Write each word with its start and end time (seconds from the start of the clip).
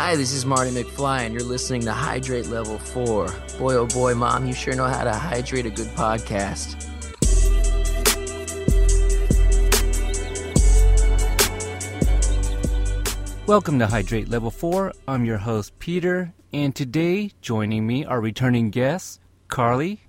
Hi, 0.00 0.14
this 0.14 0.32
is 0.32 0.46
Marty 0.46 0.70
McFly, 0.70 1.22
and 1.22 1.34
you're 1.34 1.42
listening 1.42 1.80
to 1.80 1.92
Hydrate 1.92 2.46
Level 2.46 2.78
4. 2.78 3.26
Boy, 3.58 3.74
oh 3.74 3.86
boy, 3.88 4.14
Mom, 4.14 4.46
you 4.46 4.54
sure 4.54 4.76
know 4.76 4.84
how 4.84 5.02
to 5.02 5.12
hydrate 5.12 5.66
a 5.66 5.70
good 5.70 5.88
podcast. 5.88 6.76
Welcome 13.48 13.80
to 13.80 13.88
Hydrate 13.88 14.28
Level 14.28 14.52
4. 14.52 14.92
I'm 15.08 15.24
your 15.24 15.38
host, 15.38 15.76
Peter, 15.80 16.32
and 16.52 16.76
today 16.76 17.32
joining 17.40 17.84
me 17.84 18.04
are 18.04 18.20
returning 18.20 18.70
guests, 18.70 19.18
Carly 19.48 20.00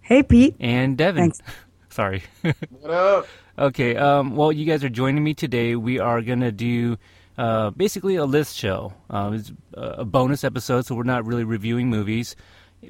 Hey, 0.00 0.24
Pete. 0.24 0.56
and 0.58 0.98
Devin. 0.98 1.30
Thanks. 1.30 1.40
Sorry. 1.90 2.24
What 2.80 2.90
up? 2.90 3.28
okay, 3.56 3.94
um, 3.94 4.34
well, 4.34 4.50
you 4.50 4.66
guys 4.66 4.82
are 4.82 4.88
joining 4.88 5.22
me 5.22 5.34
today. 5.34 5.76
We 5.76 6.00
are 6.00 6.20
going 6.20 6.40
to 6.40 6.50
do 6.50 6.98
uh, 7.40 7.70
basically 7.70 8.16
a 8.16 8.24
list 8.26 8.56
show. 8.56 8.92
Uh, 9.08 9.32
it's 9.34 9.52
a 9.74 10.04
bonus 10.04 10.44
episode, 10.44 10.84
so 10.86 10.94
we're 10.94 11.04
not 11.14 11.24
really 11.24 11.44
reviewing 11.44 11.88
movies. 11.88 12.36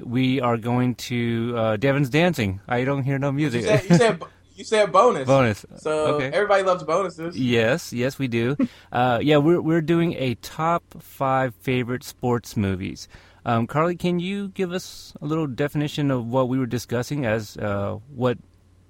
We 0.03 0.39
are 0.41 0.57
going 0.57 0.95
to. 1.11 1.53
Uh, 1.57 1.77
Devin's 1.77 2.09
dancing. 2.09 2.59
I 2.67 2.83
don't 2.83 3.03
hear 3.03 3.17
no 3.19 3.27
You 3.29 3.33
music. 3.49 3.63
said 3.65 3.83
you 3.89 3.97
said 3.97 4.21
you 4.55 4.63
said 4.63 4.91
bonus. 4.91 5.25
Bonus. 5.27 5.65
So 5.77 5.91
Okay. 6.15 6.27
everybody 6.27 6.63
loves 6.63 6.83
bonuses. 6.83 7.37
Yes, 7.37 7.91
yes, 7.93 8.19
we 8.19 8.27
do. 8.27 8.55
uh, 8.91 9.19
yeah, 9.21 9.37
we're 9.37 9.61
we're 9.61 9.81
doing 9.81 10.13
a 10.13 10.35
top 10.35 10.83
five 10.99 11.55
favorite 11.55 12.03
sports 12.03 12.55
movies. 12.57 13.07
Um, 13.45 13.65
Carly, 13.67 13.95
can 13.95 14.19
you 14.19 14.49
give 14.49 14.71
us 14.71 15.13
a 15.21 15.25
little 15.25 15.47
definition 15.47 16.11
of 16.11 16.27
what 16.27 16.47
we 16.47 16.59
were 16.59 16.67
discussing 16.67 17.25
as 17.25 17.57
uh, 17.57 17.97
what 18.15 18.37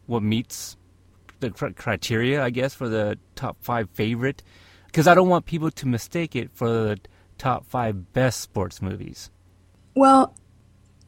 what 0.07 0.21
meets 0.23 0.75
the 1.39 1.49
cr- 1.51 1.69
criteria, 1.75 2.43
I 2.43 2.49
guess, 2.49 2.73
for 2.75 2.89
the 2.89 3.17
top 3.35 3.57
five 3.61 3.89
favorite? 3.91 4.43
Because 4.91 5.07
I 5.07 5.15
don't 5.15 5.29
want 5.29 5.45
people 5.45 5.71
to 5.71 5.87
mistake 5.87 6.35
it 6.35 6.51
for 6.53 6.69
the 6.69 6.99
top 7.37 7.65
five 7.65 8.11
best 8.13 8.41
sports 8.41 8.81
movies. 8.81 9.29
Well, 9.95 10.35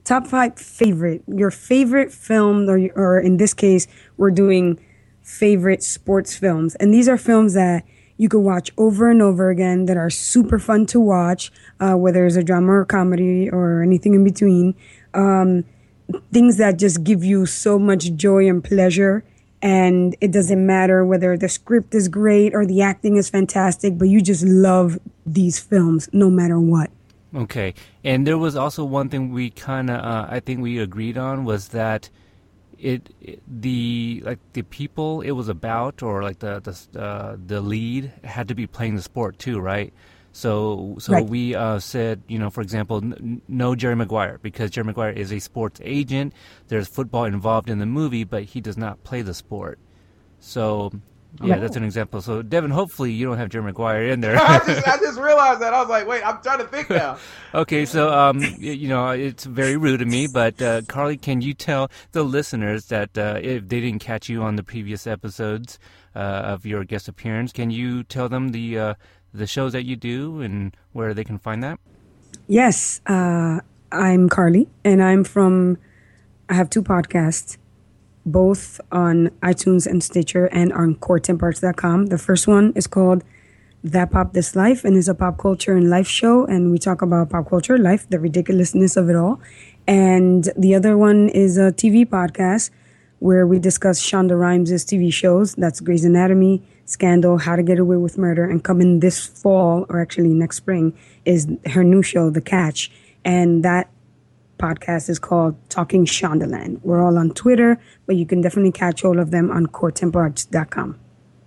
top 0.04 0.28
five 0.28 0.58
favorite. 0.58 1.24
Your 1.28 1.52
favorite 1.52 2.12
film, 2.12 2.70
or, 2.70 2.80
or 2.96 3.20
in 3.20 3.38
this 3.38 3.54
case, 3.54 3.88
we're 4.18 4.32
doing 4.32 4.80
favorite 5.22 5.84
sports 5.84 6.36
films. 6.36 6.76
And 6.76 6.94
these 6.94 7.08
are 7.08 7.18
films 7.18 7.54
that 7.54 7.84
you 8.18 8.30
could 8.30 8.40
watch 8.40 8.72
over 8.78 9.10
and 9.10 9.22
over 9.22 9.50
again 9.50 9.86
that 9.86 9.98
are 9.98 10.10
super 10.10 10.60
fun 10.60 10.86
to 10.88 11.00
watch, 11.00 11.52
uh, 11.80 11.94
whether 11.94 12.26
it's 12.26 12.36
a 12.36 12.44
drama 12.44 12.72
or 12.72 12.86
comedy 12.86 13.50
or 13.50 13.82
anything 13.82 14.14
in 14.14 14.24
between. 14.24 14.76
Um, 15.14 15.66
things 16.32 16.58
that 16.58 16.78
just 16.78 17.04
give 17.04 17.24
you 17.24 17.46
so 17.46 17.80
much 17.80 18.14
joy 18.16 18.48
and 18.48 18.64
pleasure. 18.64 19.24
And 19.64 20.14
it 20.20 20.32
doesn't 20.32 20.66
matter 20.66 21.06
whether 21.06 21.38
the 21.38 21.48
script 21.48 21.96
is 21.96 22.10
great 22.10 22.54
or 22.54 22.66
the 22.66 22.82
acting 22.82 23.16
is 23.16 23.30
fantastic, 23.30 23.98
but 23.98 24.10
you 24.10 24.22
just 24.22 24.44
love 24.44 25.00
these 25.26 25.58
films 25.58 26.10
no 26.12 26.30
matter 26.30 26.60
what. 26.60 26.92
Okay, 27.34 27.74
and 28.04 28.28
there 28.28 28.38
was 28.38 28.58
also 28.58 28.84
one 28.84 29.08
thing 29.08 29.32
we 29.32 29.50
kind 29.50 29.90
of, 29.90 30.02
uh, 30.02 30.28
I 30.30 30.42
think 30.42 30.60
we 30.60 30.80
agreed 30.80 31.18
on 31.18 31.46
was 31.46 31.70
that 31.70 32.10
it, 32.78 33.16
it 33.22 33.42
the 33.48 34.22
like 34.26 34.40
the 34.52 34.64
people 34.64 35.22
it 35.22 35.32
was 35.32 35.48
about 35.48 36.04
or 36.04 36.22
like 36.22 36.40
the 36.40 36.60
the 36.60 37.02
uh, 37.02 37.38
the 37.44 37.62
lead 37.62 38.12
had 38.26 38.50
to 38.50 38.56
be 38.56 38.68
playing 38.68 38.98
the 38.98 39.02
sport 39.02 39.40
too, 39.40 39.60
right? 39.62 39.94
So 40.36 40.96
so 41.00 41.14
Right. 41.14 41.26
we 41.26 41.56
uh, 41.56 41.80
said, 41.80 42.24
you 42.28 42.40
know, 42.40 42.50
for 42.50 42.62
example, 42.62 42.98
n- 42.98 43.42
no 43.48 43.76
Jerry 43.76 43.96
Maguire 43.96 44.40
because 44.42 44.72
Jerry 44.72 44.86
Maguire 44.86 45.12
is 45.12 45.32
a 45.32 45.40
sports 45.40 45.80
agent. 45.84 46.34
There's 46.68 46.88
football 46.88 47.26
involved 47.26 47.70
in 47.70 47.78
the 47.80 47.86
movie, 47.86 48.24
but 48.26 48.44
he 48.44 48.60
does 48.60 48.76
not 48.78 49.04
play 49.04 49.22
the 49.22 49.34
sport. 49.34 49.80
So. 50.40 50.92
Yeah, 51.42 51.58
that's 51.58 51.76
an 51.76 51.84
example. 51.84 52.22
So, 52.22 52.44
Devin, 52.44 52.70
hopefully 52.70 53.12
you 53.12 53.26
don't 53.26 53.40
have 53.40 53.50
Jerry 53.50 53.64
Maguire 53.64 54.04
in 54.04 54.22
there. 54.22 54.36
I 54.40 54.60
just 54.68 54.88
I 54.88 54.98
just 54.98 55.20
realized 55.20 55.62
that. 55.62 55.74
I 55.74 55.80
was 55.82 55.90
like, 55.90 56.06
wait, 56.06 56.22
I'm 56.24 56.40
trying 56.44 56.60
to 56.60 56.66
think 56.66 56.92
now. 56.92 57.18
Okay, 57.56 57.86
so 57.86 58.14
um, 58.14 58.40
you 58.60 58.88
know, 58.88 59.10
it's 59.10 59.44
very 59.44 59.76
rude 59.76 60.04
of 60.04 60.08
me, 60.08 60.28
but 60.28 60.62
uh, 60.62 60.84
Carly, 60.88 61.18
can 61.18 61.42
you 61.42 61.56
tell 61.56 61.90
the 62.12 62.22
listeners 62.22 62.86
that 62.90 63.18
uh, 63.18 63.40
if 63.42 63.68
they 63.68 63.80
didn't 63.82 63.98
catch 64.02 64.30
you 64.30 64.44
on 64.44 64.58
the 64.58 64.64
previous 64.64 65.08
episodes 65.08 65.80
uh, 66.16 66.20
of 66.20 66.68
your 66.68 66.84
guest 66.84 67.08
appearance, 67.08 67.52
can 67.52 67.72
you 67.72 68.04
tell 68.04 68.30
them 68.30 68.50
the 68.50 68.78
uh, 68.78 68.94
the 69.34 69.48
shows 69.48 69.74
that 69.74 69.86
you 69.86 69.96
do 69.96 70.42
and 70.42 70.76
where 70.92 71.14
they 71.14 71.24
can 71.24 71.40
find 71.40 71.64
that? 71.64 71.80
Yes, 72.48 73.02
uh, 73.08 73.60
I'm 73.92 74.30
Carly, 74.30 74.68
and 74.84 75.02
I'm 75.02 75.24
from. 75.24 75.78
I 76.50 76.56
have 76.56 76.70
two 76.70 76.84
podcasts, 76.84 77.58
both 78.26 78.82
on 78.92 79.30
iTunes 79.42 79.88
and 79.88 80.04
Stitcher, 80.04 80.46
and 80.48 80.74
on 80.74 80.96
CoreTemparts.com. 80.96 82.08
The 82.08 82.18
first 82.18 82.48
one 82.48 82.74
is 82.76 82.86
called 82.86 83.24
"That 83.84 84.12
Pop 84.12 84.34
This 84.34 84.56
Life" 84.56 84.84
and 84.84 84.98
is 84.98 85.08
a 85.08 85.16
pop 85.16 85.38
culture 85.38 85.74
and 85.74 85.90
life 85.90 86.08
show, 86.08 86.46
and 86.46 86.72
we 86.72 86.78
talk 86.78 87.02
about 87.02 87.30
pop 87.30 87.50
culture, 87.50 87.78
life, 87.78 88.10
the 88.10 88.20
ridiculousness 88.20 88.98
of 88.98 89.10
it 89.10 89.16
all. 89.16 89.40
And 89.88 90.50
the 90.58 90.76
other 90.76 90.98
one 90.98 91.30
is 91.30 91.58
a 91.58 91.72
TV 91.72 92.06
podcast 92.06 92.72
where 93.20 93.48
we 93.48 93.58
discuss 93.58 94.02
Shonda 94.02 94.38
Rhimes' 94.38 94.84
TV 94.86 95.12
shows. 95.12 95.56
That's 95.56 95.80
Grey's 95.80 96.04
Anatomy, 96.04 96.62
Scandal, 96.86 97.38
How 97.38 97.56
to 97.56 97.64
Get 97.64 97.80
Away 97.80 97.98
with 97.98 98.18
Murder, 98.18 98.44
and 98.44 98.64
coming 98.64 99.00
this 99.00 99.26
fall, 99.26 99.86
or 99.90 100.02
actually 100.02 100.30
next 100.30 100.58
spring, 100.58 100.94
is 101.26 101.48
her 101.68 101.84
new 101.84 102.02
show, 102.04 102.30
The 102.30 102.42
Catch. 102.42 102.92
And 103.24 103.64
that 103.64 103.90
podcast 104.60 105.10
is 105.10 105.20
called 105.20 105.56
Talking 105.70 106.06
Shondaland. 106.06 106.82
We're 106.84 107.04
all 107.04 107.18
on 107.18 107.32
Twitter, 107.32 107.80
but 108.06 108.16
you 108.16 108.26
can 108.26 108.42
definitely 108.42 108.72
catch 108.72 109.04
all 109.04 109.20
of 109.20 109.32
them 109.32 109.52
on 109.52 109.68
coretemperarts.com. 109.68 111.00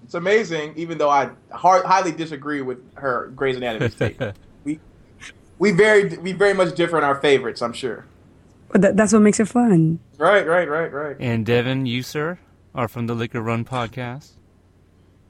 It's 0.05 0.15
amazing, 0.15 0.75
even 0.77 0.99
though 0.99 1.11
I 1.11 1.31
hard, 1.51 1.85
highly 1.85 2.13
disagree 2.13 2.63
with 2.63 2.79
her 2.95 3.33
Grey's 3.35 3.57
Anatomy 3.57 3.91
statement. 3.91 4.37
we 4.65 4.79
we 5.59 5.73
very 5.73 6.17
we 6.19 6.33
very 6.33 6.55
much 6.55 6.77
differ 6.77 6.99
in 6.99 7.05
our 7.05 7.17
favorites. 7.21 7.61
I'm 7.61 7.73
sure. 7.73 8.05
But 8.71 8.83
that, 8.83 8.97
that's 8.97 9.13
what 9.13 9.23
makes 9.23 9.41
it 9.41 9.49
fun. 9.49 9.99
Right, 10.19 10.47
right, 10.47 10.69
right, 10.69 10.93
right, 10.93 11.17
And 11.19 11.47
Devin, 11.47 11.87
you 11.87 12.03
sir, 12.03 12.39
are 12.75 12.89
from 12.89 13.07
the 13.07 13.15
Liquor 13.15 13.41
Run 13.41 13.65
podcast. 13.65 14.31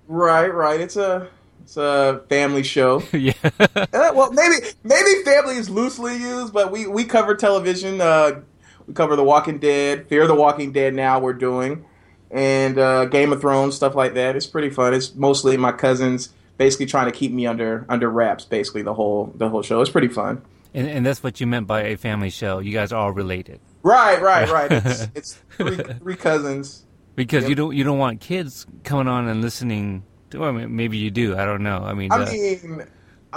Right, 0.08 0.52
right. 0.52 0.80
It's 0.80 0.96
a 0.96 1.28
it's 1.62 1.76
a 1.76 2.22
family 2.28 2.62
show. 2.62 3.02
yeah. 3.12 3.32
Uh, 3.60 4.12
well, 4.14 4.32
maybe 4.32 4.54
maybe 4.84 5.22
family 5.24 5.56
is 5.56 5.68
loosely 5.68 6.16
used, 6.16 6.52
but 6.52 6.70
we 6.70 6.86
we 6.86 7.04
cover 7.04 7.34
television. 7.34 8.00
Uh, 8.00 8.40
we 8.86 8.94
cover 8.94 9.16
The 9.16 9.24
Walking 9.24 9.58
Dead, 9.58 10.08
Fear 10.08 10.26
the 10.26 10.34
Walking 10.34 10.72
Dead. 10.72 10.94
Now 10.94 11.18
we're 11.18 11.32
doing, 11.32 11.84
and 12.30 12.78
uh, 12.78 13.06
Game 13.06 13.32
of 13.32 13.40
Thrones 13.40 13.74
stuff 13.74 13.94
like 13.94 14.14
that. 14.14 14.36
It's 14.36 14.46
pretty 14.46 14.70
fun. 14.70 14.94
It's 14.94 15.14
mostly 15.14 15.56
my 15.56 15.72
cousins 15.72 16.32
basically 16.56 16.86
trying 16.86 17.06
to 17.06 17.12
keep 17.12 17.32
me 17.32 17.46
under 17.46 17.84
under 17.88 18.08
wraps. 18.08 18.44
Basically, 18.44 18.82
the 18.82 18.94
whole 18.94 19.32
the 19.34 19.48
whole 19.48 19.62
show. 19.62 19.80
It's 19.80 19.90
pretty 19.90 20.08
fun. 20.08 20.42
And, 20.74 20.88
and 20.88 21.06
that's 21.06 21.22
what 21.22 21.40
you 21.40 21.46
meant 21.46 21.66
by 21.66 21.82
a 21.84 21.96
family 21.96 22.28
show. 22.28 22.58
You 22.58 22.70
guys 22.72 22.92
are 22.92 23.00
all 23.00 23.12
related 23.12 23.60
Right, 23.86 24.20
right, 24.20 24.50
right. 24.50 24.72
It's, 24.84 25.08
it's 25.14 25.32
three 25.56 25.76
three 25.76 26.16
cousins. 26.16 26.82
Because 27.16 27.42
Yep. 27.42 27.50
you 27.50 27.54
don't 27.56 27.76
you 27.76 27.84
don't 27.84 27.98
want 27.98 28.20
kids 28.20 28.66
coming 28.84 29.08
on 29.08 29.28
and 29.28 29.42
listening. 29.42 30.04
To, 30.30 30.40
well, 30.40 30.50
I 30.50 30.52
mean, 30.52 30.76
maybe 30.76 30.98
you 30.98 31.10
do. 31.10 31.36
I 31.36 31.44
don't 31.44 31.62
know. 31.64 31.78
I 31.84 31.94
mean, 31.94 32.12
I 32.12 32.16
uh, 32.16 32.26
mean, 32.26 32.86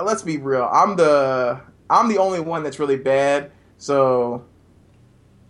let's 0.04 0.24
be 0.24 0.38
real. 0.38 0.70
I'm 0.72 0.96
the 0.96 1.62
I'm 1.90 2.10
the 2.10 2.18
only 2.20 2.40
one 2.40 2.64
that's 2.64 2.80
really 2.80 2.98
bad. 2.98 3.52
So 3.78 4.46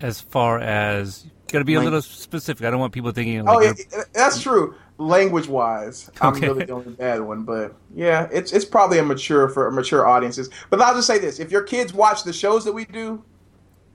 as 0.02 0.22
far 0.22 0.60
as 0.60 1.28
got 1.52 1.60
to 1.60 1.66
be 1.66 1.76
a 1.76 1.82
little 1.82 2.02
specific. 2.02 2.66
I 2.66 2.72
don't 2.72 2.80
want 2.80 2.94
people 2.94 3.12
thinking. 3.12 3.46
Like 3.46 3.58
Oh, 3.58 3.62
yeah, 3.62 4.04
that's 4.14 4.42
true. 4.42 4.76
Language 4.98 5.48
wise, 5.48 6.10
I'm 6.22 6.36
Okay. 6.36 6.48
really 6.48 6.66
the 6.66 6.74
only 6.74 6.92
bad 6.94 7.22
one. 7.22 7.44
But 7.44 7.76
yeah, 7.94 8.28
it's 8.32 8.52
it's 8.52 8.66
probably 8.66 9.00
a 9.00 9.04
mature 9.04 9.50
for 9.50 9.72
mature 9.72 10.06
audiences. 10.08 10.50
But 10.70 10.82
I'll 10.82 10.96
just 10.96 11.08
say 11.08 11.20
this: 11.20 11.40
if 11.40 11.52
your 11.52 11.64
kids 11.64 11.94
watch 11.94 12.24
the 12.24 12.34
shows 12.34 12.66
that 12.66 12.74
we 12.74 12.86
do, 12.86 13.24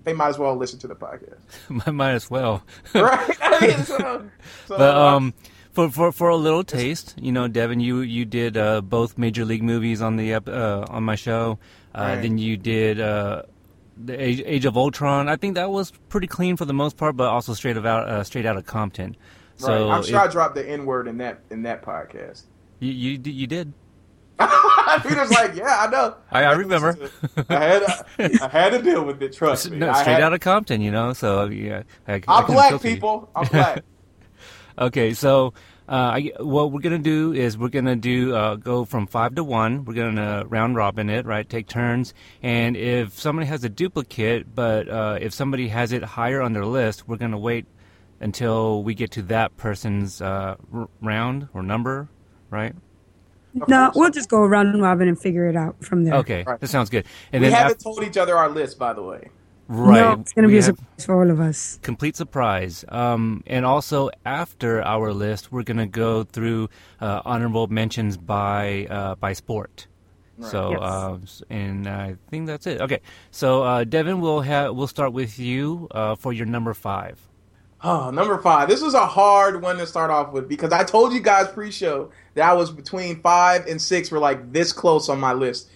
they 0.04 0.12
might 0.12 0.28
as 0.28 0.38
well 0.38 0.54
listen 0.56 0.78
to 0.80 0.88
the 0.88 0.96
podcast, 0.96 1.38
might 1.92 2.12
as 2.12 2.30
well. 2.30 2.62
right? 2.94 3.36
I 3.40 3.66
mean, 3.66 3.84
so, 3.84 3.96
so, 4.66 4.78
but 4.78 4.96
um, 4.96 5.34
for 5.72 5.90
for 5.90 6.12
for 6.12 6.28
a 6.28 6.36
little 6.36 6.64
taste, 6.64 7.14
you 7.18 7.32
know, 7.32 7.48
Devin, 7.48 7.80
you 7.80 8.00
you 8.00 8.24
did 8.24 8.56
uh, 8.56 8.80
both 8.80 9.18
major 9.18 9.44
league 9.44 9.62
movies 9.62 10.00
on 10.00 10.16
the 10.16 10.34
uh, 10.34 10.86
on 10.88 11.02
my 11.02 11.14
show. 11.16 11.58
Uh, 11.94 12.00
Right. 12.00 12.22
Then 12.22 12.38
you 12.38 12.56
did 12.56 13.00
uh, 13.00 13.42
the 13.96 14.20
Age, 14.20 14.42
Age 14.44 14.64
of 14.64 14.76
Ultron. 14.76 15.28
I 15.28 15.36
think 15.36 15.54
that 15.54 15.70
was 15.70 15.92
pretty 16.08 16.26
clean 16.26 16.56
for 16.56 16.64
the 16.64 16.74
most 16.74 16.96
part, 16.96 17.16
but 17.16 17.28
also 17.28 17.54
straight 17.54 17.76
out 17.76 18.08
uh, 18.08 18.24
straight 18.24 18.46
out 18.46 18.56
of 18.56 18.66
Compton. 18.66 19.16
So 19.56 19.88
right. 19.88 19.96
I'm 19.96 20.02
sure 20.02 20.18
I 20.18 20.26
dropped 20.26 20.56
the 20.56 20.68
N 20.68 20.86
word 20.86 21.06
in 21.06 21.18
that 21.18 21.40
in 21.50 21.62
that 21.62 21.82
podcast. 21.82 22.44
you, 22.80 22.92
you 22.92 23.20
you 23.24 23.46
did. 23.46 23.72
Peter's 25.02 25.30
like, 25.30 25.54
yeah, 25.54 25.78
I 25.86 25.90
know. 25.90 26.14
I, 26.30 26.44
I 26.44 26.52
remember. 26.52 26.96
I 27.48 27.54
had 27.64 27.82
I 28.42 28.48
had 28.48 28.70
to 28.70 28.82
deal 28.82 29.04
with 29.04 29.22
it. 29.22 29.32
Trust 29.34 29.70
me. 29.70 29.78
no, 29.78 29.92
straight 29.92 30.14
had- 30.14 30.22
out 30.22 30.32
of 30.34 30.40
Compton, 30.40 30.80
you 30.80 30.90
know. 30.90 31.12
So 31.12 31.46
yeah, 31.46 31.82
I, 32.06 32.18
can 32.20 32.46
black, 32.46 32.70
feel 32.70 32.78
to 32.78 32.88
you. 32.88 32.94
people. 32.94 33.30
I'm 33.34 33.46
black. 33.52 33.84
Okay, 34.76 35.14
so 35.14 35.54
uh, 35.88 35.92
I, 35.92 36.32
what 36.40 36.72
we're 36.72 36.80
gonna 36.80 36.98
do 36.98 37.32
is 37.32 37.56
we're 37.56 37.68
gonna 37.68 37.94
do 37.96 38.34
uh, 38.34 38.56
go 38.56 38.84
from 38.84 39.06
five 39.06 39.34
to 39.36 39.44
one. 39.44 39.84
We're 39.84 39.94
gonna 39.94 40.44
round 40.48 40.74
robin 40.76 41.08
it, 41.10 41.26
right? 41.26 41.48
Take 41.48 41.68
turns, 41.68 42.12
and 42.42 42.76
if 42.76 43.18
somebody 43.18 43.46
has 43.46 43.62
a 43.64 43.68
duplicate, 43.68 44.52
but 44.54 44.88
uh, 44.88 45.18
if 45.20 45.32
somebody 45.32 45.68
has 45.68 45.92
it 45.92 46.02
higher 46.02 46.42
on 46.42 46.52
their 46.54 46.66
list, 46.66 47.06
we're 47.06 47.16
gonna 47.18 47.38
wait 47.38 47.66
until 48.20 48.82
we 48.82 48.94
get 48.94 49.10
to 49.12 49.22
that 49.22 49.56
person's 49.56 50.20
uh, 50.20 50.56
r- 50.72 50.88
round 51.02 51.48
or 51.54 51.62
number, 51.62 52.08
right? 52.50 52.74
No, 53.68 53.92
we'll 53.94 54.10
just 54.10 54.28
go 54.28 54.42
around 54.42 54.80
robin 54.80 55.08
and 55.08 55.18
figure 55.18 55.46
it 55.48 55.56
out 55.56 55.82
from 55.84 56.04
there. 56.04 56.14
Okay, 56.14 56.42
Right. 56.46 56.58
that 56.60 56.68
sounds 56.68 56.90
good. 56.90 57.06
And 57.32 57.42
we 57.42 57.48
then 57.48 57.56
haven't 57.56 57.76
af- 57.78 57.82
told 57.84 58.02
each 58.02 58.16
other 58.16 58.36
our 58.36 58.48
list, 58.48 58.78
by 58.78 58.92
the 58.92 59.02
way. 59.02 59.30
right, 59.68 60.00
No, 60.00 60.12
it's 60.20 60.32
gonna 60.32 60.48
be 60.48 60.58
a 60.58 60.62
surprise 60.62 61.04
for 61.06 61.14
all 61.20 61.30
of 61.30 61.40
us. 61.40 61.78
complete 61.82 62.16
surprise. 62.16 62.84
Um, 62.88 63.42
and 63.46 63.64
also 63.64 64.10
after 64.26 64.82
our 64.82 65.12
list, 65.12 65.52
we're 65.52 65.62
gonna 65.62 65.86
go 65.86 66.24
through 66.24 66.68
uh, 67.00 67.22
honorable 67.24 67.66
mentions 67.68 68.16
by 68.16 68.86
uh, 68.90 69.14
by 69.14 69.32
sport. 69.32 69.86
So, 70.40 70.72
Yes. 70.72 70.80
uh, 70.82 71.18
and 71.54 71.86
I 71.86 72.16
think 72.28 72.48
that's 72.48 72.66
it. 72.66 72.80
Okay, 72.80 72.98
so 73.30 73.62
uh, 73.62 73.84
Devin, 73.84 74.20
we'll 74.20 74.40
have 74.40 74.74
we'll 74.74 74.88
start 74.88 75.12
with 75.12 75.38
you 75.38 75.86
uh, 75.92 76.16
for 76.16 76.32
your 76.32 76.44
number 76.46 76.74
five. 76.74 77.20
Oh, 77.86 78.08
number 78.10 78.38
five. 78.38 78.66
This 78.70 78.80
was 78.80 78.94
a 78.94 79.06
hard 79.06 79.60
one 79.60 79.76
to 79.76 79.86
start 79.86 80.10
off 80.10 80.32
with 80.32 80.48
because 80.48 80.72
I 80.72 80.84
told 80.84 81.12
you 81.12 81.20
guys 81.20 81.48
pre-show 81.48 82.10
that 82.32 82.48
I 82.48 82.54
was 82.54 82.70
between 82.70 83.20
five 83.20 83.66
and 83.66 83.80
six 83.80 84.10
were 84.10 84.18
like 84.18 84.54
this 84.54 84.72
close 84.72 85.10
on 85.10 85.20
my 85.20 85.34
list, 85.34 85.68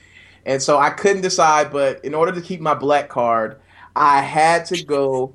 and 0.46 0.62
so 0.62 0.78
I 0.78 0.88
couldn't 0.88 1.20
decide. 1.20 1.70
But 1.70 2.02
in 2.06 2.14
order 2.14 2.32
to 2.32 2.40
keep 2.40 2.62
my 2.62 2.72
black 2.72 3.10
card, 3.10 3.60
I 3.94 4.22
had 4.22 4.64
to 4.66 4.82
go 4.82 5.34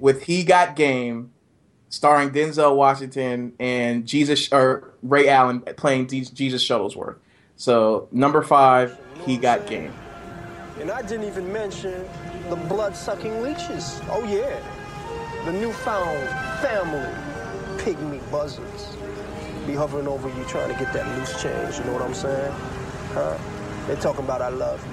with 0.00 0.22
"He 0.22 0.42
Got 0.42 0.74
Game," 0.74 1.32
starring 1.90 2.30
Denzel 2.30 2.76
Washington 2.76 3.52
and 3.60 4.06
Jesus 4.06 4.50
or 4.54 4.94
Ray 5.02 5.28
Allen 5.28 5.60
playing 5.76 6.08
Jesus 6.08 6.66
Shuttlesworth. 6.66 7.16
So 7.56 8.08
number 8.10 8.40
five, 8.40 8.98
"He 9.26 9.36
Got 9.36 9.66
Game." 9.66 9.92
And 10.80 10.90
I 10.90 11.02
didn't 11.02 11.26
even 11.26 11.52
mention 11.52 12.06
the 12.48 12.56
blood-sucking 12.56 13.42
leeches. 13.42 14.00
Oh 14.08 14.24
yeah, 14.24 14.58
the 15.46 15.52
newfound 15.52 16.28
family, 16.60 17.06
pygmy 17.78 18.20
buzzards, 18.32 18.96
be 19.64 19.74
hovering 19.74 20.08
over 20.08 20.28
you 20.28 20.44
trying 20.46 20.72
to 20.72 20.74
get 20.76 20.92
that 20.92 21.06
loose 21.16 21.40
change. 21.40 21.78
You 21.78 21.84
know 21.84 21.92
what 21.92 22.02
I'm 22.02 22.14
saying? 22.14 22.52
Huh? 23.14 23.38
They're 23.86 23.94
talking 23.94 24.24
about 24.24 24.42
I 24.42 24.48
love 24.48 24.84
you. 24.84 24.92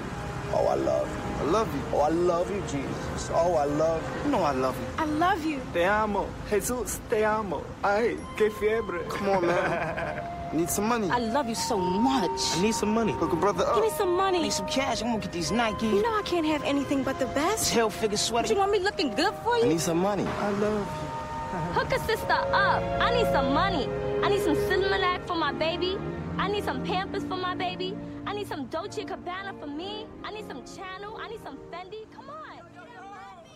Oh, 0.52 0.66
I 0.68 0.76
love 0.76 1.08
you. 1.08 1.44
I 1.44 1.50
love 1.50 1.74
you. 1.74 1.82
Oh, 1.92 2.00
I 2.02 2.08
love 2.10 2.50
you, 2.52 2.60
Jesus. 2.68 3.30
Oh, 3.34 3.54
I 3.56 3.64
love 3.64 4.00
you. 4.24 4.30
No, 4.30 4.44
I 4.44 4.52
love 4.52 4.78
you. 4.78 4.86
I 4.96 5.04
love 5.06 5.44
you. 5.44 5.60
Te 5.72 5.84
amo. 5.86 6.28
Jesus, 6.48 7.00
te 7.10 7.24
amo. 7.24 7.64
Ay, 7.82 8.16
que 8.36 8.48
fiebre. 8.50 9.08
Come 9.08 9.30
on, 9.30 9.46
man. 9.46 10.30
Need 10.54 10.70
some 10.70 10.86
money. 10.86 11.10
I 11.10 11.18
love 11.18 11.48
you 11.48 11.54
so 11.56 11.76
much. 11.76 12.30
I 12.56 12.62
need 12.62 12.74
some 12.74 12.94
money. 12.94 13.12
Hook 13.12 13.32
a 13.32 13.36
brother 13.36 13.64
up. 13.64 13.74
Give 13.74 13.84
me 13.84 13.90
uh, 13.90 13.94
some 13.94 14.16
money. 14.16 14.38
I 14.38 14.42
Need 14.42 14.52
some 14.52 14.68
cash. 14.68 15.02
I'm 15.02 15.08
gonna 15.08 15.20
get 15.20 15.32
these 15.32 15.50
Nike. 15.50 15.86
You 15.86 16.02
know 16.02 16.14
I 16.14 16.22
can't 16.22 16.46
have 16.46 16.62
anything 16.62 17.02
but 17.02 17.18
the 17.18 17.26
best. 17.26 17.74
Hilfiger 17.74 18.16
sweater. 18.16 18.52
You 18.52 18.58
want 18.58 18.70
me 18.70 18.78
looking 18.78 19.10
good 19.14 19.34
for 19.42 19.56
you? 19.56 19.64
I 19.64 19.68
need 19.68 19.80
some 19.80 19.98
money. 19.98 20.24
I 20.24 20.50
love 20.50 20.78
you. 20.78 21.80
Hook 21.80 21.92
a 21.92 21.98
sister 22.06 22.32
up. 22.32 22.82
I 23.00 23.14
need 23.16 23.26
some 23.32 23.52
money. 23.52 23.88
I 24.22 24.28
need 24.28 24.42
some 24.42 24.54
Similac 24.54 25.26
for 25.26 25.34
my 25.36 25.52
baby. 25.52 25.98
I 26.38 26.48
need 26.48 26.64
some 26.64 26.84
Pampers 26.84 27.24
for 27.24 27.36
my 27.36 27.54
baby. 27.56 27.96
I 28.26 28.32
need 28.32 28.46
some 28.46 28.66
Dolce 28.66 29.04
Gabbana 29.04 29.58
for 29.58 29.66
me. 29.66 30.06
I 30.22 30.30
need 30.32 30.46
some 30.46 30.62
Channel. 30.64 31.18
I 31.20 31.28
need 31.28 31.42
some 31.42 31.58
Fendi. 31.72 32.06
Come 32.14 32.30
on. 32.30 32.60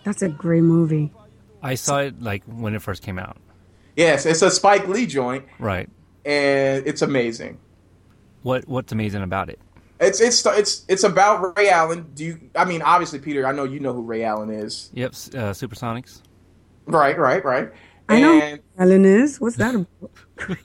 That's 0.04 0.22
a 0.22 0.28
great 0.28 0.62
movie. 0.62 1.12
I 1.62 1.74
saw 1.74 1.98
it 1.98 2.20
like 2.20 2.42
when 2.44 2.74
it 2.74 2.82
first 2.82 3.02
came 3.02 3.18
out. 3.18 3.36
Yes, 3.96 4.26
it's 4.26 4.42
a 4.42 4.50
Spike 4.50 4.86
Lee 4.88 5.06
joint, 5.06 5.44
Right. 5.58 5.88
And 6.28 6.86
it's 6.86 7.02
amazing. 7.02 7.58
What 8.42 8.68
What's 8.68 8.92
amazing 8.92 9.22
about 9.22 9.48
it? 9.48 9.58
It's 9.98 10.20
it's 10.20 10.44
it's 10.46 10.84
it's 10.88 11.02
about 11.02 11.56
Ray 11.56 11.70
Allen. 11.70 12.06
Do 12.14 12.24
you? 12.24 12.40
I 12.54 12.64
mean, 12.64 12.82
obviously, 12.82 13.18
Peter. 13.18 13.46
I 13.46 13.52
know 13.52 13.64
you 13.64 13.80
know 13.80 13.92
who 13.92 14.02
Ray 14.02 14.22
Allen 14.22 14.50
is. 14.50 14.90
Yep, 14.92 15.10
uh, 15.10 15.52
Supersonics. 15.52 16.22
Right, 16.86 17.18
right, 17.18 17.44
right. 17.44 17.70
I 18.08 18.20
know 18.20 18.40
And, 18.40 18.60
who 18.76 18.82
Ellen 18.82 19.04
is. 19.04 19.40
What's 19.40 19.56
that 19.56 19.74
about? 19.74 20.10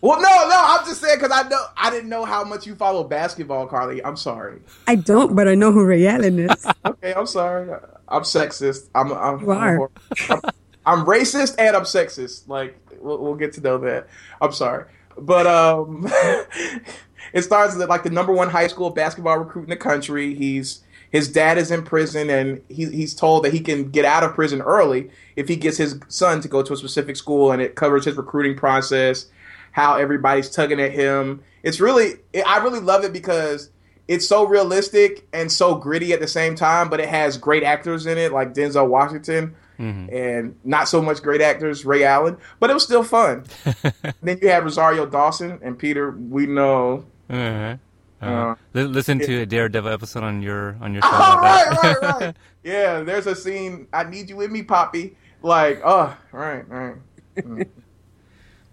well, 0.00 0.20
no, 0.20 0.28
no. 0.48 0.64
I'm 0.68 0.86
just 0.86 1.00
saying 1.00 1.18
because 1.18 1.32
I 1.32 1.48
know 1.48 1.62
I 1.76 1.90
didn't 1.90 2.08
know 2.08 2.24
how 2.24 2.44
much 2.44 2.66
you 2.66 2.74
follow 2.76 3.02
basketball, 3.04 3.66
Carly. 3.66 4.04
I'm 4.04 4.16
sorry. 4.16 4.60
I 4.86 4.94
don't, 4.94 5.34
but 5.34 5.48
I 5.48 5.54
know 5.54 5.72
who 5.72 5.84
Ray 5.84 6.06
Allen 6.06 6.38
is. 6.38 6.66
Okay, 6.84 7.12
I'm 7.14 7.26
sorry. 7.26 7.70
I'm 8.08 8.22
sexist. 8.22 8.88
I'm. 8.94 9.12
I'm 9.12 9.40
You 9.40 9.50
are. 9.50 9.90
I'm, 10.28 10.40
I'm 10.86 11.04
racist 11.06 11.56
and 11.58 11.74
I'm 11.76 11.84
sexist. 11.84 12.46
Like 12.48 12.78
we'll, 13.00 13.18
we'll 13.18 13.34
get 13.34 13.52
to 13.54 13.60
know 13.60 13.78
that. 13.78 14.08
I'm 14.40 14.52
sorry, 14.52 14.84
but 15.18 15.46
um, 15.46 16.06
it 17.32 17.42
starts 17.42 17.76
like 17.76 18.02
the 18.02 18.10
number 18.10 18.32
one 18.32 18.50
high 18.50 18.66
school 18.66 18.90
basketball 18.90 19.38
recruit 19.38 19.64
in 19.64 19.70
the 19.70 19.76
country. 19.76 20.34
He's 20.34 20.82
his 21.10 21.28
dad 21.28 21.58
is 21.58 21.70
in 21.70 21.82
prison, 21.82 22.30
and 22.30 22.62
he, 22.68 22.86
he's 22.86 23.14
told 23.14 23.44
that 23.44 23.52
he 23.52 23.60
can 23.60 23.90
get 23.90 24.04
out 24.04 24.22
of 24.22 24.34
prison 24.34 24.62
early 24.62 25.10
if 25.36 25.48
he 25.48 25.56
gets 25.56 25.76
his 25.76 25.98
son 26.08 26.40
to 26.40 26.48
go 26.48 26.62
to 26.62 26.72
a 26.72 26.76
specific 26.76 27.16
school, 27.16 27.50
and 27.50 27.60
it 27.60 27.74
covers 27.74 28.04
his 28.04 28.16
recruiting 28.16 28.56
process, 28.56 29.26
how 29.72 29.96
everybody's 29.96 30.50
tugging 30.50 30.80
at 30.80 30.92
him. 30.92 31.42
It's 31.62 31.80
really, 31.80 32.14
I 32.46 32.58
really 32.58 32.80
love 32.80 33.04
it 33.04 33.12
because 33.12 33.70
it's 34.06 34.26
so 34.26 34.46
realistic 34.46 35.26
and 35.32 35.50
so 35.50 35.74
gritty 35.74 36.12
at 36.12 36.20
the 36.20 36.28
same 36.28 36.54
time, 36.54 36.88
but 36.88 37.00
it 37.00 37.08
has 37.08 37.36
great 37.36 37.64
actors 37.64 38.06
in 38.06 38.16
it, 38.16 38.32
like 38.32 38.54
Denzel 38.54 38.88
Washington, 38.88 39.54
and 39.80 40.54
not 40.64 40.88
so 40.88 41.00
much 41.00 41.22
great 41.22 41.40
actors, 41.40 41.84
Ray 41.86 42.04
Allen, 42.04 42.36
but 42.58 42.68
it 42.70 42.74
was 42.74 42.82
still 42.84 43.02
fun. 43.02 43.44
then 44.22 44.38
you 44.42 44.48
have 44.48 44.64
Rosario 44.64 45.06
Dawson 45.06 45.58
and 45.62 45.78
Peter. 45.78 46.10
We 46.10 46.46
know. 46.46 47.04
Uh-huh. 47.30 47.76
Uh, 48.22 48.26
Uh, 48.26 48.54
listen 48.74 49.18
to 49.20 49.40
a 49.42 49.46
Daredevil 49.46 49.90
episode 49.90 50.22
on 50.22 50.42
your 50.42 50.76
on 50.82 50.92
your 50.92 51.02
show. 51.08 51.08
Oh, 51.10 51.38
right, 51.40 51.82
right, 51.82 52.20
right. 52.20 52.36
yeah, 52.62 53.00
there's 53.00 53.26
a 53.26 53.34
scene. 53.34 53.86
I 53.94 54.04
need 54.04 54.28
you 54.28 54.36
with 54.36 54.50
me, 54.50 54.62
Poppy. 54.62 55.16
Like, 55.42 55.80
oh, 55.82 56.14
right, 56.32 56.68
right. 56.68 56.96
Mm. 57.38 57.66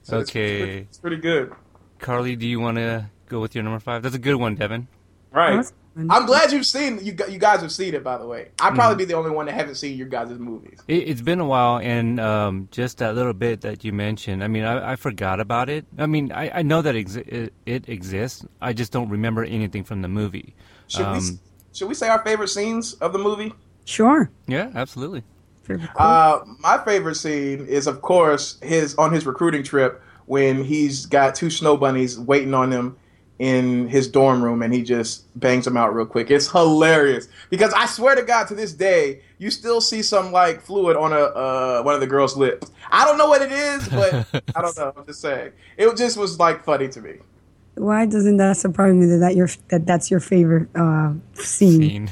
So 0.04 0.18
Okay. 0.18 0.24
it's 0.24 0.32
pretty, 0.32 0.78
it's 0.90 0.98
pretty 0.98 1.18
good. 1.18 1.54
Carly, 2.00 2.36
do 2.36 2.46
you 2.46 2.60
want 2.60 2.78
to 2.78 3.06
go 3.30 3.40
with 3.40 3.56
your 3.56 3.64
number 3.64 3.80
five? 3.80 4.04
That's 4.04 4.16
a 4.16 4.20
good 4.20 4.36
one, 4.36 4.56
Devin. 4.56 4.88
Right. 5.32 5.66
That's 5.98 6.08
fun. 6.08 6.22
I'm 6.22 6.26
glad 6.28 6.52
you've 6.52 6.66
seen 6.66 6.98
you. 7.04 7.16
You 7.30 7.40
guys 7.40 7.62
have 7.62 7.72
seen 7.72 7.94
it, 7.94 8.04
by 8.04 8.18
the 8.18 8.26
way. 8.28 8.50
I'd 8.60 8.76
probably 8.76 8.98
be 8.98 9.06
the 9.06 9.16
only 9.16 9.32
one 9.32 9.48
that 9.48 9.54
haven't 9.56 9.76
seen 9.76 9.98
your 9.98 10.08
guys' 10.08 10.38
movies. 10.38 10.80
It, 10.88 11.10
it's 11.10 11.22
been 11.22 11.40
a 11.40 11.46
while, 11.46 11.80
and 11.80 12.20
um, 12.20 12.68
just 12.72 13.00
that 13.00 13.16
little 13.16 13.34
bit 13.34 13.62
that 13.62 13.84
you 13.84 13.92
mentioned. 13.94 14.44
I 14.44 14.48
mean, 14.48 14.64
I, 14.64 14.94
I 14.94 14.96
forgot 14.96 15.40
about 15.40 15.70
it. 15.70 15.86
I 15.98 16.06
mean, 16.06 16.32
I, 16.32 16.60
I 16.60 16.62
know 16.62 16.82
that 16.82 16.96
exi- 16.96 17.28
it, 17.28 17.54
it 17.66 17.90
exists. 17.90 18.46
I 18.62 18.74
just 18.74 18.92
don't 18.92 19.10
remember 19.10 19.44
anything 19.44 19.84
from 19.84 20.02
the 20.02 20.08
movie. 20.08 20.56
Should 20.88 21.00
we 21.08 21.18
Um, 21.18 21.40
should 21.74 21.88
we 21.88 21.94
say 21.94 22.10
our 22.10 22.24
favorite 22.24 22.50
scenes 22.50 22.94
of 22.96 23.14
the 23.14 23.20
movie? 23.20 23.54
Sure. 23.86 24.30
Yeah, 24.48 24.72
absolutely. 24.76 25.24
Uh, 25.98 26.40
my 26.60 26.78
favorite 26.86 27.16
scene 27.16 27.66
is, 27.66 27.88
of 27.88 28.02
course, 28.02 28.58
his 28.62 28.96
on 28.96 29.12
his 29.12 29.26
recruiting 29.26 29.64
trip 29.64 30.02
when 30.26 30.64
he's 30.64 31.06
got 31.06 31.36
two 31.36 31.50
snow 31.50 31.76
bunnies 31.78 32.18
waiting 32.20 32.54
on 32.54 32.72
him 32.72 32.98
in 33.40 33.88
his 33.88 34.08
dorm 34.08 34.44
room, 34.44 34.62
and 34.62 34.74
he 34.74 34.82
just 34.82 35.26
bangs 35.40 35.66
them 35.66 35.78
out 35.78 35.94
real 35.94 36.06
quick. 36.06 36.32
It's 36.32 36.50
hilarious 36.50 37.28
because 37.50 37.72
I 37.74 37.86
swear 37.86 38.16
to 38.16 38.24
God, 38.24 38.48
to 38.48 38.56
this 38.56 38.74
day, 38.74 39.22
you 39.38 39.52
still 39.52 39.82
see 39.82 40.02
some 40.02 40.32
like 40.32 40.62
fluid 40.62 40.98
on 40.98 41.14
a 41.14 41.18
uh, 41.18 41.82
one 41.84 41.94
of 41.94 42.02
the 42.02 42.08
girls' 42.08 42.36
lips. 42.36 42.72
I 42.92 43.06
don't 43.06 43.18
know 43.18 43.28
what 43.28 43.42
it 43.42 43.52
is, 43.52 43.88
but 43.90 44.28
I 44.56 44.62
don't 44.62 44.76
know. 44.78 44.94
I'm 44.96 45.06
just 45.06 45.22
saying, 45.22 45.52
it 45.78 45.96
just 45.98 46.18
was 46.18 46.40
like 46.40 46.64
funny 46.64 46.88
to 46.90 47.02
me. 47.02 47.18
Why 47.76 48.08
doesn't 48.08 48.38
that 48.38 48.58
surprise 48.58 48.96
me 48.96 49.06
that, 49.06 49.18
that 49.18 49.36
your 49.36 49.50
that 49.70 49.86
that's 49.86 50.10
your 50.10 50.20
favorite 50.20 50.70
uh, 50.76 51.14
scene? 51.34 51.82
Scene. 51.82 52.12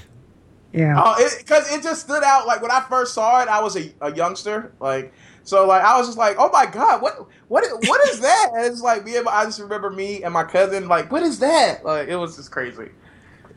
Yeah. 0.74 1.02
Oh, 1.04 1.30
because 1.38 1.72
it, 1.72 1.82
just 1.82 2.02
stood 2.02 2.22
out. 2.22 2.46
Like 2.46 2.62
when 2.62 2.70
I 2.70 2.82
first 2.82 3.14
saw 3.14 3.42
it, 3.42 3.48
I 3.48 3.62
was 3.62 3.78
a, 3.78 3.92
a 4.02 4.14
youngster. 4.14 4.74
Like 4.82 5.14
so, 5.46 5.66
like 5.68 5.84
I 5.84 5.98
was 5.98 6.08
just 6.08 6.18
like, 6.18 6.36
oh 6.40 6.50
my 6.52 6.66
god, 6.66 7.02
what 7.02 7.28
what 7.48 7.64
is, 7.64 7.72
what 7.88 8.10
is 8.10 8.20
that? 8.22 8.52
And 8.56 8.66
it's 8.66 8.82
like 8.82 9.06
me 9.06 9.16
and 9.16 9.26
my, 9.26 9.32
I 9.32 9.46
just 9.46 9.60
remember 9.60 9.92
me 9.92 10.24
and 10.24 10.34
my 10.34 10.44
cousin 10.44 10.88
like, 10.88 11.12
what 11.12 11.22
is 11.22 11.40
that? 11.40 11.86
Like 11.86 12.10
it 12.10 12.16
was 12.16 12.36
just 12.36 12.52
crazy. 12.52 12.90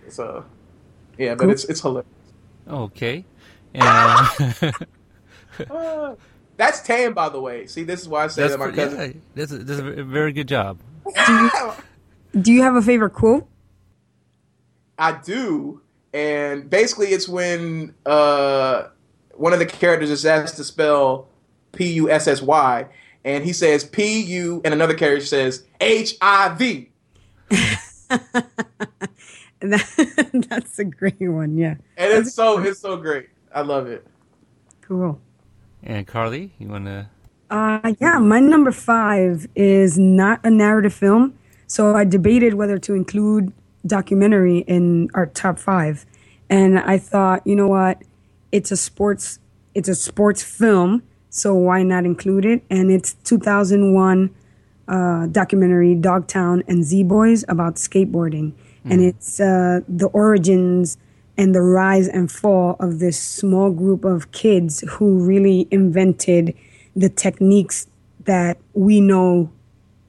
So 0.08 0.44
yeah, 1.16 1.34
but 1.34 1.44
Cool. 1.44 1.50
it's 1.50 1.64
it's 1.64 1.80
hilarious. 1.80 2.06
Okay. 2.68 3.24
And, 3.72 3.84
uh, 5.70 6.14
that's 6.58 6.80
tame, 6.82 7.14
by 7.14 7.30
the 7.30 7.40
way. 7.40 7.66
See, 7.66 7.84
this 7.84 8.02
is 8.02 8.08
why 8.08 8.24
I 8.24 8.26
say 8.28 8.42
that's, 8.42 8.52
that 8.52 8.58
my 8.58 8.70
cousin. 8.70 8.98
yeah, 9.00 9.20
that's, 9.34 9.52
a, 9.52 9.58
that's 9.58 9.80
a 9.80 10.04
very 10.04 10.32
good 10.32 10.48
job. 10.48 10.78
Do 12.38 12.52
you 12.52 12.62
have 12.62 12.74
a 12.74 12.82
favorite 12.82 13.10
quote? 13.10 13.48
I 14.98 15.12
do, 15.12 15.80
and 16.12 16.68
basically, 16.68 17.08
it's 17.08 17.28
when 17.28 17.94
uh, 18.04 18.88
one 19.34 19.52
of 19.52 19.60
the 19.60 19.66
characters 19.66 20.10
is 20.10 20.26
asked 20.26 20.56
to 20.56 20.64
spell 20.64 21.28
P 21.78 21.92
U 21.92 22.10
S 22.10 22.26
S 22.26 22.42
Y, 22.42 22.86
and 23.24 23.44
he 23.44 23.52
says 23.52 23.84
P 23.84 24.20
U, 24.20 24.60
and 24.64 24.74
another 24.74 24.94
character 24.94 25.24
says 25.24 25.64
H 25.80 26.16
I 26.20 26.48
V. 26.50 26.90
That, 29.60 30.46
that's 30.48 30.78
a 30.78 30.84
great 30.84 31.18
one. 31.20 31.56
Yeah. 31.56 31.74
And 31.96 32.12
it's 32.12 32.32
so 32.32 32.60
it's 32.60 32.78
so 32.78 32.96
great. 32.96 33.28
I 33.52 33.62
love 33.62 33.88
it. 33.88 34.06
Cool. 34.82 35.20
And 35.82 36.06
Carly, 36.06 36.52
you 36.60 36.68
want 36.68 36.84
to? 36.84 37.08
Uh, 37.50 37.92
yeah, 38.00 38.20
my 38.20 38.38
number 38.38 38.70
five 38.70 39.48
is 39.56 39.98
not 39.98 40.38
a 40.44 40.50
narrative 40.50 40.94
film. 40.94 41.36
So 41.66 41.96
I 41.96 42.04
debated 42.04 42.54
whether 42.54 42.78
to 42.78 42.94
include 42.94 43.52
documentary 43.84 44.58
in 44.58 45.10
our 45.14 45.26
top 45.26 45.58
five. 45.58 46.06
And 46.48 46.78
I 46.78 46.96
thought, 46.96 47.44
you 47.44 47.56
know 47.56 47.66
what? 47.66 48.02
It's 48.52 48.70
a 48.70 48.76
sports 48.76 49.40
it's 49.74 49.88
a 49.88 49.94
sports 49.94 50.42
film, 50.42 51.02
so 51.30 51.54
why 51.54 51.82
not 51.82 52.04
include 52.04 52.44
it? 52.44 52.62
And 52.70 52.90
it's 52.90 53.14
2001 53.24 54.34
uh, 54.88 55.26
documentary 55.26 55.94
Dogtown 55.94 56.62
and 56.66 56.84
Z 56.84 57.02
Boys 57.04 57.44
about 57.48 57.74
skateboarding, 57.74 58.54
and 58.84 59.02
it's 59.02 59.38
uh, 59.38 59.80
the 59.86 60.06
origins 60.06 60.96
and 61.36 61.54
the 61.54 61.60
rise 61.60 62.08
and 62.08 62.32
fall 62.32 62.76
of 62.80 62.98
this 62.98 63.20
small 63.20 63.70
group 63.70 64.04
of 64.04 64.32
kids 64.32 64.82
who 64.88 65.18
really 65.24 65.68
invented 65.70 66.54
the 66.96 67.08
techniques 67.08 67.86
that 68.24 68.58
we 68.72 69.00
know 69.00 69.50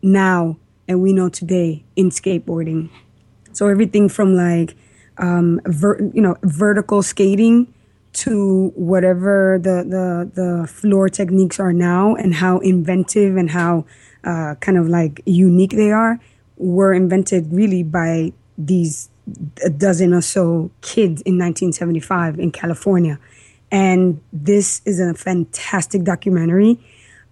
now 0.01 0.57
and 0.87 1.01
we 1.01 1.13
know 1.13 1.29
today 1.29 1.83
in 1.95 2.09
skateboarding. 2.09 2.89
So 3.51 3.67
everything 3.67 4.09
from 4.09 4.33
like 4.33 4.75
um, 5.17 5.61
ver- 5.65 6.09
you 6.13 6.21
know 6.21 6.37
vertical 6.43 7.03
skating 7.03 7.73
to 8.11 8.71
whatever 8.75 9.59
the, 9.61 9.83
the 9.83 10.31
the 10.41 10.67
floor 10.67 11.09
techniques 11.09 11.59
are 11.59 11.73
now 11.73 12.15
and 12.15 12.33
how 12.33 12.59
inventive 12.59 13.37
and 13.37 13.51
how 13.51 13.85
uh, 14.23 14.55
kind 14.55 14.77
of 14.77 14.87
like 14.87 15.21
unique 15.25 15.71
they 15.71 15.91
are 15.91 16.19
were 16.57 16.93
invented 16.93 17.51
really 17.53 17.83
by 17.83 18.33
these 18.57 19.09
a 19.63 19.69
dozen 19.69 20.13
or 20.13 20.21
so 20.21 20.71
kids 20.81 21.21
in 21.21 21.37
1975 21.37 22.39
in 22.39 22.51
California. 22.51 23.19
And 23.71 24.19
this 24.33 24.81
is 24.85 24.99
a 24.99 25.13
fantastic 25.13 26.03
documentary. 26.03 26.79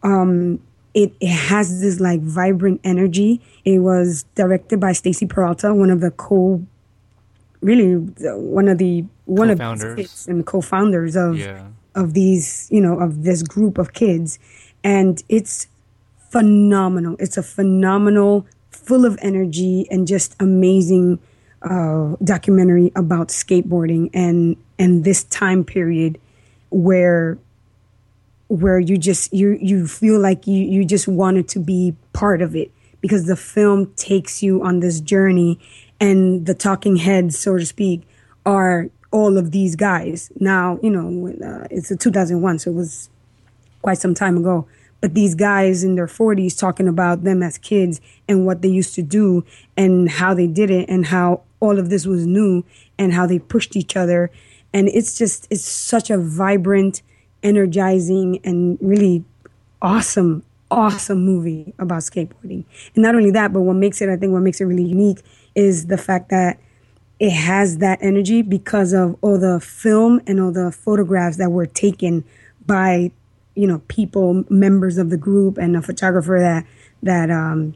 Um, 0.03 0.59
it, 0.93 1.13
it 1.19 1.29
has 1.29 1.81
this 1.81 1.99
like 1.99 2.21
vibrant 2.21 2.81
energy. 2.83 3.41
It 3.65 3.79
was 3.79 4.23
directed 4.35 4.79
by 4.79 4.93
Stacy 4.93 5.25
Peralta, 5.25 5.73
one 5.73 5.89
of 5.89 6.01
the 6.01 6.11
co, 6.11 6.65
really 7.69 7.91
the- 8.23 8.37
one 8.59 8.67
of 8.73 8.77
the 8.83 8.93
one 9.25 9.49
of 9.53 9.57
the 9.59 9.93
kids 9.97 10.27
and 10.31 10.45
co-founders 10.45 11.15
of 11.25 11.31
Yeah. 11.37 11.67
of 12.01 12.13
these, 12.19 12.47
you 12.75 12.81
know, 12.85 12.95
of 13.05 13.23
this 13.27 13.39
group 13.53 13.77
of 13.77 13.87
kids, 13.93 14.39
and 14.83 15.13
it's 15.37 15.67
phenomenal. 16.31 17.15
It's 17.19 17.37
a 17.37 17.43
phenomenal, 17.43 18.45
full 18.71 19.03
of 19.05 19.17
energy 19.21 19.87
and 19.91 20.07
just 20.07 20.35
amazing 20.39 21.19
uh, 21.63 22.15
documentary 22.23 22.91
about 22.95 23.27
skateboarding 23.29 24.09
and 24.13 24.55
and 24.79 25.03
this 25.03 25.23
time 25.25 25.63
period 25.63 26.17
where 26.69 27.37
where 28.47 28.79
you 28.79 28.97
just 28.97 29.33
you 29.33 29.57
you 29.61 29.87
feel 29.87 30.19
like 30.19 30.45
you 30.47 30.61
you 30.75 30.85
just 30.85 31.07
wanted 31.07 31.47
to 31.49 31.59
be 31.59 31.95
part 32.13 32.41
of 32.41 32.55
it 32.55 32.69
because 33.01 33.25
the 33.25 33.35
film 33.35 33.91
takes 33.95 34.41
you 34.43 34.61
on 34.63 34.79
this 34.79 35.01
journey 35.01 35.59
and 35.99 36.45
the 36.45 36.53
talking 36.53 36.97
heads 36.97 37.37
so 37.37 37.57
to 37.57 37.65
speak 37.65 38.01
are 38.45 38.89
all 39.11 39.37
of 39.37 39.51
these 39.51 39.75
guys 39.75 40.31
now 40.39 40.79
you 40.81 40.89
know 40.89 41.27
uh, 41.45 41.67
it's 41.71 41.91
a 41.91 41.95
2001 41.95 42.59
so 42.59 42.71
it 42.71 42.73
was 42.73 43.09
quite 43.87 43.97
some 43.97 44.13
time 44.13 44.35
ago. 44.35 44.67
But 44.99 45.13
these 45.13 45.33
guys 45.33 45.81
in 45.81 45.95
their 45.95 46.07
40s 46.07 46.59
talking 46.59 46.89
about 46.89 47.23
them 47.23 47.41
as 47.41 47.57
kids 47.57 48.01
and 48.27 48.45
what 48.45 48.61
they 48.61 48.67
used 48.67 48.95
to 48.95 49.01
do 49.01 49.45
and 49.77 50.09
how 50.09 50.33
they 50.33 50.45
did 50.45 50.69
it 50.69 50.89
and 50.89 51.05
how 51.05 51.43
all 51.61 51.79
of 51.79 51.89
this 51.89 52.05
was 52.05 52.25
new 52.25 52.65
and 52.97 53.13
how 53.13 53.25
they 53.25 53.39
pushed 53.39 53.77
each 53.77 53.95
other. 53.95 54.31
And 54.73 54.89
it's 54.89 55.17
just, 55.17 55.47
it's 55.49 55.63
such 55.63 56.09
a 56.09 56.17
vibrant, 56.17 57.01
energizing, 57.43 58.41
and 58.43 58.77
really 58.81 59.23
awesome, 59.81 60.43
awesome 60.69 61.23
movie 61.23 61.73
about 61.79 62.01
skateboarding. 62.01 62.65
And 62.93 63.03
not 63.03 63.15
only 63.15 63.31
that, 63.31 63.53
but 63.53 63.61
what 63.61 63.75
makes 63.75 64.01
it, 64.01 64.09
I 64.09 64.17
think, 64.17 64.33
what 64.33 64.41
makes 64.41 64.59
it 64.59 64.65
really 64.65 64.83
unique 64.83 65.19
is 65.57 65.87
the 65.87 65.97
fact 65.97 66.29
that 66.29 66.59
it 67.19 67.31
has 67.31 67.79
that 67.79 67.97
energy 67.99 68.43
because 68.43 68.93
of 68.93 69.17
all 69.21 69.39
the 69.39 69.59
film 69.59 70.21
and 70.27 70.39
all 70.39 70.51
the 70.51 70.71
photographs 70.71 71.37
that 71.37 71.49
were 71.49 71.65
taken 71.65 72.23
by 72.65 73.11
you 73.55 73.65
know 73.65 73.81
people 73.87 74.45
members 74.49 74.99
of 74.99 75.09
the 75.09 75.17
group 75.17 75.57
and 75.57 75.75
a 75.75 75.81
photographer 75.81 76.37
that 76.39 76.63
that 77.01 77.31
um 77.31 77.73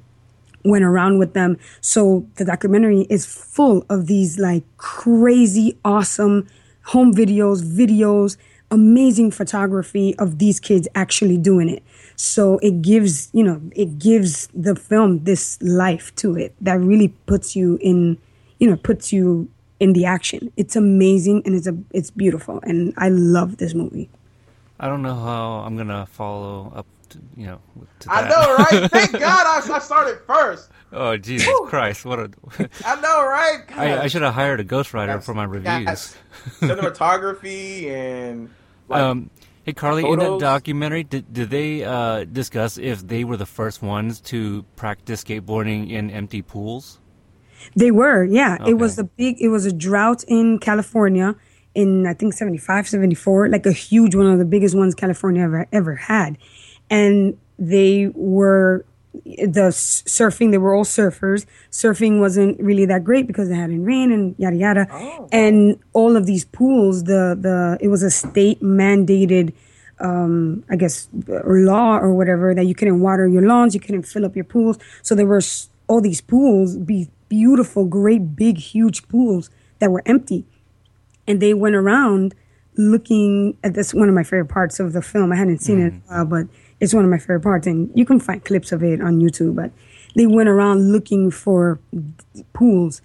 went 0.63 0.83
around 0.83 1.17
with 1.17 1.33
them. 1.33 1.57
So 1.81 2.27
the 2.35 2.45
documentary 2.45 3.07
is 3.09 3.25
full 3.25 3.83
of 3.89 4.05
these 4.05 4.37
like 4.37 4.63
crazy 4.77 5.75
awesome 5.83 6.47
home 6.83 7.13
videos 7.13 7.63
videos 7.63 8.37
amazing 8.69 9.31
photography 9.31 10.15
of 10.17 10.39
these 10.39 10.59
kids 10.59 10.87
actually 10.95 11.37
doing 11.37 11.67
it 11.67 11.83
so 12.21 12.59
it 12.61 12.83
gives 12.83 13.29
you 13.33 13.43
know 13.43 13.59
it 13.75 13.97
gives 13.97 14.47
the 14.53 14.75
film 14.75 15.23
this 15.23 15.57
life 15.61 16.13
to 16.15 16.35
it 16.37 16.53
that 16.61 16.79
really 16.79 17.07
puts 17.25 17.55
you 17.55 17.79
in 17.81 18.15
you 18.59 18.69
know 18.69 18.75
puts 18.77 19.11
you 19.11 19.49
in 19.79 19.93
the 19.93 20.05
action 20.05 20.51
it's 20.55 20.75
amazing 20.75 21.41
and 21.45 21.55
it's 21.55 21.65
a 21.65 21.75
it's 21.89 22.11
beautiful 22.11 22.59
and 22.61 22.93
i 22.97 23.09
love 23.09 23.57
this 23.57 23.73
movie 23.73 24.07
I 24.83 24.87
don't 24.87 25.03
know 25.03 25.13
how 25.13 25.61
I'm 25.65 25.77
gonna 25.77 26.07
follow 26.07 26.73
up. 26.75 26.87
To, 27.09 27.19
you 27.37 27.45
know, 27.45 27.59
to 27.99 28.11
I 28.11 28.27
know, 28.27 28.55
right? 28.57 28.89
Thank 28.97 29.11
God 29.11 29.45
I, 29.45 29.75
I 29.75 29.79
started 29.79 30.17
first. 30.25 30.71
oh 30.91 31.17
Jesus 31.17 31.47
Christ! 31.67 32.03
What 32.03 32.17
a! 32.19 32.31
I 32.85 32.95
know, 32.99 33.17
right? 33.27 33.59
I, 33.77 34.01
I 34.03 34.07
should 34.07 34.23
have 34.23 34.33
hired 34.33 34.59
a 34.59 34.63
ghostwriter 34.63 35.21
for 35.21 35.35
my 35.35 35.43
reviews. 35.43 36.15
Cinematography 36.61 37.91
and 37.91 38.49
like, 38.87 39.01
Um, 39.01 39.29
hey 39.63 39.73
Carly, 39.73 40.03
in 40.03 40.19
that 40.19 40.39
documentary, 40.39 41.03
did, 41.03 41.31
did 41.33 41.49
they 41.49 41.83
uh, 41.83 42.25
discuss 42.25 42.77
if 42.77 43.07
they 43.07 43.23
were 43.23 43.37
the 43.37 43.45
first 43.45 43.81
ones 43.81 44.19
to 44.21 44.63
practice 44.75 45.23
skateboarding 45.23 45.89
in 45.89 46.09
empty 46.09 46.41
pools? 46.41 46.99
They 47.75 47.91
were, 47.91 48.23
yeah. 48.23 48.57
It 48.65 48.75
was 48.75 48.97
a 48.97 49.03
big, 49.03 49.39
it 49.39 49.49
was 49.49 49.65
a 49.65 49.71
drought 49.71 50.23
in 50.27 50.59
California 50.59 51.35
in, 51.75 52.05
I 52.05 52.13
think, 52.13 52.33
75, 52.33 52.87
74, 52.87 53.49
like 53.49 53.65
a 53.65 53.71
huge 53.71 54.15
one 54.15 54.25
of 54.25 54.39
the 54.39 54.45
biggest 54.45 54.75
ones 54.75 54.95
California 54.95 55.43
ever, 55.43 55.67
ever 55.71 55.95
had. 55.95 56.37
And 56.89 57.37
they 57.57 58.07
were, 58.13 58.85
the 59.13 59.71
surfing, 59.71 60.51
they 60.51 60.57
were 60.57 60.73
all 60.73 60.85
surfers. 60.85 61.45
Surfing 61.69 62.19
wasn't 62.19 62.59
really 62.59 62.85
that 62.85 63.03
great 63.03 63.27
because 63.27 63.49
it 63.49 63.55
hadn't 63.55 63.83
rained 63.83 64.13
and 64.13 64.35
yada 64.37 64.55
yada. 64.55 65.27
And 65.31 65.77
all 65.93 66.15
of 66.15 66.25
these 66.25 66.45
pools, 66.45 67.03
the, 67.03 67.37
the, 67.39 67.77
it 67.81 67.89
was 67.89 68.03
a 68.03 68.11
state 68.11 68.61
mandated, 68.61 69.53
um, 69.99 70.63
I 70.69 70.75
guess, 70.77 71.09
law 71.27 71.97
or 71.97 72.13
whatever 72.13 72.55
that 72.55 72.65
you 72.65 72.73
couldn't 72.73 73.01
water 73.01 73.27
your 73.27 73.41
lawns, 73.41 73.73
you 73.73 73.81
couldn't 73.81 74.03
fill 74.03 74.25
up 74.25 74.35
your 74.35 74.45
pools. 74.45 74.77
So 75.01 75.13
there 75.13 75.25
were 75.25 75.41
all 75.87 76.01
these 76.01 76.21
pools, 76.21 76.77
be 76.77 77.09
beautiful, 77.27 77.85
great, 77.85 78.35
big, 78.35 78.57
huge 78.57 79.07
pools 79.09 79.49
that 79.79 79.91
were 79.91 80.03
empty. 80.05 80.45
And 81.27 81.41
they 81.41 81.53
went 81.53 81.75
around 81.75 82.33
looking 82.77 83.57
at 83.63 83.73
this 83.73 83.93
one 83.93 84.07
of 84.07 84.15
my 84.15 84.23
favorite 84.23 84.47
parts 84.49 84.79
of 84.79 84.93
the 84.93 85.01
film. 85.01 85.31
I 85.31 85.35
hadn't 85.35 85.59
seen 85.59 85.81
it 85.81 85.93
a 85.93 86.13
while, 86.13 86.25
but 86.25 86.47
it's 86.81 86.93
one 86.93 87.05
of 87.05 87.11
my 87.11 87.19
favorite 87.19 87.41
parts, 87.41 87.67
and 87.67 87.89
you 87.95 88.03
can 88.05 88.19
find 88.19 88.43
clips 88.43 88.71
of 88.71 88.83
it 88.83 88.99
on 88.99 89.21
YouTube. 89.21 89.55
But 89.55 89.71
they 90.15 90.25
went 90.25 90.49
around 90.49 90.91
looking 90.91 91.31
for 91.31 91.79
pools 92.53 93.01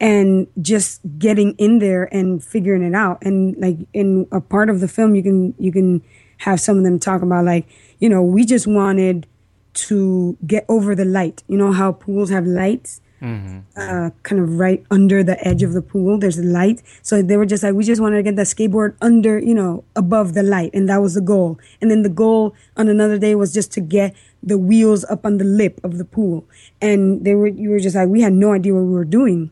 and 0.00 0.48
just 0.60 1.00
getting 1.18 1.54
in 1.56 1.78
there 1.78 2.12
and 2.12 2.42
figuring 2.42 2.82
it 2.82 2.94
out. 2.94 3.22
And 3.22 3.56
like 3.56 3.78
in 3.94 4.26
a 4.32 4.40
part 4.40 4.68
of 4.68 4.80
the 4.80 4.88
film, 4.88 5.14
you 5.14 5.22
can 5.22 5.54
you 5.58 5.72
can 5.72 6.02
have 6.38 6.60
some 6.60 6.76
of 6.76 6.84
them 6.84 6.98
talk 6.98 7.22
about 7.22 7.44
like 7.44 7.66
you 8.00 8.08
know 8.08 8.22
we 8.22 8.44
just 8.44 8.66
wanted 8.66 9.26
to 9.72 10.36
get 10.44 10.66
over 10.68 10.94
the 10.94 11.04
light. 11.04 11.44
You 11.46 11.56
know 11.56 11.72
how 11.72 11.92
pools 11.92 12.30
have 12.30 12.44
lights 12.44 13.00
uh, 13.22 14.10
kind 14.22 14.40
of 14.40 14.58
right 14.58 14.84
under 14.90 15.22
the 15.22 15.36
edge 15.46 15.62
of 15.62 15.72
the 15.72 15.82
pool. 15.82 16.18
There's 16.18 16.38
a 16.38 16.42
light. 16.42 16.82
So 17.02 17.22
they 17.22 17.36
were 17.36 17.46
just 17.46 17.62
like, 17.62 17.74
we 17.74 17.84
just 17.84 18.00
wanted 18.00 18.16
to 18.16 18.22
get 18.22 18.36
the 18.36 18.42
skateboard 18.42 18.94
under, 19.00 19.38
you 19.38 19.54
know, 19.54 19.84
above 19.94 20.34
the 20.34 20.42
light. 20.42 20.70
And 20.72 20.88
that 20.88 21.02
was 21.02 21.14
the 21.14 21.20
goal. 21.20 21.58
And 21.80 21.90
then 21.90 22.02
the 22.02 22.08
goal 22.08 22.54
on 22.76 22.88
another 22.88 23.18
day 23.18 23.34
was 23.34 23.52
just 23.52 23.72
to 23.72 23.80
get 23.80 24.14
the 24.42 24.56
wheels 24.56 25.04
up 25.04 25.26
on 25.26 25.38
the 25.38 25.44
lip 25.44 25.80
of 25.84 25.98
the 25.98 26.04
pool. 26.04 26.44
And 26.80 27.24
they 27.24 27.34
were, 27.34 27.48
you 27.48 27.70
were 27.70 27.80
just 27.80 27.96
like, 27.96 28.08
we 28.08 28.22
had 28.22 28.32
no 28.32 28.52
idea 28.52 28.74
what 28.74 28.84
we 28.84 28.94
were 28.94 29.04
doing. 29.04 29.50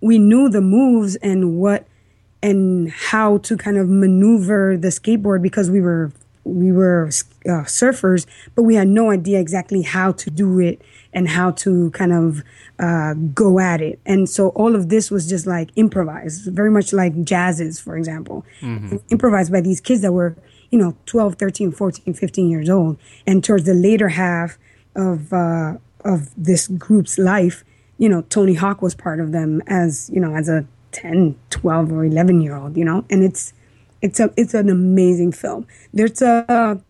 We 0.00 0.18
knew 0.18 0.48
the 0.48 0.60
moves 0.60 1.16
and 1.16 1.58
what, 1.58 1.86
and 2.42 2.90
how 2.90 3.38
to 3.38 3.56
kind 3.56 3.76
of 3.76 3.88
maneuver 3.88 4.76
the 4.76 4.88
skateboard 4.88 5.42
because 5.42 5.70
we 5.70 5.80
were 5.80 6.12
we 6.44 6.72
were 6.72 7.06
uh, 7.46 7.62
surfers, 7.64 8.26
but 8.56 8.62
we 8.62 8.74
had 8.74 8.88
no 8.88 9.10
idea 9.12 9.38
exactly 9.38 9.82
how 9.82 10.10
to 10.10 10.28
do 10.28 10.58
it 10.58 10.82
and 11.12 11.28
how 11.28 11.50
to 11.50 11.90
kind 11.90 12.12
of 12.12 12.42
uh, 12.78 13.14
go 13.34 13.58
at 13.58 13.80
it. 13.80 14.00
And 14.06 14.28
so 14.28 14.48
all 14.50 14.74
of 14.74 14.88
this 14.88 15.10
was 15.10 15.28
just 15.28 15.46
like 15.46 15.70
improvised, 15.76 16.52
very 16.52 16.70
much 16.70 16.92
like 16.92 17.14
jazzes, 17.24 17.80
for 17.80 17.96
example, 17.96 18.44
improvised 19.10 19.52
by 19.52 19.60
these 19.60 19.80
kids 19.80 20.00
that 20.02 20.12
were, 20.12 20.36
you 20.70 20.78
know, 20.78 20.96
12, 21.06 21.36
13, 21.36 21.72
14, 21.72 22.14
15 22.14 22.50
years 22.50 22.70
old. 22.70 22.98
And 23.26 23.44
towards 23.44 23.64
the 23.64 23.74
later 23.74 24.08
half 24.08 24.58
of, 24.96 25.32
uh, 25.32 25.74
of 26.04 26.30
this 26.36 26.68
group's 26.68 27.18
life, 27.18 27.64
you 27.98 28.08
know, 28.08 28.22
Tony 28.22 28.54
Hawk 28.54 28.82
was 28.82 28.94
part 28.94 29.20
of 29.20 29.32
them 29.32 29.62
as, 29.66 30.10
you 30.12 30.20
know, 30.20 30.34
as 30.34 30.48
a 30.48 30.66
10, 30.92 31.36
12 31.50 31.92
or 31.92 32.04
11 32.04 32.40
year 32.40 32.56
old, 32.56 32.76
you 32.76 32.84
know, 32.84 33.04
and 33.10 33.22
it's, 33.22 33.52
it's 34.00 34.18
a, 34.18 34.32
it's 34.36 34.54
an 34.54 34.68
amazing 34.68 35.32
film. 35.32 35.66
There's 35.92 36.20
a, 36.22 36.80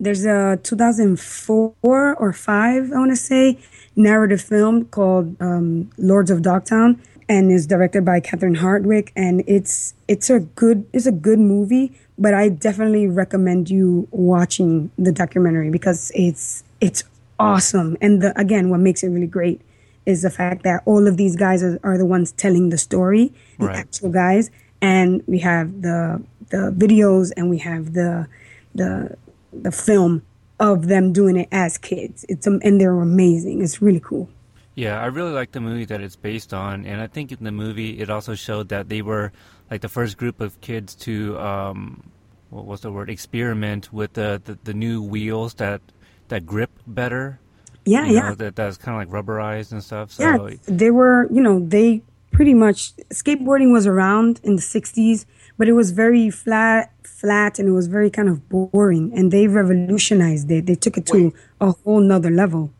there's 0.00 0.24
a 0.24 0.58
2004 0.62 2.14
or 2.14 2.32
five, 2.32 2.90
I 2.92 2.98
want 2.98 3.10
to 3.12 3.16
say, 3.16 3.58
narrative 3.96 4.40
film 4.40 4.86
called 4.86 5.36
um, 5.40 5.90
Lords 5.98 6.30
of 6.30 6.42
Dogtown, 6.42 7.00
and 7.28 7.52
is 7.52 7.66
directed 7.66 8.04
by 8.04 8.18
Catherine 8.20 8.56
Hardwicke. 8.56 9.10
And 9.14 9.44
it's 9.46 9.94
it's 10.08 10.30
a 10.30 10.40
good 10.40 10.86
it's 10.92 11.06
a 11.06 11.12
good 11.12 11.38
movie, 11.38 11.92
but 12.18 12.34
I 12.34 12.48
definitely 12.48 13.06
recommend 13.06 13.70
you 13.70 14.08
watching 14.10 14.90
the 14.98 15.12
documentary 15.12 15.70
because 15.70 16.10
it's 16.14 16.64
it's 16.80 17.04
awesome. 17.38 17.96
And 18.00 18.22
the 18.22 18.38
again, 18.40 18.70
what 18.70 18.80
makes 18.80 19.02
it 19.02 19.08
really 19.08 19.26
great 19.26 19.60
is 20.06 20.22
the 20.22 20.30
fact 20.30 20.62
that 20.64 20.82
all 20.86 21.06
of 21.06 21.16
these 21.18 21.36
guys 21.36 21.62
are, 21.62 21.78
are 21.84 21.98
the 21.98 22.06
ones 22.06 22.32
telling 22.32 22.70
the 22.70 22.78
story, 22.78 23.32
the 23.58 23.66
Right. 23.66 23.76
actual 23.76 24.10
guys, 24.10 24.50
and 24.80 25.22
we 25.26 25.38
have 25.40 25.82
the 25.82 26.22
the 26.50 26.74
videos 26.76 27.30
and 27.36 27.50
we 27.50 27.58
have 27.58 27.92
the 27.92 28.26
the 28.74 29.16
the 29.52 29.72
film 29.72 30.22
of 30.58 30.86
them 30.88 31.12
doing 31.12 31.36
it 31.36 31.48
as 31.50 31.78
kids. 31.78 32.24
It's 32.28 32.46
um, 32.46 32.60
and 32.62 32.80
they're 32.80 33.00
amazing. 33.00 33.62
It's 33.62 33.80
really 33.80 34.00
cool. 34.00 34.28
Yeah, 34.74 35.00
I 35.00 35.06
really 35.06 35.32
like 35.32 35.52
the 35.52 35.60
movie 35.60 35.84
that 35.86 36.00
it's 36.00 36.16
based 36.16 36.54
on, 36.54 36.86
and 36.86 37.00
I 37.00 37.06
think 37.06 37.32
in 37.32 37.44
the 37.44 37.52
movie 37.52 38.00
it 38.00 38.08
also 38.08 38.34
showed 38.34 38.68
that 38.68 38.88
they 38.88 39.02
were 39.02 39.32
like 39.70 39.80
the 39.80 39.88
first 39.88 40.16
group 40.16 40.40
of 40.40 40.60
kids 40.60 40.94
to 40.96 41.38
um, 41.38 42.10
what 42.50 42.66
was 42.66 42.80
the 42.80 42.92
word? 42.92 43.08
Experiment 43.08 43.92
with 43.92 44.12
the, 44.14 44.40
the, 44.44 44.58
the 44.64 44.74
new 44.74 45.02
wheels 45.02 45.54
that 45.54 45.80
that 46.28 46.44
grip 46.46 46.70
better. 46.86 47.40
Yeah, 47.84 48.06
you 48.06 48.14
yeah. 48.14 48.28
know, 48.28 48.34
that 48.34 48.56
that's 48.56 48.76
kind 48.76 49.00
of 49.00 49.14
like 49.14 49.24
rubberized 49.24 49.72
and 49.72 49.82
stuff. 49.82 50.12
So 50.12 50.48
Yeah, 50.48 50.56
they 50.66 50.90
were, 50.90 51.28
you 51.32 51.40
know, 51.40 51.64
they 51.66 52.02
pretty 52.30 52.54
much 52.54 52.94
skateboarding 53.08 53.72
was 53.72 53.86
around 53.86 54.40
in 54.42 54.56
the 54.56 54.62
60s, 54.62 55.24
but 55.60 55.68
it 55.68 55.72
was 55.72 55.90
very 55.90 56.30
flat, 56.30 56.90
flat, 57.04 57.58
and 57.58 57.68
it 57.68 57.72
was 57.72 57.86
very 57.86 58.08
kind 58.08 58.30
of 58.30 58.48
boring. 58.48 59.12
And 59.14 59.30
they 59.30 59.46
revolutionized 59.46 60.50
it. 60.50 60.64
They 60.64 60.74
took 60.74 60.96
it 60.96 61.04
to 61.08 61.34
a 61.60 61.72
whole 61.72 62.00
nother 62.00 62.30
level. 62.30 62.72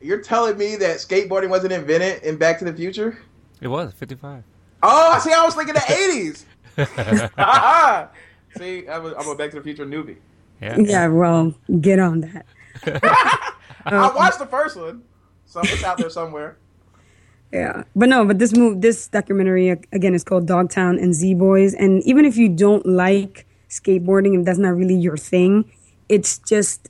You're 0.00 0.22
telling 0.22 0.56
me 0.56 0.76
that 0.76 0.96
skateboarding 0.96 1.50
wasn't 1.50 1.74
invented 1.74 2.22
in 2.22 2.38
Back 2.38 2.58
to 2.60 2.64
the 2.64 2.72
Future? 2.72 3.18
it 3.60 3.68
was 3.68 3.92
fifty 3.92 4.14
five. 4.14 4.44
Oh, 4.82 5.18
see, 5.18 5.30
I 5.30 5.44
was 5.44 5.54
thinking 5.54 5.74
the 5.74 5.80
80s. 6.76 8.08
see, 8.58 8.88
I 8.88 8.98
was, 8.98 9.12
I'm 9.18 9.28
a 9.28 9.34
Back 9.34 9.50
to 9.50 9.56
the 9.56 9.62
Future 9.62 9.84
newbie. 9.84 10.16
Yeah. 10.62 10.78
Yeah, 10.78 11.08
well, 11.08 11.54
get 11.82 11.98
on 11.98 12.22
that. 12.22 12.46
I 13.84 14.08
um, 14.08 14.14
watched 14.14 14.38
the 14.38 14.46
first 14.46 14.78
one. 14.78 15.02
So 15.44 15.60
it's 15.64 15.84
out 15.84 15.98
there 15.98 16.08
somewhere. 16.08 16.56
Yeah, 17.52 17.84
but 17.94 18.08
no, 18.08 18.24
but 18.24 18.38
this 18.38 18.56
move, 18.56 18.80
this 18.80 19.08
documentary 19.08 19.68
again 19.68 20.14
is 20.14 20.24
called 20.24 20.46
Dogtown 20.46 20.98
and 20.98 21.14
Z 21.14 21.34
Boys, 21.34 21.74
and 21.74 22.02
even 22.04 22.24
if 22.24 22.36
you 22.38 22.48
don't 22.48 22.86
like 22.86 23.46
skateboarding, 23.68 24.38
if 24.38 24.46
that's 24.46 24.58
not 24.58 24.74
really 24.74 24.94
your 24.94 25.18
thing, 25.18 25.70
it's 26.08 26.38
just 26.38 26.88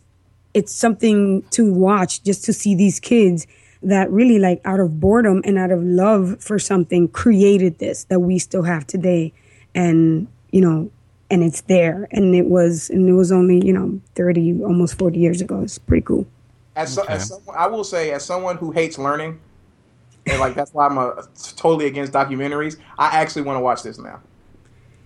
it's 0.54 0.73
something 0.73 1.42
to 1.50 1.73
watch 1.73 2.23
just 2.23 2.45
to 2.45 2.52
see 2.52 2.75
these 2.76 3.00
kids 3.00 3.47
that 3.83 4.11
really 4.12 4.38
like 4.38 4.61
out 4.64 4.78
of 4.78 5.00
boredom 5.00 5.42
and 5.45 5.59
out 5.59 5.73
of 5.73 5.83
love 5.83 6.37
for 6.40 6.59
something 6.59 7.09
created 7.09 7.78
this 7.78 8.04
that 8.04 8.21
we 8.21 8.38
still 8.38 8.62
have 8.62 8.87
today, 8.87 9.33
and 9.75 10.28
you 10.52 10.61
know, 10.61 10.88
and 11.28 11.42
it's 11.42 11.62
there, 11.62 12.07
and 12.12 12.37
it 12.37 12.47
was 12.47 12.88
and 12.88 13.09
it 13.09 13.14
was 13.14 13.33
only 13.33 13.64
you 13.66 13.73
know 13.73 14.00
thirty 14.14 14.62
almost 14.62 14.97
forty 14.97 15.19
years 15.19 15.40
ago. 15.40 15.61
It's 15.62 15.78
pretty 15.78 16.04
cool. 16.04 16.25
As, 16.76 16.95
so, 16.95 17.02
as 17.04 17.28
someone, 17.28 17.57
I 17.59 17.66
will 17.66 17.85
say, 17.85 18.12
as 18.12 18.25
someone 18.25 18.57
who 18.57 18.71
hates 18.71 18.97
learning, 18.97 19.40
and 20.26 20.41
like 20.41 20.55
that's 20.55 20.73
why 20.73 20.87
I'm 20.87 20.99
a, 20.99 21.26
totally 21.57 21.87
against 21.87 22.12
documentaries. 22.12 22.79
I 22.99 23.21
actually 23.21 23.43
want 23.43 23.57
to 23.57 23.61
watch 23.61 23.83
this 23.83 23.99
now. 23.99 24.21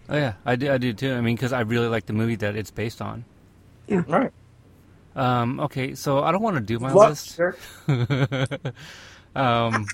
Oh 0.08 0.16
yeah, 0.16 0.34
I 0.44 0.56
do. 0.56 0.72
I 0.72 0.78
do 0.78 0.92
too. 0.92 1.12
I 1.12 1.20
mean, 1.20 1.36
because 1.36 1.52
I 1.52 1.60
really 1.60 1.88
like 1.88 2.06
the 2.06 2.12
movie 2.12 2.36
that 2.36 2.56
it's 2.56 2.70
based 2.70 3.02
on. 3.02 3.24
Yeah. 3.88 4.02
All 4.08 4.18
right. 4.20 4.32
Um, 5.16 5.60
okay, 5.60 5.94
so 5.94 6.22
I 6.22 6.30
don't 6.30 6.42
want 6.42 6.56
to 6.56 6.62
do 6.62 6.78
my 6.78 6.92
Look, 6.92 7.08
list. 7.10 7.30
sir. 7.30 7.56
Um, 9.36 9.84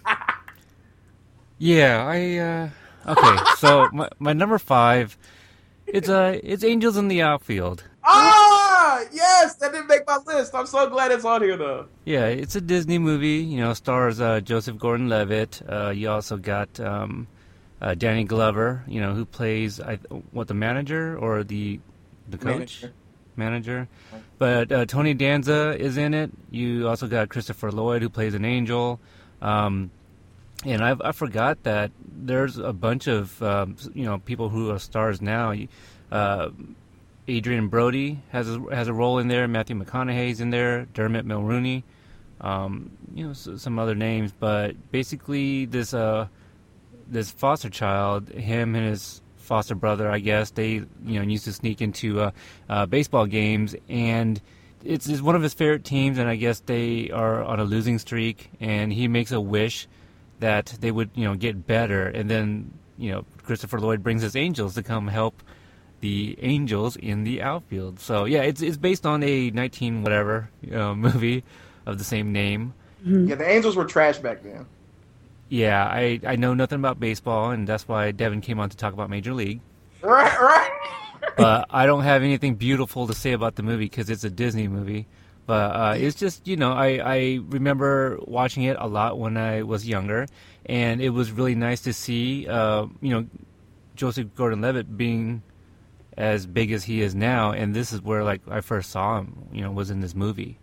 yeah, 1.59 2.07
I. 2.07 2.37
Uh, 2.37 2.71
okay, 3.09 3.45
so 3.57 3.88
my, 3.93 4.09
my 4.21 4.33
number 4.33 4.57
five, 4.59 5.19
it's 5.87 6.09
uh, 6.09 6.38
it's 6.43 6.62
Angels 6.62 6.97
in 6.97 7.09
the 7.09 7.23
Outfield. 7.23 7.83
Yes, 9.12 9.56
that 9.56 9.73
didn't 9.73 9.88
make 9.88 10.06
my 10.06 10.18
list. 10.26 10.54
I'm 10.54 10.66
so 10.66 10.88
glad 10.88 11.11
it's 11.11 11.25
on 11.25 11.42
here 11.42 11.56
though. 11.56 11.87
Yeah, 12.04 12.26
it's 12.26 12.54
a 12.56 12.61
Disney 12.61 12.99
movie. 12.99 13.38
You 13.38 13.61
know, 13.61 13.75
stars 13.75 14.21
uh, 14.21 14.40
Joseph 14.40 14.78
Gordon-Levitt. 14.78 15.62
Uh, 15.68 15.90
you 15.90 16.11
also 16.11 16.37
got 16.37 16.78
um, 16.80 17.26
uh, 17.80 17.94
Danny 17.94 18.25
Glover. 18.25 18.85
You 18.87 19.00
know, 19.00 19.14
who 19.14 19.25
plays 19.25 19.80
I, 19.80 19.97
what 20.30 20.49
the 20.49 20.54
manager 20.54 21.17
or 21.17 21.45
the 21.45 21.80
the 22.28 22.38
coach 22.38 22.82
Manager. 22.82 22.93
manager. 23.36 23.88
But 24.38 24.73
uh, 24.73 24.86
Tony 24.86 25.15
Danza 25.15 25.76
is 25.78 25.97
in 25.97 26.15
it. 26.15 26.30
You 26.50 26.88
also 26.88 27.06
got 27.06 27.28
Christopher 27.28 27.71
Lloyd 27.73 28.02
who 28.02 28.08
plays 28.08 28.34
an 28.34 28.45
angel. 28.45 29.00
Um, 29.41 29.91
and 30.65 30.84
I, 30.84 30.97
I 31.00 31.12
forgot 31.12 31.62
that 31.65 31.91
there's 32.06 32.58
a 32.58 32.73
bunch 32.73 33.08
of 33.08 33.43
um, 33.43 33.76
you 33.95 34.04
know 34.04 34.19
people 34.19 34.49
who 34.49 34.71
are 34.71 34.78
stars 34.78 35.21
now. 35.21 35.54
Uh, 36.10 36.50
Adrien 37.28 37.69
Brody 37.69 38.21
has 38.30 38.49
a, 38.49 38.61
has 38.73 38.89
a 38.89 38.93
role 38.93 39.19
in 39.19 39.28
there. 39.28 39.47
Matthew 39.47 39.76
McConaughey's 39.76 40.41
in 40.41 40.50
there. 40.50 40.87
Dermot 40.95 41.26
Mulroney. 41.26 41.82
Um, 42.41 42.91
you 43.15 43.25
know 43.25 43.30
s- 43.30 43.49
some 43.56 43.78
other 43.78 43.95
names, 43.95 44.32
but 44.39 44.91
basically 44.91 45.65
this 45.67 45.95
uh 45.95 46.26
this 47.06 47.30
foster 47.30 47.71
child, 47.71 48.28
him 48.30 48.75
and 48.75 48.87
his 48.87 49.21
foster 49.37 49.75
brother, 49.75 50.11
I 50.11 50.19
guess 50.19 50.50
they 50.50 50.71
you 50.71 50.87
know 51.04 51.23
used 51.23 51.45
to 51.45 51.52
sneak 51.52 51.80
into 51.80 52.21
uh, 52.21 52.30
uh, 52.69 52.87
baseball 52.87 53.26
games 53.26 53.75
and. 53.89 54.41
It's, 54.85 55.08
it's 55.08 55.21
one 55.23 55.37
of 55.37 55.43
his 55.43 55.54
favorite 55.54 55.85
teams, 55.85 56.19
and 56.19 56.28
I 56.28 56.35
guess 56.35 56.58
they 56.58 57.08
are 57.11 57.45
on 57.45 57.61
a 57.61 57.63
losing 57.63 58.00
streak. 58.00 58.50
And 58.58 58.93
he 58.93 59.06
makes 59.06 59.30
a 59.30 59.41
wish 59.41 59.87
that 60.41 60.76
they 60.80 60.91
would, 60.91 61.11
you 61.15 61.23
know, 61.23 61.37
get 61.37 61.69
better. 61.69 62.08
And 62.08 62.28
then, 62.28 62.73
you 62.99 63.13
know, 63.13 63.25
Christopher 63.45 63.78
Lloyd 63.78 64.02
brings 64.02 64.23
his 64.23 64.35
angels 64.35 64.75
to 64.75 64.82
come 64.82 65.06
help 65.06 65.41
the 66.02 66.36
angels 66.43 66.97
in 66.97 67.25
the 67.25 67.41
outfield. 67.41 67.99
So 67.99 68.26
yeah, 68.26 68.43
it's 68.43 68.60
it's 68.60 68.76
based 68.76 69.06
on 69.06 69.23
a 69.23 69.50
19 69.50 70.02
whatever 70.02 70.50
you 70.60 70.73
know, 70.73 70.95
movie 71.06 71.45
of 71.86 71.97
the 71.97 72.04
same 72.04 72.32
name. 72.32 72.75
Yeah, 73.04 73.34
the 73.34 73.49
Angels 73.49 73.75
were 73.75 73.84
trash 73.84 74.19
back 74.19 74.43
then. 74.43 74.67
Yeah, 75.49 75.84
I 75.84 76.21
I 76.26 76.36
know 76.36 76.54
nothing 76.54 76.78
about 76.78 77.00
baseball, 77.00 77.50
and 77.50 77.67
that's 77.67 77.88
why 77.88 78.10
Devin 78.12 78.43
came 78.43 78.60
on 78.60 78.69
to 78.71 78.76
talk 78.76 78.93
about 78.93 79.08
Major 79.08 79.32
League. 79.32 79.60
Right, 80.02 80.41
right. 80.41 80.71
but 81.36 81.67
I 81.71 81.86
don't 81.86 82.02
have 82.02 82.25
anything 82.25 82.56
beautiful 82.56 83.06
to 83.06 83.15
say 83.15 83.30
about 83.30 83.54
the 83.54 83.62
movie 83.62 83.84
because 83.84 84.10
it's 84.10 84.25
a 84.25 84.30
Disney 84.30 84.67
movie. 84.67 85.06
But 85.47 85.76
uh, 85.76 85.95
it's 85.97 86.17
just 86.17 86.47
you 86.47 86.56
know 86.56 86.73
I 86.73 86.88
I 87.17 87.41
remember 87.49 88.19
watching 88.26 88.65
it 88.65 88.76
a 88.80 88.88
lot 88.88 89.17
when 89.17 89.36
I 89.36 89.62
was 89.62 89.86
younger, 89.86 90.26
and 90.67 91.00
it 91.00 91.10
was 91.10 91.30
really 91.30 91.54
nice 91.54 91.82
to 91.82 91.93
see 91.93 92.49
uh, 92.49 92.86
you 93.00 93.10
know 93.10 93.26
Joseph 93.95 94.34
Gordon-Levitt 94.34 94.97
being 94.97 95.43
as 96.17 96.47
big 96.47 96.73
as 96.73 96.85
he 96.85 97.01
is 97.03 97.15
now, 97.15 97.53
and 97.53 97.75
this 97.75 97.93
is 97.93 98.01
where 98.03 98.23
like 98.25 98.41
I 98.49 98.61
first 98.61 98.91
saw 98.91 99.19
him. 99.19 99.45
You 99.53 99.63
know, 99.63 99.71
was 99.71 99.91
in 99.91 100.01
this 100.01 100.15
movie. 100.15 100.59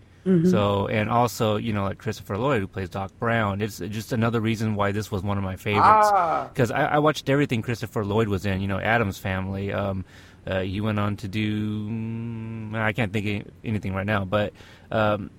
So 0.46 0.86
and 0.88 1.10
also 1.10 1.56
you 1.56 1.74
know 1.74 1.84
like 1.86 1.98
Christopher 1.98 2.38
Lloyd 2.38 2.62
who 2.62 2.68
plays 2.68 2.88
Doc 2.90 3.12
Brown. 3.18 3.62
It's 3.62 3.80
just 3.80 4.14
another 4.14 4.40
reason 4.40 4.76
why 4.76 4.92
this 4.92 5.10
was 5.10 5.24
one 5.24 5.40
of 5.40 5.44
my 5.44 5.56
favorites 5.56 6.08
Ah, 6.14 6.48
because 6.54 6.70
I, 6.70 6.86
I 6.86 7.00
watched 7.00 7.30
everything 7.32 7.64
Christopher 7.64 8.06
Lloyd 8.06 8.28
was 8.28 8.46
in. 8.46 8.62
You 8.62 8.68
know, 8.68 8.80
Addams 8.80 9.18
Family. 9.18 9.74
Um, 9.74 10.06
uh, 10.46 10.60
he 10.62 10.82
went 10.82 11.00
on 11.00 11.16
to 11.18 11.28
do. 11.28 11.88
mm, 11.90 12.76
I 12.76 12.94
can't 12.94 13.12
think 13.12 13.48
of 13.48 13.52
anything 13.64 13.94
right 13.96 14.06
now, 14.06 14.24
but 14.24 14.54
um, 14.92 15.32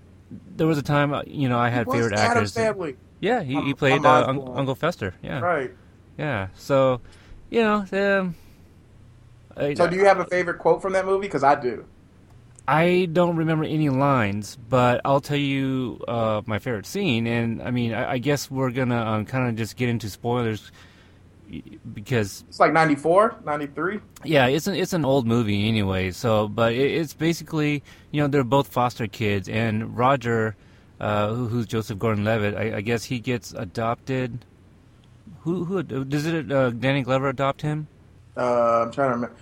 there 0.56 0.66
was 0.66 0.78
a 0.78 0.82
time. 0.82 1.12
uh, 1.12 1.22
You 1.26 1.48
know, 1.48 1.58
I 1.58 1.68
had 1.68 1.86
favorite 1.90 2.12
Addams 2.12 2.50
actors. 2.50 2.54
Family? 2.54 2.96
Yeah, 3.20 3.42
he, 3.44 3.60
he 3.62 3.74
played 3.74 4.04
uh, 4.04 4.26
Un- 4.28 4.42
Uncle 4.56 4.74
Fester. 4.74 5.14
Yeah, 5.22 5.38
Right. 5.40 5.70
yeah. 6.18 6.48
So, 6.56 7.00
you 7.48 7.60
know, 7.62 7.84
um, 7.92 8.34
I, 9.56 9.74
So, 9.74 9.88
do 9.88 9.96
you 9.96 10.04
have 10.04 10.18
a 10.18 10.24
favorite 10.26 10.58
quote 10.58 10.82
from 10.82 10.92
that 10.94 11.06
movie? 11.06 11.26
Because 11.26 11.44
I 11.44 11.54
do. 11.54 11.84
I 12.68 13.08
don't 13.12 13.36
remember 13.36 13.64
any 13.64 13.88
lines, 13.88 14.56
but 14.68 15.00
I'll 15.04 15.20
tell 15.20 15.36
you 15.36 16.00
uh, 16.06 16.42
my 16.46 16.58
favorite 16.58 16.86
scene. 16.86 17.26
And 17.26 17.62
I 17.62 17.70
mean, 17.70 17.92
I, 17.92 18.12
I 18.12 18.18
guess 18.18 18.50
we're 18.50 18.70
gonna 18.70 19.00
um, 19.00 19.24
kind 19.26 19.48
of 19.48 19.56
just 19.56 19.76
get 19.76 19.88
into 19.88 20.08
spoilers 20.08 20.70
because 21.92 22.44
It's 22.48 22.60
like 22.60 22.72
94, 22.72 23.40
93. 23.44 24.00
Yeah, 24.24 24.46
it's 24.46 24.66
an 24.66 24.74
it's 24.76 24.92
an 24.92 25.04
old 25.04 25.26
movie 25.26 25.66
anyway. 25.66 26.10
So, 26.12 26.48
but 26.48 26.72
it, 26.72 26.92
it's 26.92 27.12
basically 27.12 27.82
you 28.12 28.20
know 28.20 28.28
they're 28.28 28.44
both 28.44 28.68
foster 28.68 29.06
kids, 29.06 29.48
and 29.48 29.96
Roger, 29.96 30.54
uh, 31.00 31.34
who, 31.34 31.48
who's 31.48 31.66
Joseph 31.66 31.98
Gordon-Levitt, 31.98 32.54
I, 32.54 32.76
I 32.76 32.80
guess 32.82 33.04
he 33.04 33.18
gets 33.18 33.52
adopted. 33.52 34.44
Who 35.40 35.64
who 35.64 35.82
does 35.82 36.26
it? 36.26 36.52
Uh, 36.52 36.70
Danny 36.70 37.02
Glover 37.02 37.28
adopt 37.28 37.62
him? 37.62 37.88
Uh, 38.36 38.82
I'm 38.84 38.92
trying 38.92 39.10
to 39.10 39.14
remember. 39.16 39.36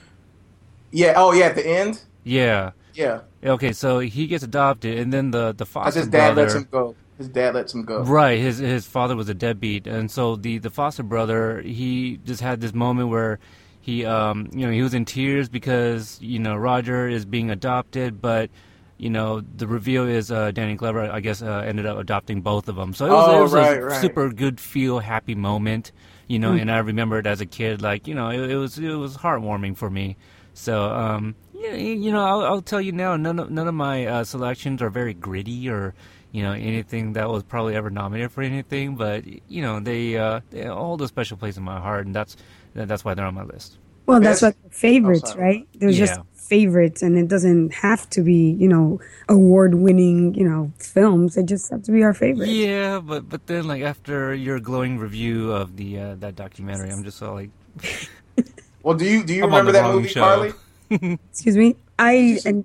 Yeah. 0.93 1.15
Oh, 1.17 1.33
yeah. 1.33 1.47
At 1.47 1.57
the 1.57 1.67
end. 1.67 2.03
Yeah. 2.25 2.73
Yeah. 2.95 3.23
Okay, 3.45 3.73
so 3.73 4.01
he 4.01 4.27
gets 4.27 4.45
adopted, 4.45 4.99
and 4.99 5.13
then 5.13 5.31
the 5.33 5.55
the 5.55 5.67
foster 5.67 5.95
his 5.95 6.09
dad 6.09 6.35
brother. 6.35 6.37
lets 6.37 6.55
him 6.55 6.69
go. 6.71 6.97
His 7.19 7.29
dad 7.29 7.55
lets 7.55 7.75
him 7.75 7.85
go. 7.85 8.11
Right, 8.11 8.39
his 8.39 8.59
his 8.59 8.87
father 8.87 9.17
was 9.17 9.29
a 9.29 9.35
deadbeat, 9.35 9.87
and 9.87 10.11
so 10.11 10.37
the 10.37 10.59
the 10.59 10.71
foster 10.71 11.03
brother 11.03 11.63
he 11.63 12.19
just 12.19 12.41
had 12.41 12.61
this 12.61 12.75
moment 12.75 13.09
where 13.11 13.41
he 13.81 14.05
um 14.05 14.49
you 14.53 14.67
know 14.67 14.73
he 14.73 14.83
was 14.83 14.95
in 14.95 15.05
tears 15.05 15.49
because 15.49 16.19
you 16.21 16.39
know 16.39 16.57
Roger 16.57 17.09
is 17.09 17.25
being 17.27 17.51
adopted, 17.51 18.21
but 18.23 18.51
you 18.99 19.11
know 19.11 19.41
the 19.41 19.67
reveal 19.67 20.07
is 20.09 20.31
uh, 20.33 20.53
Danny 20.53 20.77
Glover 20.77 21.11
I 21.11 21.21
guess 21.21 21.43
uh, 21.43 21.65
ended 21.67 21.87
up 21.87 21.99
adopting 21.99 22.43
both 22.43 22.69
of 22.69 22.77
them, 22.77 22.95
so 22.95 23.07
it 23.07 23.15
was, 23.15 23.27
Oh, 23.27 23.41
it 23.41 23.41
was 23.41 23.53
right, 23.53 23.79
a 23.79 23.83
right. 23.83 24.01
super 24.01 24.31
good 24.31 24.61
feel 24.61 25.01
happy 25.01 25.35
moment, 25.35 25.93
you 26.29 26.39
know, 26.39 26.53
and 26.53 26.71
I 26.71 26.79
remember 26.79 27.19
it 27.19 27.27
as 27.27 27.41
a 27.41 27.47
kid 27.47 27.83
like 27.83 28.07
you 28.07 28.15
know 28.15 28.31
it, 28.31 28.51
it 28.51 28.57
was 28.57 28.79
it 28.79 28.95
was 28.95 29.17
heartwarming 29.17 29.77
for 29.77 29.91
me, 29.91 30.17
so 30.55 30.85
um 30.85 31.35
yeah, 31.55 31.75
you 31.75 32.13
know 32.13 32.25
I'll, 32.25 32.43
I'll 32.45 32.63
tell 32.63 32.81
you 32.81 32.93
now 32.93 33.17
none 33.17 33.39
of 33.39 33.51
none 33.51 33.67
of 33.67 33.75
my 33.75 34.07
uh, 34.07 34.25
selections 34.25 34.81
are 34.83 34.91
very 34.91 35.15
gritty 35.15 35.69
or 35.69 35.95
you 36.31 36.43
know 36.43 36.53
anything 36.53 37.15
that 37.15 37.29
was 37.29 37.43
probably 37.43 37.75
ever 37.75 37.91
nominated 37.91 38.31
for 38.31 38.43
anything, 38.43 38.95
but 38.95 39.25
you 39.51 39.63
know 39.63 39.81
they 39.81 40.17
uh, 40.17 40.41
they 40.51 40.65
hold 40.67 41.03
a 41.03 41.09
special 41.09 41.37
place 41.37 41.57
in 41.57 41.63
my 41.63 41.81
heart, 41.81 42.07
and 42.07 42.15
that's 42.15 42.37
that's 42.75 43.05
why 43.05 43.15
they're 43.15 43.27
on 43.27 43.35
my 43.35 43.45
list. 43.45 43.79
Well, 44.09 44.21
that's 44.21 44.41
Best- 44.41 44.57
what 44.65 44.75
favorites, 44.75 45.31
sorry. 45.33 45.43
right? 45.43 45.69
There's 45.79 45.99
just 45.99 46.17
Yeah. 46.17 46.23
favorites, 46.35 47.03
and 47.03 47.19
it 47.19 47.29
doesn't 47.29 47.75
have 47.75 48.09
to 48.11 48.23
be, 48.23 48.57
you 48.59 48.67
know, 48.69 49.01
award-winning, 49.29 50.35
you 50.35 50.49
know, 50.49 50.73
films. 50.79 51.35
They 51.35 51.43
just 51.43 51.71
have 51.71 51.83
to 51.85 51.93
be 51.93 52.03
our 52.03 52.15
favorites. 52.15 52.51
Yeah, 52.51 53.01
but 53.05 53.29
but 53.29 53.47
then 53.47 53.69
like 53.69 53.83
after 53.83 54.33
your 54.35 54.59
glowing 54.61 54.99
review 54.99 55.53
of 55.53 55.77
the 55.77 55.99
uh, 55.99 56.15
that 56.21 56.37
documentary, 56.37 56.91
I'm 56.91 57.05
just 57.05 57.23
all 57.23 57.35
like, 57.35 57.51
Well, 58.83 58.97
do 58.97 59.05
you 59.05 59.23
do 59.25 59.35
you 59.35 59.45
I'm 59.45 59.51
remember 59.51 59.73
that 59.73 59.93
movie, 59.93 60.09
show. 60.09 60.21
Carly? 60.23 60.53
Excuse 61.31 61.57
me. 61.57 61.77
I 61.99 62.39
and 62.47 62.65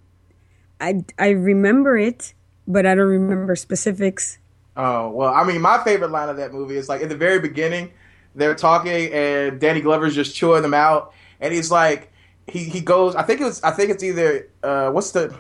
I 0.79 1.03
I 1.19 1.29
remember 1.29 1.97
it, 1.97 2.33
but 2.67 2.85
I 2.85 2.95
don't 2.95 3.07
remember 3.09 3.55
specifics. 3.57 4.37
Oh 4.77 5.09
well, 5.09 5.33
I 5.33 5.43
mean, 5.43 5.59
my 5.61 5.83
favorite 5.83 6.11
line 6.11 6.29
of 6.29 6.37
that 6.37 6.53
movie 6.53 6.77
is 6.77 6.87
like 6.87 7.01
in 7.01 7.09
the 7.09 7.17
very 7.17 7.39
beginning, 7.39 7.91
they're 8.35 8.55
talking 8.55 9.11
and 9.11 9.59
Danny 9.59 9.81
Glover's 9.81 10.15
just 10.15 10.35
chewing 10.35 10.61
them 10.61 10.73
out, 10.73 11.11
and 11.43 11.53
he's 11.53 11.69
like, 11.69 12.11
he 12.47 12.63
he 12.63 12.81
goes, 12.81 13.15
I 13.15 13.21
think 13.21 13.41
it 13.41 13.43
was, 13.43 13.61
I 13.61 13.71
think 13.71 13.91
it's 13.91 14.03
either, 14.03 14.47
uh, 14.63 14.89
what's 14.89 15.11
the, 15.11 15.35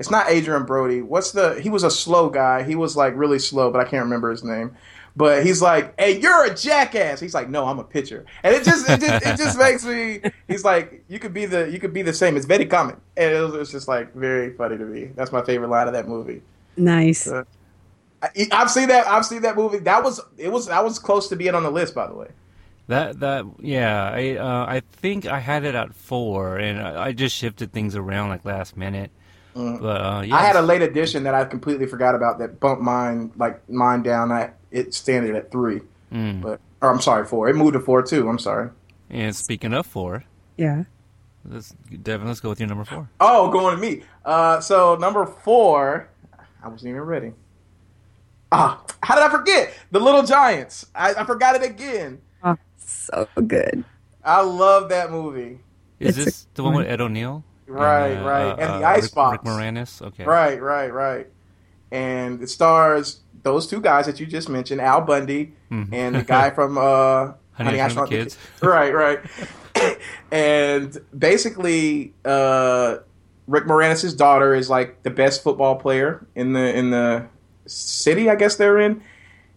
it's 0.00 0.10
not 0.10 0.30
Adrien 0.30 0.64
Brody. 0.64 1.02
What's 1.02 1.32
the? 1.32 1.60
He 1.60 1.68
was 1.68 1.84
a 1.84 1.90
slow 1.90 2.30
guy. 2.30 2.62
He 2.62 2.74
was 2.74 2.96
like 2.96 3.14
really 3.14 3.38
slow, 3.38 3.70
but 3.70 3.80
I 3.80 3.84
can't 3.84 4.02
remember 4.02 4.30
his 4.30 4.42
name. 4.42 4.74
But 5.14 5.44
he's 5.44 5.60
like, 5.60 5.98
"Hey, 6.00 6.18
you're 6.18 6.46
a 6.46 6.54
jackass." 6.54 7.20
He's 7.20 7.34
like, 7.34 7.50
"No, 7.50 7.66
I'm 7.66 7.78
a 7.78 7.84
pitcher," 7.84 8.24
and 8.42 8.54
it 8.54 8.64
just 8.64 8.88
it 8.88 8.98
just, 8.98 9.26
it 9.26 9.36
just 9.36 9.58
makes 9.66 9.84
me. 9.84 10.22
He's 10.48 10.64
like, 10.64 11.04
"You 11.08 11.18
could 11.18 11.34
be 11.34 11.44
the 11.44 11.70
you 11.70 11.78
could 11.78 11.92
be 11.92 12.00
the 12.00 12.14
same." 12.14 12.38
It's 12.38 12.46
very 12.46 12.64
common, 12.64 12.96
and 13.14 13.34
it 13.34 13.40
was, 13.42 13.54
it's 13.54 13.72
just 13.72 13.88
like 13.88 14.14
very 14.14 14.54
funny 14.54 14.78
to 14.78 14.84
me. 14.84 15.10
That's 15.16 15.32
my 15.32 15.42
favorite 15.42 15.68
line 15.68 15.86
of 15.86 15.92
that 15.92 16.08
movie. 16.08 16.40
Nice. 16.78 17.26
Uh, 17.26 17.44
I, 18.22 18.28
I've 18.52 18.70
seen 18.70 18.88
that. 18.88 19.06
I've 19.06 19.26
seen 19.26 19.42
that 19.42 19.56
movie. 19.56 19.80
That 19.80 20.02
was 20.02 20.18
it 20.38 20.50
was 20.50 20.68
that 20.68 20.82
was 20.82 20.98
close 20.98 21.28
to 21.28 21.36
being 21.36 21.54
on 21.54 21.62
the 21.62 21.70
list, 21.70 21.94
by 21.94 22.06
the 22.06 22.14
way. 22.14 22.28
That 22.90 23.20
that 23.20 23.44
yeah, 23.60 24.10
I 24.12 24.34
uh, 24.36 24.66
I 24.68 24.80
think 24.80 25.24
I 25.26 25.38
had 25.38 25.64
it 25.64 25.76
at 25.76 25.94
four, 25.94 26.56
and 26.56 26.80
I, 26.82 27.06
I 27.06 27.12
just 27.12 27.36
shifted 27.36 27.72
things 27.72 27.94
around 27.94 28.30
like 28.30 28.44
last 28.44 28.76
minute. 28.76 29.12
But 29.54 30.00
uh, 30.00 30.22
yeah, 30.26 30.34
I 30.34 30.42
had 30.42 30.56
a 30.56 30.62
late 30.62 30.82
edition 30.82 31.22
that 31.22 31.34
I 31.34 31.44
completely 31.44 31.86
forgot 31.86 32.16
about 32.16 32.40
that 32.40 32.58
bumped 32.58 32.82
mine 32.82 33.30
like 33.36 33.68
mine 33.70 34.02
down. 34.02 34.32
I 34.32 34.50
it 34.72 34.92
standing 34.92 35.36
at 35.36 35.52
three, 35.52 35.82
Mm. 36.12 36.40
but 36.42 36.60
or 36.82 36.90
I'm 36.90 37.00
sorry 37.00 37.26
four. 37.26 37.48
It 37.48 37.54
moved 37.54 37.74
to 37.74 37.80
four 37.80 38.02
too. 38.02 38.28
I'm 38.28 38.40
sorry. 38.40 38.70
And 39.08 39.36
speaking 39.36 39.72
of 39.72 39.86
four, 39.86 40.24
Yeah. 40.56 40.82
let's 41.44 41.70
Devin, 42.02 42.26
let's 42.26 42.40
go 42.40 42.48
with 42.48 42.58
your 42.58 42.68
number 42.68 42.84
four. 42.84 43.08
Oh, 43.20 43.52
going 43.52 43.76
to 43.76 43.80
me. 43.80 44.02
Uh, 44.24 44.58
so 44.60 44.96
number 44.96 45.26
four, 45.26 46.08
I 46.60 46.66
wasn't 46.68 46.90
even 46.90 47.02
ready. 47.02 47.32
Ah, 48.50 48.82
how 49.00 49.14
did 49.14 49.22
I 49.22 49.28
forget? 49.28 49.72
The 49.92 50.00
Little 50.00 50.24
Giants. 50.24 50.86
I, 50.92 51.14
I 51.14 51.24
forgot 51.24 51.54
it 51.54 51.62
again. 51.62 52.20
Oh, 53.12 53.26
so 53.34 53.42
good. 53.42 53.84
I 54.24 54.42
love 54.42 54.88
that 54.90 55.10
movie. 55.10 55.60
Is 55.98 56.16
It's 56.18 56.24
this 56.24 56.46
the 56.54 56.62
one 56.64 56.74
with. 56.74 56.86
Ed 56.86 57.00
O'Neill? 57.00 57.44
Right, 57.66 58.08
And, 58.08 58.20
uh, 58.20 58.28
right, 58.28 58.42
uh, 58.46 58.56
and 58.56 58.58
the 58.82 58.86
uh, 58.86 58.90
Rick, 58.92 59.04
Icebox. 59.04 59.32
Rick 59.32 59.42
Moranis. 59.42 60.02
Okay. 60.02 60.24
Right, 60.24 60.60
right, 60.60 60.92
right. 60.92 61.26
And 61.92 62.42
it 62.42 62.48
stars 62.48 63.20
those 63.42 63.66
two 63.66 63.80
guys 63.80 64.06
that 64.06 64.18
you 64.20 64.26
just 64.26 64.48
mentioned, 64.48 64.80
Al 64.80 65.00
Bundy 65.02 65.54
Mhm. 65.70 65.88
and 65.92 66.14
the 66.16 66.22
guy 66.24 66.50
from 66.50 66.76
uh, 66.78 67.32
Honey, 67.52 67.80
I 67.80 67.88
Shrunk 67.88 68.10
the 68.10 68.16
Kids. 68.16 68.36
Right, 68.62 68.92
right. 68.94 69.20
and 70.32 70.96
basically, 71.16 72.14
uh, 72.24 72.98
Rick 73.46 73.64
Moranis' 73.64 74.16
daughter 74.16 74.54
is 74.54 74.68
like 74.70 75.02
the 75.02 75.10
best 75.10 75.42
football 75.42 75.76
player 75.76 76.26
in 76.34 76.52
the 76.52 76.76
in 76.76 76.90
the 76.90 77.26
city, 77.66 78.28
I 78.30 78.34
guess 78.36 78.56
they're 78.56 78.78
in, 78.78 79.02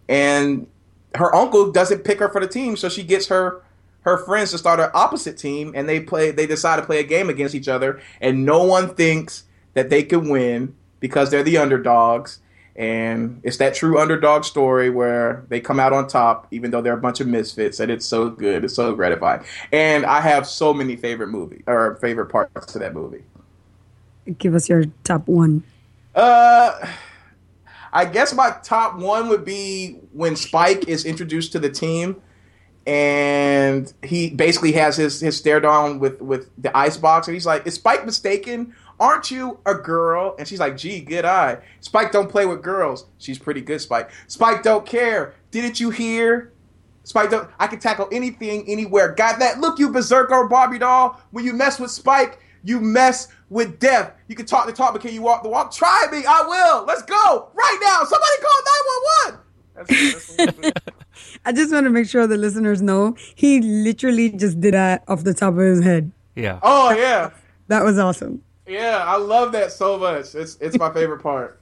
and 0.08 0.66
her 1.14 1.34
uncle 1.34 1.70
doesn't 1.70 2.04
pick 2.04 2.18
her 2.18 2.28
for 2.28 2.40
the 2.40 2.48
team, 2.48 2.76
so 2.76 2.88
she 2.88 3.02
gets 3.02 3.28
her 3.28 3.62
her 4.02 4.18
friends 4.18 4.50
to 4.50 4.58
start 4.58 4.80
an 4.80 4.90
opposite 4.92 5.38
team, 5.38 5.72
and 5.74 5.88
they 5.88 6.00
play. 6.00 6.30
They 6.30 6.46
decide 6.46 6.76
to 6.76 6.82
play 6.82 7.00
a 7.00 7.04
game 7.04 7.30
against 7.30 7.54
each 7.54 7.68
other, 7.68 8.00
and 8.20 8.44
no 8.44 8.62
one 8.64 8.94
thinks 8.94 9.44
that 9.74 9.90
they 9.90 10.02
can 10.02 10.28
win 10.28 10.74
because 11.00 11.30
they're 11.30 11.42
the 11.42 11.58
underdogs. 11.58 12.40
And 12.76 13.40
it's 13.44 13.58
that 13.58 13.74
true 13.74 14.00
underdog 14.00 14.44
story 14.44 14.90
where 14.90 15.44
they 15.48 15.60
come 15.60 15.78
out 15.78 15.92
on 15.92 16.08
top, 16.08 16.48
even 16.50 16.72
though 16.72 16.82
they're 16.82 16.94
a 16.94 17.00
bunch 17.00 17.20
of 17.20 17.28
misfits, 17.28 17.78
and 17.78 17.90
it's 17.90 18.04
so 18.04 18.28
good, 18.28 18.64
it's 18.64 18.74
so 18.74 18.94
gratifying. 18.94 19.44
And 19.70 20.04
I 20.04 20.20
have 20.20 20.46
so 20.46 20.74
many 20.74 20.96
favorite 20.96 21.28
movie 21.28 21.62
or 21.68 21.96
favorite 22.00 22.26
parts 22.26 22.66
to 22.72 22.80
that 22.80 22.92
movie. 22.92 23.22
Give 24.38 24.54
us 24.54 24.68
your 24.68 24.86
top 25.04 25.28
one. 25.28 25.62
Uh, 26.14 26.88
I 27.94 28.04
guess 28.04 28.34
my 28.34 28.50
top 28.64 28.98
one 28.98 29.28
would 29.28 29.44
be 29.44 30.00
when 30.12 30.34
Spike 30.34 30.88
is 30.88 31.04
introduced 31.04 31.52
to 31.52 31.60
the 31.60 31.70
team, 31.70 32.20
and 32.86 33.90
he 34.02 34.30
basically 34.30 34.72
has 34.72 34.96
his 34.96 35.20
his 35.20 35.36
stare 35.36 35.60
down 35.60 36.00
with 36.00 36.20
with 36.20 36.50
the 36.58 36.76
ice 36.76 36.96
box, 36.96 37.28
and 37.28 37.34
he's 37.34 37.46
like, 37.46 37.66
"Is 37.66 37.74
Spike 37.74 38.04
mistaken? 38.04 38.74
Aren't 38.98 39.30
you 39.30 39.60
a 39.64 39.74
girl?" 39.74 40.34
And 40.38 40.48
she's 40.48 40.58
like, 40.58 40.76
"Gee, 40.76 41.00
good 41.00 41.24
eye. 41.24 41.58
Spike 41.80 42.10
don't 42.10 42.28
play 42.28 42.46
with 42.46 42.62
girls. 42.62 43.06
She's 43.18 43.38
pretty 43.38 43.60
good, 43.60 43.80
Spike. 43.80 44.10
Spike 44.26 44.64
don't 44.64 44.84
care. 44.84 45.34
Didn't 45.52 45.78
you 45.78 45.90
hear?" 45.90 46.50
Spike, 47.06 47.28
don't, 47.30 47.48
I 47.60 47.66
can 47.66 47.80
tackle 47.80 48.08
anything, 48.10 48.64
anywhere. 48.66 49.12
Got 49.12 49.38
that? 49.40 49.60
Look, 49.60 49.78
you 49.78 49.90
berserker 49.90 50.48
Barbie 50.48 50.78
doll. 50.78 51.20
When 51.32 51.44
you 51.44 51.52
mess 51.52 51.78
with 51.78 51.90
Spike, 51.90 52.38
you 52.64 52.80
mess 52.80 53.28
with 53.50 53.78
death. 53.78 54.12
You 54.28 54.34
can 54.34 54.46
talk 54.46 54.66
the 54.66 54.72
talk, 54.72 54.92
but 54.94 55.02
can 55.02 55.12
you 55.14 55.22
walk 55.22 55.42
the 55.42 55.48
walk? 55.48 55.72
Try 55.72 56.06
me. 56.10 56.24
I 56.26 56.42
will. 56.42 56.84
Let's 56.86 57.02
go 57.02 57.48
right 57.54 57.78
now. 57.82 58.04
Somebody 58.04 58.42
call 58.42 59.36
911. 59.36 59.40
That's, 59.76 60.36
that's 60.36 60.62
what- 60.64 60.82
I 61.44 61.52
just 61.52 61.72
want 61.72 61.84
to 61.84 61.90
make 61.90 62.08
sure 62.08 62.26
the 62.26 62.36
listeners 62.36 62.80
know 62.82 63.16
he 63.34 63.60
literally 63.60 64.30
just 64.30 64.60
did 64.60 64.74
that 64.74 65.04
off 65.08 65.24
the 65.24 65.34
top 65.34 65.54
of 65.54 65.60
his 65.60 65.82
head. 65.84 66.10
Yeah. 66.34 66.58
oh 66.62 66.90
yeah, 66.92 67.30
That 67.68 67.84
was 67.84 67.98
awesome. 67.98 68.42
yeah. 68.66 69.02
I 69.06 69.16
love 69.16 69.52
that 69.52 69.70
so 69.72 69.96
much. 69.98 70.34
It's 70.34 70.56
it's 70.60 70.76
my 70.78 70.92
favorite 70.92 71.22
part. 71.22 71.60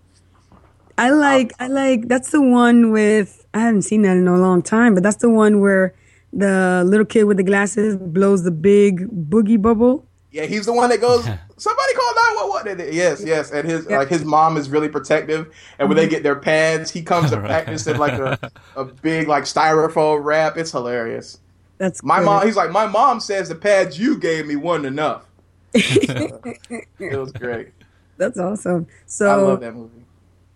I 0.98 1.10
like 1.10 1.52
I 1.58 1.66
like 1.68 2.08
that's 2.08 2.30
the 2.30 2.40
one 2.42 2.90
with 2.92 3.46
I 3.54 3.60
haven't 3.60 3.82
seen 3.82 4.02
that 4.02 4.16
in 4.16 4.28
a 4.28 4.36
long 4.36 4.62
time, 4.62 4.94
but 4.94 5.02
that's 5.02 5.16
the 5.16 5.30
one 5.30 5.60
where 5.60 5.94
the 6.32 6.82
little 6.86 7.04
kid 7.06 7.24
with 7.24 7.36
the 7.36 7.42
glasses 7.42 7.96
blows 7.96 8.44
the 8.44 8.50
big 8.50 9.08
boogie 9.30 9.60
bubble. 9.60 10.06
Yeah, 10.32 10.46
he's 10.46 10.64
the 10.66 10.72
one 10.72 10.88
that 10.90 11.00
goes. 11.00 11.24
Somebody 11.58 11.94
call 11.94 12.14
nine 12.16 12.36
one 12.36 12.48
one. 12.78 12.78
Yes, 12.92 13.22
yes, 13.24 13.50
and 13.52 13.68
his 13.68 13.86
like 13.86 14.08
his 14.08 14.24
mom 14.24 14.56
is 14.56 14.68
really 14.70 14.88
protective. 14.88 15.54
And 15.78 15.88
when 15.88 15.96
they 15.96 16.08
get 16.08 16.22
their 16.22 16.36
pads, 16.36 16.90
he 16.90 17.02
comes 17.02 17.30
to 17.30 17.36
practice 17.40 17.86
in 17.86 17.98
like 17.98 18.14
a, 18.14 18.50
a 18.74 18.84
big 18.86 19.28
like 19.28 19.44
styrofoam 19.44 20.24
wrap. 20.24 20.56
It's 20.56 20.72
hilarious. 20.72 21.38
That's 21.78 22.02
My 22.02 22.18
good. 22.20 22.26
mom, 22.26 22.46
he's 22.46 22.56
like, 22.56 22.70
my 22.70 22.86
mom 22.86 23.20
says 23.20 23.48
the 23.48 23.54
pads 23.56 23.98
you 23.98 24.16
gave 24.18 24.46
me 24.46 24.56
weren't 24.56 24.86
enough. 24.86 25.24
it 25.74 26.86
was 27.18 27.32
great. 27.32 27.70
That's 28.18 28.38
awesome. 28.38 28.86
So 29.06 29.26
I 29.30 29.36
So, 29.36 29.46
love 29.48 29.60
that 29.60 29.74
movie. 29.74 30.04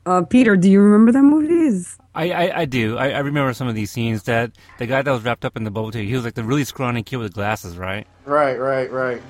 uh, 0.06 0.22
Peter, 0.22 0.56
do 0.56 0.70
you 0.70 0.80
remember 0.80 1.12
that 1.12 1.22
movie? 1.22 1.52
Is 1.52 1.96
I, 2.14 2.30
I, 2.30 2.60
I 2.60 2.64
do. 2.64 2.96
I, 2.96 3.10
I 3.10 3.18
remember 3.18 3.52
some 3.54 3.66
of 3.68 3.74
these 3.74 3.90
scenes 3.90 4.22
that 4.24 4.52
the 4.78 4.86
guy 4.86 5.02
that 5.02 5.10
was 5.10 5.22
wrapped 5.24 5.44
up 5.44 5.56
in 5.56 5.64
the 5.64 5.70
bubble 5.70 5.90
tea, 5.90 6.06
he 6.06 6.14
was 6.14 6.24
like 6.24 6.34
the 6.34 6.44
really 6.44 6.64
scrawny 6.64 7.02
kid 7.02 7.16
with 7.16 7.32
glasses, 7.34 7.76
right? 7.76 8.06
Right, 8.24 8.58
right, 8.58 8.90
right. 8.90 9.22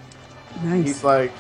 Nice. 0.63 0.87
He's 0.87 1.05
like, 1.05 1.33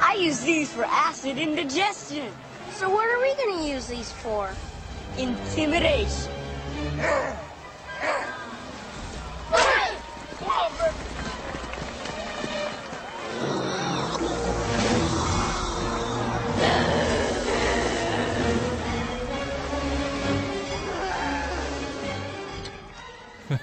I 0.00 0.14
use 0.14 0.40
these 0.40 0.72
for 0.72 0.84
acid 0.84 1.38
indigestion. 1.38 2.32
So 2.72 2.88
what 2.90 3.08
are 3.08 3.20
we 3.20 3.34
gonna 3.34 3.66
use 3.66 3.86
these 3.86 4.12
for? 4.12 4.50
Intimidation. 5.16 6.32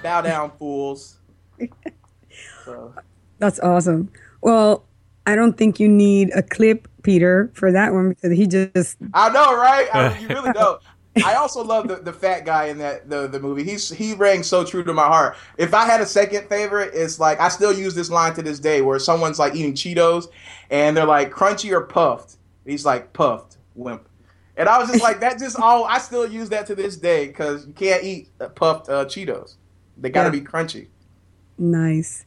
bow 0.02 0.20
down, 0.20 0.50
fools. 0.58 1.16
So, 2.64 2.92
That's 3.38 3.60
awesome. 3.60 4.10
Well, 4.44 4.84
I 5.26 5.34
don't 5.36 5.56
think 5.56 5.80
you 5.80 5.88
need 5.88 6.30
a 6.34 6.42
clip, 6.42 6.86
Peter, 7.02 7.50
for 7.54 7.72
that 7.72 7.94
one 7.94 8.10
because 8.10 8.36
he 8.36 8.46
just 8.46 8.98
I 9.14 9.30
know, 9.30 9.56
right? 9.56 9.88
I 9.92 10.10
mean, 10.10 10.22
you 10.22 10.28
really 10.28 10.52
don't. 10.54 10.80
I 11.24 11.34
also 11.34 11.62
love 11.62 11.88
the, 11.88 11.96
the 11.96 12.12
fat 12.12 12.44
guy 12.44 12.66
in 12.66 12.78
that 12.78 13.08
the, 13.08 13.26
the 13.26 13.40
movie. 13.40 13.62
He's 13.64 13.88
he 13.88 14.12
rang 14.14 14.42
so 14.42 14.64
true 14.64 14.84
to 14.84 14.92
my 14.92 15.06
heart. 15.06 15.36
If 15.56 15.72
I 15.72 15.86
had 15.86 16.00
a 16.02 16.06
second 16.06 16.48
favorite, 16.48 16.90
it's 16.92 17.18
like 17.18 17.40
I 17.40 17.48
still 17.48 17.72
use 17.72 17.94
this 17.94 18.10
line 18.10 18.34
to 18.34 18.42
this 18.42 18.60
day, 18.60 18.82
where 18.82 18.98
someone's 18.98 19.38
like 19.38 19.54
eating 19.54 19.72
Cheetos 19.74 20.26
and 20.70 20.96
they're 20.96 21.06
like 21.06 21.30
crunchy 21.32 21.72
or 21.72 21.80
puffed. 21.82 22.36
He's 22.66 22.84
like 22.84 23.12
puffed, 23.14 23.56
wimp. 23.74 24.08
And 24.56 24.68
I 24.68 24.78
was 24.78 24.88
just 24.90 25.02
like, 25.02 25.20
that 25.20 25.38
just 25.38 25.58
all. 25.58 25.84
I 25.84 25.98
still 25.98 26.26
use 26.30 26.50
that 26.50 26.66
to 26.66 26.74
this 26.74 26.96
day 26.96 27.28
because 27.28 27.66
you 27.66 27.72
can't 27.72 28.04
eat 28.04 28.28
puffed 28.56 28.88
uh, 28.90 29.04
Cheetos. 29.06 29.54
They 29.96 30.10
got 30.10 30.30
to 30.30 30.36
Yeah. 30.36 30.42
be 30.42 30.46
crunchy. 30.46 30.88
Nice. 31.58 32.26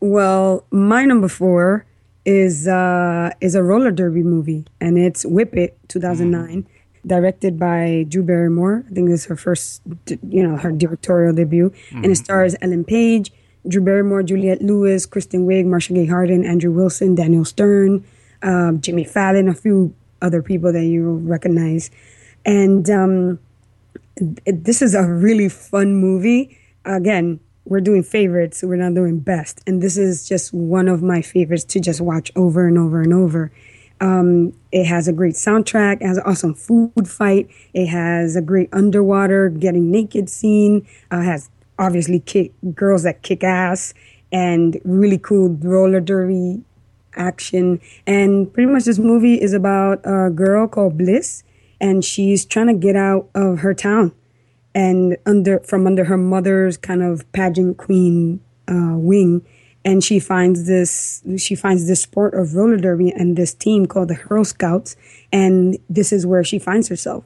Well, 0.00 0.64
my 0.70 1.04
number 1.04 1.28
four 1.28 1.86
is 2.24 2.66
uh 2.68 3.30
is 3.40 3.54
a 3.54 3.62
roller 3.62 3.90
derby 3.90 4.22
movie, 4.22 4.64
and 4.80 4.98
it's 4.98 5.24
Whip 5.24 5.54
It 5.56 5.78
2009. 5.88 6.66
directed 7.06 7.56
by 7.58 8.04
Drew 8.08 8.22
Barrymore. 8.24 8.84
I 8.90 8.92
think 8.92 9.08
this 9.08 9.20
is 9.20 9.26
her 9.26 9.36
first, 9.36 9.80
you 10.28 10.42
know, 10.42 10.56
her 10.56 10.72
directorial 10.72 11.32
debut, 11.32 11.72
and 11.92 12.06
it 12.06 12.16
stars 12.16 12.56
Ellen 12.60 12.82
Page, 12.84 13.32
Drew 13.68 13.80
Barrymore, 13.82 14.22
Juliette 14.24 14.60
Lewis, 14.60 15.06
Kristen 15.06 15.46
Wiig, 15.46 15.66
Marcia 15.66 15.92
Gay 15.94 16.06
Harden, 16.06 16.44
Andrew 16.44 16.72
Wilson, 16.72 17.14
Daniel 17.14 17.44
Stern, 17.44 18.04
um, 18.42 18.80
Jimmy 18.80 19.04
Fallon, 19.04 19.48
a 19.48 19.54
few 19.54 19.94
other 20.20 20.42
people 20.42 20.72
that 20.72 20.84
you 20.84 21.14
recognize, 21.18 21.90
and 22.44 22.90
um, 22.90 23.38
it, 24.44 24.64
this 24.64 24.82
is 24.82 24.94
a 24.94 25.04
really 25.04 25.48
fun 25.48 25.94
movie. 25.96 26.58
Again, 26.84 27.38
we're 27.66 27.80
doing 27.80 28.02
favorites, 28.02 28.62
we're 28.62 28.76
not 28.76 28.94
doing 28.94 29.18
best. 29.18 29.60
And 29.66 29.82
this 29.82 29.98
is 29.98 30.26
just 30.26 30.54
one 30.54 30.88
of 30.88 31.02
my 31.02 31.20
favorites 31.20 31.64
to 31.64 31.80
just 31.80 32.00
watch 32.00 32.30
over 32.36 32.66
and 32.66 32.78
over 32.78 33.02
and 33.02 33.12
over. 33.12 33.52
Um, 34.00 34.52
it 34.72 34.84
has 34.84 35.08
a 35.08 35.12
great 35.12 35.34
soundtrack, 35.34 36.00
it 36.00 36.06
has 36.06 36.18
an 36.18 36.24
awesome 36.26 36.54
food 36.54 37.08
fight, 37.08 37.48
it 37.72 37.86
has 37.86 38.36
a 38.36 38.42
great 38.42 38.68
underwater 38.72 39.48
getting 39.48 39.90
naked 39.90 40.28
scene, 40.28 40.86
uh, 41.10 41.22
has 41.22 41.50
obviously 41.78 42.20
kick, 42.20 42.52
girls 42.74 43.02
that 43.02 43.22
kick 43.22 43.42
ass, 43.42 43.94
and 44.30 44.78
really 44.84 45.18
cool 45.18 45.48
roller 45.48 46.00
derby 46.00 46.62
action. 47.14 47.80
And 48.06 48.52
pretty 48.52 48.70
much 48.70 48.84
this 48.84 48.98
movie 48.98 49.40
is 49.40 49.54
about 49.54 50.00
a 50.04 50.30
girl 50.30 50.68
called 50.68 50.98
Bliss, 50.98 51.42
and 51.80 52.04
she's 52.04 52.44
trying 52.44 52.68
to 52.68 52.74
get 52.74 52.96
out 52.96 53.28
of 53.34 53.60
her 53.60 53.74
town 53.74 54.12
and 54.76 55.16
under 55.24 55.58
from 55.60 55.86
under 55.86 56.04
her 56.04 56.18
mother's 56.18 56.76
kind 56.76 57.02
of 57.02 57.30
pageant 57.32 57.78
queen 57.78 58.40
uh, 58.68 58.92
wing. 58.94 59.44
And 59.86 60.04
she 60.04 60.18
finds 60.18 60.66
this 60.66 61.22
she 61.38 61.54
finds 61.54 61.88
this 61.88 62.02
sport 62.02 62.34
of 62.34 62.54
roller 62.54 62.76
derby 62.76 63.10
and 63.10 63.36
this 63.36 63.54
team 63.54 63.86
called 63.86 64.08
the 64.08 64.14
Hurl 64.14 64.44
Scouts. 64.44 64.94
And 65.32 65.78
this 65.88 66.12
is 66.12 66.26
where 66.26 66.44
she 66.44 66.58
finds 66.58 66.88
herself. 66.88 67.24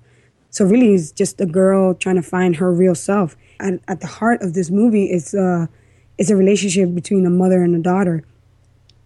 So 0.50 0.64
really 0.64 0.94
it's 0.94 1.10
just 1.10 1.40
a 1.40 1.46
girl 1.46 1.94
trying 1.94 2.16
to 2.16 2.22
find 2.22 2.56
her 2.56 2.72
real 2.72 2.94
self. 2.94 3.36
At, 3.58 3.80
at 3.88 4.00
the 4.00 4.06
heart 4.06 4.42
of 4.42 4.54
this 4.54 4.70
movie 4.70 5.10
is 5.10 5.34
uh 5.34 5.66
is 6.18 6.30
a 6.30 6.36
relationship 6.36 6.94
between 6.94 7.26
a 7.26 7.30
mother 7.30 7.64
and 7.64 7.74
a 7.74 7.80
daughter 7.80 8.22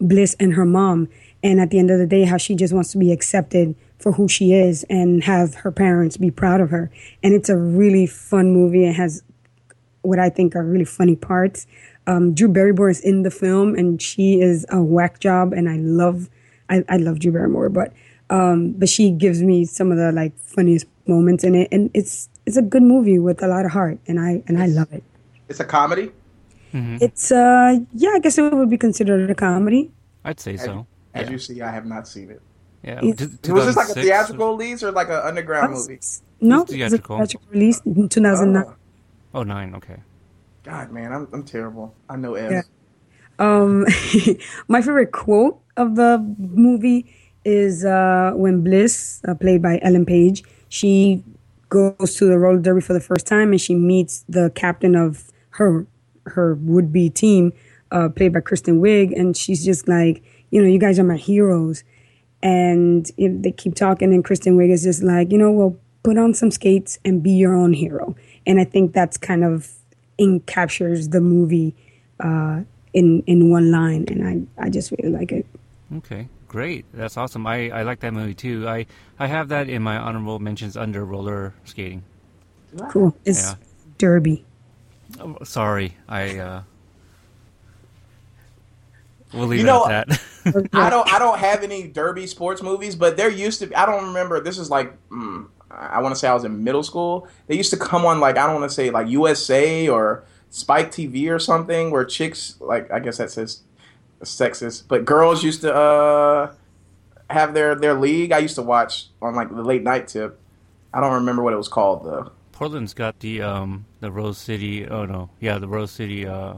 Bliss 0.00 0.37
and 0.38 0.52
her 0.52 0.66
mom. 0.66 1.09
And 1.42 1.61
at 1.61 1.70
the 1.70 1.78
end 1.78 1.90
of 1.90 1.98
the 1.98 2.07
day, 2.07 2.24
how 2.24 2.37
she 2.37 2.54
just 2.54 2.74
wants 2.74 2.92
to 2.92 2.98
be 2.98 3.11
accepted 3.11 3.74
for 4.05 4.12
who 4.12 4.29
she 4.29 4.53
is 4.53 4.85
and 4.90 5.25
have 5.25 5.55
her 5.55 5.73
parents 5.73 6.19
be 6.19 6.31
proud 6.31 6.61
of 6.61 6.69
her. 6.69 6.90
And 7.23 7.33
it's 7.33 7.49
a 7.49 7.57
really 7.57 8.07
fun 8.07 8.53
movie. 8.53 8.85
It 8.85 8.93
has 8.93 9.23
what 10.03 10.19
I 10.19 10.29
think 10.29 10.55
are 10.55 10.62
really 10.62 10.85
funny 10.85 11.17
parts. 11.17 11.67
Um, 12.07 12.35
Drew 12.35 12.49
Barrymore 12.49 12.90
is 12.90 13.01
in 13.01 13.23
the 13.23 13.31
film, 13.31 13.75
and 13.75 14.03
she 14.03 14.43
is 14.43 14.67
a 14.69 14.83
whack 14.83 15.21
job. 15.21 15.55
And 15.55 15.71
I 15.71 15.77
love, 15.79 16.29
I, 16.69 16.85
I 16.90 16.99
love 16.99 17.19
Drew 17.19 17.33
Barrymore, 17.33 17.71
but 17.71 17.95
um, 18.29 18.73
but 18.73 18.90
she 18.90 19.11
gives 19.11 19.43
me 19.43 19.64
some 19.64 19.90
of 19.90 19.97
the 19.97 20.12
like 20.12 20.37
funniest 20.38 20.85
moments 21.07 21.43
in 21.43 21.55
it, 21.55 21.69
and 21.73 21.90
it's 21.95 22.29
it's 22.45 22.59
a 22.59 22.62
good 22.62 22.83
movie 22.83 23.19
with 23.19 23.43
a 23.43 23.49
lot 23.49 23.64
of 23.64 23.71
heart, 23.73 23.99
and 24.07 24.21
I 24.21 24.43
and 24.47 24.61
I 24.61 24.67
love 24.67 24.93
it. 24.93 25.03
It's 25.49 25.61
a 25.61 25.64
comedy. 25.64 26.12
It's 26.75 27.31
uh 27.33 27.79
yeah, 27.95 28.11
I 28.11 28.19
guess 28.19 28.37
it 28.37 28.53
would 28.53 28.69
be 28.69 28.77
considered 28.77 29.31
a 29.31 29.35
comedy. 29.35 29.90
I'd 30.25 30.40
say 30.40 30.57
so. 30.59 30.87
As 31.14 31.27
Yeah. 31.27 31.33
you 31.33 31.38
see, 31.38 31.62
I 31.62 31.71
have 31.71 31.87
not 31.87 32.07
seen 32.09 32.31
it. 32.31 32.43
Yeah. 32.85 33.01
It's- 33.03 33.29
t- 33.42 33.53
Was 33.53 33.66
this 33.66 33.77
like 33.77 33.88
a 33.88 33.94
2006 33.94 34.07
theatrical 34.07 34.57
release 34.57 34.83
or 34.83 34.92
like 34.92 35.09
an 35.09 35.20
underground 35.25 35.73
movie? 35.73 35.99
No, 36.40 36.62
It's 36.62 36.70
it's 36.70 36.73
a 36.73 36.77
theatrical. 36.77 37.16
theatrical 37.18 37.49
release 37.51 37.81
in 37.87 38.09
2009. 38.09 38.64
Oh, 38.66 38.75
Oh, 39.40 39.42
nine. 39.42 39.75
Okay. 39.75 39.97
God, 40.64 40.92
man, 40.92 41.12
I'm 41.12 41.29
I'm 41.33 41.42
terrible. 41.44 41.94
I 42.09 42.16
know 42.16 42.35
Ev. 42.35 42.53
Yeah. 42.53 42.62
Um, 43.38 43.85
my 44.68 44.81
favorite 44.81 45.12
quote 45.12 45.59
of 45.77 45.97
the 45.97 46.18
movie 46.38 47.07
is 47.44 47.85
uh, 47.85 48.33
when 48.35 48.62
Bliss, 48.62 49.20
uh, 49.27 49.35
played 49.35 49.61
by 49.62 49.79
Ellen 49.83 50.07
Page, 50.07 50.44
she 50.68 51.23
goes 51.68 52.14
to 52.16 52.27
the 52.27 52.38
roller 52.38 52.61
derby 52.61 52.81
for 52.81 52.92
the 52.92 53.01
first 53.01 53.27
time 53.27 53.51
and 53.51 53.61
she 53.61 53.75
meets 53.75 54.25
the 54.29 54.51
captain 54.55 54.94
of 54.94 55.31
her 55.51 55.87
her 56.27 56.55
would 56.55 56.92
be 56.92 57.11
team, 57.11 57.53
uh, 57.90 58.09
played 58.09 58.33
by 58.33 58.40
Kristen 58.40 58.81
Wiig, 58.81 59.12
and 59.18 59.37
she's 59.37 59.62
just 59.64 59.87
like, 59.88 60.23
you 60.51 60.62
know, 60.62 60.68
you 60.68 60.79
guys 60.79 60.99
are 60.99 61.05
my 61.05 61.16
heroes. 61.18 61.83
And 62.44 63.11
if 63.16 63.42
they 63.42 63.50
keep 63.50 63.74
talking, 63.74 64.12
and 64.12 64.24
Kristen 64.24 64.57
Wiig 64.57 64.70
is 64.70 64.85
just 64.85 65.02
like, 65.02 65.33
you 65.33 65.38
know, 65.38 65.50
well, 65.50 65.76
put 66.02 66.18
on 66.18 66.35
some 66.35 66.50
skates 66.50 66.98
and 67.04 67.22
be 67.22 67.30
your 67.33 67.54
own 67.57 67.72
hero. 67.72 68.14
And 68.46 68.61
I 68.61 68.64
think 68.64 68.92
that's 68.92 69.16
kind 69.16 69.42
of 69.42 69.72
in 70.18 70.40
captures 70.40 71.09
the 71.09 71.20
movie 71.20 71.74
uh, 72.20 72.61
in 72.92 73.24
in 73.26 73.50
one 73.50 73.72
line, 73.72 74.04
and 74.09 74.48
I 74.59 74.64
I 74.66 74.68
just 74.70 74.92
really 74.92 75.09
like 75.11 75.33
it. 75.33 75.46
Okay. 75.96 76.28
Great. 76.46 76.85
That's 76.94 77.16
awesome. 77.16 77.48
I, 77.48 77.68
I 77.70 77.83
like 77.83 77.98
that 78.00 78.12
movie 78.12 78.35
too. 78.35 78.68
I, 78.68 78.87
I 79.18 79.26
have 79.26 79.48
that 79.48 79.68
in 79.68 79.83
my 79.83 79.96
honorable 79.96 80.38
mentions 80.38 80.76
under 80.76 81.04
roller 81.04 81.52
skating. 81.64 82.04
Cool. 82.90 83.16
It's 83.24 83.42
Yeah. 83.42 83.54
Derby. 83.98 84.44
Oh, 85.18 85.37
sorry. 85.42 85.96
I 86.09 86.38
uh 86.38 86.62
We'll 89.35 89.47
leave 89.49 89.61
You 89.61 89.66
it 89.66 89.68
know- 89.68 89.87
at 89.88 90.09
that. 90.09 90.20
I 90.75 90.90
don't 90.90 91.11
I 91.12 91.18
don't 91.18 91.38
have 91.38 91.62
any 91.62 91.88
derby 91.88 92.27
sports 92.27 92.62
movies, 92.62 92.94
but 92.94 93.16
there 93.16 93.31
used 93.31 93.61
to 93.61 93.66
be. 93.66 93.75
I 93.75 93.87
don't 93.87 94.05
remember. 94.09 94.40
This 94.40 94.59
is 94.59 94.70
like 94.70 94.92
mm, 95.09 95.47
I 95.70 96.01
want 96.03 96.14
to 96.14 96.18
say 96.18 96.29
I 96.29 96.35
was 96.35 96.44
in 96.44 96.62
middle 96.62 96.83
school. 96.83 97.27
They 97.47 97.57
used 97.57 97.70
to 97.70 97.79
come 97.79 98.05
on 98.05 98.20
like 98.20 98.37
I 98.37 98.47
don't 98.47 98.61
want 98.61 98.70
to 98.70 98.75
say 98.75 98.90
like 98.90 99.09
USA 99.09 99.88
or 99.88 100.25
Spike 100.51 100.90
TV 100.90 101.31
or 101.31 101.38
something 101.38 101.90
where 101.90 102.05
chicks 102.05 102.57
like 102.61 102.90
I 102.92 102.99
guess 103.01 103.16
that 103.18 103.31
says 103.31 103.62
sexist, 104.23 104.85
but 104.88 105.05
girls 105.05 105.42
used 105.42 105.62
to 105.62 105.75
uh 105.75 106.53
have 107.31 107.55
their 107.55 107.75
their 107.75 107.94
league. 107.94 108.33
I 108.33 108.38
used 108.38 108.55
to 108.57 108.62
watch 108.62 109.07
on 109.23 109.35
like 109.35 109.49
the 109.49 109.62
late 109.62 109.83
night 109.83 110.09
tip. 110.09 110.38
I 110.92 111.01
don't 111.01 111.14
remember 111.14 111.42
what 111.42 111.53
it 111.53 111.57
was 111.57 111.68
called 111.68 112.05
though. 112.05 112.33
Portland's 112.53 112.94
got 112.94 113.18
the 113.20 113.42
um 113.42 113.87
the 114.01 114.12
Rose 114.12 114.38
City 114.38 114.87
oh 114.87 115.07
no. 115.07 115.31
Yeah, 115.40 115.59
the 115.59 115.68
Rose 115.68 115.90
City 115.90 116.27
uh, 116.27 116.57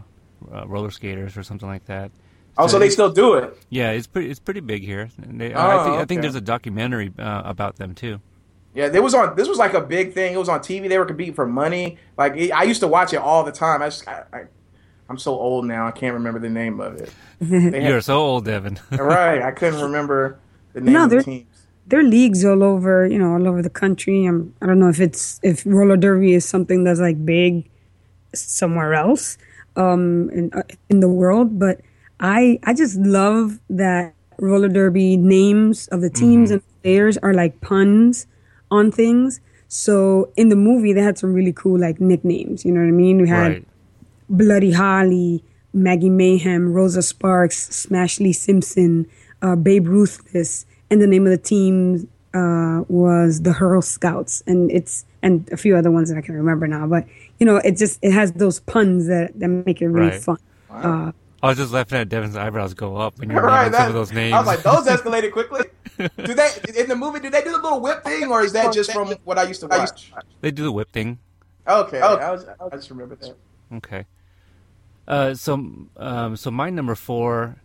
uh 0.53 0.67
roller 0.67 0.91
skaters 0.91 1.37
or 1.37 1.43
something 1.43 1.69
like 1.69 1.87
that. 1.87 2.11
Oh, 2.59 2.67
so 2.67 2.79
they 2.79 2.89
still 2.91 3.11
do 3.11 3.35
it. 3.35 3.57
Yeah, 3.69 3.91
it's 3.91 4.07
pretty 4.07 4.31
it's 4.31 4.41
pretty 4.41 4.61
big 4.61 4.83
here. 4.83 5.11
They, 5.19 5.53
Oh, 5.53 5.61
I 5.61 5.85
think 5.85 5.97
I 5.97 6.05
think 6.07 6.23
there's 6.23 6.35
a 6.35 6.41
documentary 6.41 7.13
uh, 7.19 7.43
about 7.45 7.77
them 7.77 7.95
too. 7.95 8.21
Yeah, 8.75 8.91
it 8.93 9.03
was 9.03 9.15
on. 9.15 9.37
This 9.37 9.49
was 9.49 9.59
like 9.59 9.75
a 9.75 9.81
big 9.81 10.13
thing. 10.13 10.35
It 10.35 10.39
was 10.39 10.49
on 10.49 10.61
TV. 10.61 10.89
They 10.89 10.99
were 10.99 11.07
competing 11.07 11.35
for 11.35 11.47
money. 11.47 11.99
Like 12.19 12.37
it, 12.37 12.51
I 12.53 12.65
used 12.65 12.81
to 12.81 12.89
watch 12.89 13.13
it 13.13 13.17
all 13.19 13.43
the 13.43 13.53
time. 13.53 13.81
I 13.83 13.87
just, 13.87 14.07
I, 14.07 14.25
I, 14.33 14.41
I'm 15.09 15.19
so 15.19 15.33
old 15.33 15.65
now. 15.65 15.87
I 15.87 15.91
can't 15.93 16.15
remember 16.15 16.41
the 16.41 16.51
name 16.51 16.81
of 16.81 16.97
it. 17.01 17.11
Had- 17.49 17.83
You're 17.89 18.01
so 18.03 18.19
old, 18.19 18.45
Devin. 18.45 18.79
right. 18.91 19.41
I 19.43 19.51
couldn't 19.51 19.81
remember 19.81 20.39
the 20.75 20.81
name 20.83 20.93
No, 20.95 21.05
of 21.05 21.11
the 21.11 21.23
teams. 21.23 21.47
There 21.87 22.01
are 22.01 22.03
leagues 22.03 22.45
all 22.45 22.63
over, 22.63 23.07
you 23.07 23.19
know, 23.19 23.33
all 23.35 23.47
over 23.49 23.63
the 23.63 23.71
country. 23.71 24.25
I'm, 24.27 24.55
I 24.61 24.67
don't 24.67 24.79
know 24.79 24.89
if 24.89 25.01
it's 25.01 25.41
if 25.43 25.63
roller 25.65 25.97
derby 25.97 26.35
is 26.35 26.45
something 26.45 26.85
that's 26.85 27.01
like 27.01 27.25
big 27.25 27.69
somewhere 28.35 28.93
else 28.95 29.39
um, 29.77 30.29
in 30.31 30.53
uh, 30.53 30.63
in 30.91 31.01
the 31.01 31.09
world, 31.09 31.59
but 31.59 31.81
I 32.21 32.59
I 32.65 32.75
just 32.75 32.97
love 32.99 33.61
that 33.71 34.15
roller 34.39 34.69
derby 34.69 35.17
names 35.17 35.89
of 35.89 36.01
the 36.01 36.11
teams 36.11 36.51
and 36.51 36.63
players 36.83 37.17
are 37.19 37.35
like 37.35 37.61
puns 37.61 38.27
on 38.71 38.91
things. 38.93 39.41
So 39.69 40.31
in 40.37 40.49
the 40.49 40.57
movie, 40.57 40.93
they 40.93 41.01
had 41.01 41.19
some 41.19 41.33
really 41.33 41.53
cool 41.53 41.79
like 41.81 42.01
nicknames. 42.01 42.65
You 42.65 42.73
know 42.73 42.81
what 42.81 42.89
I 42.89 42.93
mean? 42.93 43.21
We 43.23 43.29
had 43.29 43.53
right. 43.53 43.65
Bloody 44.29 44.73
Holly, 44.73 45.43
Maggie 45.73 46.11
Mayhem, 46.11 46.73
Rosa 46.73 47.03
Sparks, 47.03 47.69
Smashley 47.69 48.35
Simpson, 48.35 49.07
uh, 49.43 49.57
Babe 49.57 49.87
Ruthless, 49.87 50.67
and 50.91 51.01
the 51.01 51.07
name 51.07 51.27
of 51.27 51.31
the 51.31 51.39
team 51.39 52.09
uh, 52.35 52.83
was 52.89 53.43
the 53.43 53.53
Hurl 53.53 53.83
Scouts, 53.83 54.43
and 54.47 54.71
it's 54.71 55.05
and 55.23 55.49
a 55.53 55.57
few 55.57 55.77
other 55.77 55.91
ones 55.91 56.09
that 56.11 56.19
I 56.19 56.21
can 56.21 56.35
remember 56.35 56.67
now. 56.67 56.87
But 56.87 57.07
you 57.39 57.47
know, 57.47 57.57
it 57.57 57.77
just 57.77 57.99
it 58.03 58.13
has 58.13 58.33
those 58.33 58.61
puns 58.61 59.07
that 59.07 59.39
that 59.41 59.49
make 59.49 59.81
it 59.83 59.89
really 59.89 60.11
Right. 60.11 60.23
fun. 60.23 60.39
Uh, 60.71 61.13
I 61.43 61.49
was 61.49 61.59
just 61.59 61.73
laughing 61.73 61.99
at 61.99 62.09
Devin's 62.09 62.37
eyebrows 62.37 62.75
go 62.75 62.97
up 62.97 63.19
when 63.19 63.31
you're 63.31 63.43
Right. 63.43 63.65
naming 63.65 63.79
some 63.79 63.89
of 63.89 63.95
those 63.95 64.13
names. 64.13 64.35
I 64.35 64.39
was 64.39 64.47
like, 64.47 64.63
those 64.63 64.87
escalated 64.87 65.33
quickly. 65.33 65.63
do 65.99 66.35
they 66.35 66.51
in 66.79 66.89
the 66.89 66.97
movie? 66.97 67.21
Do 67.21 67.31
they 67.31 67.43
do 67.43 67.53
the 67.53 67.59
little 67.59 67.81
whip 67.81 68.03
thing, 68.05 68.31
or 68.31 68.43
is 68.43 68.53
that 68.53 68.73
just 68.73 68.93
from 68.93 69.09
what 69.25 69.39
I 69.39 69.45
used 69.45 69.61
to 69.61 69.67
watch? 69.67 70.13
they 70.41 70.51
do 70.51 70.63
the 70.65 70.73
whip 70.73 70.91
thing. 70.93 71.19
Okay. 71.69 72.01
I, 72.01 72.31
was, 72.31 72.47
I 72.47 72.77
just 72.77 72.91
remember 72.91 73.17
that. 73.17 73.35
Okay. 73.75 74.05
Uh, 75.09 75.35
so, 75.35 75.55
um, 75.97 76.37
so 76.37 76.51
my 76.51 76.71
number 76.71 76.95
four 76.95 77.57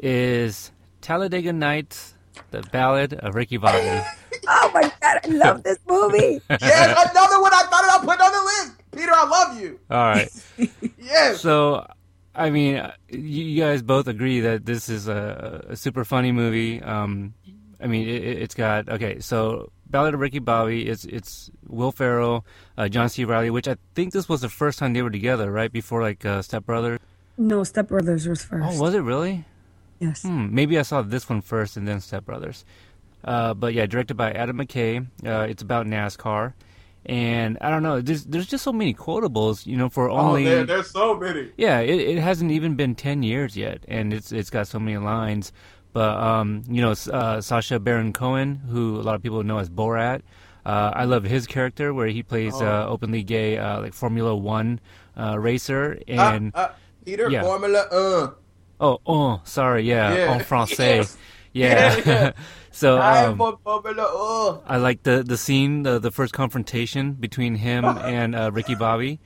is 0.00 0.70
Talladega 1.00 1.52
Nights, 1.52 2.14
the 2.50 2.62
Ballad 2.72 3.14
of 3.14 3.34
Ricky 3.34 3.56
Bobby. 3.56 3.78
oh 4.48 4.70
my 4.74 4.82
god, 5.00 5.20
I 5.24 5.28
love 5.28 5.62
this 5.62 5.78
movie. 5.88 6.40
Yes, 6.50 7.10
another 7.10 7.40
one 7.40 7.52
I 7.54 7.62
thought 7.70 7.84
I'd 7.84 8.06
put 8.06 8.20
on 8.20 8.32
the 8.32 8.42
list. 8.44 8.72
Peter, 8.92 9.12
I 9.14 9.26
love 9.26 9.60
you. 9.60 9.78
All 9.90 9.98
right. 9.98 10.30
Yes. 10.98 11.40
So, 11.40 11.86
I 12.34 12.50
mean, 12.50 12.76
uh, 12.76 12.94
you, 13.08 13.60
guys 13.60 13.82
both 13.82 14.06
agree 14.08 14.40
that 14.40 14.64
this 14.64 14.88
is 14.88 15.08
a, 15.08 15.66
a 15.70 15.76
super 15.76 16.04
funny 16.04 16.32
movie. 16.32 16.80
Um, 16.82 17.34
I 17.80 17.86
mean, 17.86 18.08
it, 18.08 18.22
it's 18.24 18.54
got 18.54 18.88
okay. 18.88 19.20
So, 19.20 19.70
Ballad 19.86 20.14
of 20.14 20.20
Ricky 20.20 20.38
Bobby. 20.38 20.88
It's 20.88 21.04
it's 21.04 21.50
Will 21.66 21.92
Ferrell, 21.92 22.46
uh, 22.78 22.88
John 22.88 23.08
C. 23.08 23.24
Reilly, 23.24 23.50
which 23.50 23.68
I 23.68 23.76
think 23.94 24.12
this 24.12 24.28
was 24.28 24.40
the 24.40 24.48
first 24.48 24.78
time 24.78 24.94
they 24.94 25.02
were 25.02 25.10
together, 25.10 25.50
right 25.52 25.70
before 25.70 26.00
like 26.00 26.24
uh, 26.24 26.40
Step 26.40 26.64
Brothers. 26.64 27.00
no, 27.36 27.64
Step 27.64 27.88
Brothers 27.88 28.26
was 28.26 28.42
first. 28.42 28.78
Oh, 28.78 28.80
was 28.80 28.94
it 28.94 29.00
really? 29.00 29.44
yes. 29.98 30.22
Hmm, 30.22 30.54
maybe 30.54 30.78
I 30.78 30.82
saw 30.82 31.02
this 31.02 31.28
one 31.28 31.40
first 31.40 31.76
and 31.76 31.86
then 31.86 32.00
Step 32.00 32.24
Brothers. 32.24 32.64
Uh, 33.24 33.54
but 33.54 33.72
yeah, 33.72 33.86
directed 33.86 34.14
by 34.14 34.32
Adam 34.32 34.58
McKay. 34.58 35.06
Uh, 35.24 35.46
it's 35.48 35.62
about 35.62 35.86
NASCAR, 35.86 36.54
and 37.06 37.58
I 37.60 37.70
don't 37.70 37.82
know. 37.82 38.00
There's 38.00 38.24
there's 38.24 38.46
just 38.46 38.64
so 38.64 38.72
many 38.72 38.94
quotables, 38.94 39.66
you 39.66 39.76
know, 39.76 39.88
for 39.88 40.08
only. 40.10 40.46
oh, 40.46 40.50
there, 40.50 40.64
there's 40.64 40.90
so 40.90 41.18
many. 41.18 41.50
Yeah, 41.56 41.80
it, 41.80 41.98
it 42.16 42.18
hasn't 42.18 42.50
even 42.50 42.74
been 42.76 42.94
ten 42.94 43.22
years 43.22 43.56
yet, 43.56 43.84
and 43.88 44.12
it's 44.12 44.32
it's 44.32 44.50
got 44.50 44.66
so 44.68 44.78
many 44.78 44.98
lines. 44.98 45.52
But 45.92 46.16
um, 46.16 46.62
you 46.68 46.80
know, 46.80 46.94
uh, 47.12 47.40
Sacha 47.40 47.78
Baron 47.78 48.12
Cohen, 48.12 48.56
who 48.70 48.96
a 48.98 49.02
lot 49.02 49.14
of 49.14 49.22
people 49.22 49.42
know 49.42 49.58
as 49.58 49.68
Borat. 49.68 50.22
Uh, 50.64 50.92
I 50.94 51.04
love 51.04 51.24
his 51.24 51.46
character 51.48 51.92
where 51.92 52.06
he 52.06 52.22
plays 52.22 52.54
Oh. 52.54 52.64
uh, 52.66 52.86
openly 52.88 53.24
gay, 53.24 53.58
uh, 53.58 53.80
like 53.80 53.92
Formula 53.94 54.34
One 54.34 54.78
uh, 55.18 55.36
racer, 55.38 55.98
Ah, 56.16 56.34
and 56.34 56.52
ah, 56.54 56.72
Peter 57.04 57.28
yeah. 57.28 57.42
Formula. 57.42 57.80
Uh. 57.90 58.30
oh, 58.80 59.00
oh, 59.04 59.40
sorry, 59.44 59.82
yeah, 59.82 60.14
Yeah. 60.14 60.32
en 60.34 60.40
français, 60.44 60.98
Yes. 60.98 61.16
yeah. 62.06 62.32
So 62.70 62.96
I 62.96 63.26
um. 63.26 63.40
I 64.66 64.76
like 64.78 65.02
the 65.02 65.22
the 65.22 65.36
scene, 65.36 65.82
the 65.82 65.98
the 65.98 66.10
first 66.10 66.32
confrontation 66.32 67.12
between 67.12 67.56
him 67.56 67.84
and 67.84 68.34
uh, 68.34 68.50
Ricky 68.52 68.74
Bobby. 68.74 69.20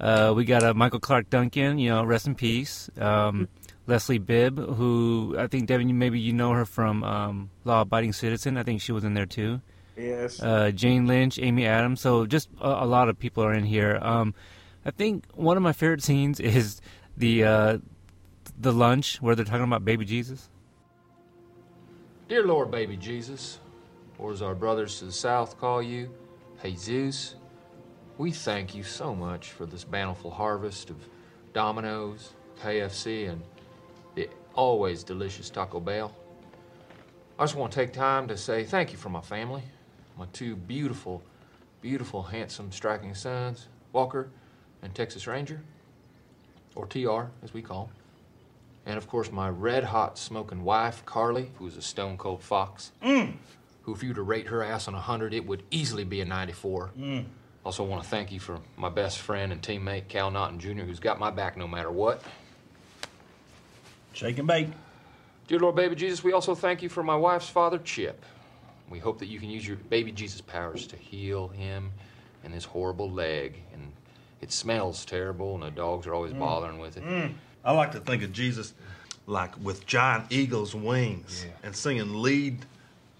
Uh, 0.00 0.32
we 0.34 0.44
got 0.44 0.62
uh, 0.62 0.74
Michael 0.74 1.00
Clarke 1.00 1.28
Duncan, 1.30 1.78
you 1.78 1.90
know, 1.90 2.04
rest 2.04 2.26
in 2.26 2.34
peace. 2.34 2.88
Um, 2.98 3.48
Leslie 3.86 4.18
Bibb, 4.18 4.58
who 4.58 5.34
I 5.38 5.46
think 5.46 5.66
Devin, 5.66 5.98
maybe 5.98 6.20
you 6.20 6.32
know 6.32 6.52
her 6.52 6.66
from 6.66 7.02
um, 7.02 7.50
Law 7.64 7.80
Abiding 7.80 8.12
Citizen. 8.12 8.56
I 8.58 8.62
think 8.62 8.82
she 8.82 8.92
was 8.92 9.02
in 9.02 9.14
there 9.14 9.26
too. 9.26 9.60
Yes. 9.96 10.40
Uh, 10.40 10.70
Jane 10.70 11.06
Lynch, 11.06 11.38
Amy 11.40 11.66
Adams. 11.66 12.00
So 12.00 12.26
just 12.26 12.48
a, 12.60 12.84
a 12.84 12.86
lot 12.86 13.08
of 13.08 13.18
people 13.18 13.42
are 13.42 13.52
in 13.52 13.64
here. 13.64 13.98
Um, 14.02 14.34
I 14.84 14.90
think 14.90 15.24
one 15.34 15.56
of 15.56 15.62
my 15.62 15.72
favorite 15.72 16.02
scenes 16.02 16.38
is 16.38 16.80
the 17.16 17.44
uh, 17.44 17.78
the 18.58 18.72
lunch 18.72 19.20
where 19.22 19.34
they're 19.34 19.44
talking 19.44 19.64
about 19.64 19.84
baby 19.84 20.04
Jesus. 20.04 20.48
Dear 22.28 22.44
Lord, 22.44 22.70
baby 22.70 22.94
Jesus, 22.98 23.58
or 24.18 24.32
as 24.32 24.42
our 24.42 24.54
brothers 24.54 24.98
to 24.98 25.06
the 25.06 25.12
south 25.12 25.58
call 25.58 25.82
you, 25.82 26.10
Jesus, 26.62 27.36
we 28.18 28.32
thank 28.32 28.74
you 28.74 28.82
so 28.82 29.14
much 29.14 29.52
for 29.52 29.64
this 29.64 29.82
bountiful 29.82 30.30
harvest 30.30 30.90
of 30.90 30.96
Domino's, 31.54 32.34
KFC, 32.62 33.30
and 33.30 33.40
the 34.14 34.28
always 34.54 35.02
delicious 35.02 35.48
Taco 35.48 35.80
Bell. 35.80 36.14
I 37.38 37.44
just 37.44 37.54
want 37.54 37.72
to 37.72 37.80
take 37.80 37.94
time 37.94 38.28
to 38.28 38.36
say 38.36 38.62
thank 38.62 38.92
you 38.92 38.98
for 38.98 39.08
my 39.08 39.22
family, 39.22 39.62
my 40.18 40.26
two 40.34 40.54
beautiful, 40.54 41.22
beautiful, 41.80 42.22
handsome, 42.22 42.70
striking 42.72 43.14
sons, 43.14 43.68
Walker 43.94 44.28
and 44.82 44.94
Texas 44.94 45.26
Ranger, 45.26 45.62
or 46.74 46.84
TR 46.84 47.30
as 47.42 47.54
we 47.54 47.62
call 47.62 47.88
'em. 47.90 47.97
And 48.88 48.96
of 48.96 49.06
course, 49.06 49.30
my 49.30 49.50
red 49.50 49.84
hot 49.84 50.16
smoking 50.16 50.64
wife, 50.64 51.04
Carly, 51.04 51.50
who's 51.58 51.76
a 51.76 51.82
stone 51.82 52.16
cold 52.16 52.42
fox. 52.42 52.90
Mm. 53.02 53.34
Who, 53.82 53.94
if 53.94 54.02
you 54.02 54.08
were 54.08 54.14
to 54.14 54.22
rate 54.22 54.46
her 54.46 54.64
ass 54.64 54.88
on 54.88 54.94
a 54.94 54.96
100, 54.96 55.34
it 55.34 55.46
would 55.46 55.62
easily 55.70 56.04
be 56.04 56.22
a 56.22 56.24
94. 56.24 56.92
Mm. 56.98 57.26
Also, 57.66 57.84
want 57.84 58.02
to 58.02 58.08
thank 58.08 58.32
you 58.32 58.40
for 58.40 58.58
my 58.78 58.88
best 58.88 59.18
friend 59.18 59.52
and 59.52 59.60
teammate, 59.60 60.08
Cal 60.08 60.30
Naughton 60.30 60.58
Jr., 60.58 60.84
who's 60.84 61.00
got 61.00 61.18
my 61.18 61.30
back 61.30 61.58
no 61.58 61.68
matter 61.68 61.90
what. 61.90 62.22
Shake 64.14 64.38
and 64.38 64.48
bake. 64.48 64.68
Dear 65.48 65.58
Lord, 65.58 65.76
baby 65.76 65.94
Jesus, 65.94 66.24
we 66.24 66.32
also 66.32 66.54
thank 66.54 66.82
you 66.82 66.88
for 66.88 67.02
my 67.02 67.16
wife's 67.16 67.48
father, 67.50 67.78
Chip. 67.78 68.24
We 68.88 68.98
hope 68.98 69.18
that 69.18 69.26
you 69.26 69.38
can 69.38 69.50
use 69.50 69.68
your 69.68 69.76
baby 69.76 70.12
Jesus 70.12 70.40
powers 70.40 70.86
to 70.86 70.96
heal 70.96 71.48
him 71.48 71.92
and 72.42 72.54
his 72.54 72.64
horrible 72.64 73.10
leg. 73.10 73.60
And 73.74 73.92
it 74.40 74.50
smells 74.50 75.04
terrible, 75.04 75.54
and 75.54 75.62
the 75.62 75.70
dogs 75.70 76.06
are 76.06 76.14
always 76.14 76.32
mm. 76.32 76.38
bothering 76.38 76.78
with 76.78 76.96
it. 76.96 77.04
I 77.64 77.72
like 77.72 77.92
to 77.92 78.00
think 78.00 78.22
of 78.22 78.32
Jesus 78.32 78.74
like 79.26 79.52
with 79.62 79.86
giant 79.86 80.24
eagle's 80.30 80.74
wings 80.74 81.44
and 81.62 81.76
singing 81.76 82.22
lead 82.22 82.64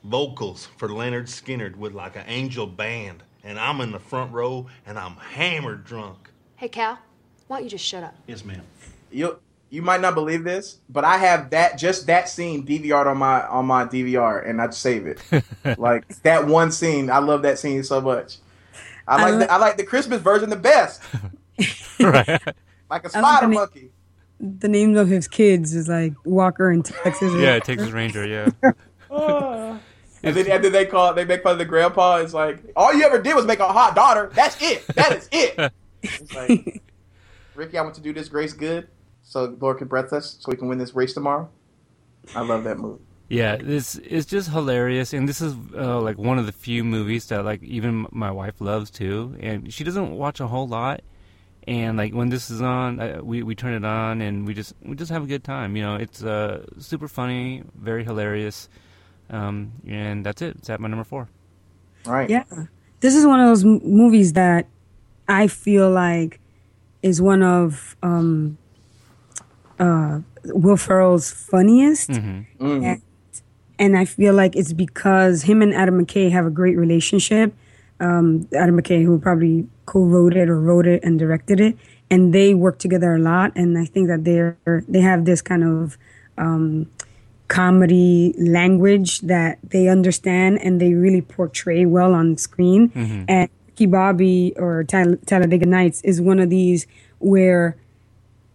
vocals 0.04 0.68
for 0.78 0.88
Lynyrd 0.88 1.24
Skynyrd 1.24 1.76
with 1.76 1.92
like 1.92 2.16
an 2.16 2.24
angel 2.26 2.66
band. 2.66 3.22
And 3.44 3.58
I'm 3.58 3.80
in 3.80 3.92
the 3.92 3.98
front 3.98 4.32
row 4.32 4.66
and 4.86 4.98
I'm 4.98 5.16
hammered 5.16 5.84
drunk. 5.84 6.30
Hey, 6.56 6.68
Cal, 6.68 6.98
why 7.46 7.58
don't 7.58 7.64
you 7.64 7.70
just 7.70 7.84
shut 7.84 8.02
up? 8.02 8.14
Yes, 8.26 8.44
ma'am. 8.44 8.62
you 9.10 9.38
you 9.70 9.82
might 9.82 10.00
not 10.00 10.14
believe 10.14 10.44
this, 10.44 10.78
but 10.88 11.04
I 11.04 11.18
have 11.18 11.50
that 11.50 11.76
just 11.76 12.06
that 12.06 12.28
scene 12.28 12.66
DVR'd 12.66 13.06
on 13.06 13.18
my 13.18 13.46
on 13.46 13.66
my 13.66 13.84
DVR, 13.84 14.48
and 14.48 14.60
I 14.60 14.70
save 14.70 15.06
it. 15.06 15.20
like 15.78 16.08
that 16.22 16.46
one 16.46 16.72
scene, 16.72 17.10
I 17.10 17.18
love 17.18 17.42
that 17.42 17.58
scene 17.58 17.84
so 17.84 18.00
much. 18.00 18.38
I 19.06 19.16
I 19.16 19.22
like 19.22 19.32
li- 19.32 19.38
the, 19.40 19.52
I 19.52 19.56
like 19.58 19.76
the 19.76 19.84
Christmas 19.84 20.20
version 20.20 20.48
the 20.50 20.56
best, 20.56 21.02
right. 22.00 22.40
like 22.90 23.04
a 23.04 23.10
spider 23.10 23.48
monkey. 23.48 23.87
The 24.40 24.68
names 24.68 24.96
of 24.96 25.08
his 25.08 25.26
kids 25.26 25.74
is 25.74 25.88
like 25.88 26.14
Walker 26.24 26.70
and 26.70 26.84
Texas. 26.84 27.32
Yeah, 27.34 27.58
Texas 27.58 27.90
Ranger. 27.90 28.26
Yeah. 28.26 28.50
And 30.22 30.34
then, 30.34 30.50
and 30.50 30.64
then 30.64 30.72
they 30.72 30.84
call 30.84 31.14
they 31.14 31.24
make 31.24 31.42
fun 31.42 31.52
of 31.52 31.58
the 31.58 31.64
grandpa. 31.64 32.16
It's 32.16 32.34
like 32.34 32.58
all 32.74 32.92
you 32.92 33.04
ever 33.04 33.20
did 33.20 33.36
was 33.36 33.46
make 33.46 33.60
a 33.60 33.68
hot 33.68 33.94
daughter. 33.94 34.30
That's 34.34 34.60
it. 34.60 34.86
That 34.88 35.16
is 35.16 35.28
it. 35.32 35.72
It's 36.00 36.32
like 36.32 36.80
Ricky, 37.56 37.76
I 37.76 37.82
want 37.82 37.96
to 37.96 38.00
do 38.00 38.12
this 38.12 38.28
grace 38.28 38.52
good, 38.52 38.86
so 39.24 39.56
Lord 39.60 39.78
can 39.78 39.88
breath 39.88 40.12
us, 40.12 40.36
so 40.38 40.48
we 40.48 40.56
can 40.56 40.68
win 40.68 40.78
this 40.78 40.94
race 40.94 41.12
tomorrow. 41.12 41.48
I 42.36 42.42
love 42.42 42.62
that 42.64 42.78
movie. 42.78 43.02
Yeah, 43.28 43.56
this 43.56 43.96
is 43.96 44.24
just 44.24 44.48
hilarious, 44.50 45.12
and 45.12 45.28
this 45.28 45.40
is 45.40 45.56
uh, 45.76 46.00
like 46.00 46.18
one 46.18 46.38
of 46.38 46.46
the 46.46 46.52
few 46.52 46.84
movies 46.84 47.26
that 47.26 47.44
like 47.44 47.64
even 47.64 48.06
my 48.12 48.30
wife 48.30 48.60
loves 48.60 48.90
too, 48.90 49.36
and 49.40 49.72
she 49.72 49.82
doesn't 49.82 50.12
watch 50.12 50.38
a 50.38 50.46
whole 50.46 50.68
lot. 50.68 51.00
And 51.68 51.98
like 51.98 52.14
when 52.14 52.30
this 52.30 52.48
is 52.48 52.62
on, 52.62 52.98
uh, 52.98 53.20
we 53.22 53.42
we 53.42 53.54
turn 53.54 53.74
it 53.74 53.84
on, 53.84 54.22
and 54.22 54.46
we 54.46 54.54
just 54.54 54.72
we 54.82 54.96
just 54.96 55.12
have 55.12 55.22
a 55.22 55.26
good 55.26 55.44
time. 55.44 55.76
You 55.76 55.82
know, 55.82 55.96
it's 55.96 56.22
uh, 56.22 56.64
super 56.78 57.08
funny, 57.08 57.62
very 57.76 58.04
hilarious, 58.04 58.70
um, 59.28 59.72
and 59.86 60.24
that's 60.24 60.40
it. 60.40 60.56
It's 60.56 60.70
at 60.70 60.80
my 60.80 60.88
number 60.88 61.04
four. 61.04 61.28
Right. 62.06 62.30
Yeah. 62.30 62.44
This 63.00 63.14
is 63.14 63.26
one 63.26 63.38
of 63.40 63.48
those 63.48 63.66
m- 63.66 63.82
movies 63.84 64.32
that 64.32 64.66
I 65.28 65.46
feel 65.46 65.90
like 65.90 66.40
is 67.02 67.20
one 67.20 67.42
of 67.42 67.96
um, 68.02 68.56
uh, 69.78 70.20
Will 70.46 70.78
Ferrell's 70.78 71.30
funniest. 71.30 72.08
And, 72.08 73.02
and 73.78 73.98
I 73.98 74.06
feel 74.06 74.32
like 74.32 74.56
it's 74.56 74.72
because 74.72 75.42
him 75.42 75.60
and 75.60 75.74
Adam 75.74 76.02
McKay 76.02 76.30
have 76.30 76.46
a 76.46 76.50
great 76.50 76.78
relationship. 76.78 77.52
Um, 78.00 78.48
Adam 78.56 78.80
McKay, 78.80 79.04
who 79.04 79.18
probably 79.18 79.68
co-wrote 79.92 80.36
it 80.36 80.48
or 80.52 80.58
wrote 80.68 80.86
it 80.94 81.00
and 81.02 81.18
directed 81.18 81.58
it, 81.60 81.74
and 82.10 82.32
they 82.36 82.48
work 82.54 82.76
together 82.78 83.10
a 83.14 83.22
lot. 83.32 83.52
And 83.56 83.78
I 83.84 83.86
think 83.92 84.08
that 84.08 84.24
they're 84.28 84.84
they 84.94 85.02
have 85.10 85.24
this 85.24 85.40
kind 85.50 85.64
of 85.64 85.96
um, 86.36 86.86
comedy 87.48 88.34
language 88.38 89.20
that 89.20 89.58
they 89.74 89.88
understand 89.88 90.60
and 90.64 90.80
they 90.82 90.92
really 91.04 91.22
portray 91.22 91.86
well 91.86 92.12
on 92.14 92.36
screen. 92.36 92.92
And 93.28 93.48
Ricky 93.66 93.86
Bobby 93.86 94.52
or 94.56 94.84
Tal- 94.84 95.20
Talladega 95.24 95.66
Nights 95.66 96.02
is 96.02 96.20
one 96.20 96.38
of 96.38 96.50
these 96.50 96.86
where 97.20 97.76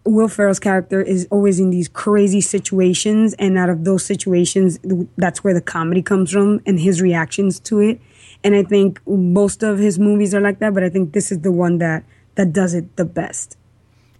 Will 0.06 0.28
Ferrell's 0.28 0.60
character 0.60 1.00
is 1.00 1.26
always 1.30 1.58
in 1.58 1.70
these 1.70 1.88
crazy 1.88 2.42
situations, 2.42 3.34
and 3.38 3.56
out 3.56 3.70
of 3.70 3.84
those 3.84 4.04
situations, 4.04 4.78
that's 5.16 5.42
where 5.42 5.54
the 5.54 5.62
comedy 5.62 6.02
comes 6.02 6.30
from 6.30 6.60
and 6.66 6.78
his 6.78 7.00
reactions 7.00 7.58
to 7.60 7.80
it. 7.80 8.00
And 8.44 8.54
I 8.54 8.62
think 8.62 9.00
most 9.06 9.62
of 9.62 9.78
his 9.78 9.98
movies 9.98 10.34
are 10.34 10.40
like 10.40 10.58
that, 10.58 10.74
but 10.74 10.84
I 10.84 10.90
think 10.90 11.12
this 11.14 11.32
is 11.32 11.40
the 11.40 11.50
one 11.50 11.78
that 11.78 12.04
that 12.34 12.52
does 12.52 12.74
it 12.74 12.96
the 12.96 13.04
best. 13.06 13.56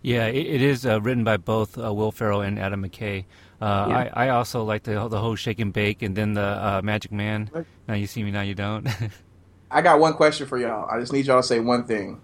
Yeah, 0.01 0.27
it, 0.27 0.47
it 0.47 0.63
is 0.63 0.87
uh, 0.87 1.01
written 1.01 1.25
by 1.25 1.37
both 1.37 1.79
uh, 1.79 1.93
Will 1.93 2.11
Ferrell 2.13 2.41
and 2.41 2.59
Adam 2.59 2.83
McKay. 2.83 3.25
Uh, 3.61 3.87
Yeah. 3.89 4.11
I, 4.15 4.27
I 4.27 4.29
also 4.31 4.65
like 4.65 4.83
the 4.85 5.09
the 5.09 5.21
whole 5.21 5.37
shake 5.37 5.61
and 5.61 5.73
bake, 5.73 6.03
and 6.03 6.17
then 6.17 6.35
the 6.35 6.41
uh, 6.43 6.81
Magic 6.83 7.13
Man. 7.13 7.51
Now 7.87 7.95
you 7.95 8.07
see 8.07 8.23
me, 8.25 8.31
now 8.31 8.43
you 8.43 8.55
don't. 8.55 8.89
I 9.71 9.83
got 9.83 9.99
one 10.01 10.15
question 10.15 10.47
for 10.47 10.59
y'all. 10.59 10.89
I 10.89 11.01
just 11.01 11.13
need 11.13 11.27
y'all 11.27 11.41
to 11.43 11.47
say 11.47 11.61
one 11.61 11.85
thing. 11.85 12.21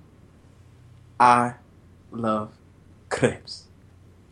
I 1.19 1.55
love 2.13 2.53
crepes. 3.09 3.65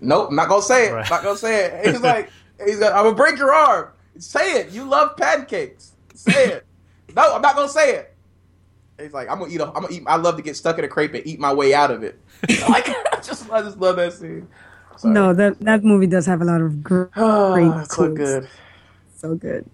Nope, 0.00 0.28
I'm 0.30 0.36
not 0.36 0.48
gonna 0.48 0.62
say 0.62 0.88
it. 0.88 0.92
Right. 0.92 1.10
Not 1.10 1.22
gonna 1.22 1.36
say 1.36 1.66
it. 1.66 1.86
He's 1.92 2.00
like, 2.00 2.30
he's 2.64 2.78
like, 2.78 2.92
I'm 2.94 3.04
gonna 3.04 3.16
break 3.16 3.36
your 3.36 3.52
arm. 3.52 3.88
Say 4.18 4.60
it. 4.60 4.70
You 4.70 4.84
love 4.84 5.16
pancakes. 5.16 5.92
Say 6.14 6.46
it. 6.46 6.66
No, 7.14 7.34
I'm 7.34 7.42
not 7.42 7.56
gonna 7.56 7.68
say 7.68 7.94
it. 7.96 8.14
He's 9.00 9.12
like, 9.12 9.28
I'm 9.28 9.38
gonna 9.38 9.52
eat. 9.52 9.60
A, 9.60 9.66
I'm 9.66 9.74
gonna 9.82 9.90
eat. 9.90 10.02
I 10.06 10.16
love 10.16 10.36
to 10.36 10.42
get 10.42 10.56
stuck 10.56 10.78
in 10.78 10.84
a 10.84 10.88
crepe 10.88 11.14
and 11.14 11.26
eat 11.26 11.38
my 11.38 11.52
way 11.52 11.72
out 11.74 11.90
of 11.90 12.02
it. 12.02 12.18
like, 12.68 12.88
I 13.12 13.20
just, 13.22 13.50
I 13.50 13.62
just 13.62 13.78
love 13.78 13.96
that 13.96 14.12
scene. 14.12 14.48
Sorry. 14.96 15.14
No, 15.14 15.32
that 15.34 15.60
that 15.60 15.84
movie 15.84 16.06
does 16.08 16.26
have 16.26 16.40
a 16.42 16.44
lot 16.44 16.60
of 16.60 16.82
gr- 16.82 17.04
Oh, 17.16 17.52
great 17.54 17.82
it's 17.82 17.94
so 17.94 18.12
good. 18.12 18.48
So 19.16 19.34
good. 19.34 19.64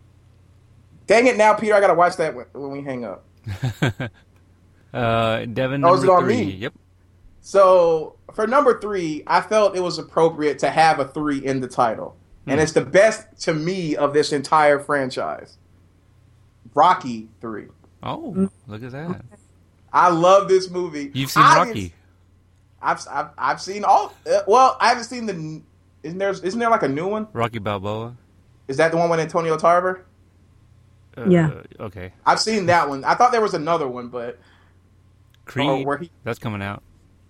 Dang 1.07 1.27
it! 1.27 1.37
Now, 1.37 1.55
Peter, 1.55 1.75
I 1.75 1.81
gotta 1.81 1.95
watch 1.95 2.17
that 2.17 2.35
when, 2.35 2.47
when 2.53 2.71
we 2.71 2.83
hang 2.83 3.05
up. 3.05 3.25
uh, 4.93 5.45
Devin, 5.47 5.85
Oh, 5.85 5.95
is 5.95 6.05
number 6.05 6.07
it 6.07 6.11
on 6.11 6.23
three. 6.25 6.37
me? 6.37 6.43
Yep. 6.53 6.75
So 7.41 8.17
for 8.33 8.47
number 8.47 8.81
three, 8.81 9.23
I 9.27 9.41
felt 9.43 9.77
it 9.77 9.81
was 9.83 9.99
appropriate 9.99 10.59
to 10.61 10.71
have 10.71 10.99
a 10.99 11.07
three 11.09 11.45
in 11.45 11.61
the 11.61 11.69
title, 11.69 12.17
and 12.47 12.59
it's 12.61 12.73
the 12.73 12.85
best 12.85 13.39
to 13.43 13.53
me 13.55 13.97
of 13.97 14.15
this 14.15 14.33
entire 14.33 14.79
franchise. 14.79 15.59
Rocky 16.75 17.29
three. 17.41 17.67
Oh, 18.03 18.51
look 18.67 18.83
at 18.83 18.93
that. 18.93 19.23
I 19.93 20.09
love 20.11 20.49
this 20.49 20.69
movie. 20.71 21.11
You've 21.15 21.31
seen 21.31 21.43
I 21.43 21.57
Rocky. 21.59 21.73
didn't- 21.73 21.93
I've, 22.83 23.07
I've 23.11 23.29
I've 23.39 23.61
seen 23.63 23.83
all. 23.85 24.13
Uh, 24.31 24.41
well, 24.47 24.77
I 24.81 24.89
haven't 24.89 25.05
seen 25.05 25.25
the. 25.27 25.63
Isn't 26.03 26.19
there 26.19 26.29
isn't 26.31 26.59
there 26.59 26.69
like 26.69 26.83
a 26.83 26.89
new 26.89 27.07
one? 27.07 27.29
Rocky 27.33 27.59
Balboa. 27.59 28.15
Is 28.69 28.77
that 28.77 28.91
the 28.93 28.99
one 28.99 29.09
with 29.09 29.21
Antonio 29.21 29.57
Tarver? 29.57 30.05
Uh, 31.17 31.25
Yeah. 31.29 31.63
Okay. 31.81 32.13
I've 32.27 32.41
seen 32.41 32.67
that 32.67 32.89
one. 32.89 33.03
I 33.05 33.15
thought 33.15 33.33
there 33.33 33.41
was 33.41 33.55
another 33.55 33.89
one, 33.89 34.09
but 34.09 34.39
Creed. 35.47 35.69
Oh, 35.69 35.83
where 35.83 35.97
he- 35.99 36.11
That's 36.25 36.39
coming 36.39 36.61
out. 36.61 36.83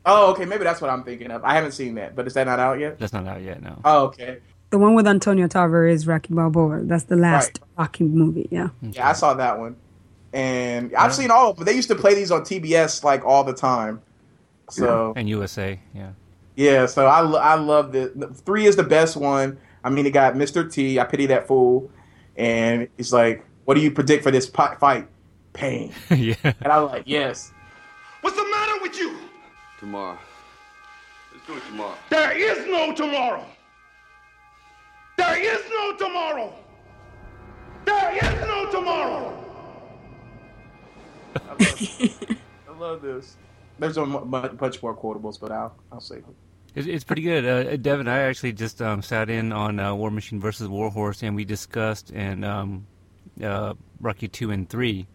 oh, 0.06 0.32
okay, 0.32 0.44
maybe 0.44 0.64
that's 0.64 0.80
what 0.80 0.90
I'm 0.90 1.04
thinking 1.04 1.30
of. 1.30 1.44
I 1.44 1.54
haven't 1.54 1.72
seen 1.72 1.94
that, 1.96 2.16
but 2.16 2.26
is 2.26 2.34
that 2.34 2.46
not 2.46 2.58
out 2.58 2.78
yet? 2.80 2.98
That's 2.98 3.12
not 3.12 3.26
out 3.28 3.40
yet. 3.42 3.62
No. 3.62 3.80
Oh, 3.84 4.04
okay. 4.06 4.38
The 4.74 4.78
one 4.78 4.94
with 4.96 5.06
Antonio 5.06 5.46
Tarver 5.46 5.86
is 5.86 6.04
Rocky 6.04 6.34
Balboa. 6.34 6.80
That's 6.82 7.04
the 7.04 7.14
last 7.14 7.60
Rocky 7.78 8.02
movie. 8.02 8.48
Yeah. 8.50 8.70
Yeah, 8.82 9.08
I 9.08 9.12
saw 9.12 9.32
that 9.34 9.56
one, 9.56 9.76
and 10.32 10.92
I've 10.96 11.14
seen 11.14 11.30
all 11.30 11.50
of 11.50 11.56
them. 11.58 11.64
They 11.64 11.74
used 11.74 11.86
to 11.90 11.94
play 11.94 12.16
these 12.16 12.32
on 12.32 12.40
TBS 12.40 13.04
like 13.04 13.24
all 13.24 13.44
the 13.44 13.52
time. 13.52 14.02
So 14.70 15.12
And 15.14 15.28
USA. 15.28 15.78
Yeah. 15.94 16.10
yeah, 16.56 16.86
so 16.86 17.06
I 17.06 17.20
I 17.20 17.54
love 17.54 17.94
it. 17.94 18.14
Three 18.44 18.66
is 18.66 18.74
the 18.74 18.82
best 18.82 19.16
one. 19.16 19.58
I 19.84 19.90
mean, 19.90 20.06
it 20.06 20.10
got 20.10 20.34
Mr. 20.34 20.68
T. 20.68 20.98
I 20.98 21.04
pity 21.04 21.26
that 21.26 21.46
fool, 21.46 21.88
and 22.34 22.88
it's 22.98 23.12
like, 23.12 23.46
what 23.66 23.74
do 23.74 23.80
you 23.80 23.92
predict 23.92 24.24
for 24.24 24.32
this 24.32 24.48
pi- 24.50 24.74
fight? 24.74 25.06
Pain. 25.52 25.92
yeah. 26.10 26.34
And 26.42 26.66
I 26.72 26.80
was 26.80 26.90
like, 26.90 27.04
yes. 27.06 27.52
What's 28.22 28.34
the 28.36 28.42
matter 28.42 28.82
with 28.82 28.98
you? 28.98 29.18
Tomorrow. 29.78 30.18
Let's 31.32 31.46
do 31.46 31.56
it 31.58 31.62
tomorrow. 31.68 31.94
There 32.10 32.32
is 32.36 32.66
no 32.66 32.92
tomorrow. 32.92 33.46
There 35.16 35.42
is 35.42 35.62
no 35.70 35.96
tomorrow. 35.96 36.52
There 37.84 38.16
is 38.16 38.40
no 38.46 38.70
tomorrow. 38.70 39.40
I 41.60 42.78
love 42.78 43.02
this. 43.02 43.36
There's 43.78 43.96
a 43.96 44.06
mu- 44.06 44.24
mu- 44.24 44.56
much 44.60 44.82
more 44.82 44.96
quotables, 44.96 45.38
but 45.40 45.50
I'll 45.50 45.74
I'll 45.92 46.00
save 46.00 46.18
it. 46.18 46.34
It's, 46.74 46.86
it's 46.86 47.04
pretty 47.04 47.22
good. 47.22 47.44
Uh, 47.44 47.76
Devin, 47.76 48.08
I 48.08 48.20
actually 48.20 48.52
just 48.52 48.82
um, 48.82 49.02
sat 49.02 49.30
in 49.30 49.52
on 49.52 49.78
uh, 49.78 49.94
War 49.94 50.10
Machine 50.10 50.40
versus 50.40 50.68
Warhorse, 50.68 51.22
and 51.22 51.36
we 51.36 51.44
discussed 51.44 52.10
and 52.12 52.44
um, 52.44 52.86
uh, 53.42 53.74
Rocky 54.00 54.28
two 54.28 54.50
and 54.50 54.68
three. 54.68 55.06